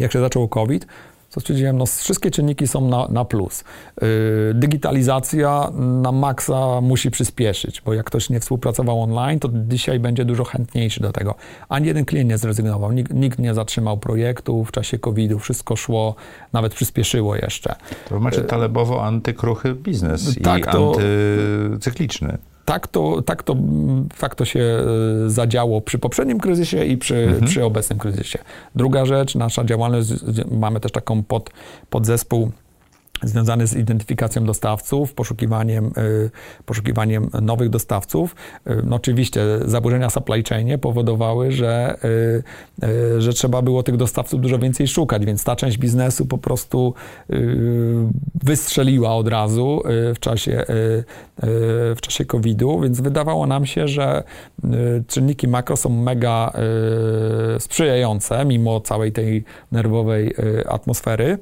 Jak 0.00 0.12
się 0.12 0.20
zaczął 0.20 0.48
COVID, 0.48 0.86
to 1.30 1.40
stwierdziłem, 1.40 1.78
no 1.78 1.86
wszystkie 1.86 2.30
czynniki 2.30 2.66
są 2.68 2.88
na, 2.88 3.08
na 3.08 3.24
plus. 3.24 3.64
Yy, 4.02 4.08
digitalizacja 4.54 5.70
na 6.02 6.12
maksa 6.12 6.80
musi 6.80 7.10
przyspieszyć, 7.10 7.80
bo 7.80 7.94
jak 7.94 8.06
ktoś 8.06 8.30
nie 8.30 8.40
współpracował 8.40 9.02
online, 9.02 9.40
to 9.40 9.48
dzisiaj 9.68 10.00
będzie 10.00 10.24
dużo 10.24 10.44
chętniejszy 10.44 11.00
do 11.00 11.12
tego. 11.12 11.34
Ani 11.68 11.86
jeden 11.86 12.04
klient 12.04 12.30
nie 12.30 12.38
zrezygnował, 12.38 12.92
nikt, 12.92 13.14
nikt 13.14 13.38
nie 13.38 13.54
zatrzymał 13.54 13.98
projektu 13.98 14.64
w 14.64 14.72
czasie 14.72 14.98
COVID-u, 14.98 15.38
wszystko 15.38 15.76
szło, 15.76 16.14
nawet 16.52 16.74
przyspieszyło 16.74 17.36
jeszcze. 17.36 17.74
To 18.08 18.20
macie 18.20 18.40
talebowo 18.40 19.04
antykruchy 19.04 19.74
biznes 19.74 20.38
Tak, 20.42 20.60
i 20.60 20.64
to- 20.72 20.94
antycykliczny. 20.96 22.38
Tak 22.70 22.88
to, 22.88 23.22
tak, 23.22 23.42
to, 23.42 23.56
tak 24.18 24.34
to 24.34 24.44
się 24.44 24.60
e, 24.60 25.30
zadziało 25.30 25.80
przy 25.80 25.98
poprzednim 25.98 26.40
kryzysie 26.40 26.84
i 26.84 26.96
przy, 26.96 27.16
mhm. 27.16 27.44
przy 27.44 27.64
obecnym 27.64 27.98
kryzysie. 27.98 28.38
Druga 28.74 29.06
rzecz, 29.06 29.34
nasza 29.34 29.64
działalność, 29.64 30.08
mamy 30.50 30.80
też 30.80 30.92
taką 30.92 31.22
pod, 31.22 31.50
podzespół 31.90 32.50
związany 33.22 33.66
z 33.66 33.76
identyfikacją 33.76 34.44
dostawców, 34.44 35.14
poszukiwaniem, 35.14 35.86
y, 35.98 36.30
poszukiwaniem 36.66 37.30
nowych 37.42 37.68
dostawców. 37.68 38.36
Y, 38.70 38.82
no 38.84 38.96
oczywiście 38.96 39.40
zaburzenia 39.64 40.10
supply 40.10 40.42
chainie 40.42 40.78
powodowały, 40.78 41.52
że, 41.52 41.98
y, 42.82 43.22
że 43.22 43.32
trzeba 43.32 43.62
było 43.62 43.82
tych 43.82 43.96
dostawców 43.96 44.40
dużo 44.40 44.58
więcej 44.58 44.88
szukać, 44.88 45.26
więc 45.26 45.44
ta 45.44 45.56
część 45.56 45.78
biznesu 45.78 46.26
po 46.26 46.38
prostu 46.38 46.94
wystrzeliła 48.44 49.14
od 49.14 49.28
razu 49.28 49.82
w 50.14 50.18
czasie, 50.20 50.64
w 51.96 51.98
czasie 52.00 52.24
COVID-u, 52.24 52.80
więc 52.80 53.00
wydawało 53.00 53.46
nam 53.46 53.66
się, 53.66 53.88
że 53.88 54.22
czynniki 55.06 55.48
makro 55.48 55.76
są 55.76 55.90
mega 55.90 56.52
sprzyjające, 57.58 58.44
mimo 58.44 58.80
całej 58.80 59.12
tej 59.12 59.44
nerwowej 59.72 60.34
atmosfery 60.68 61.38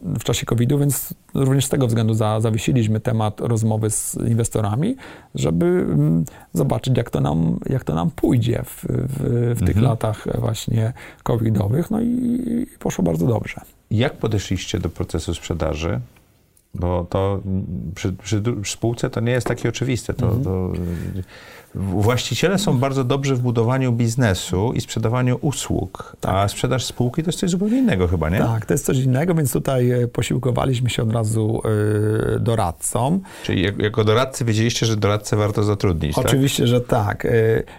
w 0.00 0.23
w 0.24 0.26
czasie 0.26 0.46
COVID-u, 0.46 0.78
więc 0.78 1.14
również 1.34 1.66
z 1.66 1.68
tego 1.68 1.86
względu 1.86 2.14
za, 2.14 2.40
zawiesiliśmy 2.40 3.00
temat 3.00 3.40
rozmowy 3.40 3.90
z 3.90 4.16
inwestorami, 4.28 4.96
żeby 5.34 5.66
mm, 5.66 6.24
zobaczyć, 6.52 6.96
jak 6.96 7.10
to 7.10 7.20
nam, 7.20 7.58
jak 7.66 7.84
to 7.84 7.94
nam 7.94 8.10
pójdzie 8.10 8.62
w, 8.64 8.84
w, 8.88 9.54
w 9.56 9.58
tych 9.58 9.76
mhm. 9.76 9.86
latach 9.86 10.26
właśnie 10.40 10.92
covidowych. 11.22 11.90
No 11.90 12.00
i, 12.00 12.06
i 12.06 12.66
poszło 12.78 13.04
bardzo 13.04 13.26
dobrze. 13.26 13.60
Jak 13.90 14.16
podeszliście 14.16 14.78
do 14.78 14.88
procesu 14.88 15.34
sprzedaży? 15.34 16.00
Bo 16.74 17.06
to 17.10 17.40
przy, 17.94 18.12
przy, 18.12 18.42
spółce 18.64 19.10
to 19.10 19.20
nie 19.20 19.32
jest 19.32 19.46
takie 19.46 19.68
oczywiste. 19.68 20.14
To, 20.14 20.26
mhm. 20.26 20.44
to, 20.44 20.72
właściciele 21.74 22.58
są 22.58 22.78
bardzo 22.78 23.04
dobrzy 23.04 23.34
w 23.34 23.40
budowaniu 23.40 23.92
biznesu 23.92 24.72
i 24.74 24.80
sprzedawaniu 24.80 25.38
usług, 25.40 26.16
tak. 26.20 26.34
a 26.34 26.48
sprzedaż 26.48 26.84
spółki 26.84 27.22
to 27.22 27.28
jest 27.28 27.38
coś 27.38 27.50
zupełnie 27.50 27.78
innego 27.78 28.08
chyba, 28.08 28.30
nie? 28.30 28.38
Tak, 28.38 28.66
to 28.66 28.74
jest 28.74 28.86
coś 28.86 28.98
innego, 28.98 29.34
więc 29.34 29.52
tutaj 29.52 29.90
e, 29.90 30.08
posiłkowaliśmy 30.08 30.90
się 30.90 31.02
od 31.02 31.12
razu 31.12 31.62
y, 32.36 32.40
doradcą. 32.40 33.20
Czyli 33.42 33.62
jak, 33.62 33.78
jako 33.78 34.04
doradcy 34.04 34.44
wiedzieliście, 34.44 34.86
że 34.86 34.96
doradcę 34.96 35.36
warto 35.36 35.62
zatrudnić, 35.62 36.16
tak? 36.16 36.26
Oczywiście, 36.26 36.62
tak? 36.62 36.68
że 36.70 36.80
tak. 36.80 37.26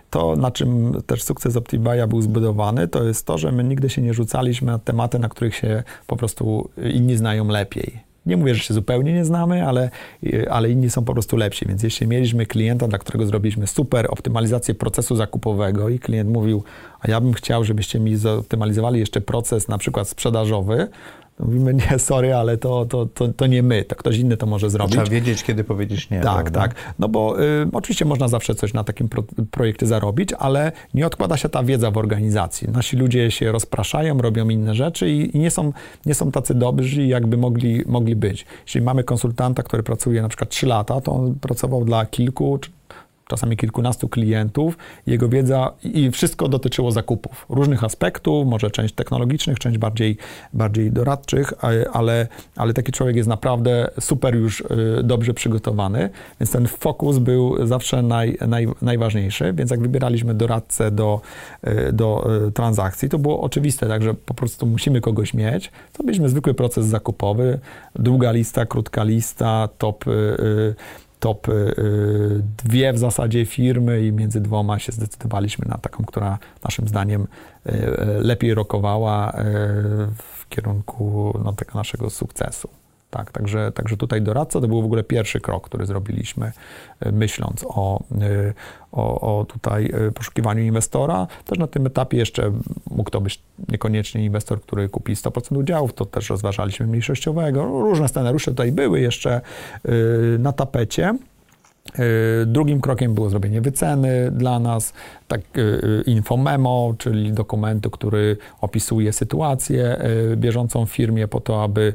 To, 0.09 0.35
na 0.35 0.51
czym 0.51 1.01
też 1.05 1.23
sukces 1.23 1.55
Optibaja 1.55 2.07
był 2.07 2.21
zbudowany, 2.21 2.87
to 2.87 3.03
jest 3.03 3.25
to, 3.25 3.37
że 3.37 3.51
my 3.51 3.63
nigdy 3.63 3.89
się 3.89 4.01
nie 4.01 4.13
rzucaliśmy 4.13 4.71
na 4.71 4.79
tematy, 4.79 5.19
na 5.19 5.29
których 5.29 5.55
się 5.55 5.83
po 6.07 6.15
prostu 6.15 6.69
inni 6.93 7.17
znają 7.17 7.47
lepiej. 7.47 8.04
Nie 8.25 8.37
mówię, 8.37 8.55
że 8.55 8.63
się 8.63 8.73
zupełnie 8.73 9.13
nie 9.13 9.25
znamy, 9.25 9.67
ale, 9.67 9.89
ale 10.49 10.69
inni 10.69 10.89
są 10.89 11.05
po 11.05 11.13
prostu 11.13 11.37
lepsi. 11.37 11.65
Więc 11.67 11.83
jeśli 11.83 12.07
mieliśmy 12.07 12.45
klienta, 12.45 12.87
dla 12.87 12.97
którego 12.97 13.25
zrobiliśmy 13.25 13.67
super 13.67 14.07
optymalizację 14.09 14.75
procesu 14.75 15.15
zakupowego 15.15 15.89
i 15.89 15.99
klient 15.99 16.29
mówił, 16.29 16.63
a 16.99 17.11
ja 17.11 17.21
bym 17.21 17.33
chciał, 17.33 17.63
żebyście 17.63 17.99
mi 17.99 18.15
zoptymalizowali 18.15 18.99
jeszcze 18.99 19.21
proces 19.21 19.67
na 19.67 19.77
przykład 19.77 20.09
sprzedażowy, 20.09 20.87
Mówimy, 21.39 21.73
nie, 21.73 21.99
sorry, 21.99 22.35
ale 22.35 22.57
to, 22.57 22.85
to, 22.85 23.05
to, 23.05 23.27
to, 23.27 23.47
nie 23.47 23.63
my, 23.63 23.83
to 23.83 23.95
ktoś 23.95 24.17
inny 24.17 24.37
to 24.37 24.45
może 24.45 24.69
zrobić. 24.69 24.91
Trzeba 24.91 25.09
wiedzieć, 25.09 25.43
kiedy 25.43 25.63
powiedzieć 25.63 26.09
nie. 26.09 26.21
Tak, 26.21 26.33
prawda? 26.51 26.59
tak. 26.59 26.75
No 26.99 27.09
bo 27.09 27.43
y, 27.43 27.67
oczywiście 27.73 28.05
można 28.05 28.27
zawsze 28.27 28.55
coś 28.55 28.73
na 28.73 28.83
takim 28.83 29.09
pro, 29.09 29.23
projekcie 29.51 29.87
zarobić, 29.87 30.33
ale 30.33 30.71
nie 30.93 31.07
odkłada 31.07 31.37
się 31.37 31.49
ta 31.49 31.63
wiedza 31.63 31.91
w 31.91 31.97
organizacji. 31.97 32.67
Nasi 32.69 32.97
ludzie 32.97 33.31
się 33.31 33.51
rozpraszają, 33.51 34.17
robią 34.17 34.49
inne 34.49 34.75
rzeczy 34.75 35.09
i, 35.09 35.37
i 35.37 35.39
nie, 35.39 35.51
są, 35.51 35.73
nie 36.05 36.13
są 36.13 36.31
tacy 36.31 36.55
dobrzy, 36.55 37.05
jakby 37.05 37.37
mogli, 37.37 37.83
mogli 37.85 38.15
być. 38.15 38.45
Jeśli 38.65 38.81
mamy 38.81 39.03
konsultanta, 39.03 39.63
który 39.63 39.83
pracuje 39.83 40.21
na 40.21 40.27
przykład 40.27 40.49
3 40.49 40.67
lata, 40.67 41.01
to 41.01 41.11
on 41.11 41.35
pracował 41.35 41.85
dla 41.85 42.05
kilku 42.05 42.59
czasami 43.27 43.57
kilkunastu 43.57 44.09
klientów. 44.09 44.77
Jego 45.07 45.29
wiedza 45.29 45.71
i 45.83 46.11
wszystko 46.11 46.47
dotyczyło 46.47 46.91
zakupów. 46.91 47.45
Różnych 47.49 47.83
aspektów, 47.83 48.47
może 48.47 48.71
część 48.71 48.93
technologicznych, 48.93 49.59
część 49.59 49.77
bardziej, 49.77 50.17
bardziej 50.53 50.91
doradczych, 50.91 51.53
ale, 51.93 52.27
ale 52.55 52.73
taki 52.73 52.91
człowiek 52.91 53.15
jest 53.15 53.29
naprawdę 53.29 53.89
super 53.99 54.35
już 54.35 54.61
y, 54.61 54.65
dobrze 55.03 55.33
przygotowany, 55.33 56.09
więc 56.39 56.51
ten 56.51 56.67
fokus 56.67 57.17
był 57.17 57.67
zawsze 57.67 58.01
naj, 58.01 58.37
naj, 58.47 58.67
najważniejszy, 58.81 59.53
więc 59.53 59.71
jak 59.71 59.79
wybieraliśmy 59.79 60.33
doradcę 60.33 60.91
do, 60.91 61.21
y, 61.67 61.93
do 61.93 62.27
y, 62.47 62.51
transakcji, 62.51 63.09
to 63.09 63.19
było 63.19 63.41
oczywiste, 63.41 63.87
także 63.87 64.13
po 64.13 64.33
prostu 64.33 64.65
musimy 64.65 65.01
kogoś 65.01 65.33
mieć. 65.33 65.71
To 65.93 66.03
byliśmy 66.03 66.29
zwykły 66.29 66.53
proces 66.53 66.85
zakupowy, 66.85 67.59
długa 67.95 68.31
lista, 68.31 68.65
krótka 68.65 69.03
lista, 69.03 69.69
top 69.77 70.05
top 71.19 71.49
y, 71.49 72.43
dwie 72.63 72.93
w 72.93 72.97
zasadzie 72.97 73.45
firmy 73.45 74.05
i 74.05 74.11
między 74.11 74.41
dwoma 74.41 74.79
się 74.79 74.91
zdecydowaliśmy 74.91 75.65
na 75.69 75.77
taką, 75.77 76.03
która 76.03 76.39
naszym 76.63 76.87
zdaniem 76.87 77.21
y, 77.65 77.71
y, 77.71 77.95
lepiej 78.19 78.53
rokowała 78.53 79.33
w 80.17 80.49
kierunku 80.49 81.39
no, 81.43 81.53
tego 81.53 81.71
naszego 81.75 82.09
sukcesu. 82.09 82.69
Tak, 83.15 83.31
także, 83.31 83.71
także 83.71 83.97
tutaj 83.97 84.21
doradca 84.21 84.61
to 84.61 84.67
był 84.67 84.81
w 84.81 84.85
ogóle 84.85 85.03
pierwszy 85.03 85.39
krok, 85.39 85.65
który 85.65 85.85
zrobiliśmy, 85.85 86.51
e, 86.99 87.11
myśląc 87.11 87.65
o, 87.67 88.03
e, 88.21 88.53
o, 88.91 89.39
o 89.39 89.45
tutaj 89.45 89.91
e, 89.93 90.11
poszukiwaniu 90.11 90.63
inwestora. 90.63 91.27
Też 91.45 91.59
na 91.59 91.67
tym 91.67 91.87
etapie 91.87 92.17
jeszcze 92.17 92.51
mógł 92.91 93.09
to 93.09 93.21
być 93.21 93.41
niekoniecznie 93.69 94.25
inwestor, 94.25 94.61
który 94.61 94.89
kupi 94.89 95.15
100% 95.15 95.57
udziałów, 95.57 95.93
to 95.93 96.05
też 96.05 96.29
rozważaliśmy 96.29 96.87
mniejszościowego. 96.87 97.65
Różne 97.65 98.07
scenariusze 98.07 98.51
tutaj 98.51 98.71
były 98.71 98.99
jeszcze 98.99 99.41
na 100.39 100.53
tapecie. 100.53 101.13
E, 101.93 102.45
drugim 102.45 102.81
krokiem 102.81 103.13
było 103.13 103.29
zrobienie 103.29 103.61
wyceny 103.61 104.31
dla 104.31 104.59
nas, 104.59 104.93
tak 105.27 105.41
e, 105.41 105.61
e, 105.61 106.01
infomemo, 106.01 106.93
czyli 106.97 107.33
dokumentu, 107.33 107.89
który 107.89 108.37
opisuje 108.61 109.13
sytuację 109.13 109.97
bieżącą 110.35 110.85
w 110.85 110.89
firmie 110.89 111.27
po 111.27 111.39
to, 111.39 111.63
aby, 111.63 111.93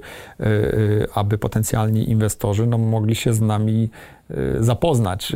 aby 1.15 1.39
potencjalni 1.39 2.11
inwestorzy 2.11 2.67
no, 2.67 2.79
mogli 2.79 3.15
się 3.15 3.35
z 3.35 3.41
nami 3.41 3.89
zapoznać, 4.61 5.33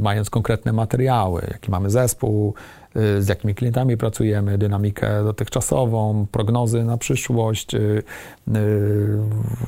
mając 0.00 0.30
konkretne 0.30 0.72
materiały, 0.72 1.42
jaki 1.52 1.70
mamy 1.70 1.90
zespół, 1.90 2.54
z 2.94 3.28
jakimi 3.28 3.54
klientami 3.54 3.96
pracujemy, 3.96 4.58
dynamikę 4.58 5.24
dotychczasową, 5.24 6.26
prognozy 6.32 6.84
na 6.84 6.98
przyszłość, 6.98 7.74
y, 7.74 7.78
y, 7.78 9.18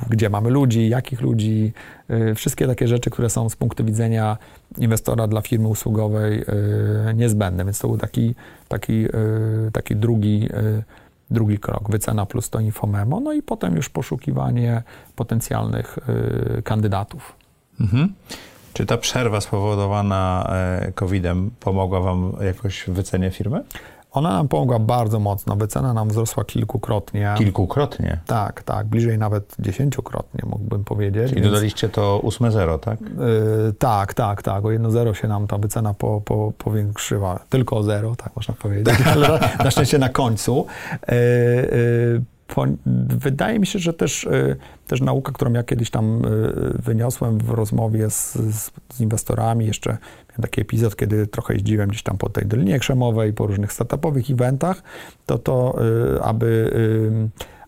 gdzie 0.09 0.29
mamy 0.29 0.49
ludzi, 0.49 0.89
jakich 0.89 1.21
ludzi, 1.21 1.73
y, 2.31 2.35
wszystkie 2.35 2.67
takie 2.67 2.87
rzeczy, 2.87 3.09
które 3.09 3.29
są 3.29 3.49
z 3.49 3.55
punktu 3.55 3.85
widzenia 3.85 4.37
inwestora 4.77 5.27
dla 5.27 5.41
firmy 5.41 5.67
usługowej 5.67 6.45
niezbędne. 7.15 7.65
Więc 7.65 7.79
to 7.79 7.87
był 7.87 7.97
taki, 7.97 8.35
taki, 8.67 9.05
taki 9.73 9.95
drugi 9.95 10.49
drugi 11.31 11.59
krok, 11.59 11.91
wycena 11.91 12.25
plus 12.25 12.49
to 12.49 12.59
infomemo, 12.59 13.19
no 13.19 13.33
i 13.33 13.41
potem 13.41 13.75
już 13.75 13.89
poszukiwanie 13.89 14.83
potencjalnych 15.15 15.99
kandydatów. 16.63 17.35
Mhm. 17.79 18.13
Czy 18.75 18.85
ta 18.85 18.97
przerwa 18.97 19.41
spowodowana 19.41 20.49
e, 20.49 20.91
COVID-em 20.91 21.51
pomogła 21.59 21.99
Wam 21.99 22.31
jakoś 22.41 22.83
w 22.83 22.89
wycenie 22.89 23.31
firmy? 23.31 23.63
Ona 24.11 24.29
nam 24.29 24.47
pomogła 24.47 24.79
bardzo 24.79 25.19
mocno. 25.19 25.55
Wycena 25.55 25.93
nam 25.93 26.09
wzrosła 26.09 26.45
kilkukrotnie. 26.45 27.35
Kilkukrotnie? 27.37 28.19
Tak, 28.25 28.63
tak. 28.63 28.87
Bliżej 28.87 29.17
nawet 29.17 29.55
dziesięciokrotnie, 29.59 30.43
mógłbym 30.49 30.83
powiedzieć. 30.83 31.33
Więc... 31.33 31.47
dodaliście 31.47 31.89
to 31.89 32.19
ósme 32.19 32.51
zero, 32.51 32.77
tak? 32.77 33.01
Yy, 33.01 33.73
tak, 33.79 34.13
tak, 34.13 34.43
tak. 34.43 34.65
O 34.65 34.71
jedno 34.71 34.91
zero 34.91 35.13
się 35.13 35.27
nam 35.27 35.47
ta 35.47 35.57
wycena 35.57 35.93
po, 35.93 36.21
po, 36.21 36.53
powiększyła. 36.57 37.39
Tylko 37.49 37.77
o 37.77 37.83
zero, 37.83 38.15
tak 38.15 38.35
można 38.35 38.53
powiedzieć, 38.53 38.95
ale 39.13 39.27
na, 39.27 39.63
na 39.63 39.71
szczęście 39.71 39.97
na 39.97 40.09
końcu. 40.09 40.65
Yy, 41.07 41.15
yy, 41.15 42.34
wydaje 43.17 43.59
mi 43.59 43.67
się, 43.67 43.79
że 43.79 43.93
też, 43.93 44.23
y, 44.23 44.55
też 44.87 45.01
nauka, 45.01 45.31
którą 45.31 45.53
ja 45.53 45.63
kiedyś 45.63 45.89
tam 45.89 46.25
y, 46.25 46.81
wyniosłem 46.83 47.37
w 47.37 47.49
rozmowie 47.49 48.09
z, 48.09 48.33
z, 48.33 48.71
z 48.93 49.01
inwestorami, 49.01 49.65
jeszcze 49.65 49.89
miałem 49.89 50.41
taki 50.41 50.61
epizod, 50.61 50.95
kiedy 50.95 51.27
trochę 51.27 51.53
jeździłem 51.53 51.89
gdzieś 51.89 52.03
tam 52.03 52.17
po 52.17 52.29
tej 52.29 52.45
Dolinie 52.45 52.79
Krzemowej, 52.79 53.33
po 53.33 53.47
różnych 53.47 53.73
startupowych 53.73 54.29
eventach, 54.29 54.83
to 55.25 55.37
to, 55.37 55.75
y, 56.15 56.21
aby 56.23 56.71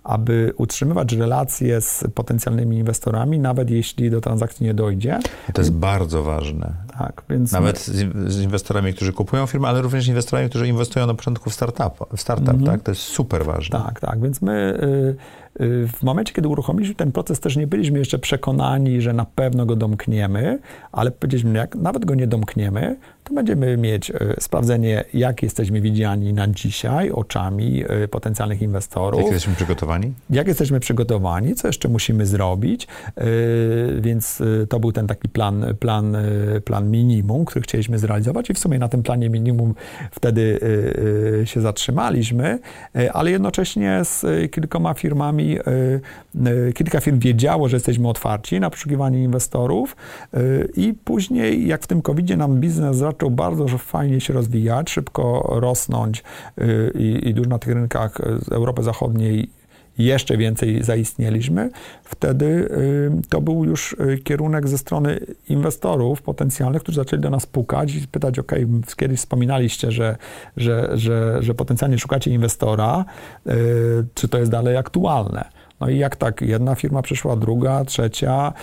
aby 0.07 0.53
utrzymywać 0.57 1.13
relacje 1.13 1.81
z 1.81 2.03
potencjalnymi 2.15 2.77
inwestorami, 2.77 3.39
nawet 3.39 3.69
jeśli 3.69 4.09
do 4.09 4.21
transakcji 4.21 4.65
nie 4.65 4.73
dojdzie. 4.73 5.19
To 5.53 5.61
jest 5.61 5.73
bardzo 5.73 6.23
ważne. 6.23 6.73
Tak, 6.99 7.23
więc 7.29 7.51
nawet 7.51 7.87
my... 7.87 8.31
z, 8.31 8.41
inwestorami, 8.41 8.93
którzy 8.93 9.13
kupują 9.13 9.45
firmę, 9.45 9.67
ale 9.67 9.81
również 9.81 10.07
inwestorami, 10.07 10.49
którzy 10.49 10.67
inwestują 10.67 11.07
na 11.07 11.13
początku 11.13 11.49
w 11.49 11.53
startup, 11.53 12.17
w 12.17 12.21
startup 12.21 12.47
-hmm. 12.47 12.65
tak? 12.65 12.81
To 12.81 12.91
jest 12.91 13.01
super 13.01 13.45
ważne. 13.45 13.79
Tak, 13.79 13.99
tak, 13.99 14.21
więc 14.21 14.41
my 14.41 14.79
y, 15.59 15.63
y, 15.63 15.87
w 15.87 16.03
momencie, 16.03 16.33
kiedy 16.33 16.47
uruchomiliśmy 16.47 16.95
ten 16.95 17.11
proces, 17.11 17.39
też 17.39 17.55
nie 17.55 17.67
byliśmy 17.67 17.99
jeszcze 17.99 18.19
przekonani, 18.19 19.01
że 19.01 19.13
na 19.13 19.25
pewno 19.25 19.65
go 19.65 19.75
domkniemy, 19.75 20.59
ale 20.91 21.11
powiedzieliśmy, 21.11 21.57
jak 21.57 21.75
nawet 21.75 22.05
go 22.05 22.15
nie 22.15 22.27
domkniemy, 22.27 22.95
to 23.27 23.33
będziemy 23.33 23.77
mieć 23.77 24.11
sprawdzenie, 24.39 25.03
jak 25.13 25.43
jesteśmy 25.43 25.81
widziani 25.81 26.33
na 26.33 26.47
dzisiaj 26.47 27.11
oczami 27.11 27.83
potencjalnych 28.11 28.61
inwestorów. 28.61 29.21
Jak 29.21 29.31
jesteśmy 29.31 29.55
przygotowani? 29.55 30.13
Jak 30.29 30.47
jesteśmy 30.47 30.79
przygotowani, 30.79 31.55
co 31.55 31.67
jeszcze 31.67 31.89
musimy 31.89 32.25
zrobić, 32.25 32.87
więc 33.99 34.43
to 34.69 34.79
był 34.79 34.91
ten 34.91 35.07
taki 35.07 35.29
plan, 35.29 35.65
plan, 35.79 36.17
plan 36.65 36.91
minimum, 36.91 37.45
który 37.45 37.63
chcieliśmy 37.63 37.99
zrealizować 37.99 38.49
i 38.49 38.53
w 38.53 38.59
sumie 38.59 38.79
na 38.79 38.87
tym 38.87 39.03
planie 39.03 39.29
minimum 39.29 39.75
wtedy 40.11 40.59
się 41.45 41.61
zatrzymaliśmy, 41.61 42.59
ale 43.13 43.31
jednocześnie 43.31 43.99
z 44.03 44.51
kilkoma 44.51 44.93
firmami, 44.93 45.57
kilka 46.75 46.99
firm 46.99 47.19
wiedziało, 47.19 47.69
że 47.69 47.75
jesteśmy 47.75 48.09
otwarci 48.09 48.59
na 48.59 48.69
poszukiwanie 48.69 49.23
inwestorów 49.23 49.95
i 50.75 50.93
później, 50.93 51.67
jak 51.67 51.83
w 51.83 51.87
tym 51.87 52.01
covid 52.01 52.37
nam 52.37 52.59
biznes 52.59 52.97
zaczął 52.97 53.31
bardzo 53.31 53.67
fajnie 53.67 54.21
się 54.21 54.33
rozwijać, 54.33 54.89
szybko 54.89 55.53
rosnąć 55.59 56.23
i, 56.95 57.29
i 57.29 57.33
dużo 57.33 57.49
na 57.49 57.59
tych 57.59 57.73
rynkach 57.73 58.17
z 58.41 58.51
Europy 58.51 58.83
Zachodniej 58.83 59.49
jeszcze 59.97 60.37
więcej 60.37 60.83
zaistnieliśmy, 60.83 61.69
wtedy 62.03 62.69
to 63.29 63.41
był 63.41 63.65
już 63.65 63.95
kierunek 64.23 64.67
ze 64.67 64.77
strony 64.77 65.19
inwestorów 65.49 66.21
potencjalnych, 66.21 66.81
którzy 66.81 66.95
zaczęli 66.95 67.21
do 67.21 67.29
nas 67.29 67.45
pukać 67.45 67.95
i 67.95 68.07
pytać, 68.07 68.39
ok, 68.39 68.51
kiedyś 68.95 69.19
wspominaliście, 69.19 69.91
że, 69.91 70.15
że, 70.57 70.89
że, 70.93 71.37
że 71.43 71.53
potencjalnie 71.53 71.99
szukacie 71.99 72.31
inwestora, 72.31 73.05
czy 74.13 74.27
to 74.27 74.37
jest 74.37 74.51
dalej 74.51 74.77
aktualne? 74.77 75.49
No 75.79 75.89
i 75.89 75.97
jak 75.97 76.15
tak, 76.15 76.41
jedna 76.41 76.75
firma 76.75 77.01
przyszła, 77.01 77.35
druga, 77.35 77.85
trzecia 77.85 78.53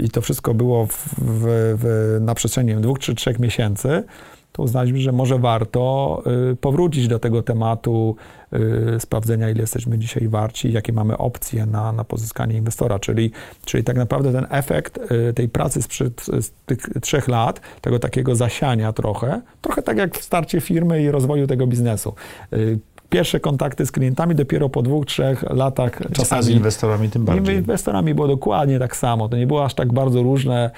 i 0.00 0.10
to 0.10 0.20
wszystko 0.20 0.54
było 0.54 0.86
w, 0.86 1.14
w, 1.18 2.18
na 2.20 2.34
przestrzeni 2.34 2.74
dwóch 2.74 2.98
czy 2.98 3.14
trzech 3.14 3.38
miesięcy, 3.38 4.04
to 4.52 4.62
uznaliśmy, 4.62 4.98
że 5.00 5.12
może 5.12 5.38
warto 5.38 6.22
powrócić 6.60 7.08
do 7.08 7.18
tego 7.18 7.42
tematu 7.42 8.16
Y, 8.54 9.00
sprawdzenia, 9.00 9.50
ile 9.50 9.60
jesteśmy 9.60 9.98
dzisiaj 9.98 10.28
warci, 10.28 10.72
jakie 10.72 10.92
mamy 10.92 11.18
opcje 11.18 11.66
na, 11.66 11.92
na 11.92 12.04
pozyskanie 12.04 12.56
inwestora. 12.56 12.98
Czyli, 12.98 13.30
czyli 13.64 13.84
tak 13.84 13.96
naprawdę 13.96 14.32
ten 14.32 14.46
efekt 14.50 14.98
y, 15.12 15.32
tej 15.32 15.48
pracy 15.48 15.82
sprzed 15.82 16.26
z 16.40 16.50
tych 16.66 16.80
trzech 17.02 17.28
lat, 17.28 17.60
tego 17.80 17.98
takiego 17.98 18.36
zasiania 18.36 18.92
trochę, 18.92 19.40
trochę 19.60 19.82
tak 19.82 19.96
jak 19.96 20.18
w 20.18 20.22
starcie 20.22 20.60
firmy 20.60 21.02
i 21.02 21.10
rozwoju 21.10 21.46
tego 21.46 21.66
biznesu 21.66 22.14
y, 22.52 22.78
pierwsze 23.10 23.40
kontakty 23.40 23.86
z 23.86 23.92
klientami 23.92 24.34
dopiero 24.34 24.68
po 24.68 24.82
dwóch, 24.82 25.06
trzech 25.06 25.42
latach. 25.50 26.00
Czasami, 26.12 26.40
A 26.40 26.42
z 26.42 26.48
inwestorami 26.48 27.10
tym 27.10 27.24
bardziej. 27.24 27.56
Z 27.56 27.58
inwestorami 27.58 28.14
było 28.14 28.28
dokładnie 28.28 28.78
tak 28.78 28.96
samo. 28.96 29.28
To 29.28 29.36
nie 29.36 29.46
było 29.46 29.64
aż 29.64 29.74
tak 29.74 29.92
bardzo 29.92 30.22
różne 30.22 30.70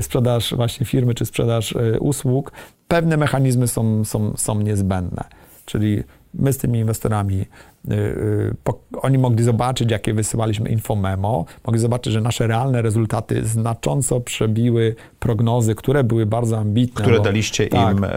sprzedaż 0.00 0.54
właśnie 0.54 0.86
firmy 0.86 1.14
czy 1.14 1.26
sprzedaż 1.26 1.74
usług. 2.00 2.52
Pewne 2.88 3.16
mechanizmy 3.16 3.68
są, 3.68 4.04
są, 4.04 4.32
są 4.36 4.60
niezbędne. 4.60 5.24
Czyli 5.64 6.02
my 6.34 6.52
z 6.52 6.58
tymi 6.58 6.78
inwestorami, 6.78 7.40
y, 7.40 7.94
y, 7.94 8.54
oni 9.02 9.18
mogli 9.18 9.44
zobaczyć, 9.44 9.90
jakie 9.90 10.14
wysyłaliśmy 10.14 10.70
infomemo, 10.70 11.44
mogli 11.66 11.80
zobaczyć, 11.80 12.12
że 12.12 12.20
nasze 12.20 12.46
realne 12.46 12.82
rezultaty 12.82 13.44
znacząco 13.44 14.20
przebiły 14.20 14.94
prognozy, 15.18 15.74
które 15.74 16.04
były 16.04 16.26
bardzo 16.26 16.58
ambitne. 16.58 17.02
Które 17.02 17.18
bo, 17.18 17.24
daliście 17.24 17.66
tak, 17.66 17.96
im 17.96 18.04
e, 18.04 18.10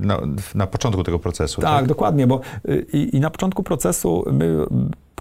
na, 0.00 0.20
na, 0.54 0.66
początku 0.66 1.04
tego 1.04 1.18
procesu. 1.18 1.60
Tak, 1.60 1.70
tak? 1.70 1.86
dokładnie, 1.86 2.26
bo 2.26 2.40
y, 2.68 2.86
i, 2.92 3.16
i 3.16 3.20
na 3.20 3.30
początku 3.30 3.62
procesu 3.62 4.24
my 4.32 4.66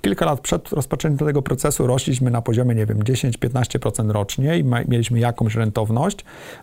kilka 0.01 0.26
lat 0.26 0.41
przed 0.41 0.69
rozpoczęciem 0.69 1.27
tego 1.27 1.41
procesu 1.41 1.88
rośliśmy 1.88 2.31
na 2.31 2.41
poziomie, 2.41 2.76
nie 2.76 2.85
wiem, 2.85 2.99
10-15% 2.99 4.11
rocznie 4.11 4.57
i 4.57 4.63
mieliśmy 4.88 5.19
jakąś 5.19 5.55
rentowność. 5.55 6.17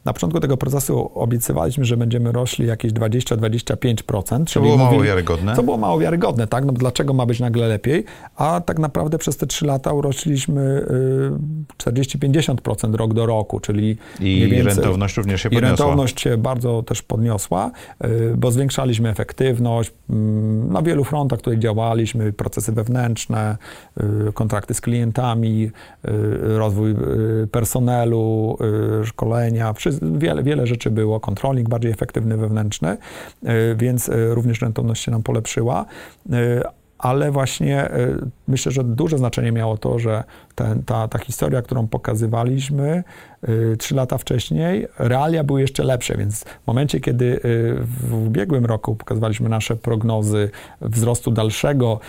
Na 0.05 0.13
początku 0.13 0.41
tego 0.41 0.57
procesu 0.57 1.11
obiecywaliśmy, 1.15 1.85
że 1.85 1.97
będziemy 1.97 2.33
rośli 2.33 2.67
jakieś 2.67 2.93
20-25%. 2.93 4.47
Co 4.47 4.61
było 4.61 4.77
mało 4.77 5.03
wiarygodne. 5.03 5.57
Co 5.57 5.63
było 5.63 5.77
mało 5.77 5.99
wiarygodne, 5.99 6.47
tak? 6.47 6.65
No 6.65 6.73
dlaczego 6.73 7.15
ma 7.15 7.27
być 7.27 7.41
nagle 7.41 7.69
lepiej? 7.69 8.05
A 8.37 8.61
tak 8.61 8.79
naprawdę 8.79 9.19
przez 9.19 9.37
te 9.37 9.47
3 9.47 9.67
lata 9.67 9.93
urośliśmy 9.93 10.87
40-50% 11.79 12.95
rok 12.95 13.15
do 13.15 13.27
roku, 13.27 13.61
czyli 13.61 13.97
I 14.21 14.49
więcej, 14.51 14.63
rentowność 14.63 15.17
również 15.17 15.43
się 15.43 15.51
podniosła. 15.51 15.69
I 15.69 15.71
rentowność 15.71 16.21
się 16.21 16.37
bardzo 16.37 16.83
też 16.83 17.03
podniosła, 17.03 17.71
y, 18.05 18.35
bo 18.37 18.51
zwiększaliśmy 18.51 19.09
efektywność 19.09 19.93
mm, 20.11 20.73
na 20.73 20.83
wielu 20.83 21.05
frontach, 21.05 21.39
tutaj 21.41 21.59
działaliśmy, 21.59 22.33
procesy 22.33 22.73
wewnętrzne, 22.73 23.32
Y, 24.29 24.33
kontrakty 24.33 24.75
z 24.75 24.81
klientami, 24.81 25.65
y, 25.65 26.59
rozwój 26.59 26.91
y, 26.91 27.47
personelu, 27.47 28.59
szkolenia, 29.05 29.75
wiele, 30.03 30.43
wiele 30.43 30.67
rzeczy 30.67 30.91
było, 30.91 31.21
kontroling 31.21 31.69
bardziej 31.69 31.93
efektywny 31.93 32.37
wewnętrzny, 32.37 32.97
więc 33.77 34.11
również 34.31 34.63
rentowność 34.63 35.03
się 35.03 35.11
nam 35.11 35.23
polepszyła. 35.23 35.85
Ale 36.99 37.31
właśnie 37.31 37.89
myślę, 38.49 38.73
że 38.73 38.85
duże 38.85 39.19
znaczenie 39.19 39.53
miało 39.53 39.79
to, 39.79 39.99
że 39.99 40.25
ten, 40.55 40.83
ta, 40.83 41.09
ta 41.09 41.19
historia, 41.19 41.63
którą 41.63 41.89
pokazywaliśmy, 41.89 43.05
trzy 43.79 43.95
lata 43.95 44.19
wcześniej, 44.19 44.87
realia 44.99 45.45
były 45.45 45.61
jeszcze 45.61 45.85
lepsze, 45.85 46.17
więc 46.17 46.45
w 46.45 46.67
momencie, 46.67 47.01
kiedy 47.01 47.25
y, 47.25 47.41
w 48.01 48.27
ubiegłym 48.27 48.67
roku 48.67 48.95
pokazywaliśmy 48.95 49.49
nasze 49.49 49.77
prognozy 49.77 50.51
wzrostu 50.81 51.31
dalszego, 51.31 52.01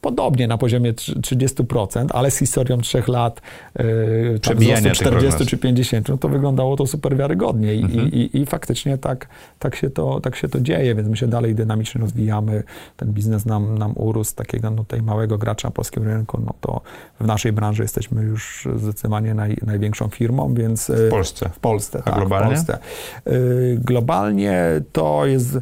podobnie 0.00 0.48
na 0.48 0.58
poziomie 0.58 0.92
30%, 0.92 2.06
ale 2.10 2.30
z 2.30 2.38
historią 2.38 2.78
trzech 2.78 3.08
lat 3.08 3.40
y, 3.80 4.40
wzrostu 4.56 4.90
40 4.90 5.46
czy 5.46 5.58
50, 5.58 6.08
no 6.08 6.18
to 6.18 6.28
wyglądało 6.28 6.76
to 6.76 6.86
super 6.86 7.16
wiarygodnie 7.16 7.74
i, 7.74 7.82
mhm. 7.82 8.08
i, 8.12 8.30
i, 8.32 8.46
faktycznie 8.46 8.98
tak, 8.98 9.28
tak, 9.58 9.76
się 9.76 9.90
to, 9.90 10.20
tak 10.20 10.36
się 10.36 10.48
to 10.48 10.60
dzieje, 10.60 10.94
więc 10.94 11.08
my 11.08 11.16
się 11.16 11.26
dalej 11.26 11.54
dynamicznie 11.54 12.00
rozwijamy, 12.00 12.62
ten 12.96 13.12
biznes 13.12 13.46
nam, 13.46 13.78
nam 13.78 13.92
urósł, 13.96 14.34
takiego 14.34 14.70
no, 14.70 14.76
tutaj 14.76 15.02
małego 15.02 15.38
gracza 15.38 15.68
na 15.68 15.72
polskim 15.72 16.04
rynku, 16.04 16.40
no 16.46 16.54
to 16.60 16.80
w 17.20 17.26
naszej 17.26 17.52
branży 17.52 17.82
jesteśmy 17.82 18.22
już 18.22 18.68
zdecydowanie 18.76 19.34
naj, 19.34 19.56
największą 19.66 20.08
firmą, 20.08 20.47
więc... 20.54 20.90
W 20.90 21.10
Polsce. 21.10 21.48
W 21.48 21.58
Polsce, 21.58 21.98
A 21.98 22.02
tak, 22.02 22.14
globalnie? 22.14 22.54
Polsce. 22.54 22.78
Y, 23.26 23.78
globalnie 23.84 24.62
to 24.92 25.26
jest 25.26 25.56
y, 25.56 25.60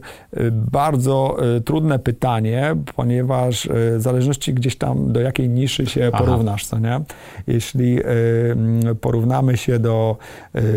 bardzo 0.52 1.36
y, 1.56 1.60
trudne 1.60 1.98
pytanie, 1.98 2.76
ponieważ 2.96 3.68
w 3.72 3.96
zależności 3.98 4.54
gdzieś 4.54 4.76
tam 4.76 5.12
do 5.12 5.20
jakiej 5.20 5.48
niszy 5.48 5.86
się 5.86 6.10
Aha. 6.14 6.24
porównasz, 6.24 6.66
co 6.66 6.78
nie? 6.78 7.00
Jeśli 7.46 7.98
mm, 8.04 8.96
porównamy 8.96 9.56
się 9.56 9.78
do 9.78 10.16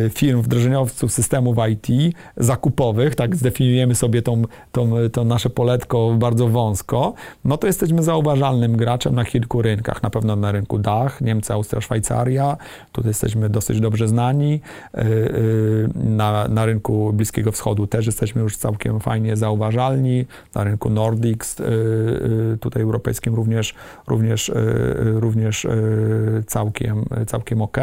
firm 0.09 0.41
wdrożeniowców 0.41 1.11
systemów 1.11 1.57
IT 1.69 2.15
zakupowych, 2.37 3.15
tak 3.15 3.35
zdefiniujemy 3.35 3.95
sobie 3.95 4.21
tą, 4.21 4.43
tą, 4.71 4.91
tą 5.11 5.25
nasze 5.25 5.49
poletko 5.49 6.15
bardzo 6.19 6.47
wąsko, 6.47 7.13
no 7.45 7.57
to 7.57 7.67
jesteśmy 7.67 8.03
zauważalnym 8.03 8.77
graczem 8.77 9.15
na 9.15 9.25
kilku 9.25 9.61
rynkach. 9.61 10.03
Na 10.03 10.09
pewno 10.09 10.35
na 10.35 10.51
rynku 10.51 10.79
Dach, 10.79 11.21
Niemcy, 11.21 11.53
Austria, 11.53 11.81
Szwajcaria. 11.81 12.57
Tutaj 12.91 13.09
jesteśmy 13.09 13.49
dosyć 13.49 13.79
dobrze 13.79 13.98
znani. 14.07 14.61
E, 14.93 15.01
e, 15.01 15.05
na, 15.95 16.47
na 16.47 16.65
rynku 16.65 17.13
Bliskiego 17.13 17.51
Wschodu 17.51 17.87
też 17.87 18.05
jesteśmy 18.05 18.41
już 18.41 18.57
całkiem 18.57 18.99
fajnie 18.99 19.37
zauważalni. 19.37 20.25
Na 20.55 20.63
rynku 20.63 20.89
Nordics, 20.89 21.59
e, 21.59 21.63
tutaj 22.59 22.83
europejskim 22.83 23.35
również, 23.35 23.75
również, 24.07 24.51
również 25.03 25.67
całkiem, 26.47 27.05
całkiem 27.27 27.61
ok. 27.61 27.77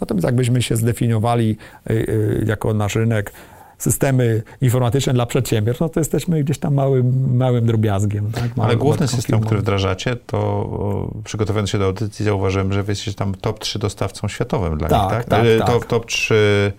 Natomiast 0.00 0.24
jakbyśmy 0.24 0.62
się 0.62 0.76
zdefiniowali 0.76 1.56
jako 2.46 2.74
nasz 2.74 2.94
rynek 2.94 3.32
systemy 3.82 4.42
informatyczne 4.60 5.12
dla 5.12 5.26
przedsiębiorstw, 5.26 5.80
no 5.80 5.88
to 5.88 6.00
jesteśmy 6.00 6.44
gdzieś 6.44 6.58
tam 6.58 6.74
małym, 6.74 7.36
małym 7.36 7.66
drobiazgiem. 7.66 8.32
Tak? 8.32 8.44
Ale 8.60 8.76
główny 8.76 9.08
system, 9.08 9.40
który 9.40 9.60
wdrażacie, 9.60 10.16
to 10.16 11.10
przygotowując 11.24 11.70
się 11.70 11.78
do 11.78 11.84
audycji 11.84 12.24
zauważyłem, 12.24 12.72
że 12.72 12.82
wy 12.82 12.92
jesteście 12.92 13.14
tam 13.14 13.34
top 13.34 13.58
3 13.58 13.78
dostawcą 13.78 14.28
światowym 14.28 14.78
dla 14.78 14.88
tak, 14.88 15.02
nich, 15.02 15.10
tak? 15.10 15.24
tak, 15.24 15.46
tak. 15.58 15.66
Top, 15.66 15.86
top 15.86 16.06
3 16.06 16.72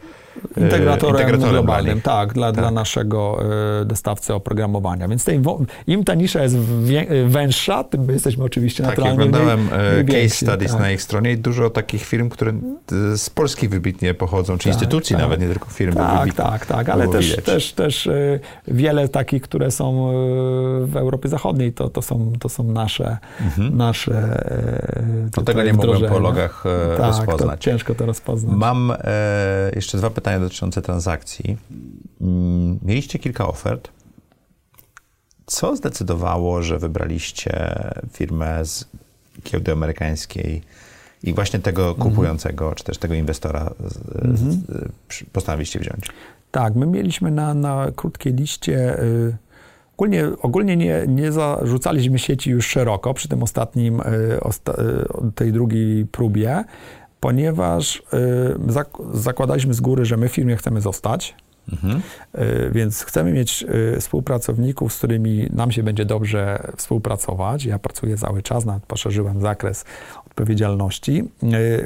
integratorem, 0.58 1.16
integratorem 1.16 1.52
globalnym, 1.52 2.02
tak, 2.02 2.34
dla, 2.34 2.52
tak. 2.52 2.62
dla 2.62 2.72
naszego 2.72 3.40
y, 3.82 3.86
dostawcy 3.86 4.34
oprogramowania. 4.34 5.08
Więc 5.08 5.26
tej, 5.26 5.42
im 5.88 6.04
ta 6.04 6.14
nisza 6.14 6.44
jest 6.44 6.58
węższa, 7.28 7.84
tym 7.84 8.02
my 8.06 8.14
jesteśmy 8.14 8.44
oczywiście 8.44 8.84
tak, 8.84 8.98
naturalnie 8.98 9.18
Tak, 9.18 9.26
ja 9.26 9.40
oglądałem 9.40 9.70
mniej, 10.04 10.24
case 10.30 10.46
studies 10.46 10.72
tak. 10.72 10.82
na 10.82 10.92
ich 10.92 11.02
stronie 11.02 11.32
i 11.32 11.38
dużo 11.38 11.70
takich 11.70 12.06
firm, 12.06 12.30
które 12.30 12.54
z 13.16 13.30
Polski 13.30 13.68
wybitnie 13.68 14.14
pochodzą, 14.14 14.58
czy 14.58 14.64
tak, 14.64 14.74
instytucji 14.74 15.16
tak. 15.16 15.24
nawet, 15.24 15.42
nie 15.42 15.48
tylko 15.48 15.70
firm. 15.70 15.96
Tak, 15.96 16.34
tak, 16.34 16.66
tak, 16.66 16.90
ale 16.90 17.08
też, 17.08 17.36
też, 17.44 17.74
też 17.74 18.10
wiele 18.68 19.10
takich, 19.10 19.42
które 19.42 19.72
są 19.72 20.12
w 20.82 20.98
Europie 20.98 21.30
Zachodniej, 21.30 21.74
to, 21.74 21.90
to, 21.90 22.02
są, 22.02 22.34
to 22.40 22.50
są 22.50 22.64
nasze, 22.64 23.18
mhm. 23.42 23.78
nasze 23.78 24.44
y, 25.40 25.44
tego 25.54 25.64
nie 25.64 25.74
mogłem 25.74 26.12
po 26.12 26.20
logach 26.20 26.64
e, 26.66 26.98
tak, 26.98 27.08
rozpoznać. 27.08 27.60
To 27.60 27.64
ciężko 27.64 27.96
to 27.96 28.06
rozpoznać. 28.06 28.56
Mam 28.58 28.92
e, 28.92 29.72
jeszcze 29.76 29.98
dwa 29.98 30.10
pytania 30.10 30.23
pytania 30.24 30.40
dotyczące 30.40 30.82
transakcji. 30.82 31.58
Mm, 32.22 32.80
mieliście 32.82 33.20
kilka 33.20 33.48
ofert. 33.48 33.90
Co 35.46 35.76
zdecydowało, 35.76 36.62
że 36.62 36.80
wybraliście 36.80 37.80
firmę 38.14 38.66
z 38.66 38.86
giełdy 39.52 39.72
amerykańskiej 39.72 40.62
I 41.24 41.34
właśnie 41.34 41.60
tego 41.60 41.96
kupującego, 41.96 42.76
czy 42.76 42.84
też 42.84 42.98
tego 42.98 43.14
inwestora 43.14 43.74
mhm. 44.16 44.62
postanowiliście 45.32 45.80
wziąć. 45.80 46.06
Tak, 46.52 46.76
my 46.76 46.86
mieliśmy 46.86 47.32
na, 47.32 47.54
na 47.54 47.88
krótkiej 47.96 48.34
liście. 48.34 49.00
Y, 49.04 49.38
ogólnie, 49.98 50.28
ogólnie 50.42 50.78
nie, 50.78 51.06
nie 51.08 51.32
zarzucaliśmy 51.32 52.20
sieci 52.20 52.50
już 52.50 52.68
szeroko 52.68 53.14
przy 53.14 53.28
tym 53.28 53.44
ostatnim, 53.44 54.02
y, 54.02 54.40
osta, 54.42 54.74
y, 54.74 55.32
tej 55.36 55.54
drugiej 55.54 56.06
próbie, 56.06 56.64
ponieważ 57.24 58.04
zak 58.68 58.88
zakładaliśmy 59.14 59.74
z 59.74 59.82
góry, 59.82 60.06
że 60.06 60.18
my 60.18 60.30
w 60.30 60.32
firmie 60.32 60.56
chcemy 60.56 60.82
zostać. 60.82 61.36
Mhm. 61.72 62.02
Więc 62.72 63.04
chcemy 63.04 63.34
mieć 63.34 63.66
współpracowników, 64.00 64.94
z 64.94 64.98
którymi 64.98 65.48
nam 65.54 65.72
się 65.72 65.84
będzie 65.84 66.06
dobrze 66.06 66.72
współpracować. 66.78 67.66
Ja 67.66 67.80
pracuję 67.80 68.18
cały 68.18 68.42
czas, 68.42 68.66
nawet 68.66 68.86
poszerzyłem 68.86 69.42
zakres 69.42 69.86
odpowiedzialności. 70.28 71.24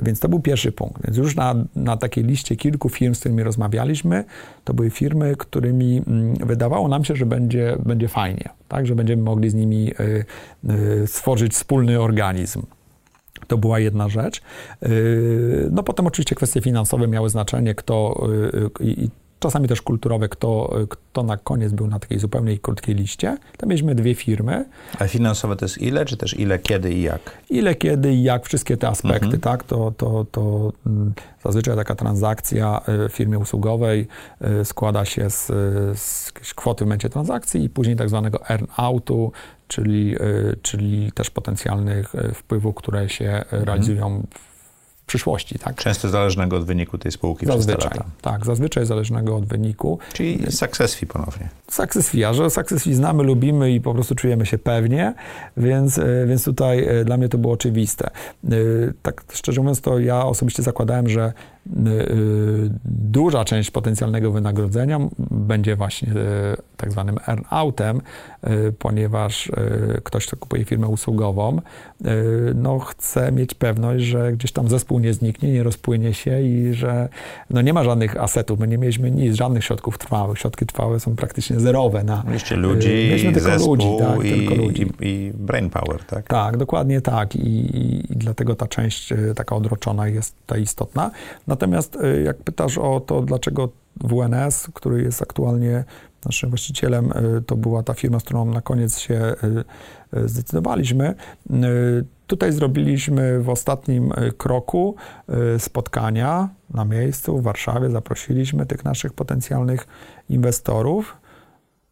Więc 0.02 0.20
to 0.20 0.30
był 0.30 0.40
pierwszy 0.40 0.72
punkt. 0.72 1.06
Więc 1.06 1.18
już 1.18 1.36
na, 1.36 1.56
na 1.76 1.98
takiej 1.98 2.24
liście 2.24 2.56
kilku 2.56 2.90
firm, 2.90 3.16
z 3.16 3.20
którymi 3.20 3.44
rozmawialiśmy, 3.44 4.24
to 4.64 4.74
były 4.74 4.90
firmy, 4.90 5.36
którymi 5.36 6.02
mm, 6.08 6.36
wydawało 6.36 6.88
nam 6.88 7.04
się, 7.06 7.16
że 7.16 7.26
będzie, 7.26 7.78
będzie 7.86 8.08
fajnie, 8.08 8.50
tak? 8.68 8.88
że 8.88 8.96
będziemy 8.96 9.24
mogli 9.24 9.50
z 9.50 9.54
nimi 9.54 9.94
stworzyć 11.06 11.54
wspólny 11.54 12.00
organizm. 12.00 12.64
To 13.48 13.58
była 13.58 13.80
jedna 13.80 14.10
rzecz. 14.10 14.42
No 15.72 15.84
potem 15.84 16.08
oczywiście 16.08 16.36
kwestie 16.36 16.62
finansowe 16.62 17.08
miały 17.08 17.30
znaczenie, 17.30 17.76
kto 17.76 18.28
i 18.80 19.10
czasami 19.40 19.68
też 19.68 19.82
kulturowe, 19.82 20.30
kto, 20.30 20.76
kto 20.90 21.24
na 21.24 21.38
koniec 21.38 21.74
był 21.74 21.88
na 21.88 22.00
takiej 22.00 22.20
zupełnie 22.20 22.58
krótkiej 22.58 22.96
liście. 22.96 23.38
Tam 23.58 23.70
mieliśmy 23.70 23.96
dwie 23.96 24.16
firmy. 24.16 24.66
A 25.00 25.08
finansowe 25.08 25.56
to 25.56 25.66
jest 25.66 25.78
ile, 25.78 26.06
czy 26.06 26.18
też 26.18 26.40
ile, 26.40 26.60
kiedy 26.60 26.94
i 26.94 27.02
jak? 27.02 27.38
Ile, 27.50 27.76
kiedy 27.76 28.14
i 28.14 28.24
jak, 28.24 28.46
wszystkie 28.46 28.78
te 28.78 28.88
aspekty, 28.88 29.26
mhm. 29.26 29.42
tak? 29.42 29.64
To, 29.64 29.92
to, 29.98 30.26
to 30.32 30.74
mm, 30.86 31.14
zazwyczaj 31.46 31.76
taka 31.76 31.96
transakcja 31.96 32.82
y, 33.06 33.10
w 33.10 33.14
firmie 33.14 33.40
usługowej 33.40 34.08
y, 34.62 34.66
składa 34.66 35.06
się 35.06 35.30
z, 35.30 35.46
z 36.42 36.54
kwoty 36.56 36.84
w 36.84 36.88
momencie 36.88 37.10
transakcji 37.10 37.64
i 37.64 37.70
później 37.70 37.96
tak 37.96 38.10
zwanego 38.10 38.40
earn-outu, 38.50 39.32
czyli, 39.68 40.16
y, 40.16 40.58
czyli 40.62 41.12
też 41.12 41.30
potencjalnych 41.30 42.14
wpływów, 42.34 42.76
które 42.76 43.10
się 43.10 43.30
mhm. 43.30 43.64
realizują 43.64 44.24
w 44.34 44.57
przyszłości. 45.08 45.60
Tak? 45.60 45.76
Często 45.76 46.10
zależnego 46.10 46.58
od 46.58 46.66
wyniku 46.66 46.98
tej 46.98 47.12
spółki 47.12 47.46
zazwyczaj, 47.46 47.78
przez 47.78 47.92
te 47.92 47.98
lata. 47.98 48.10
Tak, 48.22 48.46
zazwyczaj 48.46 48.86
zależnego 48.86 49.36
od 49.36 49.46
wyniku. 49.46 50.00
Czyli 50.14 50.52
success 50.52 50.96
fee 50.96 51.06
ponownie. 51.06 51.50
Success 51.72 52.10
fee, 52.10 52.24
a 52.24 52.34
że 52.34 52.50
success 52.50 52.84
fee 52.84 52.94
znamy, 52.94 53.24
lubimy 53.24 53.72
i 53.72 53.82
po 53.82 53.94
prostu 53.94 54.16
czujemy 54.16 54.46
się 54.46 54.58
pewnie, 54.58 55.14
więc, 55.58 55.98
e, 55.98 56.26
więc 56.28 56.44
tutaj 56.44 56.88
e, 56.88 57.06
dla 57.06 57.18
mnie 57.18 57.30
to 57.30 57.38
było 57.38 57.54
oczywiste. 57.54 58.08
E, 58.08 58.50
tak 59.02 59.24
szczerze 59.34 59.62
mówiąc, 59.62 59.82
to 59.82 60.00
ja 60.00 60.26
osobiście 60.26 60.64
zakładałem, 60.64 61.10
że 61.10 61.34
duża 62.86 63.46
część 63.46 63.72
potencjalnego 63.72 64.32
wynagrodzenia 64.32 65.00
będzie 65.32 65.76
właśnie 65.76 66.14
tak 66.78 66.92
zwanym 66.92 67.18
earn-outem, 67.28 68.02
ponieważ 68.80 69.52
ktoś, 70.04 70.28
kto 70.28 70.38
kupuje 70.38 70.66
firmę 70.66 70.88
usługową, 70.88 71.62
no 72.56 72.80
chce 72.80 73.32
mieć 73.32 73.54
pewność, 73.54 74.06
że 74.06 74.32
gdzieś 74.32 74.52
tam 74.52 74.70
zespół 74.70 75.00
nie 75.00 75.14
zniknie, 75.14 75.52
nie 75.52 75.64
rozpłynie 75.64 76.14
się 76.14 76.42
i 76.42 76.74
że 76.74 77.10
no 77.50 77.62
nie 77.62 77.74
ma 77.74 77.84
żadnych 77.84 78.22
asetów, 78.22 78.60
my 78.60 78.68
nie 78.68 78.78
mieliśmy 78.78 79.12
nic, 79.12 79.36
żadnych 79.36 79.64
środków 79.64 79.98
trwałych. 79.98 80.40
Środki 80.40 80.66
trwałe 80.66 81.00
są 81.00 81.16
praktycznie 81.16 81.60
zerowe. 81.60 82.04
Na, 82.04 82.24
Mieliście 82.28 82.56
ludzi, 82.56 82.90
mieliśmy 82.90 83.34
tylko 83.34 83.50
zespół 83.52 83.76
ludzi, 83.76 83.88
tak, 84.00 84.26
i, 84.26 84.30
tylko 84.30 84.56
ludzi. 84.56 84.92
I, 85.02 85.08
i 85.08 85.32
brain 85.34 85.70
power, 85.70 86.04
tak? 86.04 86.28
Tak, 86.28 86.58
dokładnie 86.58 87.02
tak 87.02 87.36
I, 87.36 87.78
i, 87.78 88.04
dlatego 88.10 88.56
ta 88.56 88.68
część 88.68 89.14
taka 89.36 89.56
odroczona 89.56 90.08
jest 90.08 90.36
ta 90.46 90.58
istotna. 90.58 91.12
Natomiast 91.58 91.96
y, 91.96 92.24
jak 92.24 92.38
pytasz 92.38 92.78
o 92.78 93.00
to, 93.00 93.22
dlaczego 93.22 93.70
WNS, 93.96 94.68
który 94.74 95.02
jest 95.02 95.22
aktualnie 95.22 95.84
naszym 96.26 96.50
właścicielem, 96.50 97.12
y, 97.38 97.42
to 97.42 97.56
była 97.56 97.84
ta 97.84 97.94
firma, 97.94 98.20
z 98.20 98.24
którą 98.24 98.46
na 98.46 98.62
koniec 98.62 99.00
się 99.00 99.36
y, 100.14 100.30
zdecydowaliśmy. 100.30 101.16
Tutaj 102.28 102.52
zrobiliśmy 102.52 103.40
w 103.40 103.50
ostatnim 103.50 104.12
kroku 104.38 104.96
spotkania 105.58 106.50
na 106.70 106.86
miejscu 106.86 107.38
w 107.38 107.44
Warszawie. 107.44 107.90
Zaprosiliśmy 107.90 108.66
tych 108.66 108.86
naszych 108.86 109.14
potencjalnych 109.14 109.88
inwestorów. 110.30 111.18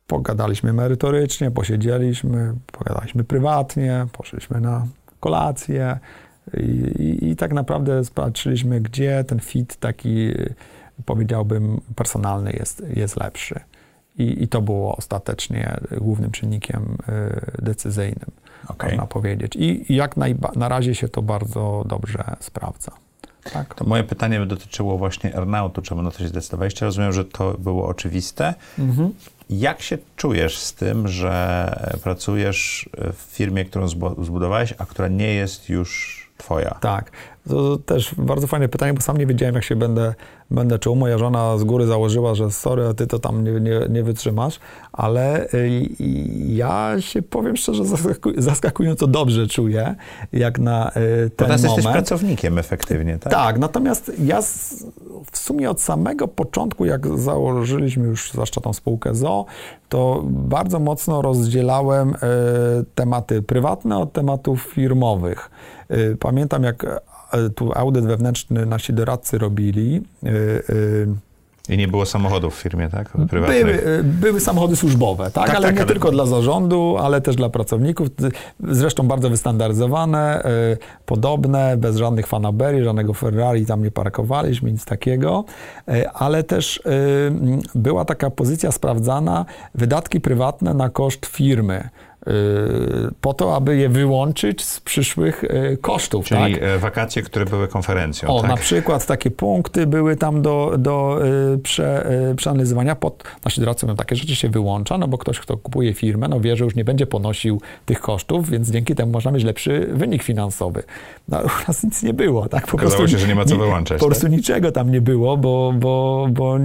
Pogadaliśmy 0.07 0.73
merytorycznie, 0.73 1.51
posiedzieliśmy, 1.51 2.53
pogadaliśmy 2.71 3.23
prywatnie, 3.23 4.07
poszliśmy 4.11 4.61
na 4.61 4.85
kolację, 5.19 5.99
i, 6.53 6.61
i, 7.03 7.29
I, 7.29 7.35
tak 7.35 7.53
naprawdę 7.53 8.01
patrzyliśmy, 8.15 8.81
gdzie 8.81 9.23
ten 9.23 9.39
fit 9.39 9.75
taki, 9.75 10.31
powiedziałbym, 11.05 11.81
personalny 11.95 12.51
jest, 12.51 12.83
jest 12.95 13.19
lepszy. 13.19 13.59
I, 14.17 14.43
I, 14.43 14.47
to 14.47 14.61
było 14.61 14.95
ostatecznie 14.95 15.77
głównym 15.97 16.31
czynnikiem 16.31 16.97
y, 17.59 17.61
decyzyjnym, 17.61 18.31
okay. 18.67 18.89
można 18.89 19.07
powiedzieć. 19.07 19.55
I, 19.55 19.95
jak 19.95 20.17
najba- 20.17 20.55
na 20.55 20.69
razie 20.69 20.95
się 20.95 21.09
to 21.09 21.21
bardzo 21.21 21.85
dobrze 21.87 22.23
sprawdza. 22.39 22.91
Tak. 23.53 23.75
To 23.75 23.85
moje 23.85 24.03
pytanie 24.03 24.39
by 24.39 24.45
dotyczyło 24.45 24.97
właśnie 24.97 25.35
earnoutu, 25.35 25.81
czemu 25.81 26.01
na 26.01 26.11
to 26.11 26.19
się 26.19 26.27
zdecydowaliście. 26.27 26.85
Rozumiem, 26.85 27.13
że 27.13 27.25
to 27.25 27.53
było 27.53 27.87
oczywiste. 27.87 28.53
Mhm. 28.79 29.13
Jak 29.49 29.81
się 29.81 29.97
czujesz 30.15 30.57
z 30.57 30.73
tym, 30.73 31.07
że 31.07 31.75
pracujesz 32.03 32.89
w 33.13 33.21
firmie, 33.21 33.65
którą 33.65 33.87
zbudowałeś, 34.19 34.73
a 34.77 34.85
która 34.85 35.07
nie 35.07 35.33
jest 35.33 35.69
już 35.69 36.14
twoja? 36.37 36.77
Tak. 36.81 37.11
To 37.49 37.77
też 37.77 38.15
bardzo 38.17 38.47
fajne 38.47 38.69
pytanie, 38.69 38.93
bo 38.93 39.01
sam 39.01 39.17
nie 39.17 39.25
wiedziałem, 39.25 39.55
jak 39.55 39.63
się 39.63 39.75
będę, 39.75 40.13
będę 40.51 40.79
czuł. 40.79 40.95
Moja 40.95 41.17
żona 41.17 41.57
z 41.57 41.63
góry 41.63 41.85
założyła, 41.85 42.35
że 42.35 42.51
sorry, 42.51 42.87
a 42.87 42.93
ty 42.93 43.07
to 43.07 43.19
tam 43.19 43.43
nie, 43.43 43.51
nie, 43.51 43.81
nie 43.89 44.03
wytrzymasz, 44.03 44.59
ale 44.93 45.53
y, 45.53 45.89
ja 46.47 46.95
się 46.99 47.21
powiem 47.21 47.57
szczerze, 47.57 47.83
zaskakująco 48.37 49.07
dobrze 49.07 49.47
czuję, 49.47 49.95
jak 50.33 50.59
na 50.59 50.89
y, 50.89 50.91
ten 51.29 51.29
Bo 51.37 51.43
moment. 51.43 51.63
jesteś 51.63 51.85
pracownikiem 51.85 52.57
efektywnie, 52.57 53.19
tak? 53.19 53.33
Tak, 53.33 53.59
natomiast 53.59 54.11
ja 54.19 54.41
w 55.31 55.37
sumie 55.37 55.69
od 55.69 55.81
samego 55.81 56.27
początku, 56.27 56.85
jak 56.85 57.17
założyliśmy 57.17 58.07
już 58.07 58.31
zwłaszcza 58.31 58.61
tą 58.61 58.73
spółkę 58.73 59.15
ZO, 59.15 59.45
to 59.89 60.23
bardzo 60.25 60.79
mocno 60.79 61.21
rozdzielałem 61.21 62.09
y, 62.09 62.15
tematy 62.95 63.41
prywatne 63.41 63.97
od 63.97 64.13
tematów 64.13 64.61
firmowych. 64.63 65.49
Pamiętam, 66.19 66.63
jak 66.63 66.85
tu 67.55 67.71
audyt 67.75 68.05
wewnętrzny 68.05 68.65
nasi 68.65 68.93
doradcy 68.93 69.37
robili. 69.37 70.01
E, 70.23 70.29
e, 70.29 71.73
I 71.73 71.77
nie 71.77 71.87
było 71.87 72.05
samochodów 72.05 72.55
w 72.55 72.59
firmie, 72.59 72.89
tak? 72.89 73.09
Były, 73.17 74.03
były 74.03 74.39
samochody 74.39 74.75
służbowe, 74.75 75.23
tak? 75.23 75.33
tak 75.33 75.55
ale 75.55 75.67
tak, 75.67 75.75
nie 75.75 75.81
ale... 75.81 75.91
tylko 75.91 76.11
dla 76.11 76.25
zarządu, 76.25 76.97
ale 76.99 77.21
też 77.21 77.35
dla 77.35 77.49
pracowników. 77.49 78.07
Zresztą 78.59 79.07
bardzo 79.07 79.29
wystandaryzowane, 79.29 80.43
podobne, 81.05 81.77
bez 81.77 81.97
żadnych 81.97 82.27
fanaberii, 82.27 82.83
żadnego 82.83 83.13
Ferrari 83.13 83.65
tam 83.65 83.83
nie 83.83 83.91
parkowaliśmy, 83.91 84.71
nic 84.71 84.85
takiego. 84.85 85.43
Ale 86.13 86.43
też 86.43 86.81
była 87.75 88.05
taka 88.05 88.29
pozycja 88.29 88.71
sprawdzana, 88.71 89.45
wydatki 89.75 90.21
prywatne 90.21 90.73
na 90.73 90.89
koszt 90.89 91.25
firmy. 91.25 91.89
Y, 92.27 93.11
po 93.21 93.33
to, 93.33 93.55
aby 93.55 93.77
je 93.77 93.89
wyłączyć 93.89 94.63
z 94.63 94.79
przyszłych 94.79 95.43
y, 95.43 95.77
kosztów. 95.81 96.25
Czyli 96.25 96.53
tak? 96.53 96.63
E, 96.63 96.77
wakacje, 96.77 97.21
które 97.21 97.45
były 97.45 97.67
konferencją. 97.67 98.29
O, 98.29 98.41
tak? 98.41 98.49
na 98.49 98.57
przykład 98.57 99.05
takie 99.05 99.31
punkty 99.31 99.87
były 99.87 100.15
tam 100.15 100.41
do, 100.41 100.73
do 100.77 101.19
y, 101.53 101.57
prze, 101.57 102.09
przeanalizowania. 102.35 102.95
Pod, 102.95 103.23
nasi 103.45 103.59
doradcy 103.61 103.85
mówią, 103.85 103.95
takie 103.95 104.15
rzeczy 104.15 104.35
się 104.35 104.49
wyłącza, 104.49 104.97
no 104.97 105.07
bo 105.07 105.17
ktoś, 105.17 105.39
kto 105.39 105.57
kupuje 105.57 105.93
firmę, 105.93 106.27
no 106.27 106.39
wie, 106.39 106.55
że 106.55 106.63
już 106.63 106.75
nie 106.75 106.85
będzie 106.85 107.07
ponosił 107.07 107.61
tych 107.85 107.99
kosztów, 107.99 108.49
więc 108.49 108.71
dzięki 108.71 108.95
temu 108.95 109.11
można 109.11 109.31
mieć 109.31 109.43
lepszy 109.43 109.89
wynik 109.93 110.23
finansowy. 110.23 110.83
No, 111.27 111.39
u 111.39 111.67
nas 111.67 111.83
nic 111.83 112.03
nie 112.03 112.13
było, 112.13 112.49
tak? 112.49 112.67
Po 112.67 112.77
Okazało 112.77 112.97
prostu, 112.97 113.17
się, 113.17 113.21
że 113.21 113.27
nie 113.27 113.35
ma 113.35 113.45
co 113.45 113.57
wyłączać. 113.57 113.99
Po 113.99 114.05
prostu 114.05 114.23
tak? 114.23 114.31
niczego 114.31 114.71
tam 114.71 114.91
nie 114.91 115.01
było, 115.01 115.37
bo, 115.37 115.73
bo, 115.79 116.27
bo 116.31 116.57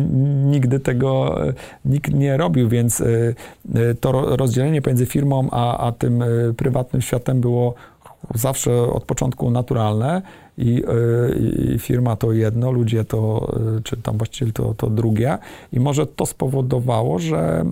nigdy 0.44 0.80
tego 0.80 1.38
nikt 1.84 2.14
nie 2.14 2.36
robił, 2.36 2.68
więc 2.68 3.02
to 4.00 4.36
rozdzielenie 4.36 4.82
pomiędzy 4.82 5.06
firmą 5.06 5.49
a, 5.51 5.78
a 5.78 5.93
tym 5.93 6.22
e, 6.22 6.27
prywatnym 6.56 7.02
światem 7.02 7.40
było 7.40 7.74
zawsze 8.35 8.82
od 8.82 9.05
początku 9.05 9.51
naturalne 9.51 10.22
i, 10.60 10.82
e, 10.84 11.74
i, 11.74 11.78
firma 11.78 12.16
to 12.16 12.32
jedno, 12.32 12.70
ludzie 12.72 13.04
to, 13.04 13.52
e, 13.78 13.82
czy 13.82 13.96
tam 13.96 14.18
właściciel 14.18 14.52
to, 14.52 14.74
to 14.74 14.90
drugie. 14.90 15.38
I 15.72 15.80
może 15.80 16.06
to 16.06 16.26
spowodowało, 16.26 17.18
że, 17.18 17.64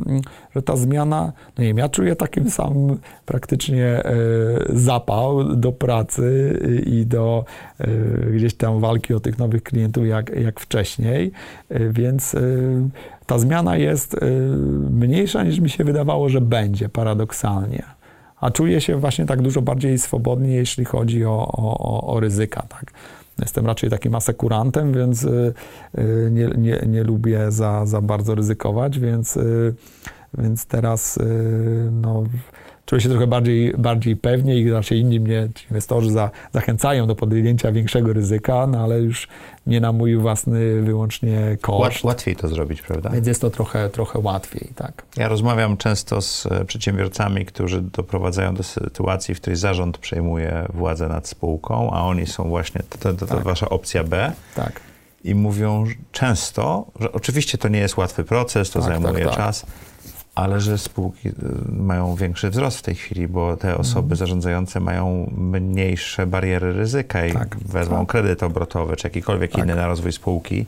że 0.54 0.62
ta 0.62 0.76
zmiana, 0.76 1.32
no 1.58 1.62
nie 1.62 1.68
wiem, 1.68 1.78
ja 1.78 1.88
czuję 1.88 2.16
takim 2.16 2.50
samym 2.50 2.98
praktycznie 3.26 4.02
zapał 4.68 5.56
do 5.56 5.72
pracy 5.72 6.58
i 6.86 7.06
do 7.06 7.44
gdzieś 8.32 8.54
tam 8.54 8.80
walki 8.80 9.14
o 9.14 9.20
tych 9.20 9.38
nowych 9.38 9.62
klientów 9.62 10.06
jak, 10.06 10.30
jak 10.40 10.60
wcześniej, 10.60 11.32
więc 11.90 12.36
ta 13.26 13.38
zmiana 13.38 13.76
jest 13.76 14.16
mniejsza 14.90 15.42
niż 15.44 15.60
mi 15.60 15.70
się 15.70 15.84
wydawało, 15.84 16.28
że 16.28 16.40
będzie, 16.40 16.88
paradoksalnie. 16.88 17.97
A 18.40 18.50
czuję 18.50 18.80
się 18.80 18.96
właśnie 18.96 19.26
tak 19.26 19.42
dużo 19.42 19.62
bardziej 19.62 19.98
swobodnie, 19.98 20.54
jeśli 20.54 20.84
chodzi 20.84 21.24
o, 21.24 21.48
o, 21.52 22.06
o 22.14 22.20
ryzyka, 22.20 22.62
tak. 22.62 22.92
Jestem 23.38 23.66
raczej 23.66 23.90
takim 23.90 24.14
asekurantem, 24.14 24.92
więc 24.92 25.24
y, 25.24 25.54
y, 25.98 26.28
nie, 26.32 26.46
nie, 26.46 26.82
nie 26.86 27.04
lubię 27.04 27.52
za, 27.52 27.86
za 27.86 28.00
bardzo 28.00 28.34
ryzykować, 28.34 28.98
więc, 28.98 29.36
y, 29.36 29.74
więc 30.38 30.66
teraz 30.66 31.18
no, 31.92 32.24
czuję 32.88 33.00
się 33.00 33.08
trochę 33.08 33.26
bardziej, 33.26 33.74
bardziej 33.78 34.16
pewnie 34.16 34.56
i 34.56 34.70
raczej 34.70 35.00
inni 35.00 35.20
mnie, 35.20 35.48
inwestorzy 35.70 36.10
za, 36.10 36.30
zachęcają 36.52 37.06
do 37.06 37.14
podjęcia 37.14 37.72
większego 37.72 38.12
ryzyka, 38.12 38.66
no 38.66 38.78
ale 38.78 39.00
już 39.00 39.28
nie 39.66 39.80
na 39.80 39.92
mój 39.92 40.16
własny 40.16 40.82
wyłącznie 40.82 41.56
koszt. 41.60 42.04
Łatwiej 42.04 42.36
to 42.36 42.48
zrobić, 42.48 42.82
prawda? 42.82 43.10
Więc 43.10 43.26
jest 43.26 43.40
to 43.40 43.50
trochę, 43.50 43.90
trochę 43.90 44.18
łatwiej, 44.18 44.68
tak. 44.74 45.02
Ja 45.16 45.28
rozmawiam 45.28 45.76
często 45.76 46.22
z 46.22 46.46
e, 46.46 46.64
przedsiębiorcami, 46.64 47.46
którzy 47.46 47.82
doprowadzają 47.82 48.54
do 48.54 48.62
sytuacji, 48.62 49.34
w 49.34 49.40
której 49.40 49.56
zarząd 49.56 49.98
przejmuje 49.98 50.66
władzę 50.74 51.08
nad 51.08 51.28
spółką, 51.28 51.90
a 51.92 52.02
oni 52.02 52.26
są 52.26 52.48
właśnie, 52.48 52.82
to, 52.90 52.98
to, 52.98 53.14
to 53.14 53.26
tak. 53.26 53.44
wasza 53.44 53.68
opcja 53.68 54.04
B. 54.04 54.32
Tak. 54.54 54.80
I 55.24 55.34
mówią 55.34 55.84
często, 56.12 56.86
że 57.00 57.12
oczywiście 57.12 57.58
to 57.58 57.68
nie 57.68 57.78
jest 57.78 57.96
łatwy 57.96 58.24
proces, 58.24 58.70
to 58.70 58.80
tak, 58.80 58.88
zajmuje 58.88 59.24
tak, 59.24 59.34
tak. 59.34 59.44
czas, 59.44 59.66
ale 60.38 60.60
że 60.60 60.78
spółki 60.78 61.28
y, 61.28 61.32
mają 61.68 62.14
większy 62.14 62.50
wzrost 62.50 62.78
w 62.78 62.82
tej 62.82 62.94
chwili, 62.94 63.28
bo 63.28 63.56
te 63.56 63.78
osoby 63.78 63.98
mhm. 63.98 64.16
zarządzające 64.16 64.80
mają 64.80 65.32
mniejsze 65.36 66.26
bariery 66.26 66.72
ryzyka 66.72 67.26
i 67.26 67.32
tak, 67.32 67.56
wezmą 67.56 67.98
tak. 67.98 68.08
kredyt 68.08 68.42
obrotowy 68.42 68.96
czy 68.96 69.06
jakikolwiek 69.06 69.52
tak. 69.52 69.64
inny 69.64 69.74
na 69.74 69.86
rozwój 69.86 70.12
spółki 70.12 70.60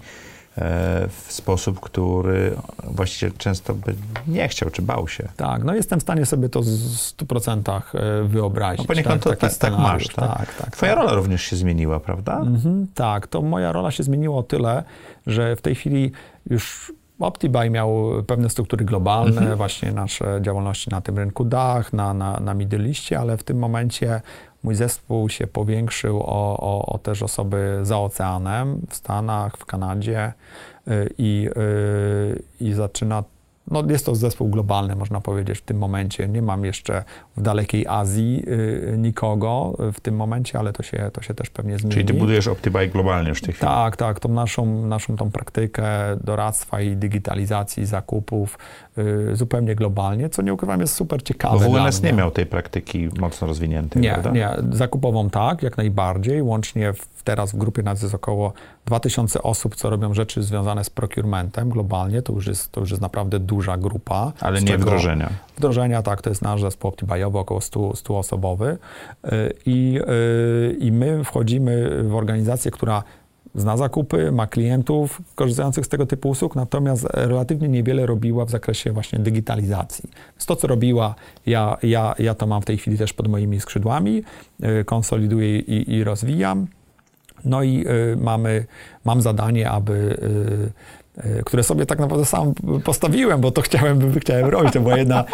e, 0.58 1.08
w 1.08 1.32
sposób, 1.32 1.80
który 1.80 2.56
właściciel 2.84 3.32
często 3.38 3.74
by 3.74 3.94
nie 4.26 4.48
chciał, 4.48 4.70
czy 4.70 4.82
bał 4.82 5.08
się. 5.08 5.28
Tak, 5.36 5.64
no 5.64 5.74
jestem 5.74 6.00
w 6.00 6.02
stanie 6.02 6.26
sobie 6.26 6.48
to 6.48 6.62
w 6.62 6.66
100% 6.66 7.80
e, 7.94 8.24
wyobrazić. 8.24 8.78
No 8.78 8.84
poniekąd 8.84 9.24
tak, 9.24 9.36
to 9.36 9.48
tak, 9.48 9.54
tak 9.54 9.78
masz, 9.78 10.08
tak? 10.08 10.38
tak, 10.38 10.54
tak 10.54 10.70
Twoja 10.70 10.94
rola 10.94 11.12
również 11.12 11.42
się 11.42 11.56
zmieniła, 11.56 12.00
prawda? 12.00 12.40
Mhm, 12.40 12.86
tak, 12.94 13.26
to 13.26 13.42
moja 13.42 13.72
rola 13.72 13.90
się 13.90 14.02
zmieniła 14.02 14.36
o 14.36 14.42
tyle, 14.42 14.82
że 15.26 15.56
w 15.56 15.62
tej 15.62 15.74
chwili 15.74 16.12
już 16.50 16.92
OptiBuy 17.26 17.70
miał 17.70 18.10
pewne 18.26 18.50
struktury 18.50 18.84
globalne, 18.84 19.40
mhm. 19.40 19.56
właśnie 19.56 19.92
nasze 19.92 20.38
działalności 20.42 20.90
na 20.90 21.00
tym 21.00 21.18
rynku 21.18 21.44
dach, 21.44 21.92
na, 21.92 22.14
na, 22.14 22.40
na 22.40 22.54
Middle 22.54 22.88
Eastie, 22.88 23.18
ale 23.18 23.36
w 23.36 23.44
tym 23.44 23.58
momencie 23.58 24.20
mój 24.62 24.74
zespół 24.74 25.28
się 25.28 25.46
powiększył 25.46 26.20
o, 26.20 26.56
o, 26.58 26.86
o 26.86 26.98
też 26.98 27.22
osoby 27.22 27.80
za 27.82 27.98
oceanem, 27.98 28.80
w 28.88 28.94
Stanach, 28.94 29.56
w 29.56 29.66
Kanadzie 29.66 30.32
y, 30.88 31.10
i, 31.18 31.48
y, 31.56 32.42
i 32.60 32.72
zaczyna 32.72 33.24
no 33.70 33.82
jest 33.88 34.06
to 34.06 34.14
zespół 34.14 34.48
globalny, 34.48 34.96
można 34.96 35.20
powiedzieć, 35.20 35.58
w 35.58 35.62
tym 35.62 35.78
momencie. 35.78 36.28
Nie 36.28 36.42
mam 36.42 36.64
jeszcze 36.64 37.04
w 37.36 37.42
dalekiej 37.42 37.86
Azji 37.86 38.44
y, 38.48 38.94
nikogo 38.98 39.76
w 39.92 40.00
tym 40.00 40.16
momencie, 40.16 40.58
ale 40.58 40.72
to 40.72 40.82
się, 40.82 41.10
to 41.12 41.22
się 41.22 41.34
też 41.34 41.50
pewnie 41.50 41.78
zmieni. 41.78 41.94
Czyli 41.94 42.06
ty 42.06 42.14
budujesz 42.14 42.48
OptiBuy 42.48 42.88
globalnie 42.88 43.28
już 43.28 43.38
w 43.38 43.42
tej 43.42 43.54
chwili? 43.54 43.68
Tak, 43.68 43.96
tak. 43.96 44.20
Tą 44.20 44.28
naszą, 44.28 44.86
naszą 44.86 45.16
tą 45.16 45.30
praktykę 45.30 45.86
doradztwa 46.24 46.80
i 46.80 46.96
digitalizacji 46.96 47.86
zakupów 47.86 48.58
y, 48.58 48.89
zupełnie 49.32 49.74
globalnie, 49.74 50.28
co 50.28 50.42
nie 50.42 50.54
ukrywam 50.54 50.80
jest 50.80 50.94
super 50.94 51.22
ciekawe. 51.22 51.68
Bo 51.68 51.72
WNS 51.72 52.02
nie 52.02 52.12
miał 52.12 52.30
tej 52.30 52.46
praktyki 52.46 53.08
mocno 53.20 53.46
rozwiniętej, 53.46 54.02
Nie, 54.02 54.10
prawda? 54.12 54.30
nie. 54.30 54.48
Zakupową 54.72 55.30
tak, 55.30 55.62
jak 55.62 55.76
najbardziej. 55.76 56.42
Łącznie 56.42 56.92
w 56.92 57.22
teraz 57.22 57.52
w 57.52 57.56
grupie 57.56 57.82
nas 57.82 58.02
jest 58.02 58.14
około 58.14 58.52
2000 58.86 59.42
osób, 59.42 59.76
co 59.76 59.90
robią 59.90 60.14
rzeczy 60.14 60.42
związane 60.42 60.84
z 60.84 60.90
procurementem 60.90 61.68
globalnie. 61.68 62.22
To 62.22 62.32
już 62.32 62.46
jest, 62.46 62.72
to 62.72 62.80
już 62.80 62.90
jest 62.90 63.02
naprawdę 63.02 63.38
duża 63.38 63.76
grupa. 63.76 64.32
Ale 64.40 64.62
nie 64.62 64.78
wdrożenia. 64.78 65.30
Wdrożenia, 65.56 66.02
tak, 66.02 66.22
to 66.22 66.30
jest 66.30 66.42
nasz 66.42 66.60
zespół 66.60 66.88
OptiBuyowy, 66.88 67.38
około 67.38 67.60
100, 67.60 67.96
100 67.96 68.18
osobowy. 68.18 68.78
Y, 69.24 69.54
I, 69.66 70.00
y, 70.70 70.76
I 70.80 70.92
my 70.92 71.24
wchodzimy 71.24 72.02
w 72.02 72.14
organizację, 72.14 72.70
która 72.70 73.02
zna 73.54 73.76
zakupy, 73.76 74.32
ma 74.32 74.46
klientów 74.46 75.22
korzystających 75.34 75.86
z 75.86 75.88
tego 75.88 76.06
typu 76.06 76.28
usług, 76.28 76.56
natomiast 76.56 77.04
relatywnie 77.12 77.68
niewiele 77.68 78.06
robiła 78.06 78.44
w 78.44 78.50
zakresie 78.50 78.92
właśnie 78.92 79.18
digitalizacji. 79.18 80.10
Więc 80.32 80.46
to, 80.46 80.56
co 80.56 80.66
robiła, 80.66 81.14
ja, 81.46 81.76
ja, 81.82 82.14
ja 82.18 82.34
to 82.34 82.46
mam 82.46 82.62
w 82.62 82.64
tej 82.64 82.78
chwili 82.78 82.98
też 82.98 83.12
pod 83.12 83.28
moimi 83.28 83.60
skrzydłami, 83.60 84.22
y, 84.80 84.84
konsoliduję 84.84 85.58
i, 85.58 85.94
i 85.94 86.04
rozwijam. 86.04 86.66
No 87.44 87.62
i 87.62 87.86
y, 87.86 88.16
mamy, 88.16 88.66
mam 89.04 89.22
zadanie, 89.22 89.70
aby 89.70 89.92
y, 89.92 90.72
które 91.44 91.62
sobie 91.62 91.86
tak 91.86 91.98
naprawdę 91.98 92.24
sam 92.24 92.52
postawiłem, 92.84 93.40
bo 93.40 93.50
to 93.50 93.62
chciałem, 93.62 94.20
chciałem 94.20 94.46
robić. 94.46 94.72
To 94.72 94.80
była 94.80 94.98
jedna, 94.98 95.24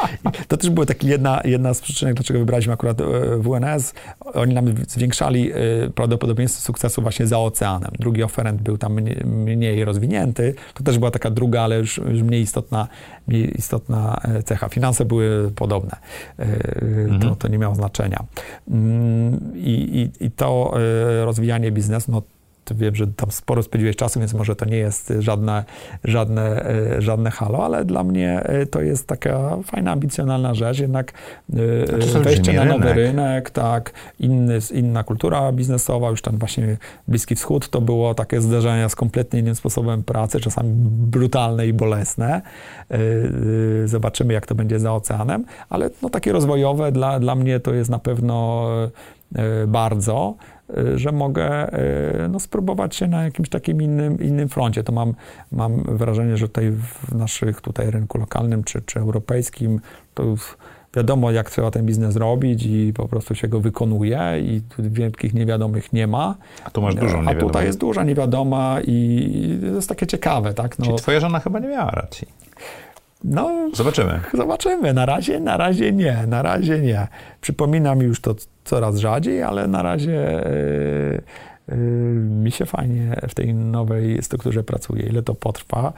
to 0.49 0.57
też 0.57 0.71
była 0.71 0.87
taki 0.87 1.07
jedna, 1.07 1.41
jedna 1.45 1.75
z 1.75 1.81
przyczyn, 1.81 2.15
dlaczego 2.15 2.39
wybraliśmy 2.39 2.73
akurat 2.73 3.01
e, 3.01 3.05
WNS. 3.39 3.95
Oni 4.35 4.55
nam 4.55 4.75
zwiększali 4.89 5.53
e, 5.53 5.55
prawdopodobieństwo 5.95 6.63
sukcesu 6.63 7.03
właśnie 7.03 7.27
za 7.27 7.39
oceanem. 7.39 7.91
Drugi 7.99 8.23
oferent 8.23 8.63
był 8.63 8.79
tam 8.79 8.93
mniej, 8.93 9.25
mniej 9.25 9.85
rozwinięty. 9.85 10.55
To 10.75 10.85
też 10.85 10.99
była 10.99 11.11
taka 11.11 11.31
druga, 11.31 11.63
ale 11.63 11.79
już, 11.79 11.99
już 11.99 12.23
mniej, 12.23 12.43
istotna, 12.43 12.89
mniej 13.27 13.59
istotna 13.59 14.21
cecha. 14.45 14.69
Finanse 14.69 15.05
były 15.05 15.51
podobne. 15.51 15.97
Mhm. 16.39 17.21
To, 17.21 17.37
to 17.37 17.49
nie 17.49 17.59
miało 17.59 17.75
znaczenia. 17.75 18.25
Mm, 18.71 19.53
I, 19.55 20.11
i, 20.21 20.25
i 20.25 20.31
to 20.31 20.75
rozwijanie 21.25 21.73
biznesu, 21.73 22.13
no 22.13 22.23
wiem, 22.75 22.95
że 22.95 23.07
tam 23.07 23.31
sporo 23.31 23.63
spędziłeś 23.63 23.97
czasu, 23.97 24.21
więc 24.21 24.35
może 24.35 24.57
to 24.57 24.65
nie 24.65 24.77
jest 24.77 25.13
żadne, 25.19 25.65
żadne, 26.05 26.67
e, 26.67 27.03
żadne 27.03 27.31
halo, 27.31 27.65
ale 27.65 27.85
dla 27.85 28.05
mnie 28.05 28.43
e, 28.43 28.67
to 28.67 28.81
jest 28.81 29.07
taka 29.07 29.57
fajna, 29.65 29.93
ambicjonalna 29.93 30.55
rzecz, 30.55 30.79
jednak 30.79 31.13
znaczy, 31.49 32.21
wejście 32.21 32.53
na 32.53 32.65
nowy 32.65 32.85
rynek. 32.85 32.97
rynek, 32.97 33.51
tak, 33.51 33.93
inny, 34.21 34.59
inna 34.73 35.05
kultura 35.05 35.53
biznesowa, 35.53 36.11
już 36.11 36.23
ten 36.23 36.39
właśnie 36.39 36.77
Bliski 37.09 37.35
Wschód, 37.35 37.69
to 37.69 37.81
było 37.81 38.15
takie 38.15 38.41
zderzenia 38.41 38.89
z 38.89 38.95
kompletnie 38.97 39.41
innym 39.41 39.55
sposobem 39.55 40.03
pracy, 40.03 40.41
czasami 40.41 40.71
brutalne 40.89 41.67
i 41.67 41.73
bolesne. 41.73 42.43
Zobaczymy, 43.85 44.33
jak 44.35 44.47
to 44.47 44.55
będzie 44.55 44.79
za 44.81 44.95
oceanem, 44.95 45.45
ale 45.69 45.91
no, 46.03 46.11
takie 46.11 46.33
rozwojowe 46.33 46.93
dla, 46.93 47.21
dla 47.21 47.35
mnie 47.35 47.61
to 47.61 47.75
jest 47.75 47.91
na 47.91 47.99
pewno 47.99 48.67
bardzo. 49.67 50.35
Y, 50.79 50.99
że 50.99 51.13
mogę 51.13 51.79
y, 52.25 52.29
no, 52.29 52.41
spróbować 52.41 52.97
się 52.97 53.07
na 53.07 53.25
jakimś 53.25 53.49
takim 53.49 53.83
innym, 53.83 54.21
innym 54.21 54.49
froncie. 54.49 54.85
To 54.85 54.93
mam, 54.93 55.15
mam 55.53 55.83
wrażenie, 55.83 56.37
że 56.37 56.49
tutaj 56.49 56.71
w 56.71 57.15
naszych 57.15 57.61
tutaj 57.61 57.91
rynku 57.91 58.19
lokalnym 58.19 58.65
czy, 58.65 58.83
czy 58.83 59.01
europejskim 59.01 59.81
to 60.15 60.35
wiadomo, 60.95 61.31
jak 61.31 61.51
trzeba 61.51 61.71
ten 61.71 61.87
biznes 61.87 62.17
robić 62.17 62.67
i 62.67 62.93
po 62.97 63.09
prostu 63.09 63.35
się 63.35 63.49
go 63.49 63.61
wykonuje 63.61 64.21
i 64.41 64.61
wielkich 64.79 65.35
niewiadomych 65.35 65.93
nie 65.93 66.07
ma. 66.07 66.35
A 66.65 66.71
tu 66.71 66.83
masz 66.83 66.95
dużą 66.95 67.19
niewiadomą. 67.19 67.39
A 67.39 67.49
tutaj 67.49 67.67
jest 67.67 67.79
duża 67.79 68.05
niewiadoma 68.05 68.77
i 68.87 69.59
to 69.61 69.67
jest 69.67 69.89
takie 69.89 70.07
ciekawe, 70.07 70.55
tak? 70.55 70.79
No, 70.79 70.85
Czyli 70.85 70.99
twoja 70.99 71.21
żona 71.21 71.41
chyba 71.41 71.59
nie 71.59 71.69
miała 71.69 71.91
racji. 71.91 72.29
No, 73.25 73.71
zobaczymy. 73.75 74.21
Zobaczymy. 74.35 74.95
Na 74.95 75.07
razie, 75.07 75.41
na 75.41 75.57
razie 75.57 75.93
nie. 75.93 76.25
Na 76.27 76.43
razie 76.43 76.79
nie. 76.79 77.09
Przypominam 77.41 78.01
już 78.01 78.21
to 78.21 78.35
coraz 78.67 78.97
rzadziej, 78.97 79.43
ale 79.43 79.67
na 79.67 79.83
razie 79.83 80.43
yy, 81.69 81.77
yy, 81.77 81.77
mi 82.15 82.53
się 82.53 82.67
fajnie 82.67 83.17
w 83.29 83.35
tej 83.35 83.55
nowej 83.55 84.23
strukturze 84.23 84.63
pracuje. 84.63 85.07
Ile 85.07 85.23
to 85.23 85.35
potrwa? 85.35 85.93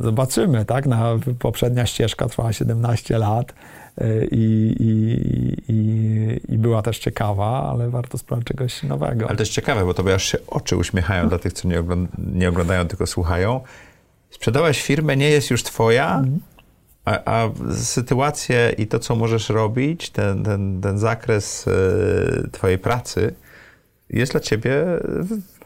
Zobaczymy, 0.00 0.64
tak? 0.64 0.86
Na, 0.86 1.18
poprzednia 1.38 1.86
ścieżka 1.86 2.28
trwała 2.28 2.52
17 2.52 3.18
lat 3.18 3.54
e, 3.98 4.24
i, 4.24 4.76
i, 4.80 5.16
i, 5.68 6.54
i, 6.54 6.58
była 6.58 6.82
też 6.82 6.98
ciekawa, 6.98 7.70
ale 7.70 7.90
warto 7.90 8.18
spróbować 8.18 8.46
czegoś 8.46 8.82
nowego. 8.82 9.26
Ale 9.26 9.36
to 9.36 9.42
jest 9.42 9.52
ciekawe, 9.52 9.84
bo 9.84 9.94
to 9.94 10.14
aż 10.14 10.24
się 10.24 10.38
oczy 10.46 10.76
uśmiechają 10.76 11.28
dla 11.28 11.38
tych, 11.38 11.52
co 11.52 11.68
nie, 11.68 11.82
nie 12.18 12.48
oglądają, 12.48 12.88
tylko 12.88 13.06
słuchają. 13.06 13.60
Sprzedałaś 14.30 14.82
firmę, 14.82 15.16
nie 15.16 15.30
jest 15.30 15.50
już 15.50 15.62
twoja, 15.62 16.16
mhm. 16.16 16.40
A, 17.04 17.18
a 17.24 17.50
sytuację 17.74 18.74
i 18.78 18.86
to, 18.86 18.98
co 18.98 19.16
możesz 19.16 19.48
robić, 19.48 20.10
ten, 20.10 20.44
ten, 20.44 20.80
ten 20.80 20.98
zakres 20.98 21.66
y, 21.66 22.48
Twojej 22.52 22.78
pracy 22.78 23.34
jest 24.10 24.32
dla 24.32 24.40
Ciebie 24.40 24.84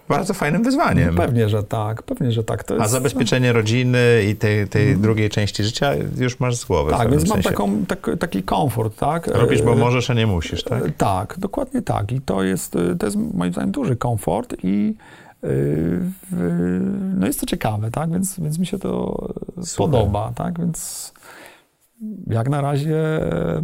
bardzo 0.08 0.34
fajnym 0.34 0.62
wyzwaniem. 0.62 1.14
No 1.14 1.22
pewnie, 1.22 1.48
że 1.48 1.62
tak, 1.62 2.02
pewnie, 2.02 2.32
że 2.32 2.44
tak. 2.44 2.70
Jest, 2.70 2.82
a 2.82 2.88
zabezpieczenie 2.88 3.52
rodziny 3.52 4.22
i 4.30 4.36
tej, 4.36 4.68
tej 4.68 4.88
mm. 4.88 5.00
drugiej 5.00 5.30
części 5.30 5.64
życia 5.64 5.92
już 6.16 6.40
masz 6.40 6.56
z 6.56 6.64
głowy. 6.64 6.90
Tak, 6.90 7.10
więc 7.10 7.28
mam 7.28 7.42
taką, 7.42 7.86
tak, 7.86 8.10
taki 8.18 8.42
komfort, 8.42 8.96
tak. 8.98 9.26
Robisz, 9.26 9.62
bo 9.62 9.74
możesz, 9.74 10.10
a 10.10 10.14
nie 10.14 10.26
musisz, 10.26 10.64
tak? 10.64 10.82
Tak, 10.96 11.38
dokładnie 11.38 11.82
tak. 11.82 12.12
I 12.12 12.20
to 12.20 12.42
jest, 12.42 12.76
to 12.98 13.06
jest 13.06 13.16
moim 13.34 13.52
zdaniem 13.52 13.70
duży 13.70 13.96
komfort 13.96 14.54
i 14.62 14.94
no 17.16 17.26
jest 17.26 17.40
to 17.40 17.46
ciekawe, 17.46 17.90
tak? 17.90 18.10
Więc, 18.10 18.40
więc 18.40 18.58
mi 18.58 18.66
się 18.66 18.78
to 18.78 19.16
Super. 19.62 19.76
podoba, 19.76 20.32
tak? 20.34 20.58
Więc 20.58 21.12
jak 22.26 22.48
na 22.48 22.60
razie 22.60 22.96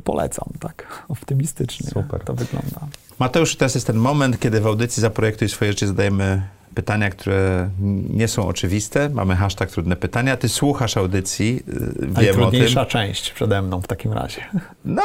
polecam, 0.04 0.48
tak? 0.60 0.86
Optymistycznie 1.08 1.90
Super. 1.90 2.20
to 2.20 2.34
wygląda. 2.34 2.80
Mateusz, 3.18 3.56
teraz 3.56 3.74
jest 3.74 3.86
ten 3.86 3.96
moment, 3.96 4.40
kiedy 4.40 4.60
w 4.60 4.66
audycji 4.66 5.00
Zaprojektuj 5.00 5.48
swoje 5.48 5.72
życie 5.72 5.86
zadajemy 5.86 6.42
pytania, 6.74 7.10
które 7.10 7.70
nie 8.10 8.28
są 8.28 8.48
oczywiste. 8.48 9.08
Mamy 9.08 9.36
hashtag 9.36 9.70
trudne 9.70 9.96
pytania. 9.96 10.36
Ty 10.36 10.48
słuchasz 10.48 10.96
audycji, 10.96 11.62
y, 11.68 12.06
wiem 12.06 12.12
Najtrudniejsza 12.12 12.80
o 12.80 12.84
tym. 12.84 12.90
część 12.90 13.30
przede 13.32 13.62
mną 13.62 13.80
w 13.80 13.86
takim 13.86 14.12
razie. 14.12 14.40
No, 14.84 15.02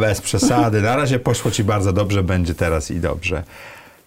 bez 0.00 0.20
przesady. 0.20 0.82
Na 0.82 0.96
razie 0.96 1.18
poszło 1.18 1.50
ci 1.50 1.64
bardzo 1.64 1.92
dobrze, 1.92 2.22
będzie 2.22 2.54
teraz 2.54 2.90
i 2.90 3.00
dobrze. 3.00 3.42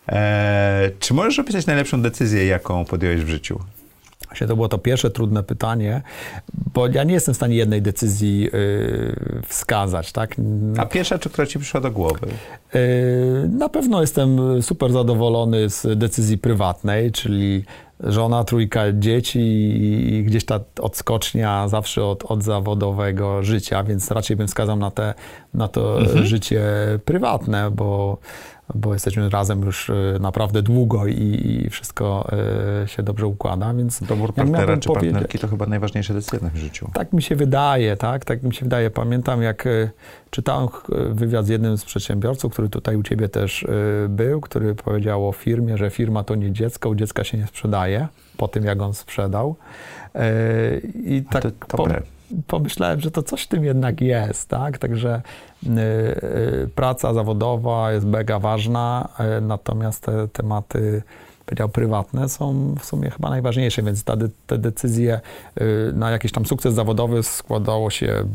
Eee, 0.08 0.92
czy 1.00 1.14
możesz 1.14 1.40
opisać 1.40 1.66
najlepszą 1.66 2.02
decyzję, 2.02 2.46
jaką 2.46 2.86
podjąłeś 2.86 3.22
w 3.22 3.28
życiu? 3.28 3.60
Właśnie 4.36 4.48
to 4.48 4.56
było 4.56 4.68
to 4.68 4.78
pierwsze 4.78 5.12
trudne 5.12 5.44
pytanie, 5.44 6.02
bo 6.74 6.88
ja 6.88 7.04
nie 7.04 7.14
jestem 7.14 7.34
w 7.34 7.38
stanie 7.38 7.56
jednej 7.56 7.82
decyzji 7.82 8.42
yy, 8.42 9.42
wskazać, 9.48 10.12
tak? 10.12 10.36
A 10.78 10.86
pierwsza, 10.86 11.20
czy 11.20 11.30
która 11.30 11.48
ci 11.48 11.60
przyszła 11.60 11.82
do 11.82 11.92
głowy? 11.92 12.28
Yy, 12.74 12.82
na 13.50 13.70
pewno 13.70 14.02
jestem 14.02 14.62
super 14.64 14.92
zadowolony 14.92 15.70
z 15.70 16.00
decyzji 16.00 16.38
prywatnej, 16.38 17.12
czyli 17.12 17.64
żona, 18.00 18.44
trójka 18.44 18.82
dzieci 18.94 19.40
i 19.40 20.24
gdzieś 20.24 20.46
ta 20.46 20.60
odskocznia 20.82 21.68
zawsze 21.68 22.06
od, 22.06 22.24
od 22.24 22.44
zawodowego 22.44 23.44
życia, 23.44 23.84
więc 23.84 24.12
raczej 24.12 24.38
bym 24.38 24.48
wskazał 24.48 24.76
na, 24.76 24.92
te, 24.92 25.14
na 25.54 25.68
to 25.68 26.00
mhm. 26.00 26.26
życie 26.26 26.64
prywatne, 27.06 27.72
bo 27.72 28.18
bo 28.74 28.94
jesteśmy 28.94 29.30
razem 29.30 29.62
już 29.62 29.90
y, 29.90 30.18
naprawdę 30.20 30.62
długo 30.62 31.08
i, 31.08 31.68
wszystko 31.72 32.30
y, 32.84 32.88
się 32.88 33.04
dobrze 33.04 33.28
układa, 33.28 33.74
więc... 33.74 34.04
Dobór 34.04 34.34
partnera 34.34 34.78
czy 34.78 34.90
partnerki 34.90 35.40
to 35.40 35.48
chyba 35.48 35.66
najważniejsze 35.66 36.14
decyzje 36.14 36.50
w 36.54 36.58
życiu. 36.58 36.90
Tak 36.94 37.14
mi 37.14 37.22
się 37.22 37.36
wydaje, 37.36 37.98
tak, 37.98 38.26
tak 38.26 38.44
mi 38.44 38.54
się 38.54 38.66
wydaje. 38.66 38.90
Pamiętam, 38.90 39.42
jak 39.42 39.66
y, 39.66 39.92
czytałem 40.30 40.68
wywiad 41.10 41.46
z 41.46 41.50
jednym 41.50 41.78
z 41.78 41.86
przedsiębiorców, 41.86 42.54
który 42.54 42.70
tutaj 42.70 42.96
u 42.96 43.04
ciebie 43.04 43.30
też 43.30 43.68
był, 44.10 44.42
który 44.42 44.76
powiedział 44.76 45.30
o 45.30 45.32
firmie, 45.32 45.78
że 45.78 45.90
firma 45.90 46.24
to 46.24 46.36
nie 46.36 46.52
dziecko, 46.52 46.90
u 46.90 46.96
dziecka 46.96 47.24
się 47.24 47.38
nie 47.38 47.48
sprzedaje, 47.48 48.08
po 48.38 48.48
tym 48.48 48.66
jak 48.66 48.82
on 48.82 48.94
sprzedał. 48.94 49.56
I 51.06 51.24
tak... 51.30 51.42
To 51.42 51.78
dobre. 51.78 52.02
Po, 52.02 52.15
pomyślałem, 52.48 53.00
że 53.00 53.12
to 53.12 53.24
coś 53.24 53.44
w 53.44 53.48
tym 53.48 53.64
jednak 53.64 54.02
jest, 54.02 54.50
tak? 54.50 54.78
Także 54.78 55.22
y, 55.64 55.70
y, 55.70 56.70
praca 56.76 57.14
zawodowa 57.14 57.92
jest 57.92 58.06
mega 58.06 58.40
ważna, 58.40 59.10
y, 59.38 59.42
natomiast 59.42 60.04
te 60.04 60.28
tematy 60.28 61.04
powiedział, 61.46 61.70
prywatne 61.70 62.30
są 62.30 62.76
w 62.80 62.86
sumie 62.86 63.10
chyba 63.10 63.30
najważniejsze, 63.30 63.84
więc 63.84 64.04
ta, 64.04 64.18
te 64.48 64.58
decyzje 64.58 65.22
y, 65.62 65.94
na 65.94 66.12
jakiś 66.12 66.32
tam 66.32 66.46
sukces 66.46 66.74
zawodowy 66.74 67.24
składało 67.24 67.90
się 67.90 68.26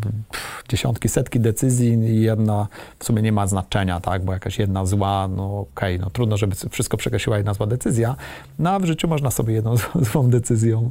dziesiątki, 0.69 1.09
setki 1.09 1.41
decyzji 1.41 1.89
i 1.89 2.21
jedna 2.21 2.69
w 2.99 3.05
sumie 3.05 3.23
nie 3.23 3.33
ma 3.33 3.47
znaczenia, 3.47 4.01
tak, 4.01 4.25
bo 4.25 4.33
jakaś 4.33 4.59
jedna 4.59 4.87
zła, 4.87 5.29
no 5.29 5.61
okej, 5.61 5.97
okay, 5.97 6.05
no 6.05 6.11
trudno, 6.11 6.37
żeby 6.37 6.57
wszystko 6.71 6.97
przekreśliła 6.97 7.37
jedna 7.37 7.55
zła 7.55 7.67
decyzja, 7.67 8.17
no 8.59 8.71
a 8.71 8.79
w 8.79 8.85
życiu 8.85 9.09
można 9.09 9.31
sobie 9.31 9.55
jedną 9.55 9.75
złą 10.13 10.31
decyzją, 10.31 10.91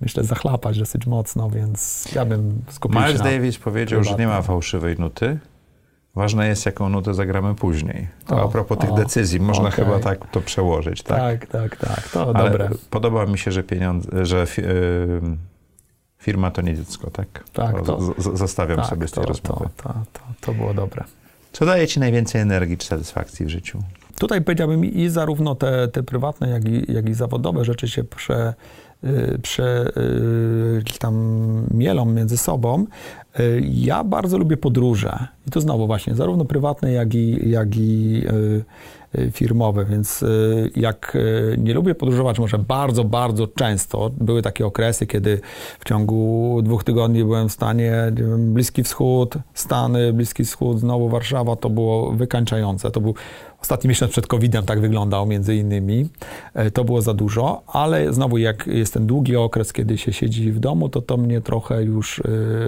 myślę, 0.00 0.24
zachlapać 0.24 0.78
dosyć 0.78 1.06
mocno, 1.06 1.50
więc 1.50 2.08
ja 2.14 2.24
bym 2.24 2.62
skupił 2.70 3.00
Miles 3.00 3.16
się 3.16 3.24
Miles 3.24 3.32
Davis 3.32 3.58
powiedział, 3.58 4.04
że 4.04 4.14
nie 4.14 4.26
ma 4.26 4.42
fałszywej 4.42 4.96
nuty, 4.98 5.38
Ważne 6.18 6.48
jest, 6.48 6.66
jaką 6.66 6.88
nutę 6.88 7.14
zagramy 7.14 7.54
później. 7.54 8.08
To 8.26 8.36
o, 8.36 8.44
a 8.44 8.48
propos 8.48 8.78
o, 8.78 8.80
tych 8.80 8.94
decyzji, 8.94 9.40
można 9.40 9.68
okay. 9.68 9.84
chyba 9.84 9.98
tak 9.98 10.30
to 10.30 10.40
przełożyć, 10.40 11.02
tak? 11.02 11.18
Tak, 11.18 11.46
tak, 11.46 11.76
tak, 11.76 12.08
to 12.08 12.32
Ale 12.34 12.50
dobre. 12.50 12.70
Podoba 12.90 13.26
mi 13.26 13.38
się, 13.38 13.52
że 13.52 13.62
pieniądze, 13.62 14.26
że 14.26 14.46
firma 16.18 16.50
to 16.50 16.62
nie 16.62 16.76
dziecko, 16.76 17.10
tak? 17.10 17.44
Tak, 17.52 17.82
to, 17.82 18.00
z, 18.00 18.38
zostawiam 18.38 18.76
tak, 18.76 18.86
sobie 18.86 19.08
z 19.08 19.12
tej 19.12 19.24
to, 19.24 19.28
rozmowy. 19.28 19.68
To, 19.76 19.82
to, 20.12 20.20
to 20.40 20.52
było 20.52 20.74
dobre. 20.74 21.04
Co 21.52 21.66
daje 21.66 21.86
ci 21.86 22.00
najwięcej 22.00 22.40
energii 22.40 22.78
czy 22.78 22.86
satysfakcji 22.86 23.46
w 23.46 23.48
życiu? 23.48 23.82
Tutaj 24.18 24.42
powiedziałbym 24.42 24.84
i 24.84 25.08
zarówno 25.08 25.54
te, 25.54 25.88
te 25.88 26.02
prywatne, 26.02 26.48
jak 26.48 26.64
i, 26.64 26.92
jak 26.92 27.08
i 27.08 27.14
zawodowe 27.14 27.64
rzeczy 27.64 27.88
się 27.88 28.04
prze, 28.04 28.54
y, 28.87 28.87
prze, 29.42 29.92
y, 29.96 30.98
tam 30.98 31.14
mielą 31.70 32.04
między 32.04 32.36
sobą. 32.36 32.86
Y, 33.40 33.62
ja 33.64 34.04
bardzo 34.04 34.38
lubię 34.38 34.56
podróże. 34.56 35.18
I 35.46 35.50
to 35.50 35.60
znowu 35.60 35.86
właśnie, 35.86 36.14
zarówno 36.14 36.44
prywatne, 36.44 36.92
jak 36.92 37.14
i, 37.14 37.50
jak 37.50 37.76
i 37.76 38.22
firmowe, 39.32 39.84
więc 39.84 40.24
jak 40.76 41.16
nie 41.58 41.74
lubię 41.74 41.94
podróżować 41.94 42.38
może 42.38 42.58
bardzo, 42.58 43.04
bardzo 43.04 43.46
często, 43.46 44.10
były 44.20 44.42
takie 44.42 44.66
okresy, 44.66 45.06
kiedy 45.06 45.40
w 45.80 45.84
ciągu 45.84 46.60
dwóch 46.62 46.84
tygodni 46.84 47.24
byłem 47.24 47.48
w 47.48 47.52
stanie, 47.52 47.94
Bliski 48.38 48.82
Wschód, 48.82 49.34
Stany, 49.54 50.12
Bliski 50.12 50.44
Wschód, 50.44 50.80
znowu 50.80 51.08
Warszawa, 51.08 51.56
to 51.56 51.70
było 51.70 52.12
wykańczające. 52.12 52.90
To 52.90 53.00
był 53.00 53.14
Ostatni 53.62 53.88
miesiąc 53.88 54.12
przed 54.12 54.26
COVID-em 54.26 54.64
tak 54.64 54.80
wyglądał 54.80 55.26
między 55.26 55.56
innymi. 55.56 56.08
E, 56.54 56.70
to 56.70 56.84
było 56.84 57.02
za 57.02 57.14
dużo, 57.14 57.62
ale 57.66 58.12
znowu 58.12 58.38
jak 58.38 58.66
jest 58.66 58.94
ten 58.94 59.06
długi 59.06 59.36
okres, 59.36 59.72
kiedy 59.72 59.98
się 59.98 60.12
siedzi 60.12 60.52
w 60.52 60.60
domu, 60.60 60.88
to 60.88 61.02
to 61.02 61.16
mnie 61.16 61.40
trochę 61.40 61.82
już 61.82 62.22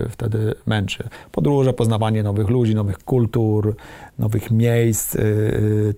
wtedy 0.09 0.55
męczy. 0.67 1.09
Podróże, 1.33 1.73
poznawanie 1.73 2.23
nowych 2.23 2.49
ludzi, 2.49 2.75
nowych 2.75 2.99
kultur, 2.99 3.77
nowych 4.21 4.51
miejsc, 4.51 5.17
e, 5.17 5.21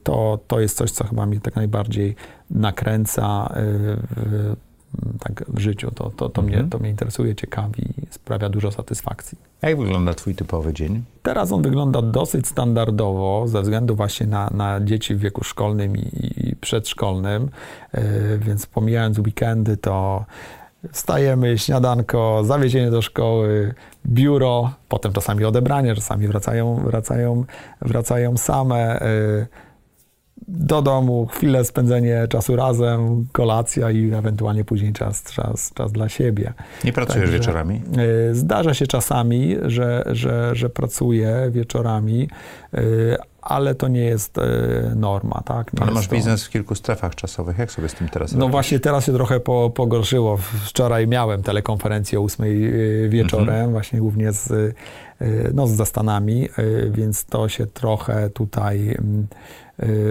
to, 0.02 0.38
to 0.46 0.60
jest 0.60 0.76
coś, 0.76 0.90
co 0.90 1.04
chyba 1.04 1.26
mnie 1.26 1.40
tak 1.40 1.56
najbardziej 1.56 2.14
nakręca 2.50 3.54
w, 4.16 4.46
tak 5.18 5.44
w 5.48 5.58
życiu. 5.58 5.90
To, 5.90 6.10
to, 6.10 6.28
to, 6.28 6.42
mhm. 6.42 6.60
mnie, 6.60 6.70
to 6.70 6.78
mnie 6.78 6.90
interesuje, 6.90 7.34
ciekawi, 7.34 7.84
sprawia 8.10 8.48
dużo 8.48 8.70
satysfakcji. 8.70 9.38
Jak 9.62 9.78
wygląda 9.78 10.14
Twój 10.14 10.34
typowy 10.34 10.72
dzień? 10.72 11.02
Teraz 11.22 11.52
on 11.52 11.62
wygląda 11.62 12.02
dosyć 12.02 12.46
standardowo, 12.46 13.48
ze 13.48 13.62
względu 13.62 13.96
właśnie 13.96 14.26
na, 14.26 14.50
na 14.50 14.80
dzieci 14.80 15.14
w 15.14 15.18
wieku 15.18 15.44
szkolnym 15.44 15.96
i, 15.96 16.32
i 16.36 16.56
przedszkolnym, 16.56 17.48
yy, 17.94 18.02
więc 18.38 18.66
pomijając 18.66 19.18
weekendy, 19.18 19.76
to 19.76 20.24
wstajemy, 20.92 21.58
śniadanko, 21.58 22.44
zawiezienie 22.44 22.90
do 22.90 23.02
szkoły, 23.02 23.74
biuro, 24.06 24.70
potem 24.88 25.12
czasami 25.12 25.44
odebranie, 25.44 25.94
czasami 25.94 26.28
wracają, 26.28 26.76
wracają, 26.84 27.44
wracają 27.80 28.36
same. 28.36 29.00
Yy, 29.04 29.71
do 30.48 30.82
domu, 30.82 31.26
chwilę 31.26 31.64
spędzenie 31.64 32.28
czasu 32.28 32.56
razem, 32.56 33.26
kolacja 33.32 33.90
i 33.90 34.12
ewentualnie 34.12 34.64
później 34.64 34.92
czas, 34.92 35.22
czas, 35.22 35.72
czas 35.74 35.92
dla 35.92 36.08
siebie. 36.08 36.52
Nie 36.84 36.92
pracujesz 36.92 37.20
Także, 37.20 37.38
wieczorami? 37.38 37.82
E, 38.30 38.34
zdarza 38.34 38.74
się 38.74 38.86
czasami, 38.86 39.56
że, 39.62 40.04
że, 40.06 40.50
że 40.54 40.70
pracuję 40.70 41.50
wieczorami, 41.50 42.28
e, 42.74 42.78
ale 43.42 43.74
to 43.74 43.88
nie 43.88 44.00
jest 44.00 44.38
e, 44.38 44.42
norma, 44.96 45.42
tak? 45.44 45.72
Nie 45.72 45.82
ale 45.82 45.92
masz 45.92 46.08
to... 46.08 46.14
biznes 46.14 46.44
w 46.44 46.50
kilku 46.50 46.74
strefach 46.74 47.14
czasowych, 47.14 47.58
jak 47.58 47.72
sobie 47.72 47.88
z 47.88 47.94
tym 47.94 48.08
teraz 48.08 48.32
No 48.32 48.38
robisz? 48.38 48.52
właśnie 48.52 48.80
teraz 48.80 49.06
się 49.06 49.12
trochę 49.12 49.40
po, 49.40 49.70
pogorszyło. 49.70 50.36
Wczoraj 50.64 51.06
miałem 51.06 51.42
telekonferencję 51.42 52.20
o 52.20 52.22
8 52.22 52.46
wieczorem, 53.08 53.48
mhm. 53.48 53.70
właśnie 53.70 54.00
głównie 54.00 54.32
z, 54.32 54.74
no, 55.54 55.66
z 55.66 55.70
zastanami, 55.70 56.48
więc 56.90 57.24
to 57.24 57.48
się 57.48 57.66
trochę 57.66 58.30
tutaj 58.30 58.88
mm, 58.98 59.26
Y, 59.26 59.61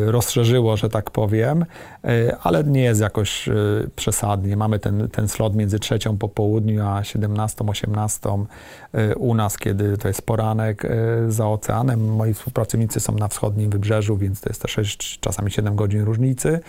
rozszerzyło, 0.06 0.78
że 0.78 0.90
tak 0.90 1.12
powiem, 1.12 1.66
y, 2.06 2.36
ale 2.44 2.64
nie 2.64 2.82
jest 2.82 3.02
jakoś 3.02 3.48
y, 3.48 3.90
przesadnie. 3.96 4.58
Mamy 4.58 4.80
ten, 4.80 5.10
ten 5.10 5.28
slot 5.28 5.56
między 5.56 5.80
trzecią 5.80 6.18
po 6.18 6.30
południu 6.30 6.88
a 6.88 7.04
17, 7.04 7.66
18 7.68 8.30
u 9.16 9.34
nas, 9.34 9.58
kiedy 9.58 9.98
to 9.98 10.08
jest 10.08 10.22
poranek 10.22 10.88
za 11.28 11.50
oceanem. 11.50 12.16
Moi 12.16 12.34
współpracownicy 12.34 13.00
są 13.00 13.16
na 13.16 13.28
wschodnim 13.28 13.70
wybrzeżu, 13.70 14.18
więc 14.18 14.42
to 14.42 14.50
jest 14.50 14.62
te 14.62 14.68
6, 14.68 15.20
czasami 15.20 15.52
7 15.52 15.76
godzin 15.76 16.02
różnicy, 16.04 16.60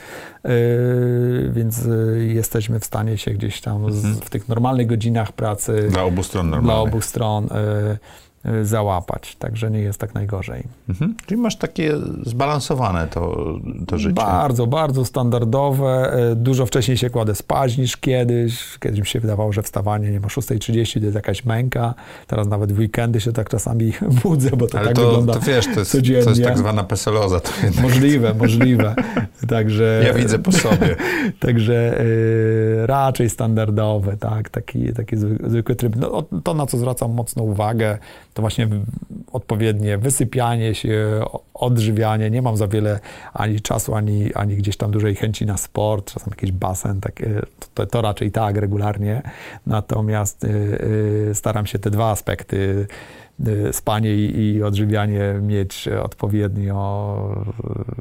więc 1.51 1.81
jesteśmy 2.19 2.81
w 2.81 2.85
stanie 2.85 3.19
się 3.19 3.31
gdzieś 3.31 3.60
tam 3.60 3.85
mhm. 3.85 4.14
w 4.14 4.31
tych 4.31 4.48
normalnych 4.48 4.86
godzinach 4.86 5.32
pracy 5.32 5.89
dla 5.90 6.05
obu 6.05 6.23
stron 6.23 6.51
normalnych. 6.51 6.82
Dla 6.82 6.90
obu 6.90 7.01
stron 7.01 7.48
Y, 7.52 7.98
załapać, 8.62 9.36
także 9.36 9.70
nie 9.70 9.78
jest 9.78 9.98
tak 9.98 10.14
najgorzej. 10.14 10.64
Mhm. 10.89 11.14
Czyli 11.27 11.40
masz 11.40 11.56
takie 11.56 11.93
zbalansowane 12.23 13.09
to, 13.09 13.55
to 13.86 13.98
życie. 13.98 14.14
Bardzo, 14.14 14.66
bardzo 14.66 15.05
standardowe. 15.05 16.19
Y, 16.32 16.36
dużo 16.36 16.66
wcześniej 16.66 16.97
się 16.97 17.10
kładę 17.10 17.35
spać 17.35 17.78
niż 17.78 17.97
kiedyś. 17.97 18.78
Kiedyś 18.78 19.01
mi 19.01 19.06
się 19.06 19.20
wydawało, 19.20 19.52
że 19.52 19.62
wstawanie 19.62 20.10
nie 20.10 20.20
ma 20.20 20.28
6.30 20.28 20.98
to 20.98 21.05
jest 21.05 21.14
jakaś 21.14 21.44
męka. 21.44 21.94
Teraz 22.27 22.47
nawet 22.47 22.73
w 22.73 22.78
weekendy 22.78 23.20
się 23.20 23.32
tak 23.32 23.48
czasami 23.48 23.93
budzę, 24.23 24.51
bo 24.51 24.66
to 24.66 24.78
Ale 24.78 24.86
tak 24.86 24.97
to, 24.97 25.06
wygląda 25.06 25.32
to 25.32 25.40
wiesz, 25.40 25.66
to 25.74 25.81
jest, 25.81 25.93
to 25.93 26.31
jest 26.31 26.44
tak 26.44 26.59
zwana 26.59 26.85
peseloza. 26.85 27.40
To 27.40 27.51
możliwe, 27.82 28.35
możliwe. 28.35 28.94
Także, 29.48 30.02
ja 30.06 30.14
widzę 30.14 30.39
po 30.39 30.52
sobie. 30.52 30.97
Także 31.40 32.01
y, 32.01 32.86
raczej 32.86 33.31
standardowe, 33.31 34.16
tak, 34.16 34.51
taki, 34.51 34.93
taki 34.93 35.16
zwykły 35.47 35.77
tryb. 35.77 35.97
No, 35.97 36.23
to, 36.44 36.55
na 36.55 36.66
co 36.66 36.78
zwracam 36.78 37.10
mocno 37.10 37.43
uwagę, 37.43 37.98
to 38.34 38.42
właśnie 38.42 38.68
odpowiednie 39.32 39.98
wysypianie 39.98 40.74
się, 40.74 41.24
odżywianie. 41.54 42.30
Nie 42.30 42.42
mam 42.42 42.56
za 42.56 42.68
wiele 42.68 43.00
ani 43.32 43.60
czasu, 43.60 43.94
ani, 43.94 44.34
ani 44.34 44.56
gdzieś 44.56 44.76
tam 44.76 44.90
dużej 44.90 45.14
chęci 45.14 45.46
na 45.46 45.56
sport, 45.56 46.12
czasem 46.12 46.30
jakiś 46.30 46.52
basen, 46.52 47.00
takie, 47.00 47.42
to, 47.74 47.86
to 47.86 48.02
raczej 48.02 48.30
tak, 48.30 48.56
regularnie. 48.56 49.22
Natomiast 49.66 50.44
y, 50.44 50.48
y, 51.30 51.34
staram 51.34 51.66
się 51.66 51.78
te 51.78 51.90
dwa 51.90 52.10
aspekty 52.10 52.86
y, 53.46 53.72
spanie 53.72 54.14
i 54.14 54.62
odżywianie 54.62 55.34
mieć 55.42 55.88
odpowiednio 55.88 57.44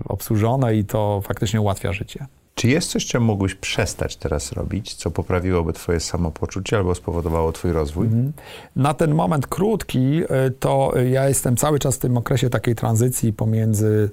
obsłużone 0.06 0.76
i 0.76 0.86
to 0.86 1.22
faktycznie 1.24 1.62
ułatwia 1.62 1.94
życie. 1.94 2.26
Czy 2.56 2.68
jest 2.68 2.92
coś, 2.92 3.06
czym 3.06 3.24
mógłbyś 3.24 3.56
przestać 3.56 4.16
teraz 4.16 4.52
robić, 4.52 4.94
co 4.94 5.12
poprawiłoby 5.12 5.74
Twoje 5.74 6.00
samopoczucie 6.00 6.78
albo 6.78 6.96
spowodowało 6.96 7.52
Twój 7.52 7.72
rozwój? 7.72 8.06
Mhm. 8.06 8.32
Na 8.76 8.94
ten 8.94 9.16
moment 9.16 9.48
krótki, 9.48 10.24
y, 10.24 10.52
to 10.60 10.94
ja 11.12 11.28
jestem 11.30 11.56
cały 11.56 11.80
czas 11.80 11.96
w 11.96 12.00
tym 12.00 12.18
okresie 12.18 12.50
takiej 12.50 12.76
tranzycji 12.76 13.34
pomiędzy 13.34 13.86
y, 13.86 14.10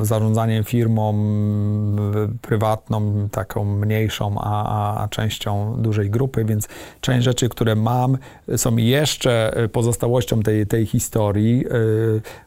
zarządzaniem 0.00 0.64
firmą 0.64 1.14
y, 1.14 2.38
prywatną, 2.42 3.28
taką 3.28 3.64
mniejszą, 3.64 4.36
a, 4.40 5.02
a 5.02 5.08
częścią 5.08 5.76
dużej 5.78 6.10
grupy, 6.10 6.44
więc 6.44 6.68
część 7.00 7.24
rzeczy, 7.24 7.48
które 7.48 7.74
mam, 7.74 8.18
są 8.56 8.76
jeszcze 8.76 9.52
pozostałością 9.72 10.42
tej, 10.42 10.66
tej 10.66 10.86
historii, 10.86 11.64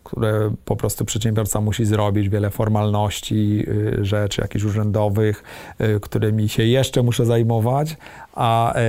które 0.03 0.51
po 0.65 0.75
prostu 0.75 1.05
przedsiębiorca 1.05 1.61
musi 1.61 1.85
zrobić, 1.85 2.29
wiele 2.29 2.49
formalności, 2.49 3.65
rzeczy, 4.01 4.41
jakichś 4.41 4.65
urzędowych, 4.65 5.43
y, 5.81 5.99
którymi 5.99 6.49
się 6.49 6.63
jeszcze 6.63 7.03
muszę 7.03 7.25
zajmować, 7.25 7.97
a, 8.33 8.73
y, 8.73 8.79
y, 8.79 8.85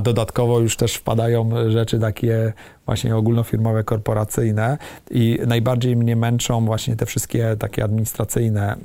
a 0.00 0.02
dodatkowo 0.02 0.60
już 0.60 0.76
też 0.76 0.94
wpadają 0.94 1.50
rzeczy 1.70 1.98
takie 1.98 2.52
właśnie 2.86 3.16
ogólnofirmowe, 3.16 3.84
korporacyjne 3.84 4.78
i 5.10 5.38
najbardziej 5.46 5.96
mnie 5.96 6.16
męczą 6.16 6.64
właśnie 6.64 6.96
te 6.96 7.06
wszystkie 7.06 7.56
takie 7.58 7.84
administracyjne 7.84 8.76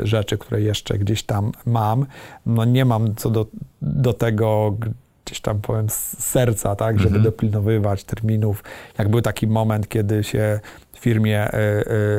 rzeczy, 0.00 0.38
które 0.38 0.60
jeszcze 0.60 0.98
gdzieś 0.98 1.22
tam 1.22 1.52
mam. 1.66 2.06
No 2.46 2.64
nie 2.64 2.84
mam 2.84 3.14
co 3.14 3.30
do, 3.30 3.46
do 3.82 4.12
tego 4.12 4.76
gdzieś 5.24 5.40
tam 5.40 5.60
powiem 5.60 5.90
z 5.90 6.24
serca, 6.24 6.76
tak, 6.76 6.98
żeby 6.98 7.16
mhm. 7.16 7.24
dopilnowywać 7.24 8.04
terminów. 8.04 8.64
Jak 8.98 9.08
był 9.08 9.20
taki 9.20 9.46
moment, 9.46 9.88
kiedy 9.88 10.24
się 10.24 10.60
w 10.92 10.98
firmie 10.98 11.54
y, 11.54 11.58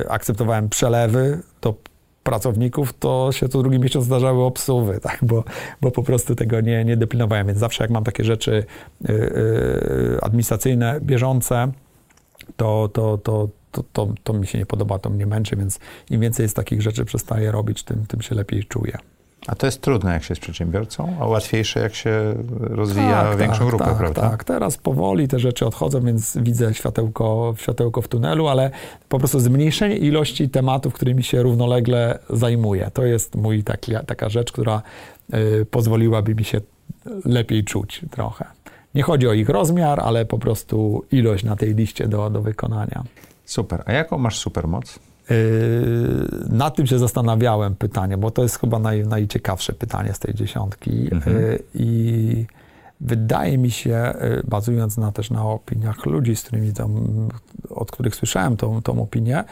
y, 0.02 0.10
akceptowałem 0.10 0.70
przelewy, 0.70 1.40
to 1.62 1.74
pracowników, 2.24 2.94
to 2.94 3.30
się 3.32 3.50
co 3.50 3.62
drugi 3.62 3.80
miesiąc 3.80 4.06
zdarzały 4.06 4.44
obsuwy, 4.44 5.00
tak? 5.00 5.20
bo, 5.22 5.44
bo 5.82 5.92
po 5.92 6.04
prostu 6.04 6.36
tego 6.36 6.62
nie, 6.62 6.86
nie 6.86 6.98
dopilnowałem. 6.98 7.48
Więc 7.48 7.60
zawsze 7.60 7.84
jak 7.84 7.92
mam 7.92 8.04
takie 8.04 8.24
rzeczy 8.24 8.66
y, 9.10 9.14
y, 9.14 10.18
administracyjne, 10.22 11.00
bieżące, 11.02 11.72
to, 12.58 12.90
to, 12.94 13.18
to, 13.18 13.50
to, 13.72 13.84
to, 13.94 14.14
to 14.24 14.34
mi 14.34 14.48
się 14.48 14.58
nie 14.58 14.66
podoba, 14.66 15.00
to 15.00 15.10
mnie 15.10 15.26
męczy, 15.26 15.56
więc 15.56 15.80
im 16.10 16.22
więcej 16.22 16.44
jest 16.44 16.56
takich 16.56 16.82
rzeczy 16.82 17.06
przestaję 17.06 17.52
robić, 17.52 17.84
tym, 17.84 18.06
tym 18.06 18.22
się 18.22 18.36
lepiej 18.36 18.64
czuję. 18.64 18.98
A 19.48 19.56
to 19.56 19.66
jest 19.66 19.82
trudne, 19.82 20.14
jak 20.14 20.24
się 20.24 20.32
jest 20.32 20.42
przedsiębiorcą, 20.42 21.18
a 21.20 21.26
łatwiejsze, 21.26 21.80
jak 21.80 21.96
się 21.96 22.34
rozwija 22.60 23.24
tak, 23.24 23.38
większą 23.38 23.60
tak, 23.60 23.68
grupę, 23.68 23.86
tak, 23.86 23.98
prawda? 23.98 24.22
Tak, 24.22 24.44
teraz 24.44 24.78
powoli 24.78 25.28
te 25.28 25.40
rzeczy 25.40 25.66
odchodzą, 25.66 26.02
więc 26.02 26.38
widzę 26.38 26.74
światełko, 26.74 27.56
światełko 27.58 28.02
w 28.02 28.08
tunelu, 28.08 28.48
ale 28.48 28.72
po 29.10 29.20
prostu 29.20 29.40
zmniejszenie 29.40 29.98
ilości 29.98 30.50
tematów, 30.50 30.94
którymi 30.94 31.24
się 31.24 31.44
równolegle 31.44 32.20
zajmuję. 32.30 32.92
To 32.94 33.06
jest 33.06 33.36
mój 33.36 33.64
taki, 33.64 33.92
taka 34.08 34.30
rzecz, 34.30 34.52
która 34.52 34.82
y, 35.34 35.66
pozwoliłaby 35.72 36.36
mi 36.36 36.44
się 36.44 36.62
lepiej 37.26 37.64
czuć 37.64 38.02
trochę. 38.12 38.46
Nie 38.96 39.04
chodzi 39.04 39.28
o 39.28 39.34
ich 39.34 39.50
rozmiar, 39.50 40.00
ale 40.00 40.26
po 40.26 40.40
prostu 40.40 41.06
ilość 41.12 41.44
na 41.44 41.56
tej 41.56 41.76
liście 41.76 42.08
do, 42.08 42.30
do 42.30 42.42
wykonania. 42.42 43.04
Super. 43.46 43.84
A 43.86 43.94
jaką 43.94 44.18
masz 44.18 44.40
supermoc? 44.40 45.00
Yy, 45.30 45.38
na 46.50 46.72
tym 46.72 46.88
się 46.88 47.00
zastanawiałem 47.00 47.76
pytanie, 47.76 48.18
bo 48.18 48.32
to 48.32 48.44
jest 48.44 48.60
chyba 48.60 48.80
naj, 48.80 49.08
najciekawsze 49.08 49.74
pytanie 49.74 50.14
z 50.14 50.20
tej 50.20 50.34
dziesiątki. 50.34 51.10
Mhm. 51.12 51.38
Yy, 51.38 51.60
I 51.74 52.46
wydaje 53.02 53.58
mi 53.58 53.72
się, 53.72 54.14
yy, 54.22 54.44
bazując 54.48 54.98
na 54.98 55.12
też 55.12 55.32
na 55.32 55.46
opiniach 55.46 56.06
ludzi, 56.06 56.36
z 56.36 56.44
którymi 56.44 56.74
tam, 56.74 56.96
od 57.70 57.92
których 57.92 58.16
słyszałem 58.16 58.58
tą, 58.58 58.82
tą 58.82 59.02
opinię, 59.02 59.44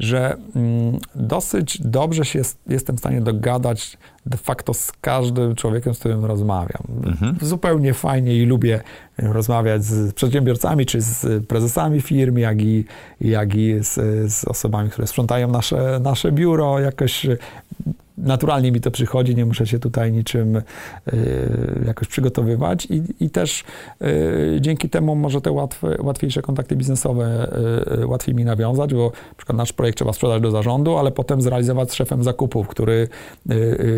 że 0.00 0.36
mm, 0.56 0.98
dosyć 1.14 1.80
dobrze 1.80 2.24
się 2.24 2.38
jest, 2.38 2.58
jestem 2.68 2.96
w 2.96 2.98
stanie 2.98 3.20
dogadać 3.20 3.98
de 4.26 4.38
facto 4.38 4.74
z 4.74 4.92
każdym 5.00 5.54
człowiekiem, 5.54 5.94
z 5.94 5.98
którym 5.98 6.24
rozmawiam. 6.24 6.82
Mhm. 7.04 7.36
Zupełnie 7.42 7.94
fajnie 7.94 8.36
i 8.36 8.46
lubię 8.46 8.80
rozmawiać 9.18 9.84
z 9.84 10.14
przedsiębiorcami, 10.14 10.86
czy 10.86 11.00
z 11.00 11.46
prezesami 11.46 12.00
firm, 12.00 12.38
jak 12.38 12.62
i, 12.62 12.84
jak 13.20 13.54
i 13.54 13.74
z, 13.80 13.94
z 14.32 14.44
osobami, 14.44 14.90
które 14.90 15.06
sprzątają 15.06 15.48
nasze, 15.48 16.00
nasze 16.02 16.32
biuro. 16.32 16.78
Jakoś 16.78 17.26
naturalnie 18.22 18.72
mi 18.72 18.80
to 18.80 18.90
przychodzi, 18.90 19.36
nie 19.36 19.46
muszę 19.46 19.66
się 19.66 19.78
tutaj 19.78 20.12
niczym 20.12 20.56
y, 20.56 20.62
jakoś 21.86 22.08
przygotowywać 22.08 22.86
i, 22.90 23.02
i 23.20 23.30
też 23.30 23.64
y, 24.02 24.58
dzięki 24.60 24.88
temu 24.88 25.14
może 25.14 25.40
te 25.40 25.52
łatwe, 25.52 25.96
łatwiejsze 26.02 26.42
kontakty 26.42 26.76
biznesowe 26.76 27.50
y, 28.02 28.06
łatwiej 28.06 28.34
mi 28.34 28.44
nawiązać, 28.44 28.94
bo 28.94 29.04
na 29.04 29.34
przykład 29.36 29.58
nasz 29.58 29.72
projekt 29.72 29.98
trzeba 29.98 30.12
sprzedać 30.12 30.42
do 30.42 30.50
zarządu, 30.50 30.96
ale 30.96 31.10
potem 31.10 31.42
zrealizować 31.42 31.90
z 31.90 31.94
szefem 31.94 32.22
zakupów, 32.22 32.68
który 32.68 33.08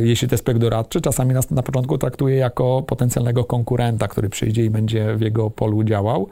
jeśli 0.02 0.28
to 0.28 0.34
jest 0.34 0.44
projekt 0.44 0.60
doradczy, 0.60 1.00
czasami 1.00 1.34
nas 1.34 1.50
na 1.50 1.62
początku 1.62 1.98
traktuje 1.98 2.36
jako 2.36 2.82
potencjalnego 2.86 3.44
konkurenta, 3.44 4.08
który 4.08 4.28
przyjdzie 4.28 4.64
i 4.64 4.70
będzie 4.70 5.16
w 5.16 5.20
jego 5.20 5.50
polu 5.50 5.84
działał, 5.84 6.28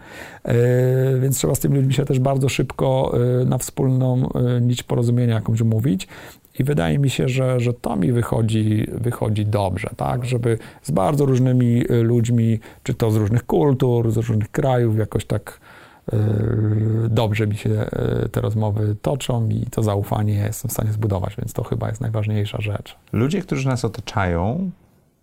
więc 1.20 1.36
trzeba 1.36 1.54
z 1.54 1.60
tymi 1.60 1.76
ludźmi 1.76 1.94
się 1.94 2.04
też 2.04 2.18
bardzo 2.18 2.48
szybko 2.48 3.12
na 3.46 3.58
wspólną 3.58 4.28
nić 4.60 4.82
porozumienia 4.82 5.34
jakąś 5.34 5.60
umówić 5.60 6.08
i 6.58 6.64
wydaje 6.64 6.98
mi 6.98 7.10
się, 7.10 7.28
że, 7.28 7.60
że 7.60 7.72
to 7.72 7.96
mi 7.96 8.12
wychodzi, 8.12 8.86
wychodzi 8.92 9.46
dobrze, 9.46 9.90
tak? 9.96 10.24
Żeby 10.24 10.58
z 10.82 10.90
bardzo 10.90 11.26
różnymi 11.26 11.84
y, 11.90 12.02
ludźmi, 12.02 12.60
czy 12.82 12.94
to 12.94 13.10
z 13.10 13.16
różnych 13.16 13.46
kultur, 13.46 14.10
z 14.10 14.16
różnych 14.16 14.50
krajów, 14.50 14.98
jakoś 14.98 15.24
tak 15.24 15.60
yy, 16.12 16.18
dobrze 17.08 17.46
mi 17.46 17.56
się 17.56 17.70
y, 18.24 18.28
te 18.28 18.40
rozmowy 18.40 18.96
toczą 19.02 19.48
i 19.48 19.66
to 19.70 19.82
zaufanie 19.82 20.34
jestem 20.34 20.68
w 20.68 20.72
stanie 20.72 20.92
zbudować, 20.92 21.36
więc 21.36 21.52
to 21.52 21.64
chyba 21.64 21.88
jest 21.88 22.00
najważniejsza 22.00 22.60
rzecz. 22.60 22.96
Ludzie, 23.12 23.42
którzy 23.42 23.68
nas 23.68 23.84
otaczają, 23.84 24.70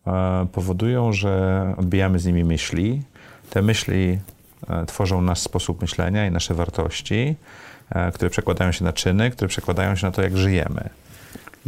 e, 0.08 0.48
powodują, 0.52 1.14
że 1.14 1.74
odbijamy 1.78 2.20
z 2.20 2.26
nimi 2.26 2.44
myśli. 2.44 3.02
Te 3.49 3.62
myśli 3.62 4.20
e, 4.70 4.86
tworzą 4.86 5.22
nasz 5.22 5.40
sposób 5.40 5.82
myślenia 5.82 6.28
i 6.28 6.32
nasze 6.32 6.54
wartości, 6.54 7.36
e, 7.90 8.12
które 8.12 8.30
przekładają 8.30 8.72
się 8.72 8.86
na 8.86 8.94
czyny, 8.94 9.32
które 9.32 9.48
przekładają 9.48 9.95
się 9.95 10.08
na 10.08 10.12
to, 10.12 10.22
jak 10.22 10.38
żyjemy. 10.38 10.90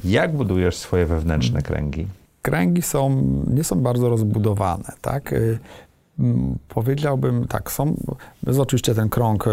Jak 0.04 0.34
budujesz 0.34 0.78
swoje 0.78 1.06
wewnętrzne 1.06 1.62
kręgi? 1.62 2.08
Kręgi 2.42 2.82
są, 2.82 3.24
nie 3.48 3.64
są 3.64 3.82
bardzo 3.82 4.10
rozbudowane, 4.10 4.92
tak? 5.02 5.34
Y, 5.34 5.60
powiedziałbym 6.68 7.48
tak, 7.48 7.72
są, 7.72 7.96
jest 8.48 8.60
oczywiście 8.60 8.96
ten 8.96 9.10
krąg 9.10 9.48
y, 9.48 9.52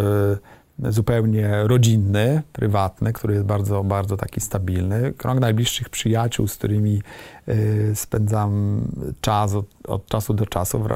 zupełnie 0.78 1.50
rodzinny, 1.64 2.42
prywatny, 2.52 3.12
który 3.12 3.34
jest 3.34 3.46
bardzo, 3.46 3.84
bardzo 3.84 4.16
taki 4.16 4.40
stabilny. 4.40 5.12
Krąg 5.12 5.40
najbliższych 5.40 5.88
przyjaciół, 5.88 6.48
z 6.48 6.56
którymi 6.56 7.02
y, 7.48 7.92
spędzam 7.94 8.80
czas 9.20 9.54
od, 9.54 9.66
od 9.88 10.06
czasu 10.06 10.34
do 10.34 10.46
czasu 10.46 10.78
w, 10.78 10.88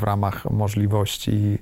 w 0.00 0.02
ramach 0.02 0.50
możliwości 0.50 1.58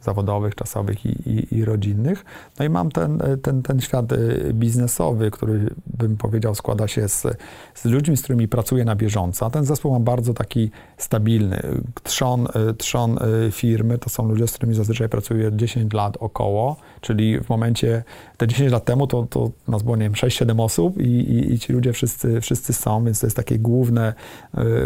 zawodowych, 0.00 0.54
czasowych 0.54 1.06
i, 1.06 1.30
i, 1.30 1.54
i, 1.54 1.64
rodzinnych. 1.64 2.24
No 2.58 2.64
i 2.64 2.68
mam 2.68 2.90
ten, 2.90 3.22
ten, 3.42 3.62
ten 3.62 3.80
świat 3.80 4.12
y, 4.12 4.50
biznesowy, 4.54 5.30
który 5.30 5.74
bym 5.86 6.16
powiedział 6.16 6.54
składa 6.54 6.88
się 6.88 7.08
z, 7.08 7.26
z 7.74 7.84
ludźmi, 7.84 8.16
z 8.16 8.22
którymi 8.22 8.48
pracuję 8.48 8.84
na 8.84 8.96
bieżąco. 8.96 9.46
A 9.46 9.50
ten 9.50 9.64
zespół 9.64 9.92
mam 9.92 10.04
bardzo 10.04 10.34
taki 10.34 10.70
stabilny. 10.96 11.62
Trzon, 12.02 12.46
y, 12.70 12.74
trzon 12.74 13.18
y, 13.46 13.50
firmy 13.52 13.98
to 13.98 14.10
są 14.10 14.28
ludzie, 14.28 14.46
z 14.46 14.52
którymi 14.52 14.74
zazwyczaj 14.74 15.08
pracuję 15.08 15.50
10 15.52 15.92
lat 15.92 16.16
około, 16.20 16.76
czyli 17.00 17.40
w 17.40 17.48
momencie, 17.48 18.02
te 18.36 18.48
10 18.48 18.72
lat 18.72 18.84
temu 18.84 19.06
to, 19.06 19.26
to 19.30 19.50
nas 19.68 19.82
było, 19.82 19.96
nie 19.96 20.02
wiem, 20.02 20.12
6-7 20.12 20.64
osób 20.64 21.00
i, 21.00 21.02
i, 21.02 21.52
i, 21.52 21.58
ci 21.58 21.72
ludzie 21.72 21.92
wszyscy, 21.92 22.40
wszyscy 22.40 22.72
są, 22.72 23.04
więc 23.04 23.20
to 23.20 23.26
jest 23.26 23.36
takie 23.36 23.58
główne, 23.58 24.14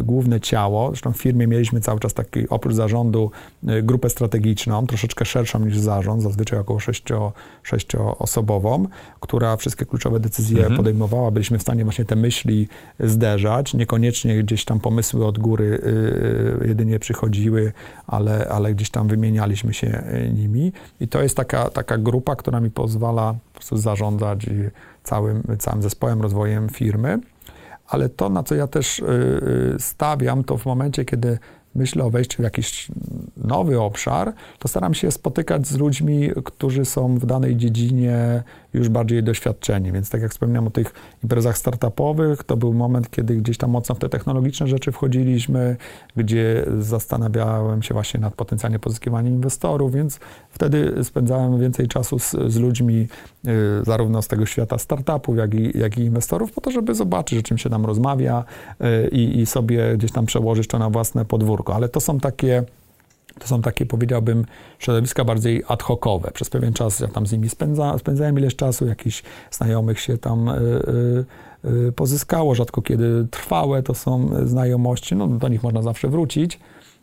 główne 0.02 0.40
ciało. 0.40 0.88
Zresztą 0.88 1.12
w 1.12 1.16
firmie 1.16 1.46
mieliśmy 1.46 1.80
cały 1.80 2.00
czas 2.00 2.14
taki, 2.14 2.48
oprócz 2.48 2.74
zarządu, 2.74 3.30
grupę 3.62 4.10
strategiczną, 4.10 4.86
troszeczkę 4.86 5.24
szerszą 5.24 5.58
niż 5.58 5.78
zarząd, 5.78 6.22
zazwyczaj 6.22 6.58
około 6.58 6.80
sześcio, 6.80 7.32
sześcioosobową, 7.62 8.86
która 9.20 9.56
wszystkie 9.56 9.86
kluczowe 9.86 10.20
decyzje 10.20 10.58
mhm. 10.58 10.76
podejmowała. 10.76 11.30
Byliśmy 11.30 11.58
w 11.58 11.62
stanie 11.62 11.84
właśnie 11.84 12.04
te 12.04 12.16
myśli 12.16 12.68
zderzać. 13.00 13.74
Niekoniecznie 13.74 14.42
gdzieś 14.42 14.64
tam 14.64 14.80
pomysły 14.80 15.26
od 15.26 15.38
góry 15.38 15.80
y, 16.64 16.68
jedynie 16.68 16.98
przychodziły, 16.98 17.72
ale, 18.06 18.48
ale 18.48 18.74
gdzieś 18.74 18.90
tam 18.90 19.08
wymienialiśmy 19.08 19.74
się 19.74 20.02
nimi. 20.34 20.72
I 21.00 21.08
to 21.08 21.22
jest 21.22 21.36
taka, 21.36 21.70
taka 21.70 21.98
grupa, 22.04 22.36
która 22.36 22.60
mi 22.60 22.70
pozwala 22.70 23.34
zarządzać 23.72 24.46
całym, 25.02 25.42
całym 25.58 25.82
zespołem, 25.82 26.22
rozwojem 26.22 26.68
firmy. 26.68 27.18
Ale 27.86 28.08
to, 28.08 28.28
na 28.28 28.42
co 28.42 28.54
ja 28.54 28.66
też 28.66 28.98
y, 28.98 29.76
stawiam, 29.78 30.44
to 30.44 30.58
w 30.58 30.66
momencie, 30.66 31.04
kiedy 31.04 31.38
myślę 31.74 32.04
o 32.04 32.10
wejściu 32.10 32.42
w 32.42 32.44
jakiś 32.44 32.88
nowy 33.36 33.80
obszar, 33.80 34.32
to 34.58 34.68
staram 34.68 34.94
się 34.94 35.10
spotykać 35.10 35.66
z 35.66 35.76
ludźmi, 35.76 36.30
którzy 36.44 36.84
są 36.84 37.18
w 37.18 37.26
danej 37.26 37.56
dziedzinie 37.56 38.42
już 38.74 38.88
bardziej 38.88 39.22
doświadczeni. 39.22 39.92
Więc 39.92 40.10
tak 40.10 40.22
jak 40.22 40.30
wspomniałem 40.30 40.66
o 40.66 40.70
tych 40.70 40.92
imprezach 41.22 41.58
startupowych, 41.58 42.44
to 42.44 42.56
był 42.56 42.74
moment, 42.74 43.10
kiedy 43.10 43.36
gdzieś 43.36 43.58
tam 43.58 43.70
mocno 43.70 43.94
w 43.94 43.98
te 43.98 44.08
technologiczne 44.08 44.66
rzeczy 44.66 44.92
wchodziliśmy, 44.92 45.76
gdzie 46.16 46.66
zastanawiałem 46.80 47.82
się 47.82 47.94
właśnie 47.94 48.20
nad 48.20 48.34
potencjalnie 48.34 48.78
pozyskiwaniem 48.78 49.34
inwestorów, 49.34 49.92
więc 49.92 50.20
wtedy 50.50 51.04
spędzałem 51.04 51.60
więcej 51.60 51.88
czasu 51.88 52.18
z, 52.18 52.30
z 52.48 52.56
ludźmi 52.56 53.08
y, 53.46 53.50
zarówno 53.84 54.22
z 54.22 54.28
tego 54.28 54.46
świata 54.46 54.78
startupów, 54.78 55.36
jak 55.36 55.54
i, 55.54 55.78
jak 55.78 55.98
i 55.98 56.00
inwestorów, 56.00 56.52
po 56.52 56.60
to, 56.60 56.70
żeby 56.70 56.94
zobaczyć, 56.94 57.38
o 57.38 57.42
czym 57.42 57.58
się 57.58 57.70
tam 57.70 57.86
rozmawia 57.86 58.44
y, 59.04 59.08
i, 59.08 59.46
sobie 59.46 59.96
gdzieś 59.96 60.12
tam 60.12 60.26
przełożyć 60.26 60.68
to 60.68 60.78
na 60.78 60.90
własne 60.90 61.24
podwórko. 61.24 61.74
Ale 61.74 61.88
to 61.88 62.00
są 62.00 62.20
takie 62.20 62.64
to 63.38 63.48
są 63.48 63.62
takie, 63.62 63.86
powiedziałbym, 63.86 64.44
środowiska 64.78 65.24
bardziej 65.24 65.62
ad 65.68 65.82
hocowe. 65.82 66.30
Przez 66.34 66.50
pewien 66.50 66.72
czas 66.72 67.00
ja 67.00 67.08
tam 67.08 67.26
z 67.26 67.32
nimi 67.32 67.48
spędza, 67.48 67.98
spędzałem 67.98 68.38
ileś 68.38 68.56
czasu, 68.56 68.86
jakichś 68.86 69.22
znajomych 69.50 70.00
się 70.00 70.18
tam 70.18 70.48
y, 70.48 70.54
y, 71.88 71.92
pozyskało, 71.92 72.54
rzadko 72.54 72.82
kiedy 72.82 73.26
trwałe 73.30 73.82
to 73.82 73.94
są 73.94 74.30
znajomości, 74.46 75.16
no 75.16 75.26
do 75.28 75.48
nich 75.48 75.62
można 75.62 75.82
zawsze 75.82 76.08
wrócić, 76.08 76.60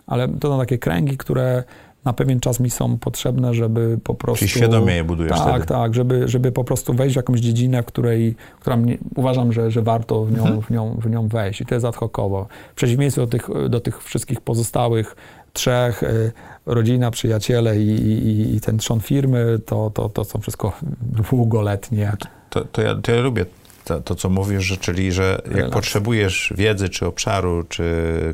ale 0.08 0.28
to 0.28 0.48
są 0.48 0.60
takie 0.60 0.78
kręgi, 0.78 1.18
które 1.18 1.64
na 2.06 2.14
pewien 2.14 2.40
czas 2.40 2.60
mi 2.60 2.70
są 2.70 2.98
potrzebne, 2.98 3.54
żeby 3.54 4.00
po 4.04 4.16
prostu... 4.16 4.40
Czyli 4.40 4.50
świadomie 4.50 4.94
je 4.94 5.04
budujesz 5.04 5.32
Tak, 5.32 5.50
wtedy. 5.50 5.66
tak, 5.66 5.94
żeby, 5.96 6.28
żeby 6.28 6.52
po 6.52 6.64
prostu 6.64 6.94
wejść 6.94 7.14
w 7.14 7.18
jakąś 7.18 7.40
dziedzinę, 7.40 7.84
w 7.84 7.86
której, 7.86 8.36
która 8.60 8.78
mnie, 8.78 8.98
uważam, 9.16 9.54
że, 9.54 9.72
że 9.72 9.82
warto 9.82 10.26
w 10.26 10.32
nią, 10.32 10.42
Mhm. 10.42 10.62
w, 10.62 10.70
nią, 10.70 10.98
w 11.02 11.10
nią 11.10 11.28
wejść 11.28 11.62
i 11.62 11.66
to 11.66 11.76
jest 11.76 11.86
ad 11.86 11.96
hocowo. 11.96 12.48
W 12.72 12.76
przeciwieństwie 12.76 13.22
do 13.22 13.28
tych, 13.28 13.50
do 13.70 13.80
tych 13.80 14.04
wszystkich 14.04 14.42
pozostałych 14.42 15.16
trzech, 15.54 16.04
y, 16.04 16.32
rodzina, 16.66 17.12
przyjaciele 17.12 17.78
i, 17.80 17.88
i, 17.90 18.56
i 18.56 18.62
ten 18.62 18.78
trzon 18.78 19.00
firmy, 19.00 19.60
to, 19.66 19.92
to, 19.94 20.10
to 20.10 20.26
są 20.26 20.40
wszystko 20.40 20.74
długoletnie. 21.02 22.14
To, 22.50 22.66
to, 22.66 22.82
ja, 22.82 22.96
to 22.96 23.12
ja 23.12 23.22
lubię 23.22 23.46
to, 23.86 24.02
to, 24.02 24.16
co 24.16 24.30
mówisz, 24.30 24.64
że, 24.64 24.78
czyli 24.78 25.12
że 25.12 25.42
jak 25.46 25.54
Relacje. 25.54 25.74
potrzebujesz 25.74 26.54
wiedzy, 26.58 26.90
czy 26.90 27.06
obszaru, 27.06 27.64
czy 27.70 27.84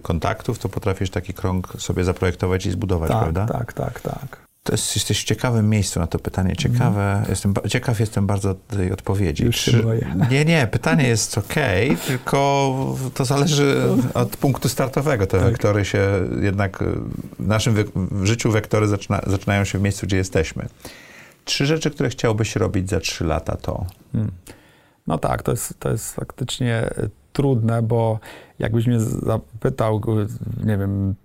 kontaktów, 0.04 0.60
to 0.60 0.70
potrafisz 0.70 1.10
taki 1.10 1.34
krąg 1.34 1.74
sobie 1.78 2.04
zaprojektować 2.04 2.66
i 2.66 2.72
zbudować, 2.72 3.12
Tak, 3.12 3.20
prawda? 3.20 3.46
tak, 3.54 3.74
tak, 3.74 4.00
tak. 4.00 4.47
To 4.68 4.74
jest, 4.74 4.96
jesteś 4.96 5.22
w 5.22 5.24
ciekawym 5.24 5.70
miejscu 5.70 6.00
na 6.00 6.08
to 6.08 6.20
pytanie. 6.20 6.56
Ciekawe, 6.56 7.24
jestem, 7.30 7.54
ba- 7.54 7.68
ciekaw 7.68 8.00
jestem 8.00 8.28
bardzo 8.28 8.54
tej 8.56 8.92
odpowiedzi. 8.92 9.46
Już 9.46 9.70
boję. 9.84 10.16
Nie, 10.32 10.46
nie, 10.46 10.68
pytanie 10.68 11.08
jest 11.08 11.38
ok, 11.38 11.54
tylko 12.08 12.76
to 13.14 13.26
zależy 13.26 13.84
od 14.14 14.38
punktu 14.38 14.70
startowego. 14.70 15.28
Te 15.28 15.40
Tak. 15.40 15.48
wektory 15.50 15.86
się 15.86 16.00
jednak, 16.42 16.84
w 17.40 17.48
naszym 17.48 17.76
w 17.96 18.26
życiu 18.26 18.52
wektory 18.52 18.88
zaczyna, 18.88 19.22
zaczynają 19.28 19.64
się 19.64 19.80
w 19.80 19.82
miejscu, 19.82 20.06
gdzie 20.08 20.18
jesteśmy. 20.18 20.66
Trzy 21.46 21.66
rzeczy, 21.66 21.92
które 21.92 22.10
chciałbyś 22.10 22.56
robić 22.56 22.90
za 22.90 23.00
trzy 23.00 23.24
lata 23.24 23.58
to... 23.58 23.86
Hmm. 24.12 24.32
No 25.08 25.18
tak, 25.18 25.44
to 25.44 25.52
jest, 25.52 25.74
to 25.80 25.90
jest 25.90 26.16
faktycznie 26.16 26.90
y, 26.98 27.10
trudne, 27.34 27.82
bo 27.82 28.20
jakbyś 28.60 28.88
mnie 28.88 29.00
zapytał, 29.00 30.02
y, 30.20 30.66
nie 30.66 30.78
wiem, 30.78 31.16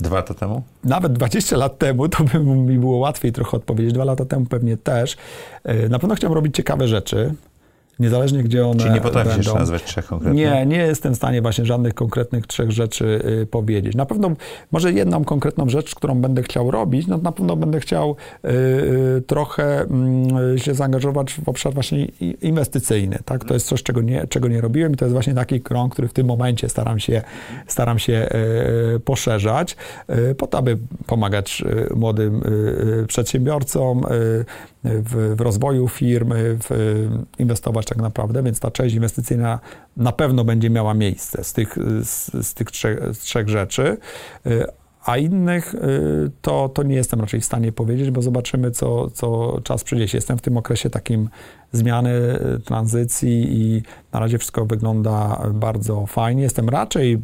Dwa 0.00 0.16
lata 0.16 0.34
temu? 0.34 0.62
nawet 0.84 1.12
20 1.12 1.56
lat 1.56 1.78
temu, 1.78 2.08
to 2.08 2.24
by 2.24 2.38
mi 2.40 2.78
było 2.78 2.98
łatwiej 2.98 3.32
trochę 3.32 3.56
odpowiedzieć. 3.56 3.92
Dwa 3.92 4.04
lata 4.04 4.24
temu 4.24 4.46
pewnie 4.46 4.76
też. 4.76 5.16
Y, 5.68 5.88
Na 5.88 5.98
pewno 5.98 6.14
chciałem 6.14 6.34
robić 6.34 6.56
ciekawe 6.56 6.88
rzeczy, 6.88 7.34
niezależnie 8.00 8.42
gdzie 8.42 8.66
one 8.66 8.80
Czyli 8.80 8.94
nie 8.94 9.00
potrafisz 9.00 9.36
będą. 9.36 9.54
nazwać 9.54 9.82
trzech 9.84 10.06
konkretnych? 10.06 10.36
Nie, 10.44 10.66
nie 10.66 10.76
jestem 10.76 11.12
w 11.12 11.16
stanie 11.16 11.42
właśnie 11.42 11.64
żadnych 11.64 11.94
konkretnych 11.94 12.46
trzech 12.46 12.70
rzeczy 12.70 13.22
y, 13.42 13.46
powiedzieć. 13.46 13.94
Na 13.94 14.06
pewno, 14.06 14.30
może 14.72 14.92
jedną 14.92 15.24
konkretną 15.24 15.68
rzecz, 15.68 15.94
którą 15.94 16.20
będę 16.20 16.42
chciał 16.42 16.70
robić, 16.70 17.06
no 17.06 17.18
na 17.18 17.32
pewno 17.32 17.56
będę 17.56 17.80
chciał 17.80 18.16
y, 18.44 18.48
y, 18.48 19.22
trochę 19.26 19.86
y, 20.54 20.58
się 20.58 20.74
zaangażować 20.74 21.34
w 21.34 21.48
obszar 21.48 21.74
właśnie 21.74 22.04
inwestycyjny. 22.42 23.18
Tak? 23.24 23.44
To 23.44 23.54
jest 23.54 23.66
coś, 23.66 23.82
czego 23.82 24.02
nie, 24.02 24.26
czego 24.26 24.48
nie 24.48 24.60
robiłem 24.60 24.92
i 24.92 24.96
to 24.96 25.04
jest 25.04 25.12
właśnie 25.12 25.34
taki 25.34 25.60
krąg, 25.60 25.92
który 25.92 26.08
w 26.08 26.12
tym 26.12 26.26
momencie 26.26 26.68
staram 26.68 26.98
się, 26.98 27.22
staram 27.66 27.98
się 27.98 28.28
y, 28.96 29.00
poszerzać, 29.00 29.76
y, 30.30 30.34
po 30.34 30.46
to, 30.46 30.58
aby 30.58 30.78
pomagać 31.06 31.64
młodym 31.94 32.42
przedsiębiorcom 33.06 34.04
w, 34.84 35.34
w 35.36 35.40
rozwoju 35.40 35.88
firmy, 35.88 36.56
w, 36.68 37.08
inwestować 37.38 37.86
tak 37.90 37.98
naprawdę, 37.98 38.42
więc 38.42 38.60
ta 38.60 38.70
część 38.70 38.94
inwestycyjna 38.94 39.60
na 39.96 40.12
pewno 40.12 40.44
będzie 40.44 40.70
miała 40.70 40.94
miejsce 40.94 41.44
z 41.44 41.52
tych, 41.52 41.78
z, 42.02 42.46
z 42.46 42.54
tych 42.54 42.70
trzech, 42.70 43.14
z 43.14 43.18
trzech 43.18 43.48
rzeczy. 43.48 43.96
Y, 44.46 44.64
A 45.04 45.16
innych 45.16 45.74
y, 45.74 45.78
to, 46.42 46.68
to 46.68 46.82
nie 46.82 46.94
jestem 46.94 47.20
raczej 47.20 47.40
w 47.40 47.44
stanie 47.44 47.72
powiedzieć, 47.72 48.10
bo 48.10 48.22
zobaczymy, 48.22 48.70
co, 48.70 49.10
co 49.10 49.58
czas 49.64 49.84
przyniesie. 49.84 50.18
Jestem 50.18 50.38
w 50.38 50.42
tym 50.42 50.56
okresie 50.56 50.90
takim 50.90 51.28
zmiany, 51.72 52.12
tranzycji 52.64 53.60
i 53.60 53.82
na 54.12 54.20
razie 54.20 54.38
wszystko 54.38 54.66
wygląda 54.66 55.42
bardzo 55.54 56.06
fajnie. 56.06 56.42
Jestem 56.42 56.68
raczej 56.68 57.18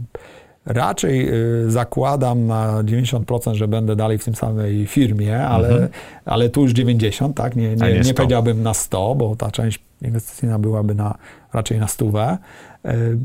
Raczej 0.67 1.29
y, 1.65 1.71
zakładam 1.71 2.47
na 2.47 2.83
90%, 2.85 3.55
że 3.55 3.69
będę 3.69 3.97
dalej 3.97 4.19
w 4.19 4.25
tym 4.25 4.35
samej 4.35 4.87
firmie, 4.87 5.47
ale, 5.47 5.69
Mhm. 5.69 5.89
ale 6.25 6.49
tu 6.49 6.63
już 6.63 6.73
90, 6.73 7.37
tak? 7.37 7.57
Nie, 7.57 7.69
nie, 7.69 7.77
nie 7.77 7.93
nie 7.95 8.05
100. 8.05 8.15
powiedziałbym 8.15 8.63
na 8.63 8.75
100, 8.75 9.15
bo 9.15 9.37
ta 9.37 9.51
część 9.51 9.81
inwestycyjna 10.03 10.59
byłaby 10.59 10.95
na, 10.95 11.15
raczej 11.53 11.79
na 11.79 11.89
stówę. 11.89 12.39
Y, 12.87 13.19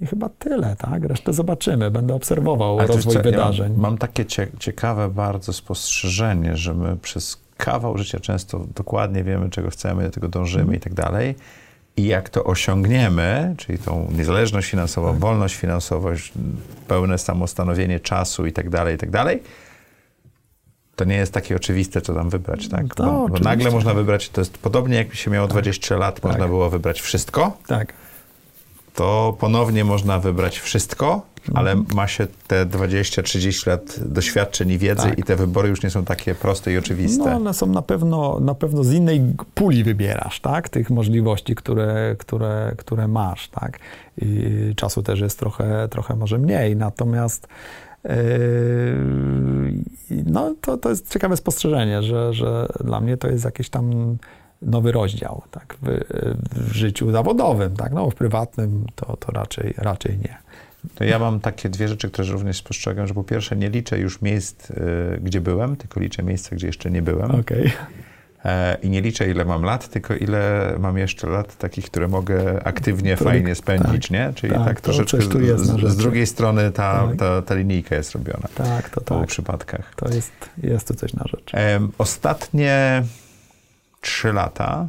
I 0.00 0.06
chyba 0.06 0.28
tyle, 0.38 0.76
tak? 0.78 1.04
Resztę 1.04 1.32
zobaczymy. 1.32 1.90
Będę 1.90 2.14
obserwował 2.14 2.78
Ale 2.78 2.88
rozwój 2.88 3.12
co, 3.12 3.18
ja 3.18 3.22
wydarzeń. 3.22 3.72
Mam, 3.72 3.80
mam 3.80 3.98
takie 3.98 4.24
cie, 4.24 4.46
ciekawe 4.58 5.08
bardzo 5.08 5.52
spostrzeżenie, 5.52 6.56
że 6.56 6.74
my 6.74 6.96
przez 6.96 7.42
kawał 7.56 7.98
życia 7.98 8.20
często 8.20 8.66
dokładnie 8.74 9.24
wiemy, 9.24 9.50
czego 9.50 9.70
chcemy, 9.70 10.02
do 10.02 10.10
tego 10.10 10.28
dążymy 10.28 10.62
Mhm. 10.62 10.78
i 10.78 10.80
tak 10.80 10.94
dalej. 10.94 11.34
I 11.98 12.04
jak 12.06 12.28
to 12.28 12.44
osiągniemy, 12.44 13.54
czyli 13.58 13.78
tą 13.78 14.08
niezależność 14.16 14.70
finansową, 14.70 15.10
Tak. 15.10 15.18
wolność 15.20 15.56
finansową, 15.56 16.08
pełne 16.88 17.18
samostanowienie 17.18 18.00
czasu 18.00 18.46
i 18.46 18.52
tak 18.52 18.70
dalej, 18.70 18.94
i 18.94 18.98
tak 18.98 19.10
dalej, 19.10 19.42
to 20.96 21.04
nie 21.04 21.16
jest 21.16 21.32
takie 21.32 21.56
oczywiste, 21.56 22.00
co 22.00 22.14
tam 22.14 22.30
wybrać, 22.30 22.68
tak? 22.68 22.98
No, 22.98 23.04
bo, 23.04 23.12
bo 23.12 23.24
oczywiście. 23.24 23.44
nagle 23.44 23.70
można 23.70 23.94
wybrać, 23.94 24.28
to 24.28 24.40
jest 24.40 24.58
podobnie 24.58 24.96
jakby 24.96 25.16
się 25.16 25.30
miało 25.30 25.48
20 25.48 25.96
lat, 25.96 26.22
można 26.22 26.38
Tak. 26.40 26.48
było 26.48 26.70
wybrać 26.70 27.00
wszystko, 27.00 27.56
Tak. 27.66 27.92
to 28.94 29.36
ponownie 29.40 29.84
można 29.84 30.18
wybrać 30.18 30.58
wszystko, 30.58 31.22
ale 31.54 31.70
Mhm. 31.72 31.96
ma 31.96 32.06
się 32.06 32.26
te 32.46 32.66
20-30 32.66 33.66
lat 33.66 34.00
doświadczeń 34.00 34.70
i 34.70 34.78
wiedzy 34.78 35.02
Tak. 35.02 35.18
i 35.18 35.22
te 35.22 35.36
wybory 35.36 35.68
już 35.68 35.82
nie 35.82 35.90
są 35.90 36.04
takie 36.04 36.34
proste 36.34 36.72
i 36.72 36.78
oczywiste. 36.78 37.24
No, 37.24 37.36
one 37.36 37.54
są 37.54 37.66
na 37.66 37.82
pewno, 37.82 38.40
na 38.40 38.54
pewno 38.54 38.84
z 38.84 38.92
innej 38.92 39.22
puli 39.54 39.84
wybierasz, 39.84 40.40
tak? 40.40 40.68
Tych 40.68 40.90
możliwości, 40.90 41.54
które, 41.54 42.16
które, 42.18 42.74
które 42.78 43.08
masz, 43.08 43.48
tak? 43.48 43.78
I 44.22 44.50
czasu 44.76 45.02
też 45.02 45.20
jest 45.20 45.38
trochę, 45.38 45.88
trochę 45.90 46.16
może 46.16 46.38
mniej, 46.38 46.76
natomiast 46.76 47.48
yy, 48.04 48.12
no, 50.26 50.54
to, 50.60 50.76
to 50.76 50.88
jest 50.90 51.12
ciekawe 51.12 51.36
spostrzeżenie, 51.36 52.02
że, 52.02 52.32
że 52.34 52.66
dla 52.84 53.00
mnie 53.00 53.16
to 53.16 53.28
jest 53.28 53.44
jakiś 53.44 53.68
tam 53.70 54.16
nowy 54.62 54.92
rozdział, 54.92 55.42
tak? 55.50 55.76
W, 55.82 56.00
w 56.56 56.72
życiu 56.72 57.10
zawodowym, 57.12 57.76
tak? 57.76 57.92
No, 57.92 58.10
w 58.10 58.14
prywatnym 58.14 58.86
to, 58.94 59.16
to 59.16 59.32
raczej, 59.32 59.74
raczej 59.76 60.18
nie. 60.18 60.36
To 60.94 61.04
ja 61.04 61.18
mam 61.18 61.40
takie 61.40 61.68
dwie 61.68 61.88
rzeczy, 61.88 62.10
które 62.10 62.28
również 62.28 62.56
spostrzegam, 62.56 63.06
że 63.06 63.14
po 63.14 63.24
pierwsze 63.24 63.56
nie 63.56 63.70
liczę 63.70 63.98
już 63.98 64.22
miejsc, 64.22 64.70
y, 64.70 64.74
gdzie 65.22 65.40
byłem, 65.40 65.76
tylko 65.76 66.00
liczę 66.00 66.22
miejsca, 66.22 66.56
gdzie 66.56 66.66
jeszcze 66.66 66.90
nie 66.90 67.02
byłem. 67.02 67.30
Okej. 67.30 67.72
E, 68.44 68.76
I 68.82 68.90
nie 68.90 69.00
liczę, 69.00 69.30
ile 69.30 69.44
mam 69.44 69.62
lat, 69.62 69.88
tylko 69.88 70.14
ile 70.14 70.74
mam 70.78 70.98
jeszcze 70.98 71.26
lat 71.26 71.56
takich, 71.56 71.84
które 71.84 72.08
mogę 72.08 72.66
aktywnie, 72.66 73.16
fajnie 73.16 73.54
spędzić, 73.54 74.02
tak, 74.02 74.10
nie? 74.10 74.32
Czyli 74.34 74.54
tak, 74.54 74.64
tak, 74.64 74.80
to 74.80 74.92
troszeczkę 74.92 75.22
z, 75.58 75.90
z 75.90 75.96
drugiej 75.96 76.26
strony 76.26 76.70
ta, 76.70 77.06
Tak. 77.08 77.16
ta, 77.16 77.42
ta 77.42 77.54
linijka 77.54 77.96
jest 77.96 78.12
robiona 78.12 78.48
Tak, 78.54 78.90
to 78.90 79.00
w 79.00 79.12
obu 79.12 79.20
tak. 79.20 79.28
przypadkach. 79.28 79.94
To 79.94 80.08
jest, 80.08 80.32
jest 80.62 80.88
tu 80.88 80.94
coś 80.94 81.12
na 81.14 81.24
rzecz. 81.26 81.52
Ostatnie 81.98 83.02
trzy 84.00 84.32
lata, 84.32 84.88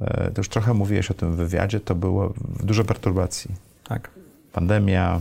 e, 0.00 0.30
to 0.30 0.40
już 0.40 0.48
trochę 0.48 0.74
mówiłeś 0.74 1.10
o 1.10 1.14
tym 1.14 1.32
w 1.32 1.36
wywiadzie, 1.36 1.80
to 1.80 1.94
było 1.94 2.34
dużo 2.62 2.84
perturbacji. 2.84 3.54
Tak. 3.88 4.10
Pandemia, 4.52 5.20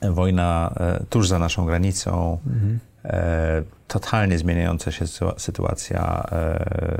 e, 0.00 0.10
wojna 0.10 0.74
e, 0.76 1.04
tuż 1.10 1.28
za 1.28 1.38
naszą 1.38 1.66
granicą, 1.66 2.38
Mhm. 2.46 2.78
e, 3.04 3.62
totalnie 3.88 4.38
zmieniająca 4.38 4.92
się 4.92 5.04
sytua- 5.04 5.34
sytuacja 5.38 6.26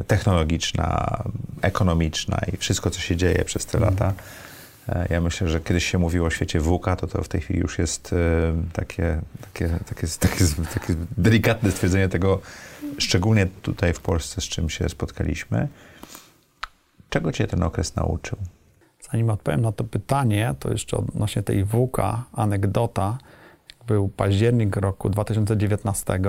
technologiczna, 0.06 1.22
ekonomiczna 1.62 2.38
i 2.52 2.56
wszystko, 2.56 2.90
co 2.90 3.00
się 3.00 3.16
dzieje 3.16 3.44
przez 3.44 3.66
te 3.66 3.78
lata. 3.78 4.12
E, 4.88 5.06
Ja 5.10 5.20
myślę, 5.20 5.48
że 5.48 5.60
kiedyś 5.60 5.84
się 5.86 5.98
mówiło 5.98 6.26
o 6.26 6.30
świecie 6.30 6.60
VUCA, 6.60 6.96
to 6.96 7.06
to 7.06 7.22
w 7.22 7.28
tej 7.28 7.40
chwili 7.40 7.60
już 7.60 7.78
jest 7.78 8.14
takie, 8.72 9.20
takie, 9.40 9.68
takie, 9.88 10.06
takie, 10.20 10.44
takie 10.74 10.94
delikatne 11.18 11.70
stwierdzenie 11.70 12.08
tego, 12.08 12.40
szczególnie 12.98 13.46
tutaj 13.62 13.92
w 13.92 14.00
Polsce, 14.00 14.40
z 14.40 14.44
czym 14.44 14.70
się 14.70 14.88
spotkaliśmy. 14.88 15.68
Czego 17.10 17.32
cię 17.32 17.46
ten 17.46 17.62
okres 17.62 17.96
nauczył? 17.96 18.38
Zanim 19.10 19.30
odpowiem 19.30 19.60
na 19.60 19.72
to 19.72 19.84
pytanie, 19.84 20.54
to 20.58 20.70
jeszcze 20.70 20.96
odnośnie 20.96 21.42
tej 21.42 21.64
WUKA, 21.64 22.24
anegdota. 22.32 23.18
był 23.86 24.08
październik 24.08 24.76
roku 24.76 25.10
2019, 25.10 26.20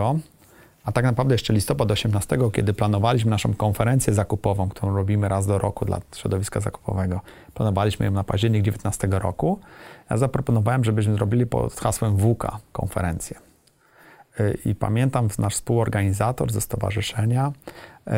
a 0.86 0.92
tak 0.92 1.06
naprawdę 1.06 1.34
jeszcze 1.34 1.54
listopad 1.54 1.92
18, 1.92 2.38
kiedy 2.54 2.74
planowaliśmy 2.74 3.32
naszą 3.32 3.54
konferencję 3.54 4.14
zakupową, 4.14 4.70
którą 4.70 4.96
robimy 4.96 5.30
raz 5.30 5.48
do 5.48 5.58
roku 5.58 5.86
dla 5.86 6.00
środowiska 6.16 6.60
zakupowego. 6.60 7.22
Planowaliśmy 7.54 8.06
ją 8.06 8.12
na 8.12 8.24
październik 8.24 8.64
19 8.64 9.08
roku. 9.12 9.60
Ja 10.10 10.18
zaproponowałem, 10.18 10.84
żebyśmy 10.84 11.14
zrobili 11.14 11.46
pod 11.46 11.74
hasłem 11.74 12.18
WUKA 12.18 12.60
konferencję. 12.72 13.40
Y, 14.40 14.58
I 14.66 14.76
pamiętam, 14.76 15.28
nasz 15.40 15.54
współorganizator 15.54 16.52
ze 16.52 16.62
stowarzyszenia 16.62 17.52
yy, 18.08 18.14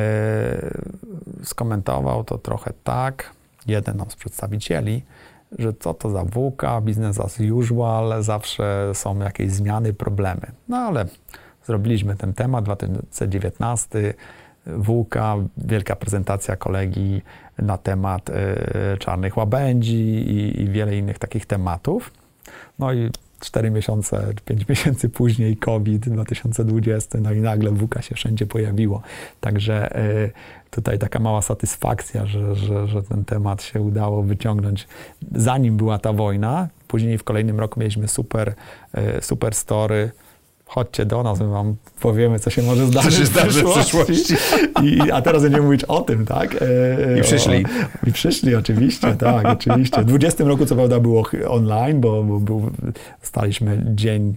skomentował 1.43 2.23
to 2.23 2.37
trochę 2.37 2.73
tak, 2.83 3.31
jeden 3.67 4.03
z 4.09 4.15
przedstawicieli, 4.15 5.03
że 5.59 5.73
co 5.73 5.93
to 5.93 6.09
za 6.09 6.23
WUKA, 6.23 6.81
business 6.81 7.19
as 7.19 7.39
usual, 7.39 8.23
zawsze 8.23 8.91
są 8.93 9.19
jakieś 9.19 9.51
zmiany, 9.51 9.93
problemy. 9.93 10.51
No 10.67 10.77
ale 10.77 11.05
zrobiliśmy 11.65 12.15
ten 12.15 12.33
temat, 12.33 12.65
2019, 12.65 14.13
WUKA, 14.67 15.35
wielka 15.57 15.95
prezentacja 15.95 16.55
kolegi 16.55 17.21
na 17.57 17.77
temat 17.77 18.29
y, 18.29 18.33
czarnych 18.99 19.37
łabędzi 19.37 19.95
i, 19.95 20.61
i 20.61 20.69
wiele 20.69 20.97
innych 20.97 21.19
takich 21.19 21.45
tematów. 21.45 22.11
No 22.79 22.93
i 22.93 23.09
4 23.39 23.71
miesiące, 23.71 24.33
5 24.45 24.67
miesięcy 24.69 25.09
później 25.09 25.57
COVID 25.57 26.09
2020, 26.09 27.19
no 27.21 27.31
i 27.31 27.41
nagle 27.41 27.71
WUKA 27.71 28.01
się 28.01 28.15
wszędzie 28.15 28.45
pojawiło. 28.45 29.01
Także 29.41 29.99
y, 29.99 30.31
tutaj 30.71 30.99
taka 30.99 31.19
mała 31.19 31.41
satysfakcja, 31.41 32.25
że, 32.25 32.55
że, 32.55 32.87
że 32.87 33.03
ten 33.03 33.25
temat 33.25 33.63
się 33.63 33.81
udało 33.81 34.23
wyciągnąć 34.23 34.87
zanim 35.35 35.77
była 35.77 35.99
ta 35.99 36.13
wojna. 36.13 36.67
Później 36.87 37.17
w 37.17 37.23
kolejnym 37.23 37.59
roku 37.59 37.79
mieliśmy 37.79 38.07
super, 38.07 38.53
y, 38.97 39.21
super 39.21 39.55
story, 39.55 40.11
chodźcie 40.65 41.05
do 41.05 41.23
nas, 41.23 41.39
my 41.39 41.47
wam 41.47 41.75
powiemy, 41.99 42.39
co 42.39 42.49
się 42.49 42.63
może 42.63 42.85
zdarzyć, 42.85 43.13
się 43.13 43.25
zdarzy 43.25 43.63
w 43.63 43.71
przyszłości. 43.71 44.33
I, 44.83 45.11
a 45.11 45.21
teraz 45.21 45.43
będziemy 45.43 45.63
mówić 45.63 45.83
o 45.83 46.01
tym, 46.01 46.25
tak? 46.25 46.55
E, 46.61 47.19
I 47.19 47.21
przyszli. 47.21 47.65
O, 47.65 48.07
I 48.07 48.11
przyszli, 48.11 48.55
oczywiście, 48.55 49.15
tak, 49.15 49.45
oczywiście. 49.45 50.01
W 50.01 50.05
20 50.05 50.43
roku 50.43 50.65
co 50.65 50.75
prawda 50.75 50.99
było 50.99 51.23
online, 51.47 52.01
bo, 52.01 52.23
bo 52.23 52.39
był, 52.39 52.71
staliśmy 53.21 53.83
dzień 53.95 54.35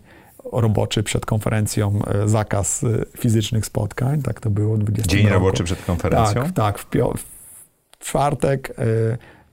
roboczy 0.52 1.02
przed 1.02 1.26
konferencją, 1.26 1.98
e, 2.06 2.28
zakaz 2.28 2.84
e, 2.84 2.88
fizycznych 3.18 3.66
spotkań, 3.66 4.22
tak 4.22 4.40
to 4.40 4.50
było. 4.50 4.76
20 4.78 5.10
dzień 5.10 5.22
roku. 5.22 5.34
roboczy 5.34 5.64
przed 5.64 5.84
konferencją? 5.84 6.42
Tak, 6.42 6.52
tak. 6.52 6.78
W, 6.78 6.86
w 7.98 7.98
czwartek 7.98 8.74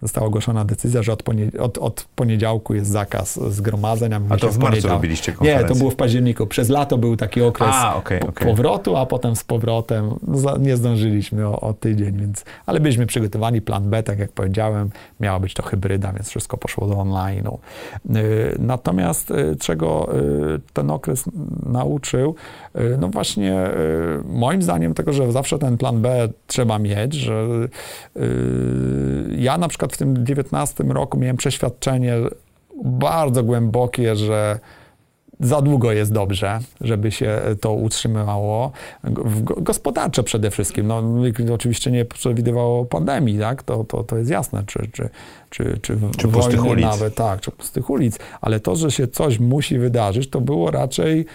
została 0.02 0.28
ogłoszona 0.28 0.65
decyzja, 0.65 1.03
że 1.03 1.14
od, 1.14 1.24
ponie- 1.24 1.60
od, 1.60 1.78
od 1.78 2.07
poniedziałku 2.15 2.74
jest 2.74 2.91
zakaz 2.91 3.40
zgromadzeń. 3.53 4.14
A, 4.14 4.22
a 4.30 4.38
to 4.38 4.52
w 4.52 4.57
marcu 4.57 4.88
robiliście 4.88 5.32
konferencję? 5.32 5.64
Nie, 5.64 5.74
to 5.74 5.80
było 5.80 5.91
w 5.91 5.95
październiku. 5.95 6.48
Przez 6.48 6.69
lato 6.69 6.98
był 6.98 7.18
taki 7.18 7.41
okres 7.41 7.69
a, 7.74 7.95
okay, 7.95 8.19
okay. 8.19 8.48
powrotu, 8.48 8.98
a 8.98 9.06
potem 9.06 9.36
z 9.36 9.44
powrotem 9.44 10.10
no, 10.28 10.57
nie 10.57 10.78
zdążyliśmy 10.78 11.48
o, 11.48 11.60
o, 11.61 11.74
tydzień, 11.74 12.18
więc, 12.18 12.45
ale 12.65 12.80
byliśmy 12.80 13.06
przygotowani. 13.06 13.61
Plan 13.61 13.90
B, 13.90 14.03
tak 14.03 14.19
jak 14.19 14.32
powiedziałem, 14.32 14.90
miała 15.19 15.40
być 15.40 15.53
to 15.53 15.64
hybryda, 15.64 16.14
więc 16.14 16.30
wszystko 16.30 16.57
poszło 16.57 16.88
do 16.88 16.95
online'u. 16.95 17.57
Y, 18.15 18.56
natomiast 18.60 19.32
y, 19.32 19.56
czego 19.60 20.18
y, 20.56 20.60
ten 20.74 20.91
okres 20.91 21.24
nauczył, 21.65 22.36
no 22.99 23.07
właśnie 23.07 23.69
moim 24.26 24.61
zdaniem 24.61 24.94
tego, 24.94 25.14
że 25.14 25.32
zawsze 25.32 25.60
ten 25.60 25.78
plan 25.78 26.02
B 26.02 26.30
trzeba 26.48 26.80
mieć, 26.80 27.14
że 27.14 27.48
ja 29.38 29.57
na 29.57 29.68
przykład 29.68 29.86
przykład 29.88 30.11
w 30.11 30.15
tym 30.15 30.26
19 30.26 30.84
roku 30.84 31.18
miałem 31.18 31.38
przeświadczenie 31.38 32.15
bardzo 32.84 33.43
głębokie, 33.43 34.15
że 34.15 34.59
za 35.39 35.61
długo 35.61 35.91
jest 35.91 36.14
dobrze, 36.14 36.59
żeby 36.81 37.11
się 37.11 37.41
to 37.61 37.73
utrzymywało. 37.73 38.72
Gospodarcze 39.43 40.23
przede 40.23 40.51
wszystkim. 40.51 40.88
No, 40.88 41.03
oczywiście 41.53 41.91
nie 41.91 42.05
przewidywało 42.05 42.85
pandemii, 42.85 43.39
tak? 43.39 43.64
to, 43.64 43.84
to, 43.84 44.03
to 44.03 44.18
jest 44.18 44.30
jasne, 44.30 44.64
czy, 44.65 44.80
czy, 44.91 45.09
czy, 45.49 45.80
czy, 45.81 45.97
czy 46.18 46.27
pustych 46.27 46.65
ulic. 46.65 46.85
nawet, 46.85 47.15
tak, 47.15 47.41
czy 47.41 47.51
pustych 47.51 47.89
ulic, 47.89 48.19
ale 48.41 48.59
to, 48.59 48.76
że 48.76 48.91
się 48.91 49.07
coś 49.07 49.39
musi 49.39 49.80
wydarzyć, 49.80 50.30
to 50.30 50.41
było 50.41 50.72
raczej 50.72 51.26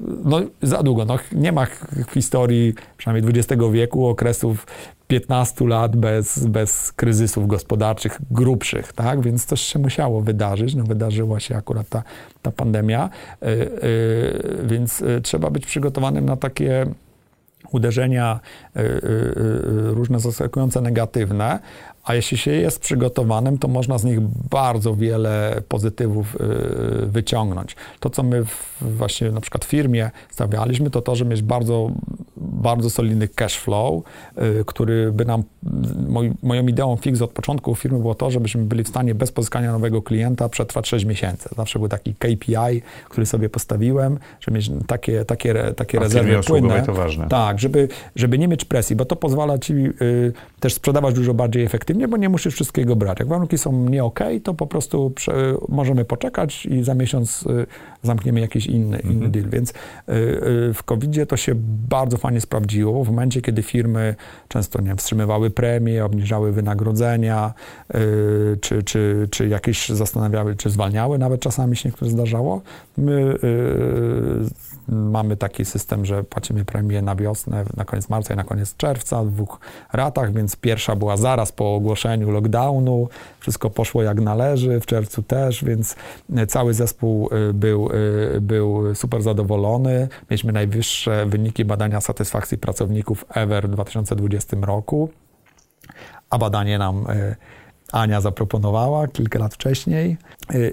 no, 0.00 0.40
za 0.62 0.82
długo. 0.82 1.04
No, 1.04 1.18
nie 1.32 1.52
ma 1.52 1.66
w 2.08 2.12
historii 2.12 2.74
przynajmniej 2.96 3.32
XX 3.36 3.62
wieku 3.72 4.06
okresów 4.06 4.66
15 5.10 5.66
lat 5.66 5.96
bez, 5.96 6.46
bez 6.46 6.92
kryzysów 6.92 7.46
gospodarczych 7.46 8.18
grubszych, 8.30 8.92
tak? 8.92 9.20
Więc 9.20 9.44
coś 9.44 9.60
się 9.60 9.78
musiało 9.78 10.20
wydarzyć. 10.20 10.74
No, 10.74 10.84
wydarzyła 10.84 11.40
się 11.40 11.56
akurat 11.56 11.88
ta, 11.88 12.02
ta 12.42 12.50
pandemia, 12.50 13.10
yy, 13.42 13.48
yy, 13.48 14.66
więc 14.66 15.00
yy, 15.00 15.20
trzeba 15.20 15.50
być 15.50 15.66
przygotowanym 15.66 16.24
na 16.24 16.36
takie 16.36 16.86
uderzenia 17.72 18.40
różne 19.86 20.20
zaskakujące 20.20 20.80
negatywne, 20.80 21.58
a 22.04 22.14
jeśli 22.14 22.38
się 22.38 22.50
jest 22.50 22.80
przygotowanym, 22.80 23.58
to 23.58 23.68
można 23.68 23.98
z 23.98 24.04
nich 24.04 24.20
bardzo 24.50 24.94
wiele 24.96 25.62
pozytywów 25.68 26.36
y, 26.36 27.06
wyciągnąć. 27.06 27.76
To, 28.00 28.10
co 28.10 28.22
my 28.22 28.44
właśnie 28.80 29.30
na 29.30 29.40
przykład 29.40 29.64
w 29.64 29.68
firmie 29.68 30.10
stawialiśmy, 30.30 30.90
to 30.90 31.02
to, 31.02 31.16
że 31.16 31.24
mieć 31.24 31.42
bardzo, 31.42 31.90
bardzo 32.36 32.90
solidny 32.90 33.28
cash 33.28 33.58
flow, 33.58 34.02
y, 34.60 34.64
który 34.66 35.12
by 35.12 35.24
nam, 35.24 35.42
moj, 36.08 36.32
moją 36.42 36.66
ideą 36.66 36.96
fix 36.96 37.22
od 37.22 37.30
początku 37.30 37.74
firmy 37.74 37.98
było 37.98 38.14
to, 38.14 38.30
żebyśmy 38.30 38.64
byli 38.64 38.84
w 38.84 38.88
stanie 38.88 39.14
bez 39.14 39.32
pozyskania 39.32 39.72
nowego 39.72 40.02
klienta 40.02 40.48
przetrwać 40.48 40.88
6 40.88 41.04
miesięcy. 41.04 41.48
Zawsze 41.56 41.78
był 41.78 41.88
taki 41.88 42.14
KPI, 42.14 42.82
który 43.08 43.26
sobie 43.26 43.48
postawiłem, 43.48 44.18
żeby 44.40 44.56
mieć 44.56 44.70
takie, 44.86 45.24
takie, 45.24 45.54
takie 45.76 45.98
rezerwy 45.98 46.40
płynne. 46.46 46.82
to 46.82 46.92
ważne. 46.92 47.28
Tak, 47.28 47.58
żeby, 47.58 47.88
żeby 48.16 48.38
nie 48.38 48.48
mieć 48.48 48.64
presji, 48.64 48.96
bo 48.96 49.04
to 49.04 49.16
pozwala 49.16 49.58
ci 49.58 49.74
y, 49.74 50.32
też 50.60 50.74
sprzedawać 50.74 51.14
dużo 51.14 51.34
bardziej 51.34 51.64
efektywnie 51.64 51.89
bo 51.94 52.16
nie 52.16 52.28
musisz 52.28 52.54
wszystkiego 52.54 52.96
brać. 52.96 53.18
Jak 53.18 53.28
warunki 53.28 53.58
są 53.58 53.88
nie 53.88 54.04
ok, 54.04 54.20
to 54.44 54.54
po 54.54 54.66
prostu 54.66 55.10
prze, 55.10 55.54
możemy 55.68 56.04
poczekać 56.04 56.66
i 56.66 56.84
za 56.84 56.94
miesiąc 56.94 57.42
y, 57.42 57.66
zamkniemy 58.02 58.40
jakiś 58.40 58.66
inny, 58.66 58.96
mhm. 58.96 59.14
inny 59.14 59.28
deal. 59.28 59.50
Więc 59.50 59.70
y, 59.70 59.74
y, 60.12 60.74
w 60.74 60.82
covid 60.84 61.28
to 61.28 61.36
się 61.36 61.52
bardzo 61.88 62.16
fajnie 62.16 62.40
sprawdziło. 62.40 63.04
W 63.04 63.08
momencie, 63.08 63.42
kiedy 63.42 63.62
firmy 63.62 64.14
często 64.48 64.80
nie 64.80 64.96
wstrzymywały 64.96 65.50
premie, 65.50 66.04
obniżały 66.04 66.52
wynagrodzenia, 66.52 67.54
y, 67.94 68.58
czy, 68.60 68.82
czy, 68.82 69.28
czy 69.30 69.48
jakieś 69.48 69.88
zastanawiały, 69.88 70.56
czy 70.56 70.70
zwalniały, 70.70 71.18
nawet 71.18 71.40
czasami 71.40 71.76
się 71.76 71.88
niektóre 71.88 72.10
zdarzało, 72.10 72.62
my 72.96 73.12
y, 73.12 74.69
Mamy 74.88 75.36
taki 75.36 75.64
system, 75.64 76.04
że 76.04 76.24
płacimy 76.24 76.64
premię 76.64 77.02
na 77.02 77.16
wiosnę, 77.16 77.64
na 77.76 77.84
koniec 77.84 78.08
marca 78.08 78.34
i 78.34 78.36
na 78.36 78.44
koniec 78.44 78.76
czerwca 78.76 79.24
w 79.24 79.30
dwóch 79.30 79.60
ratach, 79.92 80.32
więc 80.32 80.56
pierwsza 80.56 80.96
była 80.96 81.16
zaraz 81.16 81.52
po 81.52 81.74
ogłoszeniu 81.74 82.30
lockdownu, 82.30 83.08
wszystko 83.40 83.70
poszło 83.70 84.02
jak 84.02 84.20
należy, 84.20 84.80
w 84.80 84.86
czerwcu 84.86 85.22
też, 85.22 85.64
więc 85.64 85.96
cały 86.48 86.74
zespół 86.74 87.30
y, 87.50 87.54
był, 87.54 87.90
y, 88.36 88.40
był 88.40 88.94
super 88.94 89.22
zadowolony. 89.22 90.08
Mieliśmy 90.30 90.52
najwyższe 90.52 91.26
wyniki 91.26 91.64
badania 91.64 92.00
satysfakcji 92.00 92.58
pracowników 92.58 93.24
ever 93.34 93.68
w 93.68 93.70
2020 93.70 94.56
roku, 94.62 95.08
a 96.30 96.38
badanie 96.38 96.78
nam 96.78 97.06
Ania 97.92 98.20
zaproponowała 98.20 99.08
kilka 99.08 99.38
lat 99.38 99.54
wcześniej 99.54 100.16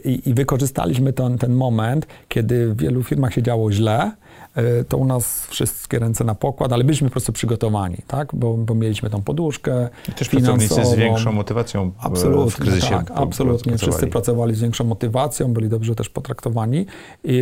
i, 0.06 0.30
i 0.30 0.34
wykorzystaliśmy 0.34 1.14
ten, 1.14 1.38
ten 1.38 1.54
moment, 1.54 2.08
kiedy 2.28 2.74
w 2.74 2.78
wielu 2.78 3.04
firmach 3.04 3.34
się 3.34 3.44
działo 3.44 3.72
źle, 3.72 4.12
E, 4.58 4.84
to 4.84 4.98
u 4.98 5.06
nas 5.06 5.48
wszystkie 5.48 6.00
ręce 6.00 6.24
na 6.24 6.36
pokład, 6.36 6.74
ale 6.74 6.84
byliśmy 6.84 7.08
po 7.08 7.12
prostu 7.12 7.34
przygotowani, 7.34 7.98
tak? 8.08 8.36
bo, 8.36 8.54
bo 8.54 8.76
mieliśmy 8.76 9.10
tą 9.10 9.22
poduszkę 9.22 9.90
I 10.10 10.12
też 10.12 10.30
pracownicy 10.30 10.86
z 10.86 10.96
większą 10.96 11.32
motywacją 11.32 11.84
e, 11.84 11.92
absolutnie, 12.00 12.52
w 12.52 12.56
kryzysie 12.56 12.90
tak, 12.90 13.12
absolutnie. 13.16 13.72
Pracowali. 13.72 13.92
Wszyscy 13.92 14.08
pracowali 14.08 14.56
z 14.56 14.62
większą 14.62 14.84
motywacją, 14.84 15.54
byli 15.54 15.70
dobrze 15.70 15.96
też 15.96 16.10
potraktowani, 16.10 16.86
I, 17.24 17.42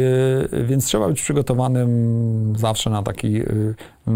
więc 0.64 0.85
trzeba 0.85 1.07
być 1.07 1.22
przygotowanym 1.22 2.53
zawsze 2.57 2.89
na 2.89 3.03
taki, 3.03 3.41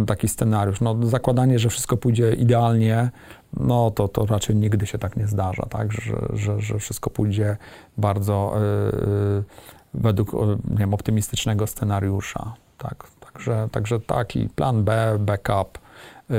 taki 0.07 0.27
scenariusz. 0.27 0.81
No, 0.81 1.07
zakładanie, 1.07 1.59
że 1.59 1.69
wszystko 1.69 1.97
pójdzie 1.97 2.33
idealnie, 2.33 3.09
no 3.53 3.91
to, 3.91 4.07
to 4.07 4.25
raczej 4.25 4.55
nigdy 4.55 4.87
się 4.87 4.97
tak 4.97 5.17
nie 5.17 5.27
zdarza, 5.27 5.65
tak? 5.65 5.91
Że, 5.91 6.27
że, 6.33 6.61
że 6.61 6.79
wszystko 6.79 7.09
pójdzie 7.09 7.57
bardzo 7.97 8.53
yy, 8.55 9.43
według 9.93 10.33
nie 10.69 10.77
wiem, 10.77 10.93
optymistycznego 10.93 11.67
scenariusza. 11.67 12.53
Tak, 12.77 13.07
także, 13.19 13.69
także 13.71 13.99
taki 13.99 14.49
plan 14.49 14.83
B, 14.83 15.17
backup 15.19 15.79
yy, 16.29 16.37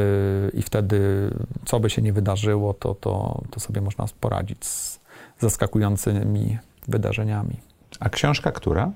i 0.54 0.62
wtedy 0.62 1.30
co 1.64 1.80
by 1.80 1.90
się 1.90 2.02
nie 2.02 2.12
wydarzyło, 2.12 2.74
to, 2.74 2.94
to, 2.94 3.42
to 3.50 3.60
sobie 3.60 3.80
można 3.80 4.04
poradzić 4.20 4.64
z 4.64 5.00
zaskakującymi 5.38 6.58
wydarzeniami. 6.88 7.60
A 8.00 8.08
książka 8.08 8.52
która? 8.52 8.90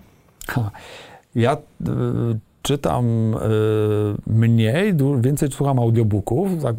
Ja 1.34 1.56
yy, 1.80 2.38
czytam 2.64 3.34
y, 3.34 3.38
mniej, 4.26 4.94
więcej 5.20 5.52
słucham 5.52 5.78
audiobooków, 5.78 6.62
tak, 6.62 6.76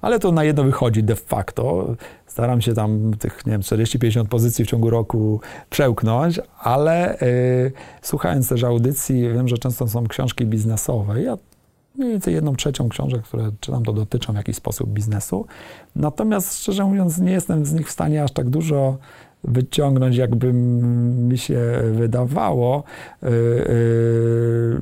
ale 0.00 0.18
to 0.18 0.32
na 0.32 0.44
jedno 0.44 0.64
wychodzi 0.64 1.02
de 1.02 1.16
facto. 1.16 1.94
Staram 2.26 2.60
się 2.60 2.74
tam 2.74 3.14
tych, 3.18 3.46
nie 3.46 3.52
wiem, 3.52 3.60
40-50 3.60 4.26
pozycji 4.26 4.64
w 4.64 4.68
ciągu 4.68 4.90
roku 4.90 5.40
przełknąć, 5.70 6.40
ale 6.58 7.20
y, 7.22 7.72
słuchając 8.02 8.48
też 8.48 8.64
audycji, 8.64 9.22
wiem, 9.22 9.48
że 9.48 9.58
często 9.58 9.88
są 9.88 10.06
książki 10.06 10.46
biznesowe. 10.46 11.22
Ja 11.22 11.36
mniej 11.98 12.10
więcej 12.10 12.34
jedną 12.34 12.56
trzecią 12.56 12.88
książek, 12.88 13.22
które 13.22 13.50
czytam, 13.60 13.84
to 13.84 13.92
dotyczą 13.92 14.32
w 14.32 14.36
jakiś 14.36 14.56
sposób 14.56 14.90
biznesu. 14.90 15.46
Natomiast 15.96 16.58
szczerze 16.58 16.84
mówiąc, 16.84 17.18
nie 17.18 17.32
jestem 17.32 17.66
z 17.66 17.72
nich 17.72 17.88
w 17.88 17.90
stanie 17.90 18.24
aż 18.24 18.32
tak 18.32 18.50
dużo 18.50 18.98
wyciągnąć, 19.44 20.16
jakby 20.16 20.52
mi 20.52 21.38
się 21.38 21.60
wydawało. 21.92 22.84
Y, 23.22 23.26
y, 23.26 24.80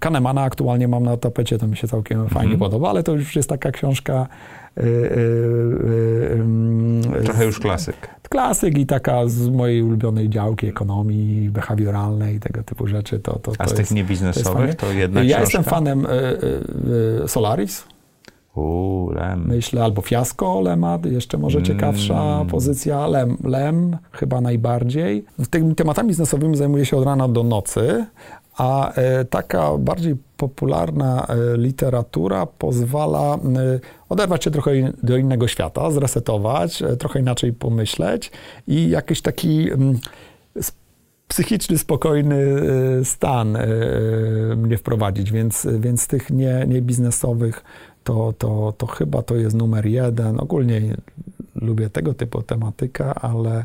Kahnemana 0.00 0.42
aktualnie 0.42 0.88
mam 0.88 1.02
na 1.02 1.16
tapecie, 1.16 1.58
to 1.58 1.66
mi 1.66 1.76
się 1.76 1.88
całkiem 1.88 2.20
mhm. 2.20 2.40
fajnie 2.40 2.58
podoba, 2.58 2.90
ale 2.90 3.02
to 3.02 3.12
już 3.12 3.36
jest 3.36 3.48
taka 3.48 3.70
książka. 3.70 4.26
Y, 4.78 4.82
Trochę 7.24 7.44
już 7.44 7.60
klasyk. 7.60 8.08
Klasyk 8.28 8.78
i 8.78 8.86
taka 8.86 9.28
z 9.28 9.48
mojej 9.48 9.82
ulubionej 9.82 10.28
działki 10.28 10.66
ekonomii 10.66 11.50
behawioralnej, 11.50 12.40
tego 12.40 12.62
typu 12.62 12.86
rzeczy. 12.86 13.18
To, 13.18 13.38
to, 13.38 13.52
A 13.58 13.68
z 13.68 13.74
tych 13.74 13.90
niebiznesowych 13.90 14.74
to, 14.74 14.86
to 14.86 14.92
jedna 14.92 15.22
Ja 15.22 15.26
książka? 15.26 15.40
jestem 15.40 15.64
fanem 15.64 16.06
Solaris 17.26 17.84
Uuu, 18.54 19.10
Lem. 19.10 19.46
Myślę, 19.46 19.84
albo 19.84 20.02
Fiasko 20.02 20.60
Lema, 20.60 20.98
jeszcze 21.04 21.38
może 21.38 21.62
ciekawsza 21.62 22.36
mm. 22.36 22.46
pozycja. 22.46 23.06
Lem, 23.06 23.36
Lem 23.44 23.96
chyba 24.12 24.40
najbardziej. 24.40 25.24
Tymi 25.50 25.74
tematami 25.74 26.08
biznesowymi 26.08 26.56
zajmuję 26.56 26.86
się 26.86 26.96
od 26.96 27.04
rana 27.04 27.28
do 27.28 27.42
nocy, 27.42 28.06
a 28.56 28.92
e, 28.92 29.24
taka 29.24 29.78
bardziej 29.78 30.16
popularna 30.36 31.26
e, 31.26 31.56
literatura 31.56 32.46
pozwala 32.46 33.34
e, 33.34 33.38
oderwać 34.08 34.44
się 34.44 34.50
trochę 34.50 34.70
do 35.02 35.16
innego 35.16 35.48
świata, 35.48 35.90
zresetować, 35.90 36.82
trochę 36.98 37.20
inaczej 37.20 37.52
pomyśleć 37.52 38.32
i 38.66 38.90
jakiś 38.90 39.20
taki 39.20 39.70
mm, 39.72 39.98
psychiczny, 41.28 41.78
spokojny 41.78 42.36
stan 43.04 43.58
mnie 44.56 44.76
wprowadzić, 44.76 45.32
więc, 45.32 45.66
więc 45.78 46.06
tych 46.06 46.30
nie, 46.30 46.64
nie 46.68 46.82
biznesowych 46.82 47.64
to, 48.04 48.34
to, 48.38 48.74
to 48.78 48.86
chyba 48.86 49.22
to 49.22 49.36
jest 49.36 49.56
numer 49.56 49.86
jeden. 49.86 50.40
Ogólnie 50.40 50.96
lubię 51.54 51.90
tego 51.90 52.14
typu 52.14 52.42
tematykę, 52.42 53.14
ale 53.14 53.64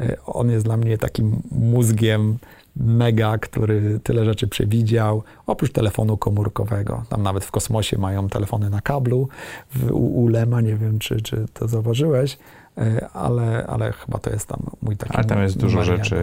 e, 0.00 0.16
on 0.26 0.50
jest 0.50 0.64
dla 0.64 0.76
mnie 0.76 0.98
takim 0.98 1.42
mózgiem 1.50 2.38
mega, 2.76 3.38
który 3.38 4.00
tyle 4.02 4.24
rzeczy 4.24 4.48
przewidział, 4.48 5.22
oprócz 5.46 5.72
telefonu 5.72 6.16
komórkowego. 6.16 7.02
Tam 7.08 7.22
nawet 7.22 7.44
w 7.44 7.50
kosmosie 7.50 7.98
mają 7.98 8.28
telefony 8.28 8.70
na 8.70 8.80
kablu. 8.80 9.28
W, 9.74 9.92
u, 9.92 10.22
u 10.22 10.28
Lema, 10.28 10.60
nie 10.60 10.76
wiem, 10.76 10.98
czy, 10.98 11.20
czy 11.20 11.46
to 11.54 11.68
zauważyłeś, 11.68 12.38
e, 12.78 13.08
ale, 13.12 13.66
ale 13.66 13.92
chyba 13.92 14.18
to 14.18 14.30
jest 14.30 14.48
tam 14.48 14.60
mój 14.82 14.96
taki... 14.96 15.14
Ale 15.14 15.24
tam 15.24 15.42
jest 15.42 15.58
dużo 15.58 15.84
rzeczy. 15.84 16.16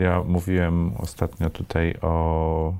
Ja 0.00 0.22
mówiłem 0.26 0.92
ostatnio 0.96 1.50
tutaj 1.50 1.94
o 2.02 2.74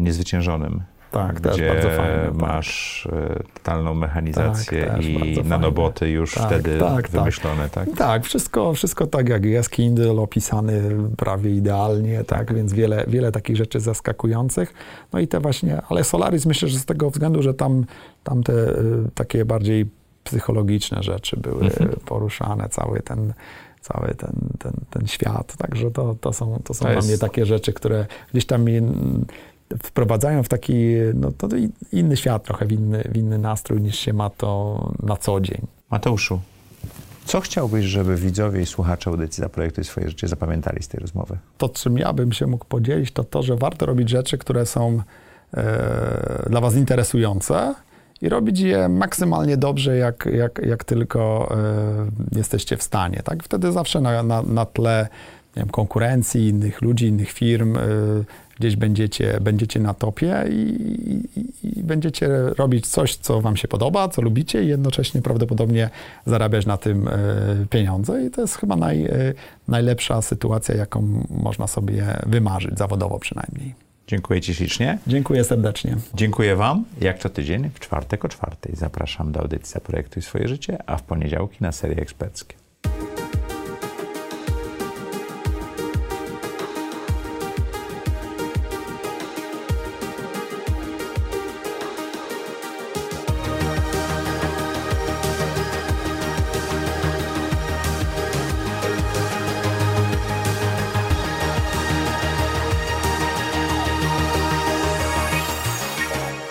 niezwyciężonym 0.00 0.82
tak, 1.14 1.40
gdzie 1.40 1.68
bardzo 1.68 1.90
fajne, 1.90 2.22
tak. 2.24 2.34
masz 2.34 3.08
tak. 3.10 3.52
totalną 3.54 3.94
mechanizację 3.94 4.86
tak, 4.86 5.04
i 5.04 5.42
nanoboty 5.44 6.10
już 6.10 6.34
tak, 6.34 6.46
wtedy 6.46 6.78
tak, 6.78 7.08
wymyślone, 7.08 7.68
tak? 7.68 7.88
Tak, 7.96 8.24
wszystko, 8.24 8.72
wszystko 8.72 9.06
tak 9.06 9.28
jak 9.28 9.44
jest, 9.44 9.70
Kindle 9.70 10.12
opisany 10.12 10.82
prawie 11.16 11.50
idealnie, 11.50 12.24
tak, 12.24 12.54
więc 12.54 12.72
wiele, 12.72 13.04
wiele 13.08 13.32
takich 13.32 13.56
rzeczy 13.56 13.80
zaskakujących. 13.80 14.74
No 15.12 15.20
i 15.20 15.28
te 15.28 15.40
właśnie, 15.40 15.82
ale 15.88 16.04
Solaris 16.04 16.46
myślę, 16.46 16.68
że 16.68 16.78
z 16.78 16.84
tego 16.84 17.10
względu, 17.10 17.42
że 17.42 17.54
tam, 17.54 17.84
tam 18.24 18.42
te 18.42 18.52
y, 18.52 18.76
takie 19.14 19.44
bardziej 19.44 19.86
psychologiczne 20.24 21.02
rzeczy 21.02 21.36
były 21.36 21.64
mhm. 21.64 21.90
poruszane, 22.04 22.68
cały 22.68 23.00
ten 23.00 23.32
cały 23.80 24.14
ten, 24.14 24.48
ten, 24.58 24.72
ten 24.90 25.06
świat. 25.06 25.56
Także 25.56 25.90
to, 25.90 26.16
to 26.20 26.32
są, 26.32 26.60
to 26.64 26.74
są 26.74 26.84
to 26.84 26.90
jest... 26.90 27.06
dla 27.06 27.08
mnie 27.08 27.18
takie 27.18 27.46
rzeczy, 27.46 27.72
które 27.72 28.06
gdzieś 28.32 28.46
tam 28.46 28.64
mi 28.64 28.80
wprowadzają 29.82 30.42
w 30.42 30.48
taki 30.48 30.74
no, 31.14 31.32
to 31.32 31.48
inny 31.92 32.16
świat, 32.16 32.44
trochę 32.44 32.66
w 32.66 32.72
inny, 32.72 33.02
w 33.12 33.16
inny 33.16 33.38
nastrój 33.38 33.80
niż 33.80 33.98
się 33.98 34.12
ma 34.12 34.30
to 34.30 34.78
na 35.02 35.16
co 35.16 35.40
dzień. 35.40 35.60
Mateuszu, 35.90 36.40
co 37.24 37.40
chciałbyś, 37.40 37.84
żeby 37.84 38.16
widzowie 38.16 38.60
i 38.60 38.66
słuchacze 38.66 39.10
audycji 39.10 39.40
Zaprojektuj 39.40 39.84
swoje 39.84 40.08
życie 40.08 40.28
zapamiętali 40.28 40.82
z 40.82 40.88
tej 40.88 41.00
rozmowy? 41.00 41.38
To, 41.58 41.68
czym 41.68 41.98
ja 41.98 42.12
bym 42.12 42.32
się 42.32 42.46
mógł 42.46 42.64
podzielić, 42.64 43.12
to 43.12 43.24
to, 43.24 43.42
że 43.42 43.56
warto 43.56 43.86
robić 43.86 44.08
rzeczy, 44.08 44.38
które 44.38 44.66
są 44.66 45.02
e, 45.54 46.46
dla 46.50 46.60
was 46.60 46.74
interesujące 46.74 47.74
i 48.22 48.28
robić 48.28 48.60
je 48.60 48.88
maksymalnie 48.88 49.56
dobrze, 49.56 49.96
jak, 49.96 50.28
jak, 50.32 50.60
jak 50.66 50.84
tylko 50.84 51.52
e, 52.32 52.36
jesteście 52.36 52.76
w 52.76 52.82
stanie. 52.82 53.20
Tak? 53.24 53.42
Wtedy 53.42 53.72
zawsze 53.72 54.00
na, 54.00 54.22
na, 54.22 54.42
na 54.42 54.66
tle 54.66 55.08
wiem, 55.56 55.68
konkurencji, 55.68 56.48
innych 56.48 56.82
ludzi, 56.82 57.06
innych 57.06 57.30
firm, 57.32 57.76
e, 57.76 57.80
gdzieś 58.60 58.76
będziecie, 58.76 59.38
będziecie 59.40 59.80
na 59.80 59.94
topie 59.94 60.44
i, 60.50 60.54
i, 61.36 61.78
i, 61.78 61.82
będziecie 61.82 62.28
robić 62.58 62.86
coś, 62.86 63.16
co 63.16 63.40
wam 63.40 63.56
się 63.56 63.68
podoba, 63.68 64.08
co 64.08 64.22
lubicie 64.22 64.64
i 64.64 64.66
jednocześnie 64.66 65.22
prawdopodobnie 65.22 65.90
zarabiać 66.26 66.66
na 66.66 66.76
tym 66.76 67.08
e, 67.08 67.12
pieniądze 67.70 68.24
i 68.24 68.30
to 68.30 68.40
jest 68.40 68.56
chyba 68.56 68.76
naj, 68.76 69.04
e, 69.04 69.10
najlepsza 69.68 70.22
sytuacja, 70.22 70.74
jaką 70.74 71.26
można 71.30 71.66
sobie 71.66 72.04
wymarzyć, 72.26 72.78
zawodowo 72.78 73.18
przynajmniej. 73.18 73.74
Dziękuję 74.06 74.40
Ci 74.40 74.54
ślicznie. 74.54 74.98
Dziękuję 75.06 75.44
serdecznie. 75.44 75.96
Dziękuję 76.14 76.56
Wam. 76.56 76.84
Jak 77.00 77.18
co 77.18 77.28
tydzień 77.28 77.70
w 77.74 77.80
czwartek 77.80 78.24
o 78.24 78.28
czwartej 78.28 78.76
zapraszam 78.76 79.32
do 79.32 79.40
audycji 79.40 79.80
Projektuj 79.80 80.22
swoje 80.22 80.48
życie, 80.48 80.78
a 80.86 80.96
w 80.96 81.02
poniedziałki 81.02 81.56
na 81.60 81.72
serie 81.72 81.96
eksperckie. 81.96 82.63